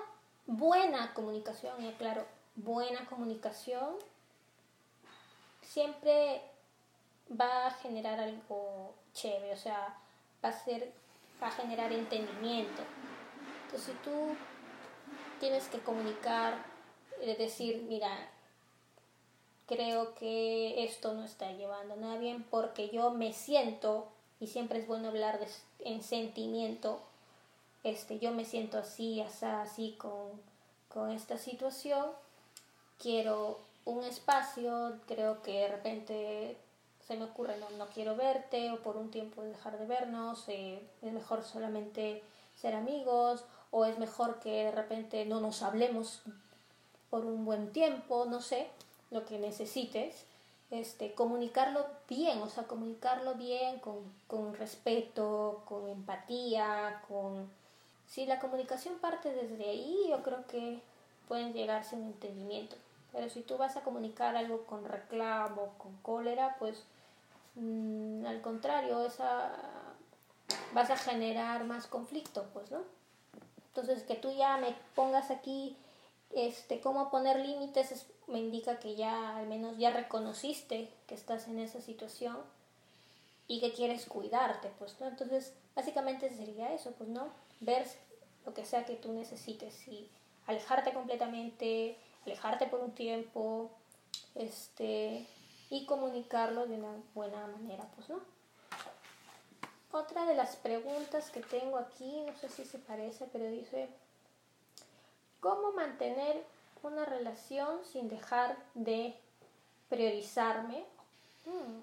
buena 0.48 1.14
comunicación, 1.14 1.80
y 1.86 1.92
claro, 1.92 2.26
buena 2.56 3.06
comunicación 3.06 3.98
siempre 5.62 6.42
va 7.40 7.68
a 7.68 7.72
generar 7.72 8.20
algo 8.20 8.96
chévere, 9.14 9.54
o 9.54 9.58
sea, 9.58 9.96
va 10.44 10.50
a 10.50 10.54
ser, 10.54 10.92
a 11.42 11.52
generar 11.52 11.92
entendimiento. 11.92 12.82
Entonces, 13.66 13.94
si 13.94 14.10
tú 14.10 14.36
tienes 15.40 15.68
que 15.68 15.80
comunicar, 15.80 16.66
es 17.22 17.38
decir, 17.38 17.86
mira, 17.88 18.10
creo 19.68 20.16
que 20.16 20.84
esto 20.84 21.14
no 21.14 21.24
está 21.24 21.52
llevando 21.52 21.96
nada 21.96 22.18
bien 22.18 22.44
porque 22.50 22.90
yo 22.90 23.12
me 23.12 23.34
siento, 23.34 24.08
y 24.40 24.48
siempre 24.48 24.80
es 24.80 24.88
bueno 24.88 25.10
hablar 25.10 25.40
en 25.80 26.02
sentimiento, 26.02 27.02
este, 27.84 28.20
yo 28.20 28.32
me 28.32 28.46
siento 28.46 28.78
así, 28.78 29.22
así, 29.22 29.46
así 29.46 29.96
con, 29.98 30.32
con 30.90 31.12
esta 31.12 31.38
situación, 31.38 32.06
quiero 33.00 33.60
un 33.86 34.04
espacio, 34.04 35.00
creo 35.08 35.42
que 35.42 35.60
de 35.60 35.68
repente 35.68 36.58
se 37.08 37.16
me 37.16 37.24
ocurre 37.24 37.58
no, 37.58 37.70
no 37.78 37.88
quiero 37.88 38.16
verte 38.16 38.70
o 38.72 38.84
por 38.84 38.98
un 38.98 39.10
tiempo 39.10 39.42
dejar 39.42 39.80
de 39.80 39.86
vernos, 39.86 40.44
eh, 40.50 40.82
es 41.02 41.14
mejor 41.14 41.44
solamente 41.44 42.22
ser 42.56 42.76
amigos 42.76 43.46
o 43.72 43.86
es 43.86 43.98
mejor 43.98 44.40
que 44.40 44.66
de 44.66 44.72
repente 44.72 45.26
no 45.26 45.40
nos 45.40 45.62
hablemos 45.62 46.22
por 47.10 47.26
un 47.26 47.46
buen 47.46 47.72
tiempo, 47.72 48.26
no 48.26 48.42
sé 48.42 48.68
lo 49.10 49.26
que 49.26 49.40
necesites, 49.40 50.26
este, 50.70 51.14
comunicarlo 51.14 51.86
bien, 52.10 52.42
o 52.42 52.50
sea, 52.50 52.64
comunicarlo 52.64 53.36
bien, 53.36 53.80
con, 53.80 53.96
con 54.28 54.54
respeto, 54.54 55.64
con 55.66 55.88
empatía, 55.88 57.02
con... 57.08 57.50
Si 58.06 58.26
la 58.26 58.40
comunicación 58.40 59.00
parte 59.00 59.32
desde 59.32 59.70
ahí, 59.70 60.08
yo 60.10 60.24
creo 60.24 60.46
que 60.48 60.82
pueden 61.28 61.54
llegarse 61.54 61.96
un 61.96 62.04
entendimiento. 62.04 62.76
Pero 63.14 63.30
si 63.30 63.42
tú 63.42 63.58
vas 63.58 63.78
a 63.78 63.82
comunicar 63.82 64.36
algo 64.36 64.66
con 64.66 64.84
reclamo, 64.86 65.74
con 65.78 65.96
cólera, 66.02 66.58
pues 66.60 66.84
mm, 67.58 68.26
al 68.26 68.42
contrario, 68.42 69.06
esa 69.06 69.52
vas 70.74 70.90
a 70.90 70.98
generar 70.98 71.66
más 71.66 71.88
conflicto, 71.88 72.46
pues, 72.54 72.72
¿no? 72.72 72.84
Entonces, 73.70 74.04
que 74.04 74.16
tú 74.16 74.32
ya 74.32 74.58
me 74.58 74.76
pongas 74.96 75.30
aquí 75.32 75.76
este 76.32 76.82
cómo 76.82 77.10
poner 77.10 77.40
límites 77.40 78.06
me 78.28 78.40
indica 78.40 78.80
que 78.80 78.96
ya 78.96 79.38
al 79.38 79.48
menos 79.48 79.78
ya 79.78 79.92
reconociste 79.92 80.90
que 81.08 81.16
estás 81.16 81.48
en 81.48 81.60
esa 81.60 81.80
situación 81.80 82.38
y 83.48 83.62
que 83.62 83.72
quieres 83.72 84.06
cuidarte, 84.06 84.70
pues, 84.78 85.00
¿no? 85.00 85.08
Entonces, 85.08 85.54
básicamente 85.76 86.30
sería 86.30 86.74
eso, 86.74 86.92
pues, 86.98 87.10
¿no? 87.10 87.30
Ver 87.62 87.88
lo 88.46 88.54
que 88.54 88.66
sea 88.66 88.86
que 88.86 88.96
tú 88.96 89.14
necesites 89.14 89.88
y 89.88 90.10
alejarte 90.48 90.94
completamente, 90.94 91.98
alejarte 92.26 92.68
por 92.68 92.82
un 92.82 92.92
tiempo, 92.92 93.72
este, 94.36 95.26
y 95.70 95.86
comunicarlo 95.86 96.68
de 96.68 96.76
una 96.76 96.96
buena 97.14 97.46
manera, 97.48 97.86
pues, 97.96 98.10
¿no? 98.10 98.20
Otra 99.92 100.26
de 100.26 100.36
las 100.36 100.56
preguntas 100.58 101.30
que 101.30 101.42
tengo 101.42 101.78
aquí, 101.78 102.22
no 102.26 102.36
sé 102.38 102.50
si 102.50 102.66
se 102.66 102.78
parece, 102.78 103.26
pero 103.32 103.50
dice, 103.50 103.90
¿cómo 105.40 105.72
mantener 105.72 106.44
una 106.84 107.06
relación 107.06 107.80
sin 107.86 108.08
dejar 108.08 108.58
de 108.74 109.16
priorizarme. 109.90 110.86
Hmm. 111.46 111.82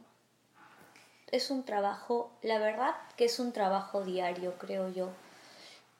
Es 1.30 1.50
un 1.50 1.64
trabajo, 1.64 2.30
la 2.42 2.58
verdad 2.58 2.94
que 3.16 3.24
es 3.24 3.38
un 3.38 3.52
trabajo 3.52 4.04
diario, 4.04 4.54
creo 4.58 4.88
yo. 4.88 5.08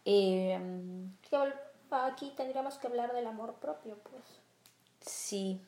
Em, 0.05 1.11
aquí 1.91 2.33
tendríamos 2.37 2.77
que 2.77 2.87
hablar 2.87 3.13
del 3.13 3.27
amor 3.27 3.55
propio, 3.55 3.97
pues. 4.11 4.23
Sí. 5.01 5.61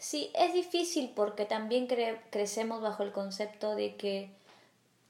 Sí, 0.00 0.30
es 0.34 0.54
difícil 0.54 1.12
porque 1.14 1.44
también 1.44 1.86
crecemos 1.86 2.80
bajo 2.80 3.02
el 3.02 3.12
concepto 3.12 3.76
de 3.76 3.96
que, 3.96 4.30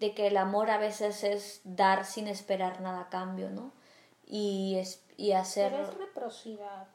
de 0.00 0.14
que 0.14 0.26
el 0.26 0.36
amor 0.36 0.68
a 0.68 0.78
veces 0.78 1.22
es 1.22 1.60
dar 1.62 2.04
sin 2.04 2.26
esperar 2.26 2.80
nada 2.80 3.02
a 3.02 3.08
cambio, 3.08 3.50
¿no? 3.50 3.70
Y, 4.26 4.74
es, 4.78 5.00
y 5.16 5.30
hacer... 5.30 5.70
Pero 5.70 5.84
es 5.84 5.94
reciprocidad. 5.94 6.88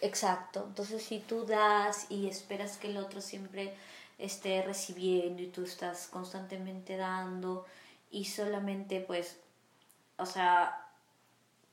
Exacto. 0.00 0.64
Entonces, 0.66 1.04
si 1.04 1.20
tú 1.20 1.46
das 1.46 2.10
y 2.10 2.26
esperas 2.26 2.78
que 2.78 2.88
el 2.88 2.96
otro 2.96 3.20
siempre 3.20 3.72
esté 4.18 4.62
recibiendo 4.62 5.40
y 5.40 5.46
tú 5.46 5.62
estás 5.62 6.08
constantemente 6.08 6.96
dando 6.96 7.64
y 8.10 8.24
solamente 8.24 9.00
pues, 9.00 9.38
o 10.16 10.26
sea, 10.26 10.84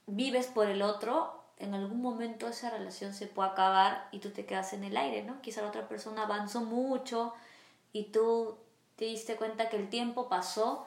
vives 0.06 0.46
por 0.46 0.68
el 0.68 0.84
otro, 0.84 1.43
en 1.64 1.74
algún 1.74 2.02
momento 2.02 2.48
esa 2.48 2.70
relación 2.70 3.14
se 3.14 3.28
puede 3.28 3.50
acabar 3.50 4.08
y 4.12 4.20
tú 4.20 4.32
te 4.32 4.46
quedas 4.46 4.74
en 4.74 4.84
el 4.84 4.98
aire, 4.98 5.24
¿no? 5.24 5.42
Quizá 5.42 5.62
la 5.62 5.70
otra 5.70 5.88
persona 5.88 6.24
avanzó 6.24 6.62
mucho 6.62 7.34
y 7.92 8.06
tú 8.06 8.58
te 8.96 9.06
diste 9.06 9.36
cuenta 9.36 9.70
que 9.70 9.78
el 9.78 9.90
tiempo 9.90 10.30
pasó 10.30 10.86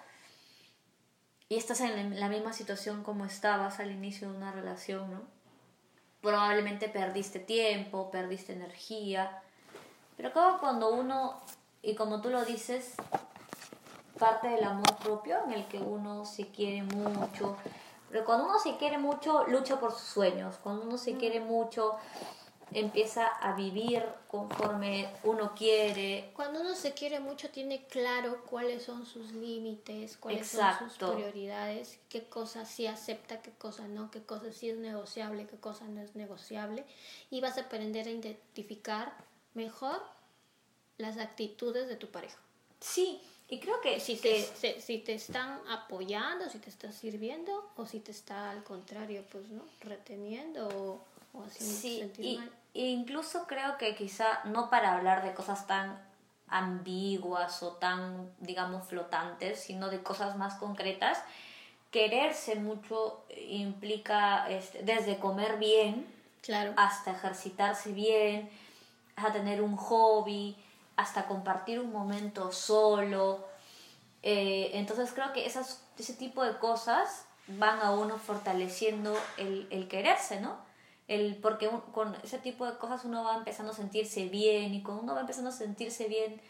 y 1.48 1.56
estás 1.56 1.80
en 1.80 2.18
la 2.18 2.28
misma 2.28 2.52
situación 2.52 3.02
como 3.02 3.24
estabas 3.24 3.80
al 3.80 3.90
inicio 3.90 4.30
de 4.30 4.36
una 4.36 4.52
relación, 4.52 5.10
¿no? 5.10 5.36
probablemente 6.26 6.88
perdiste 6.88 7.38
tiempo, 7.38 8.10
perdiste 8.10 8.52
energía. 8.52 9.42
Pero 10.16 10.32
como 10.32 10.58
cuando 10.58 10.92
uno, 10.92 11.40
y 11.82 11.94
como 11.94 12.20
tú 12.20 12.30
lo 12.30 12.44
dices, 12.44 12.94
parte 14.18 14.48
del 14.48 14.64
amor 14.64 14.96
propio 14.96 15.36
en 15.44 15.52
el 15.52 15.66
que 15.66 15.78
uno 15.78 16.24
se 16.24 16.48
quiere 16.48 16.82
mucho. 16.82 17.56
Pero 18.16 18.24
cuando 18.24 18.46
uno 18.46 18.58
se 18.58 18.78
quiere 18.78 18.96
mucho, 18.96 19.46
lucha 19.46 19.78
por 19.78 19.92
sus 19.92 20.08
sueños. 20.08 20.56
Cuando 20.62 20.86
uno 20.86 20.96
se 20.96 21.18
quiere 21.18 21.38
mucho, 21.38 21.96
empieza 22.72 23.26
a 23.26 23.54
vivir 23.54 24.02
conforme 24.26 25.12
uno 25.24 25.54
quiere. 25.54 26.30
Cuando 26.34 26.62
uno 26.62 26.74
se 26.74 26.94
quiere 26.94 27.20
mucho 27.20 27.50
tiene 27.50 27.84
claro 27.88 28.42
cuáles 28.48 28.84
son 28.84 29.04
sus 29.04 29.32
límites, 29.32 30.16
cuáles 30.16 30.48
son 30.48 30.78
sus 30.78 30.96
prioridades, 30.96 31.98
qué 32.08 32.24
cosas 32.24 32.70
sí 32.70 32.86
acepta, 32.86 33.42
qué 33.42 33.50
cosas 33.50 33.90
no, 33.90 34.10
qué 34.10 34.22
cosas 34.22 34.56
sí 34.56 34.70
es 34.70 34.78
negociable, 34.78 35.46
qué 35.46 35.58
cosas 35.58 35.90
no 35.90 36.00
es 36.00 36.16
negociable 36.16 36.86
y 37.28 37.42
vas 37.42 37.58
a 37.58 37.64
aprender 37.64 38.06
a 38.06 38.12
identificar 38.12 39.12
mejor 39.52 40.00
las 40.96 41.18
actitudes 41.18 41.86
de 41.86 41.96
tu 41.96 42.10
pareja. 42.10 42.38
Sí, 42.80 43.20
y 43.48 43.60
creo 43.60 43.80
que 43.80 44.00
si 44.00 44.16
te, 44.16 44.42
si 44.80 44.98
te 44.98 45.14
están 45.14 45.60
apoyando, 45.68 46.48
si 46.50 46.58
te 46.58 46.68
está 46.68 46.90
sirviendo 46.90 47.70
o 47.76 47.86
si 47.86 48.00
te 48.00 48.10
está 48.10 48.50
al 48.50 48.64
contrario, 48.64 49.22
pues 49.30 49.48
no, 49.50 49.62
reteniendo 49.82 50.66
o, 50.68 51.00
o 51.32 51.44
haciendo 51.44 51.76
sentir 52.14 52.38
mal. 52.38 52.50
Incluso 52.74 53.46
creo 53.46 53.78
que 53.78 53.94
quizá 53.94 54.44
no 54.44 54.68
para 54.68 54.94
hablar 54.94 55.24
de 55.24 55.32
cosas 55.32 55.66
tan 55.66 55.98
ambiguas 56.48 57.62
o 57.62 57.72
tan, 57.72 58.30
digamos, 58.40 58.86
flotantes, 58.86 59.60
sino 59.60 59.88
de 59.88 60.02
cosas 60.02 60.36
más 60.36 60.54
concretas. 60.54 61.18
Quererse 61.90 62.56
mucho 62.56 63.24
implica 63.48 64.48
este, 64.50 64.82
desde 64.82 65.18
comer 65.18 65.58
bien 65.58 66.06
claro. 66.42 66.74
hasta 66.76 67.12
ejercitarse 67.12 67.92
bien, 67.92 68.50
hasta 69.14 69.34
tener 69.34 69.62
un 69.62 69.76
hobby, 69.76 70.56
hasta 70.96 71.26
compartir 71.26 71.80
un 71.80 71.92
momento 71.92 72.52
solo. 72.52 73.44
Eh, 74.22 74.70
entonces 74.74 75.12
creo 75.12 75.32
que 75.32 75.46
esas, 75.46 75.84
ese 75.98 76.14
tipo 76.14 76.42
de 76.42 76.58
cosas 76.58 77.26
van 77.48 77.80
a 77.80 77.92
uno 77.92 78.18
fortaleciendo 78.18 79.16
el, 79.36 79.68
el 79.70 79.88
quererse, 79.88 80.40
¿no? 80.40 80.56
El, 81.06 81.36
porque 81.36 81.70
con 81.92 82.16
ese 82.24 82.38
tipo 82.38 82.66
de 82.66 82.76
cosas 82.78 83.04
uno 83.04 83.22
va 83.22 83.36
empezando 83.36 83.72
a 83.72 83.74
sentirse 83.76 84.26
bien 84.26 84.74
y 84.74 84.82
cuando 84.82 85.02
uno 85.04 85.14
va 85.14 85.20
empezando 85.20 85.50
a 85.50 85.52
sentirse 85.52 86.08
bien, 86.08 86.40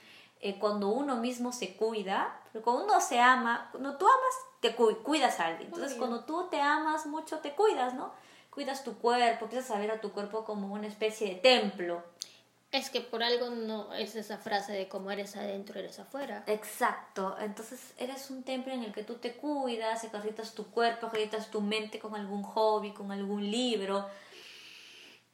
eh, 0.40 0.59
cuando 0.59 0.89
uno 0.89 1.16
mismo 1.16 1.52
se 1.52 1.77
cuida, 1.77 2.40
pero 2.52 2.64
cuando 2.64 2.85
uno 2.85 3.01
se 3.01 3.20
ama, 3.20 3.68
cuando 3.70 3.97
tú 3.97 4.06
amas, 4.06 4.35
te 4.60 4.74
cuidas 4.74 5.40
a 5.40 5.47
alguien. 5.47 5.68
Entonces 5.73 5.97
cuando 5.98 6.24
tú 6.24 6.48
te 6.51 6.60
amas 6.60 7.06
mucho, 7.06 7.39
te 7.39 7.52
cuidas, 7.52 7.94
¿no? 7.94 8.12
Cuidas 8.51 8.85
tu 8.85 8.97
cuerpo, 8.97 9.44
empiezas 9.44 9.70
a 9.70 9.78
ver 9.78 9.90
a 9.90 10.01
tu 10.01 10.12
cuerpo 10.12 10.44
como 10.44 10.73
una 10.73 10.86
especie 10.86 11.28
de 11.28 11.35
templo. 11.36 12.02
Es 12.72 12.90
que 12.90 13.01
por 13.01 13.22
algo 13.22 13.51
no 13.51 13.94
es 13.94 14.16
esa 14.16 14.38
frase 14.38 14.72
de 14.72 14.88
como 14.88 15.10
eres 15.10 15.36
adentro, 15.36 15.78
eres 15.78 15.98
afuera. 15.98 16.44
Exacto. 16.47 17.36
Entonces 17.40 17.94
eres 17.97 18.30
un 18.30 18.43
templo 18.43 18.72
en 18.72 18.82
el 18.82 18.93
que 18.93 19.05
tú 19.05 19.14
te 19.14 19.34
cuidas, 19.34 20.05
ejercitas 20.05 20.55
tu 20.55 20.66
cuerpo, 20.70 21.06
ejercitas 21.06 21.51
tu 21.51 21.60
mente 21.60 21.98
con 21.98 22.14
algún 22.14 22.43
hobby, 22.43 22.93
con 22.93 23.12
algún 23.12 23.51
libro. 23.51 24.06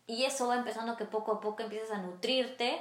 Y 0.07 0.25
eso 0.25 0.49
va 0.49 0.57
empezando 0.57 0.97
que 0.97 1.05
poco 1.05 1.33
a 1.33 1.41
poco 1.41 1.63
empiezas 1.63 1.91
a 1.91 2.03
nutrirte 2.03 2.81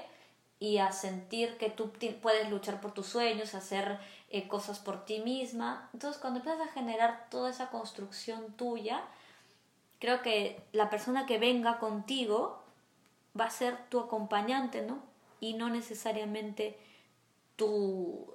y 0.60 0.78
a 0.78 0.92
sentir 0.92 1.58
que 1.58 1.70
tú 1.72 1.92
puedes 2.22 2.50
luchar 2.50 2.82
por 2.82 2.94
tus 2.94 3.08
sueños, 3.08 3.56
hacer 3.56 3.98
eh, 4.30 4.48
cosas 4.48 4.80
por 4.80 5.06
ti 5.06 5.20
misma. 5.20 5.90
Entonces 5.94 6.22
cuando 6.22 6.40
empiezas 6.40 6.68
a 6.68 6.72
generar 6.72 7.28
toda 7.32 7.50
esa 7.50 7.70
construcción 7.70 8.54
tuya, 8.58 9.02
creo 10.00 10.22
que 10.22 10.62
la 10.72 10.90
persona 10.90 11.26
que 11.26 11.40
venga 11.40 11.80
contigo 11.80 12.61
va 13.40 13.46
a 13.46 13.50
ser 13.50 13.78
tu 13.90 14.00
acompañante, 14.00 14.82
¿no? 14.82 15.00
Y 15.40 15.54
no 15.54 15.70
necesariamente 15.70 16.78
tu, 17.56 18.34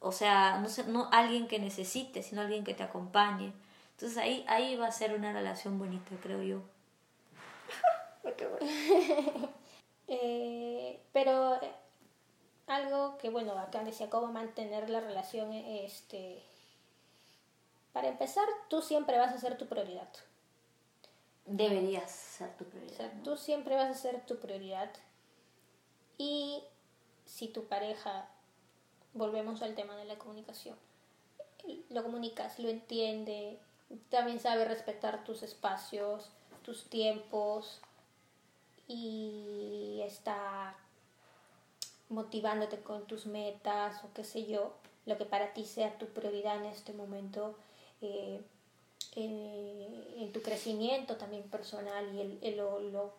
o 0.00 0.12
sea, 0.12 0.58
no, 0.58 0.68
sé, 0.68 0.84
no 0.84 1.08
alguien 1.12 1.48
que 1.48 1.58
necesite, 1.58 2.22
sino 2.22 2.42
alguien 2.42 2.64
que 2.64 2.74
te 2.74 2.82
acompañe. 2.82 3.52
Entonces 3.92 4.18
ahí, 4.18 4.44
ahí 4.48 4.76
va 4.76 4.86
a 4.86 4.92
ser 4.92 5.14
una 5.14 5.32
relación 5.32 5.78
bonita, 5.78 6.14
creo 6.22 6.42
yo. 6.42 6.62
eh, 10.08 11.00
pero 11.12 11.60
eh, 11.62 11.72
algo 12.66 13.18
que, 13.18 13.30
bueno, 13.30 13.52
acá 13.58 13.82
decía 13.84 14.10
cómo 14.10 14.28
mantener 14.32 14.90
la 14.90 15.00
relación, 15.00 15.52
este, 15.52 16.42
para 17.92 18.08
empezar, 18.08 18.46
tú 18.68 18.82
siempre 18.82 19.18
vas 19.18 19.34
a 19.34 19.38
ser 19.38 19.58
tu 19.58 19.66
prioridad 19.66 20.08
deberías 21.50 22.10
ser 22.10 22.56
tu 22.56 22.64
prioridad. 22.64 23.12
tú 23.24 23.36
siempre 23.36 23.74
vas 23.74 23.90
a 23.90 23.94
ser 23.94 24.24
tu 24.24 24.38
prioridad. 24.38 24.90
Y 26.16 26.62
si 27.24 27.48
tu 27.48 27.64
pareja, 27.64 28.28
volvemos 29.14 29.62
al 29.62 29.74
tema 29.74 29.96
de 29.96 30.04
la 30.04 30.18
comunicación, 30.18 30.76
lo 31.88 32.02
comunicas, 32.02 32.58
lo 32.58 32.68
entiende, 32.68 33.58
también 34.10 34.38
sabe 34.38 34.64
respetar 34.64 35.24
tus 35.24 35.42
espacios, 35.42 36.30
tus 36.62 36.84
tiempos 36.84 37.80
y 38.86 40.00
está 40.04 40.76
motivándote 42.08 42.80
con 42.82 43.06
tus 43.06 43.26
metas 43.26 44.04
o 44.04 44.12
qué 44.12 44.24
sé 44.24 44.46
yo, 44.46 44.74
lo 45.06 45.16
que 45.16 45.24
para 45.24 45.52
ti 45.52 45.64
sea 45.64 45.98
tu 45.98 46.06
prioridad 46.06 46.56
en 46.58 46.66
este 46.66 46.92
momento. 46.92 47.56
Eh, 48.02 48.42
en, 49.16 50.32
tu 50.32 50.42
crecimiento 50.42 51.16
también 51.16 51.42
personal 51.44 52.14
y 52.14 52.38
el, 52.46 52.56
lo, 52.56 53.12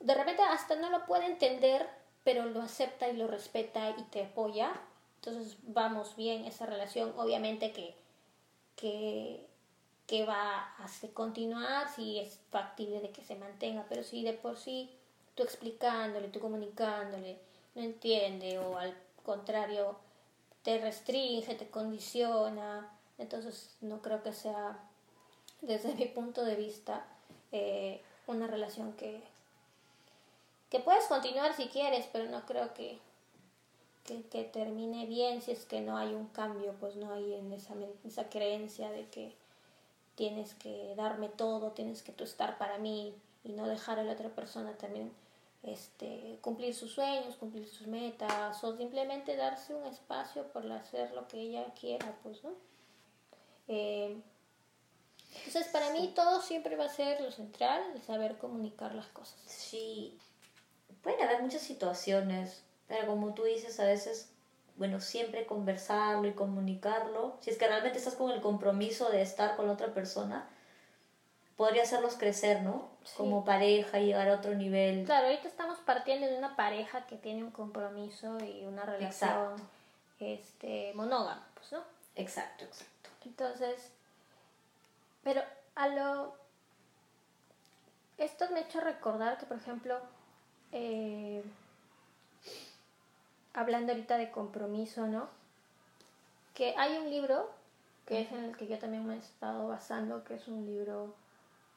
de 0.00 0.14
repente 0.14 0.42
hasta 0.42 0.76
no 0.76 0.90
lo 0.90 1.06
puede 1.06 1.26
entender, 1.26 1.88
pero 2.24 2.44
lo 2.46 2.60
acepta 2.60 3.08
y 3.08 3.16
lo 3.16 3.26
respeta 3.26 3.90
y 3.90 4.02
te 4.04 4.24
apoya. 4.24 4.72
Entonces 5.16 5.56
vamos 5.62 6.16
bien 6.16 6.44
esa 6.44 6.66
relación, 6.66 7.14
obviamente 7.16 7.72
que, 7.72 7.94
que, 8.76 9.46
que 10.06 10.26
va 10.26 10.74
a 10.78 10.88
continuar 11.14 11.88
si 11.94 12.18
es 12.18 12.38
factible 12.50 13.00
de 13.00 13.10
que 13.10 13.24
se 13.24 13.36
mantenga, 13.36 13.86
pero 13.88 14.02
si 14.02 14.24
de 14.24 14.32
por 14.32 14.58
sí 14.58 14.90
tú 15.34 15.42
explicándole, 15.42 16.28
tú 16.28 16.40
comunicándole, 16.40 17.38
no 17.74 17.82
entiende 17.82 18.58
o 18.58 18.76
al 18.76 18.94
contrario 19.24 19.96
te 20.62 20.78
restringe, 20.78 21.54
te 21.54 21.70
condiciona, 21.70 22.90
entonces 23.18 23.76
no 23.80 24.02
creo 24.02 24.22
que 24.22 24.32
sea 24.32 24.78
desde 25.62 25.94
mi 25.94 26.06
punto 26.06 26.44
de 26.44 26.56
vista, 26.56 27.04
eh, 27.52 28.02
una 28.26 28.46
relación 28.46 28.92
que, 28.94 29.22
que 30.70 30.80
puedes 30.80 31.06
continuar 31.06 31.54
si 31.54 31.68
quieres, 31.68 32.06
pero 32.12 32.28
no 32.30 32.44
creo 32.44 32.74
que, 32.74 32.98
que, 34.04 34.44
termine 34.44 35.06
bien 35.06 35.40
si 35.40 35.52
es 35.52 35.64
que 35.64 35.80
no 35.80 35.96
hay 35.96 36.14
un 36.14 36.26
cambio, 36.28 36.74
pues 36.80 36.96
no 36.96 37.12
hay 37.12 37.34
en 37.34 37.52
esa, 37.52 37.74
esa 38.04 38.28
creencia 38.28 38.90
de 38.90 39.08
que 39.08 39.34
tienes 40.16 40.54
que 40.54 40.94
darme 40.96 41.28
todo, 41.28 41.70
tienes 41.70 42.02
que 42.02 42.12
tú 42.12 42.24
estar 42.24 42.58
para 42.58 42.78
mí 42.78 43.14
y 43.44 43.52
no 43.52 43.66
dejar 43.66 43.98
a 43.98 44.04
la 44.04 44.12
otra 44.12 44.28
persona 44.28 44.72
también 44.72 45.12
este, 45.62 46.38
cumplir 46.40 46.74
sus 46.74 46.92
sueños, 46.92 47.36
cumplir 47.36 47.68
sus 47.68 47.86
metas 47.86 48.62
o 48.64 48.76
simplemente 48.76 49.36
darse 49.36 49.74
un 49.74 49.86
espacio 49.86 50.44
por 50.48 50.70
hacer 50.72 51.12
lo 51.12 51.28
que 51.28 51.40
ella 51.40 51.72
quiera, 51.78 52.16
pues, 52.22 52.42
¿no? 52.42 52.50
Eh, 53.68 54.20
entonces, 55.34 55.68
para 55.72 55.90
mí 55.90 56.12
todo 56.14 56.40
siempre 56.40 56.76
va 56.76 56.86
a 56.86 56.88
ser 56.88 57.20
lo 57.20 57.30
central, 57.30 57.82
el 57.94 58.02
saber 58.02 58.36
comunicar 58.38 58.94
las 58.94 59.06
cosas. 59.06 59.36
Sí, 59.46 60.18
pueden 61.02 61.22
haber 61.22 61.42
muchas 61.42 61.62
situaciones, 61.62 62.62
pero 62.88 63.06
como 63.06 63.34
tú 63.34 63.44
dices, 63.44 63.80
a 63.80 63.84
veces, 63.84 64.28
bueno, 64.76 65.00
siempre 65.00 65.46
conversarlo 65.46 66.28
y 66.28 66.32
comunicarlo, 66.32 67.36
si 67.40 67.50
es 67.50 67.58
que 67.58 67.66
realmente 67.66 67.98
estás 67.98 68.14
con 68.14 68.30
el 68.30 68.40
compromiso 68.40 69.10
de 69.10 69.22
estar 69.22 69.56
con 69.56 69.66
la 69.66 69.72
otra 69.72 69.94
persona, 69.94 70.48
podría 71.56 71.82
hacerlos 71.82 72.16
crecer, 72.16 72.62
¿no? 72.62 72.90
Como 73.16 73.44
pareja 73.44 74.00
y 74.00 74.06
llegar 74.06 74.28
a 74.28 74.34
otro 74.34 74.54
nivel. 74.54 75.04
Claro, 75.04 75.26
ahorita 75.26 75.48
estamos 75.48 75.78
partiendo 75.80 76.26
de 76.26 76.36
una 76.36 76.56
pareja 76.56 77.06
que 77.06 77.16
tiene 77.16 77.42
un 77.42 77.50
compromiso 77.50 78.38
y 78.44 78.64
una 78.64 78.84
relación 78.84 79.54
este 80.20 80.92
monógama, 80.94 81.46
pues, 81.54 81.72
¿no? 81.72 81.82
Exacto, 82.14 82.64
exacto. 82.64 83.10
Entonces, 83.24 83.90
pero 85.22 85.42
a 85.74 85.88
lo... 85.88 86.34
Esto 88.18 88.48
me 88.50 88.60
ha 88.60 88.62
hecho 88.62 88.80
recordar 88.80 89.38
que, 89.38 89.46
por 89.46 89.56
ejemplo, 89.56 89.98
eh, 90.70 91.42
hablando 93.54 93.92
ahorita 93.92 94.16
de 94.16 94.30
compromiso, 94.30 95.06
¿no? 95.06 95.28
Que 96.54 96.74
hay 96.76 96.98
un 96.98 97.10
libro, 97.10 97.50
que 98.06 98.20
es 98.20 98.32
en 98.32 98.44
el 98.44 98.56
que 98.56 98.66
yo 98.66 98.78
también 98.78 99.06
me 99.06 99.14
he 99.14 99.18
estado 99.18 99.68
basando, 99.68 100.24
que 100.24 100.34
es 100.34 100.48
un 100.48 100.66
libro 100.66 101.14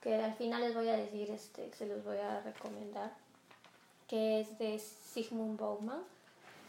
que 0.01 0.15
al 0.23 0.33
final 0.35 0.61
les 0.61 0.75
voy 0.75 0.87
a 0.89 0.97
decir, 0.97 1.31
este, 1.31 1.73
se 1.73 1.87
los 1.87 2.03
voy 2.03 2.17
a 2.17 2.41
recomendar, 2.41 3.11
que 4.07 4.41
es 4.41 4.59
de 4.59 4.77
Sigmund 4.77 5.59
Bauman, 5.59 6.03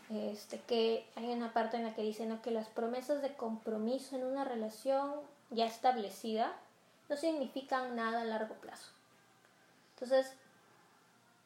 este, 0.09 0.59
que 0.61 1.05
hay 1.17 1.27
una 1.27 1.53
parte 1.53 1.77
en 1.77 1.85
la 1.85 1.95
que 1.95 2.03
dice 2.03 2.27
¿no? 2.27 2.41
que 2.41 2.51
las 2.51 2.69
promesas 2.69 3.21
de 3.23 3.35
compromiso 3.35 4.17
en 4.17 4.25
una 4.25 4.45
relación 4.45 5.13
ya 5.51 5.67
establecida 5.67 6.55
no 7.09 7.17
significan 7.17 7.97
nada 7.97 8.23
a 8.23 8.25
largo 8.25 8.55
plazo. 8.57 8.91
Entonces, 9.95 10.33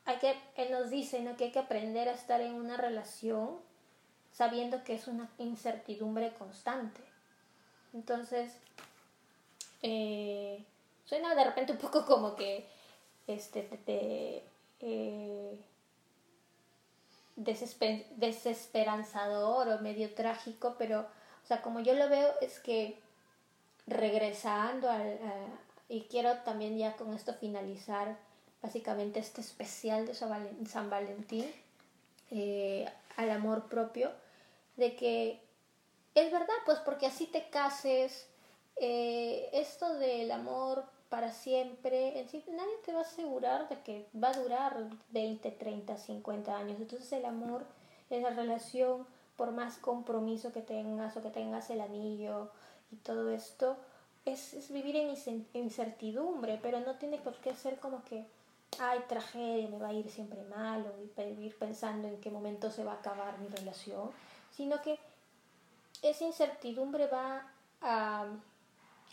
hay 0.04 0.18
que, 0.18 0.36
él 0.56 0.72
nos 0.72 0.90
dice 0.90 1.22
que 1.36 1.44
hay 1.44 1.52
que 1.52 1.58
aprender 1.58 2.08
a 2.08 2.14
estar 2.14 2.40
en 2.40 2.54
una 2.54 2.76
relación 2.76 3.58
sabiendo 4.32 4.82
que 4.84 4.94
es 4.94 5.06
una 5.06 5.30
incertidumbre 5.38 6.32
constante. 6.34 7.00
Entonces, 7.92 8.56
eh, 9.82 10.64
suena 11.04 11.34
de 11.34 11.44
repente 11.44 11.72
un 11.72 11.78
poco 11.78 12.06
como 12.06 12.36
que 12.36 12.66
este, 13.26 13.62
te, 13.62 14.44
eh, 14.80 15.58
desesperanzador 17.36 19.68
o 19.68 19.80
medio 19.80 20.14
trágico, 20.14 20.76
pero, 20.78 21.00
o 21.00 21.46
sea, 21.46 21.62
como 21.62 21.80
yo 21.80 21.94
lo 21.94 22.08
veo 22.08 22.32
es 22.40 22.60
que 22.60 23.00
regresando 23.90 24.88
al, 24.88 25.18
y 25.88 26.02
quiero 26.02 26.36
también 26.38 26.78
ya 26.78 26.96
con 26.96 27.12
esto 27.12 27.34
finalizar 27.34 28.16
básicamente 28.62 29.20
este 29.20 29.40
especial 29.40 30.06
de 30.06 30.14
San 30.14 30.90
Valentín 30.90 31.50
eh, 32.30 32.88
al 33.16 33.30
amor 33.30 33.68
propio, 33.68 34.12
de 34.76 34.94
que 34.94 35.40
es 36.14 36.30
verdad, 36.30 36.54
pues 36.64 36.78
porque 36.78 37.06
así 37.06 37.26
te 37.26 37.50
cases, 37.50 38.28
eh, 38.76 39.50
esto 39.52 39.94
del 39.94 40.30
amor 40.30 40.84
para 41.08 41.32
siempre, 41.32 42.20
en 42.20 42.28
sí, 42.28 42.44
nadie 42.48 42.76
te 42.84 42.92
va 42.92 43.00
a 43.00 43.02
asegurar 43.02 43.68
de 43.68 43.80
que 43.80 44.06
va 44.14 44.28
a 44.28 44.38
durar 44.38 44.88
20, 45.10 45.50
30, 45.50 45.96
50 45.96 46.56
años. 46.56 46.80
Entonces 46.80 47.12
el 47.12 47.24
amor, 47.24 47.66
esa 48.10 48.30
relación, 48.30 49.06
por 49.36 49.50
más 49.50 49.78
compromiso 49.78 50.52
que 50.52 50.62
tengas 50.62 51.16
o 51.16 51.22
que 51.22 51.30
tengas 51.30 51.68
el 51.70 51.80
anillo 51.80 52.52
y 52.90 52.96
todo 52.96 53.30
esto, 53.30 53.76
es, 54.24 54.54
es 54.54 54.70
vivir 54.70 54.96
en 54.96 55.16
incertidumbre, 55.54 56.58
pero 56.62 56.80
no 56.80 56.94
tiene 56.96 57.18
por 57.18 57.36
qué 57.36 57.54
ser 57.54 57.78
como 57.78 58.04
que, 58.04 58.24
ay, 58.78 59.00
tragedia, 59.08 59.68
me 59.68 59.78
va 59.78 59.88
a 59.88 59.92
ir 59.92 60.08
siempre 60.10 60.42
mal, 60.44 60.86
o 60.86 61.22
vivir 61.22 61.56
pensando 61.58 62.08
en 62.08 62.20
qué 62.20 62.30
momento 62.30 62.70
se 62.70 62.84
va 62.84 62.92
a 62.92 62.96
acabar 62.96 63.38
mi 63.38 63.48
relación, 63.48 64.10
sino 64.56 64.80
que 64.82 64.98
esa 66.02 66.24
incertidumbre 66.24 67.06
va 67.06 67.46
a 67.82 68.26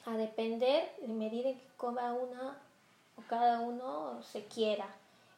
a 0.07 0.15
depender 0.15 0.89
de 1.01 1.13
medida 1.13 1.49
que 1.49 1.67
cada 1.77 2.13
una 2.13 2.57
o 3.17 3.21
cada 3.27 3.59
uno 3.59 4.21
se 4.23 4.45
quiera, 4.45 4.87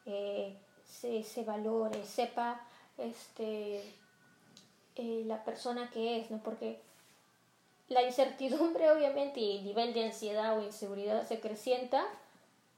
eh, 0.05 0.55
se, 0.85 1.23
se, 1.23 1.43
valore, 1.43 2.05
sepa 2.05 2.61
este, 2.97 3.81
eh, 4.95 5.23
la 5.25 5.43
persona 5.43 5.89
que 5.89 6.19
es, 6.19 6.29
¿no? 6.29 6.37
Porque 6.43 6.79
la 7.89 8.03
incertidumbre 8.03 8.91
obviamente 8.91 9.39
y 9.39 9.57
el 9.57 9.65
nivel 9.65 9.93
de 9.93 10.05
ansiedad 10.05 10.57
o 10.57 10.61
inseguridad 10.61 11.27
se 11.27 11.39
crecienta 11.39 12.05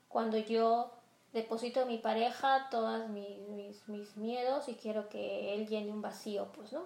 cuando 0.07 0.37
yo 0.37 0.91
deposito 1.33 1.81
a 1.81 1.85
mi 1.85 1.97
pareja 1.97 2.67
todos 2.69 3.07
mis, 3.09 3.39
mis, 3.49 3.87
mis, 3.87 4.17
miedos 4.17 4.67
y 4.67 4.73
quiero 4.73 5.07
que 5.07 5.53
él 5.53 5.67
llene 5.67 5.91
un 5.91 6.01
vacío, 6.01 6.51
pues, 6.53 6.73
¿no? 6.73 6.83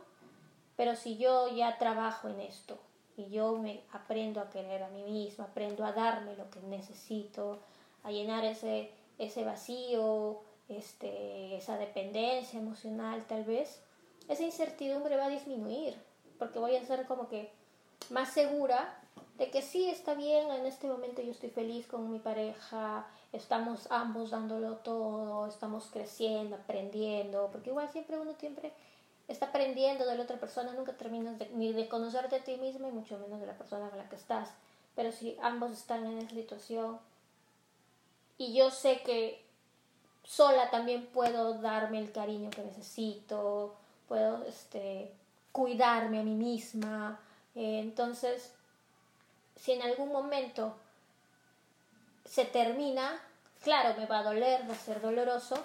Pero 0.75 0.95
si 0.95 1.17
yo 1.17 1.47
ya 1.47 1.77
trabajo 1.79 2.27
en 2.27 2.41
esto, 2.41 2.77
y 3.17 3.29
yo 3.29 3.57
me 3.57 3.81
aprendo 3.91 4.41
a 4.41 4.49
querer 4.49 4.83
a 4.83 4.89
mí 4.89 5.03
misma, 5.03 5.45
aprendo 5.45 5.85
a 5.85 5.93
darme 5.93 6.35
lo 6.35 6.49
que 6.49 6.59
necesito, 6.61 7.59
a 8.03 8.11
llenar 8.11 8.43
ese, 8.43 8.91
ese 9.17 9.43
vacío, 9.43 10.41
este, 10.67 11.55
esa 11.55 11.77
dependencia 11.77 12.59
emocional 12.59 13.25
tal 13.27 13.45
vez, 13.45 13.81
esa 14.27 14.43
incertidumbre 14.43 15.15
va 15.15 15.25
a 15.25 15.29
disminuir, 15.29 15.95
porque 16.37 16.59
voy 16.59 16.75
a 16.75 16.85
ser 16.85 17.05
como 17.05 17.29
que 17.29 17.51
más 18.09 18.33
segura 18.33 18.97
de 19.37 19.49
que 19.49 19.61
sí 19.61 19.89
está 19.89 20.13
bien, 20.13 20.49
en 20.51 20.65
este 20.65 20.87
momento 20.87 21.21
yo 21.21 21.31
estoy 21.31 21.49
feliz 21.49 21.87
con 21.87 22.09
mi 22.11 22.19
pareja, 22.19 23.05
estamos 23.33 23.91
ambos 23.91 24.29
dándolo 24.29 24.77
todo, 24.77 25.47
estamos 25.47 25.89
creciendo, 25.91 26.55
aprendiendo, 26.55 27.49
porque 27.51 27.69
igual 27.69 27.89
siempre 27.89 28.17
uno 28.17 28.33
siempre 28.39 28.71
está 29.27 29.47
aprendiendo 29.47 30.05
de 30.05 30.15
la 30.15 30.23
otra 30.23 30.39
persona, 30.39 30.71
nunca 30.73 30.93
terminas 30.93 31.35
ni 31.53 31.73
de 31.73 31.89
conocerte 31.89 32.37
a 32.37 32.43
ti 32.43 32.57
misma 32.57 32.87
y 32.87 32.91
mucho 32.91 33.17
menos 33.17 33.41
de 33.41 33.47
la 33.47 33.57
persona 33.57 33.89
con 33.89 33.97
la 33.97 34.07
que 34.09 34.15
estás. 34.15 34.49
Pero 34.95 35.11
si 35.11 35.37
ambos 35.41 35.71
están 35.71 36.05
en 36.05 36.19
esa 36.19 36.29
situación 36.29 36.99
y 38.37 38.53
yo 38.53 38.71
sé 38.71 39.01
que 39.01 39.43
sola 40.23 40.69
también 40.69 41.07
puedo 41.07 41.55
darme 41.55 41.99
el 41.99 42.11
cariño 42.11 42.49
que 42.49 42.63
necesito, 42.63 43.75
puedo 44.07 44.45
este, 44.45 45.11
cuidarme 45.51 46.19
a 46.19 46.23
mí 46.23 46.35
misma, 46.35 47.19
eh, 47.55 47.79
entonces 47.79 48.51
si 49.55 49.71
en 49.71 49.81
algún 49.81 50.11
momento 50.11 50.75
se 52.25 52.45
termina, 52.45 53.21
claro, 53.63 53.97
me 53.99 54.05
va 54.05 54.19
a 54.19 54.23
doler, 54.23 54.69
va 54.69 54.73
a 54.73 54.77
ser 54.77 55.01
doloroso, 55.01 55.55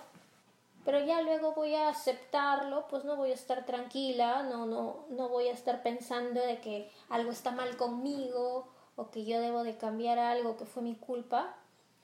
pero 0.85 1.01
ya 1.05 1.21
luego 1.23 1.53
voy 1.53 1.75
a 1.75 1.89
aceptarlo, 1.89 2.87
pues 2.89 3.05
no 3.05 3.17
voy 3.17 3.33
a 3.33 3.35
estar 3.35 3.67
tranquila, 3.67 4.43
no, 4.45 4.67
no, 4.67 5.05
no 5.11 5.29
voy 5.29 5.49
a 5.49 5.53
estar 5.53 5.83
pensando 5.83 6.41
de 6.41 6.61
que 6.61 6.91
algo 7.09 7.31
está 7.31 7.51
mal 7.51 7.77
conmigo 7.77 8.67
o 8.97 9.11
que 9.11 9.25
yo 9.25 9.41
debo 9.41 9.63
de 9.65 9.77
cambiar 9.77 10.19
algo 10.19 10.57
que 10.57 10.65
fue 10.65 10.83
mi 10.83 10.95
culpa, 10.95 11.55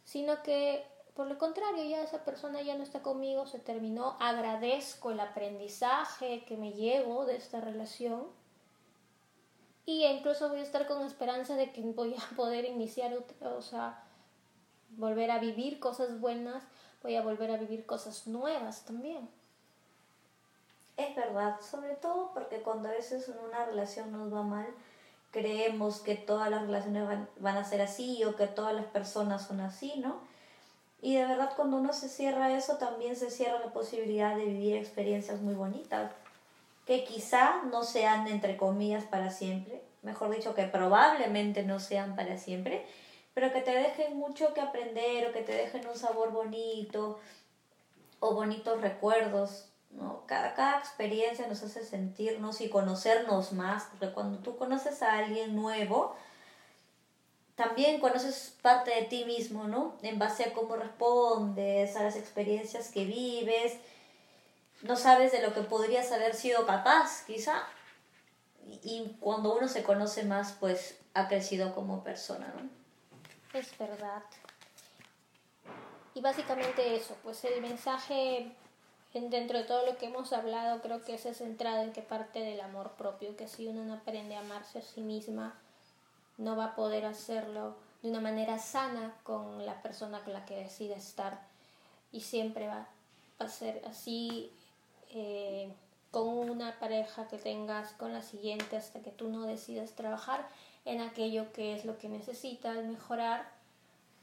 sino 0.04 0.42
que 0.42 0.84
por 1.14 1.28
lo 1.28 1.38
contrario, 1.38 1.82
ya 1.84 2.02
esa 2.02 2.24
persona 2.24 2.60
ya 2.60 2.76
no 2.76 2.82
está 2.82 3.00
conmigo, 3.00 3.46
se 3.46 3.58
terminó, 3.58 4.18
agradezco 4.20 5.12
el 5.12 5.20
aprendizaje 5.20 6.44
que 6.44 6.58
me 6.58 6.72
llevo 6.72 7.24
de 7.24 7.36
esta 7.36 7.62
relación 7.62 8.26
y 9.86 10.04
incluso 10.04 10.48
voy 10.48 10.60
a 10.60 10.64
estar 10.64 10.86
con 10.86 11.06
esperanza 11.06 11.56
de 11.56 11.72
que 11.72 11.80
voy 11.80 12.14
a 12.14 12.36
poder 12.36 12.64
iniciar, 12.64 13.12
o 13.40 13.62
sea, 13.62 14.02
volver 14.90 15.30
a 15.30 15.38
vivir 15.38 15.80
cosas 15.80 16.20
buenas 16.20 16.62
voy 17.06 17.14
a 17.14 17.22
volver 17.22 17.52
a 17.52 17.56
vivir 17.56 17.86
cosas 17.86 18.26
nuevas 18.26 18.84
también. 18.84 19.28
Es 20.96 21.14
verdad, 21.14 21.60
sobre 21.60 21.94
todo 21.94 22.32
porque 22.34 22.62
cuando 22.62 22.88
a 22.88 22.92
veces 22.92 23.28
en 23.28 23.38
una 23.38 23.64
relación 23.64 24.10
nos 24.10 24.32
va 24.32 24.42
mal, 24.42 24.66
creemos 25.30 26.00
que 26.00 26.16
todas 26.16 26.50
las 26.50 26.62
relaciones 26.62 27.06
van, 27.06 27.28
van, 27.38 27.58
a 27.58 27.64
ser 27.64 27.80
así 27.80 28.24
o 28.24 28.34
que 28.34 28.48
todas 28.48 28.74
las 28.74 28.86
personas 28.86 29.46
son 29.46 29.60
así, 29.60 29.94
¿no? 29.98 30.18
Y 31.00 31.14
de 31.14 31.26
verdad 31.26 31.52
cuando 31.54 31.76
uno 31.76 31.92
se 31.92 32.08
cierra 32.08 32.56
eso, 32.56 32.76
también 32.78 33.14
se 33.14 33.30
cierra 33.30 33.60
la 33.60 33.72
posibilidad 33.72 34.34
de 34.34 34.46
vivir 34.46 34.74
experiencias 34.74 35.40
muy 35.40 35.54
bonitas, 35.54 36.10
que 36.86 37.04
quizá 37.04 37.62
no 37.64 37.82
sean, 37.82 38.28
entre 38.28 38.56
comillas, 38.56 39.04
para 39.04 39.30
siempre, 39.30 39.82
mejor 40.02 40.30
dicho, 40.30 40.54
que 40.54 40.64
probablemente 40.64 41.64
no 41.64 41.80
sean 41.80 42.14
para 42.14 42.38
siempre, 42.38 42.86
pero 43.34 43.52
que 43.52 43.60
te 43.60 43.72
dejen 43.72 44.16
mucho 44.16 44.54
que 44.54 44.60
aprender 44.60 45.28
o 45.28 45.32
que 45.32 45.42
te 45.42 45.52
dejen 45.52 45.86
un 45.86 45.96
sabor 45.96 46.30
bonito 46.30 47.18
o 48.20 48.34
bonitos 48.34 48.80
recuerdos. 48.80 49.68
¿no? 49.90 50.22
Cada, 50.26 50.54
cada 50.54 50.78
experiencia 50.78 51.46
nos 51.48 51.62
hace 51.62 51.84
sentirnos 51.84 52.60
y 52.60 52.68
conocernos 52.68 53.52
más, 53.52 53.88
porque 53.90 54.14
cuando 54.14 54.38
tú 54.38 54.56
conoces 54.56 55.02
a 55.02 55.18
alguien 55.18 55.56
nuevo, 55.56 56.14
también 57.56 58.00
conoces 58.00 58.54
parte 58.62 58.94
de 58.94 59.02
ti 59.02 59.24
mismo, 59.24 59.64
¿no? 59.64 59.96
En 60.02 60.18
base 60.18 60.44
a 60.44 60.52
cómo 60.52 60.76
respondes, 60.76 61.96
a 61.96 62.02
las 62.02 62.14
experiencias 62.14 62.90
que 62.90 63.06
vives. 63.06 63.78
No 64.82 64.96
sabes 64.96 65.32
de 65.32 65.42
lo 65.42 65.54
que 65.54 65.62
podrías 65.62 66.12
haber 66.12 66.34
sido 66.34 66.66
capaz, 66.66 67.24
quizá. 67.26 67.64
Y 68.82 69.16
cuando 69.20 69.56
uno 69.56 69.68
se 69.68 69.82
conoce 69.82 70.24
más, 70.24 70.52
pues 70.58 70.98
ha 71.14 71.28
crecido 71.28 71.74
como 71.74 72.02
persona, 72.02 72.52
¿no? 72.54 73.58
Es 73.58 73.76
verdad. 73.78 74.22
Y 76.14 76.20
básicamente 76.20 76.96
eso, 76.96 77.16
pues 77.22 77.44
el 77.44 77.60
mensaje 77.60 78.52
dentro 79.12 79.58
de 79.58 79.64
todo 79.64 79.86
lo 79.86 79.96
que 79.96 80.06
hemos 80.06 80.32
hablado 80.32 80.80
creo 80.82 81.02
que 81.02 81.14
es 81.14 81.22
centrado 81.36 81.82
en 81.82 81.92
que 81.92 82.02
parte 82.02 82.40
del 82.40 82.60
amor 82.60 82.92
propio, 82.92 83.36
que 83.36 83.48
si 83.48 83.66
uno 83.66 83.84
no 83.84 83.94
aprende 83.94 84.36
a 84.36 84.40
amarse 84.40 84.78
a 84.78 84.82
sí 84.82 85.00
misma, 85.00 85.54
no 86.36 86.56
va 86.56 86.66
a 86.66 86.74
poder 86.74 87.06
hacerlo 87.06 87.76
de 88.02 88.10
una 88.10 88.20
manera 88.20 88.58
sana 88.58 89.14
con 89.22 89.64
la 89.64 89.80
persona 89.82 90.22
con 90.22 90.32
la 90.32 90.44
que 90.44 90.56
decida 90.56 90.96
estar 90.96 91.40
y 92.12 92.20
siempre 92.20 92.68
va 92.68 92.88
a 93.38 93.48
ser 93.48 93.82
así 93.86 94.50
eh, 95.10 95.68
con 96.10 96.28
una 96.28 96.78
pareja 96.78 97.28
que 97.28 97.38
tengas, 97.38 97.92
con 97.92 98.12
la 98.12 98.22
siguiente 98.22 98.76
hasta 98.76 99.00
que 99.00 99.10
tú 99.10 99.28
no 99.28 99.46
decidas 99.46 99.92
trabajar 99.92 100.48
en 100.84 101.00
aquello 101.00 101.52
que 101.52 101.74
es 101.74 101.84
lo 101.84 101.98
que 101.98 102.08
necesitas 102.08 102.84
mejorar 102.84 103.48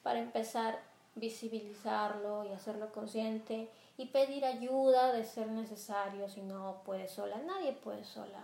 para 0.02 0.20
empezar 0.20 0.80
visibilizarlo 1.16 2.46
y 2.46 2.50
hacerlo 2.50 2.92
consciente 2.92 3.70
y 3.98 4.08
pedir 4.08 4.46
ayuda 4.46 5.14
de 5.14 5.24
ser 5.24 5.48
necesario 5.48 6.28
si 6.28 6.42
no 6.42 6.82
puedes 6.86 7.12
sola. 7.12 7.38
Nadie 7.46 7.74
puede 7.74 8.04
sola 8.04 8.44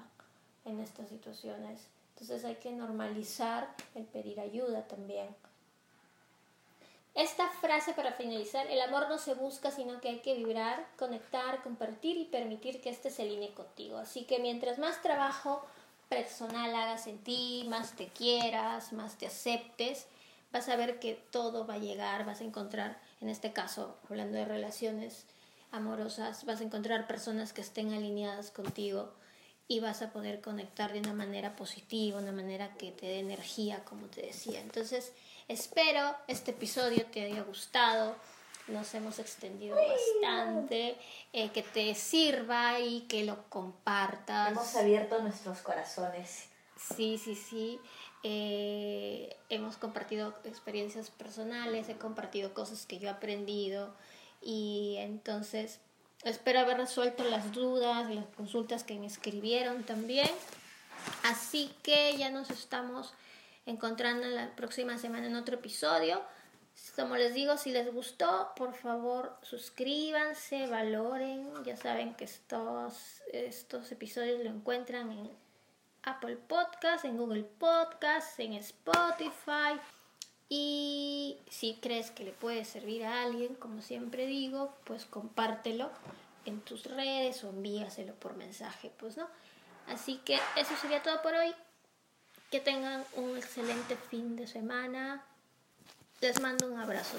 en 0.65 0.79
estas 0.79 1.09
situaciones. 1.09 1.87
Entonces 2.13 2.45
hay 2.45 2.55
que 2.55 2.71
normalizar 2.71 3.67
el 3.95 4.03
pedir 4.05 4.39
ayuda 4.39 4.87
también. 4.87 5.27
Esta 7.15 7.49
frase 7.49 7.93
para 7.93 8.13
finalizar, 8.13 8.67
el 8.67 8.81
amor 8.81 9.09
no 9.09 9.17
se 9.17 9.33
busca, 9.33 9.71
sino 9.71 9.99
que 9.99 10.09
hay 10.09 10.19
que 10.19 10.35
vibrar, 10.35 10.87
conectar, 10.97 11.61
compartir 11.63 12.17
y 12.17 12.25
permitir 12.25 12.81
que 12.81 12.89
éste 12.89 13.09
se 13.09 13.23
alinee 13.23 13.53
contigo. 13.53 13.97
Así 13.97 14.23
que 14.23 14.39
mientras 14.39 14.77
más 14.77 15.01
trabajo 15.01 15.65
personal 16.07 16.73
hagas 16.75 17.07
en 17.07 17.17
ti, 17.19 17.65
más 17.67 17.93
te 17.95 18.07
quieras, 18.07 18.93
más 18.93 19.17
te 19.17 19.27
aceptes, 19.27 20.07
vas 20.51 20.69
a 20.69 20.75
ver 20.75 20.99
que 20.99 21.13
todo 21.31 21.67
va 21.67 21.75
a 21.75 21.79
llegar, 21.79 22.25
vas 22.25 22.41
a 22.41 22.45
encontrar, 22.45 22.99
en 23.21 23.29
este 23.29 23.53
caso, 23.53 23.97
hablando 24.09 24.37
de 24.37 24.45
relaciones 24.45 25.25
amorosas, 25.71 26.45
vas 26.45 26.61
a 26.61 26.63
encontrar 26.63 27.07
personas 27.07 27.53
que 27.53 27.61
estén 27.61 27.93
alineadas 27.93 28.49
contigo 28.49 29.13
y 29.67 29.81
vas 29.81 30.01
a 30.01 30.11
poder 30.11 30.41
conectar 30.41 30.93
de 30.93 30.99
una 30.99 31.13
manera 31.13 31.55
positiva, 31.55 32.19
una 32.19 32.31
manera 32.31 32.73
que 32.75 32.91
te 32.91 33.05
dé 33.05 33.19
energía, 33.19 33.85
como 33.85 34.07
te 34.07 34.23
decía. 34.23 34.61
Entonces, 34.61 35.13
espero 35.49 36.15
este 36.27 36.51
episodio 36.51 37.05
te 37.07 37.25
haya 37.25 37.41
gustado. 37.41 38.15
nos 38.67 38.93
hemos 38.93 39.17
extendido 39.17 39.75
bastante, 39.75 40.95
eh, 41.33 41.49
que 41.49 41.63
te 41.63 41.95
sirva 41.95 42.79
y 42.79 43.01
que 43.01 43.23
lo 43.23 43.49
compartas. 43.49 44.51
Hemos 44.51 44.75
abierto 44.75 45.19
nuestros 45.23 45.57
corazones. 45.61 46.45
Sí, 46.77 47.17
sí, 47.17 47.33
sí. 47.33 47.79
Eh, 48.21 49.35
hemos 49.49 49.77
compartido 49.77 50.35
experiencias 50.43 51.09
personales, 51.09 51.89
he 51.89 51.97
compartido 51.97 52.53
cosas 52.53 52.85
que 52.85 52.99
yo 52.99 53.07
he 53.07 53.11
aprendido 53.11 53.95
y 54.39 54.97
entonces 54.99 55.79
espero 56.23 56.59
haber 56.59 56.77
resuelto 56.77 57.23
las 57.23 57.51
dudas, 57.53 58.13
las 58.13 58.27
consultas 58.35 58.83
que 58.83 58.99
me 58.99 59.07
escribieron 59.07 59.83
también. 59.83 60.29
Así 61.23 61.73
que 61.81 62.15
ya 62.17 62.29
nos 62.29 62.51
estamos 62.51 63.15
encontrando 63.69 64.27
la 64.27 64.55
próxima 64.55 64.97
semana 64.97 65.27
en 65.27 65.35
otro 65.35 65.55
episodio. 65.55 66.21
Como 66.95 67.15
les 67.17 67.33
digo, 67.33 67.57
si 67.57 67.71
les 67.71 67.93
gustó, 67.93 68.51
por 68.55 68.73
favor 68.73 69.37
suscríbanse, 69.41 70.67
valoren. 70.67 71.63
Ya 71.63 71.75
saben 71.75 72.15
que 72.15 72.25
estos, 72.25 73.21
estos 73.31 73.91
episodios 73.91 74.43
lo 74.43 74.49
encuentran 74.49 75.11
en 75.11 75.29
Apple 76.03 76.37
Podcast, 76.37 77.05
en 77.05 77.17
Google 77.17 77.43
Podcast, 77.43 78.39
en 78.39 78.53
Spotify. 78.53 79.79
Y 80.47 81.37
si 81.49 81.75
crees 81.75 82.11
que 82.11 82.23
le 82.23 82.31
puede 82.31 82.65
servir 82.65 83.05
a 83.05 83.21
alguien, 83.21 83.55
como 83.55 83.81
siempre 83.81 84.25
digo, 84.25 84.73
pues 84.85 85.05
compártelo 85.05 85.91
en 86.45 86.61
tus 86.61 86.85
redes 86.85 87.43
o 87.43 87.49
envíaselo 87.49 88.15
por 88.15 88.35
mensaje, 88.35 88.91
pues 88.97 89.15
no. 89.15 89.27
Así 89.87 90.17
que 90.25 90.39
eso 90.55 90.75
sería 90.81 91.03
todo 91.03 91.21
por 91.21 91.33
hoy. 91.33 91.53
Que 92.49 92.59
tengan 92.59 93.05
un 93.15 93.37
excelente 93.37 93.95
fin 93.95 94.35
de 94.35 94.47
semana. 94.47 95.23
Les 96.19 96.41
mando 96.41 96.65
un 96.71 96.79
abrazo. 96.79 97.17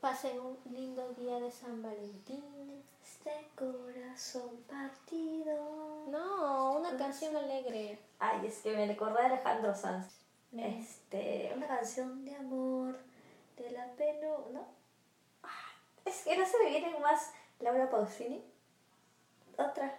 Pasen 0.00 0.38
un 0.38 0.56
lindo 0.72 1.12
día 1.14 1.40
de 1.40 1.50
San 1.50 1.82
Valentín. 1.82 2.84
Este 3.02 3.50
corazón 3.56 4.62
partido. 4.68 6.06
No, 6.08 6.78
una 6.78 6.96
canción 6.96 7.36
alegre. 7.36 7.98
Ay, 8.20 8.46
es 8.46 8.58
que 8.58 8.76
me 8.76 8.86
recordé 8.86 9.20
a 9.20 9.26
Alejandro 9.26 9.74
Sanz. 9.74 10.06
Este, 10.56 11.52
una 11.56 11.66
canción 11.66 12.24
de 12.24 12.36
amor, 12.36 12.98
de 13.62 13.70
la 13.72 13.86
pelo, 13.96 14.48
¿no? 14.52 14.66
Ah, 15.42 15.72
es 16.04 16.22
que 16.22 16.36
no 16.36 16.46
se 16.46 16.58
me 16.62 16.70
vienen 16.70 17.00
más 17.00 17.32
Laura 17.60 17.90
Pausini. 17.90 18.44
Otra. 19.56 19.98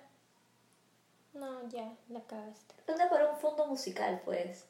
No, 1.34 1.68
ya, 1.69 1.94
la 2.10 2.22
cagaste. 2.22 2.76
Una 2.88 3.10
para 3.10 3.30
un 3.31 3.38
fondo 3.38 3.68
musical, 3.68 4.22
pues. 4.26 4.65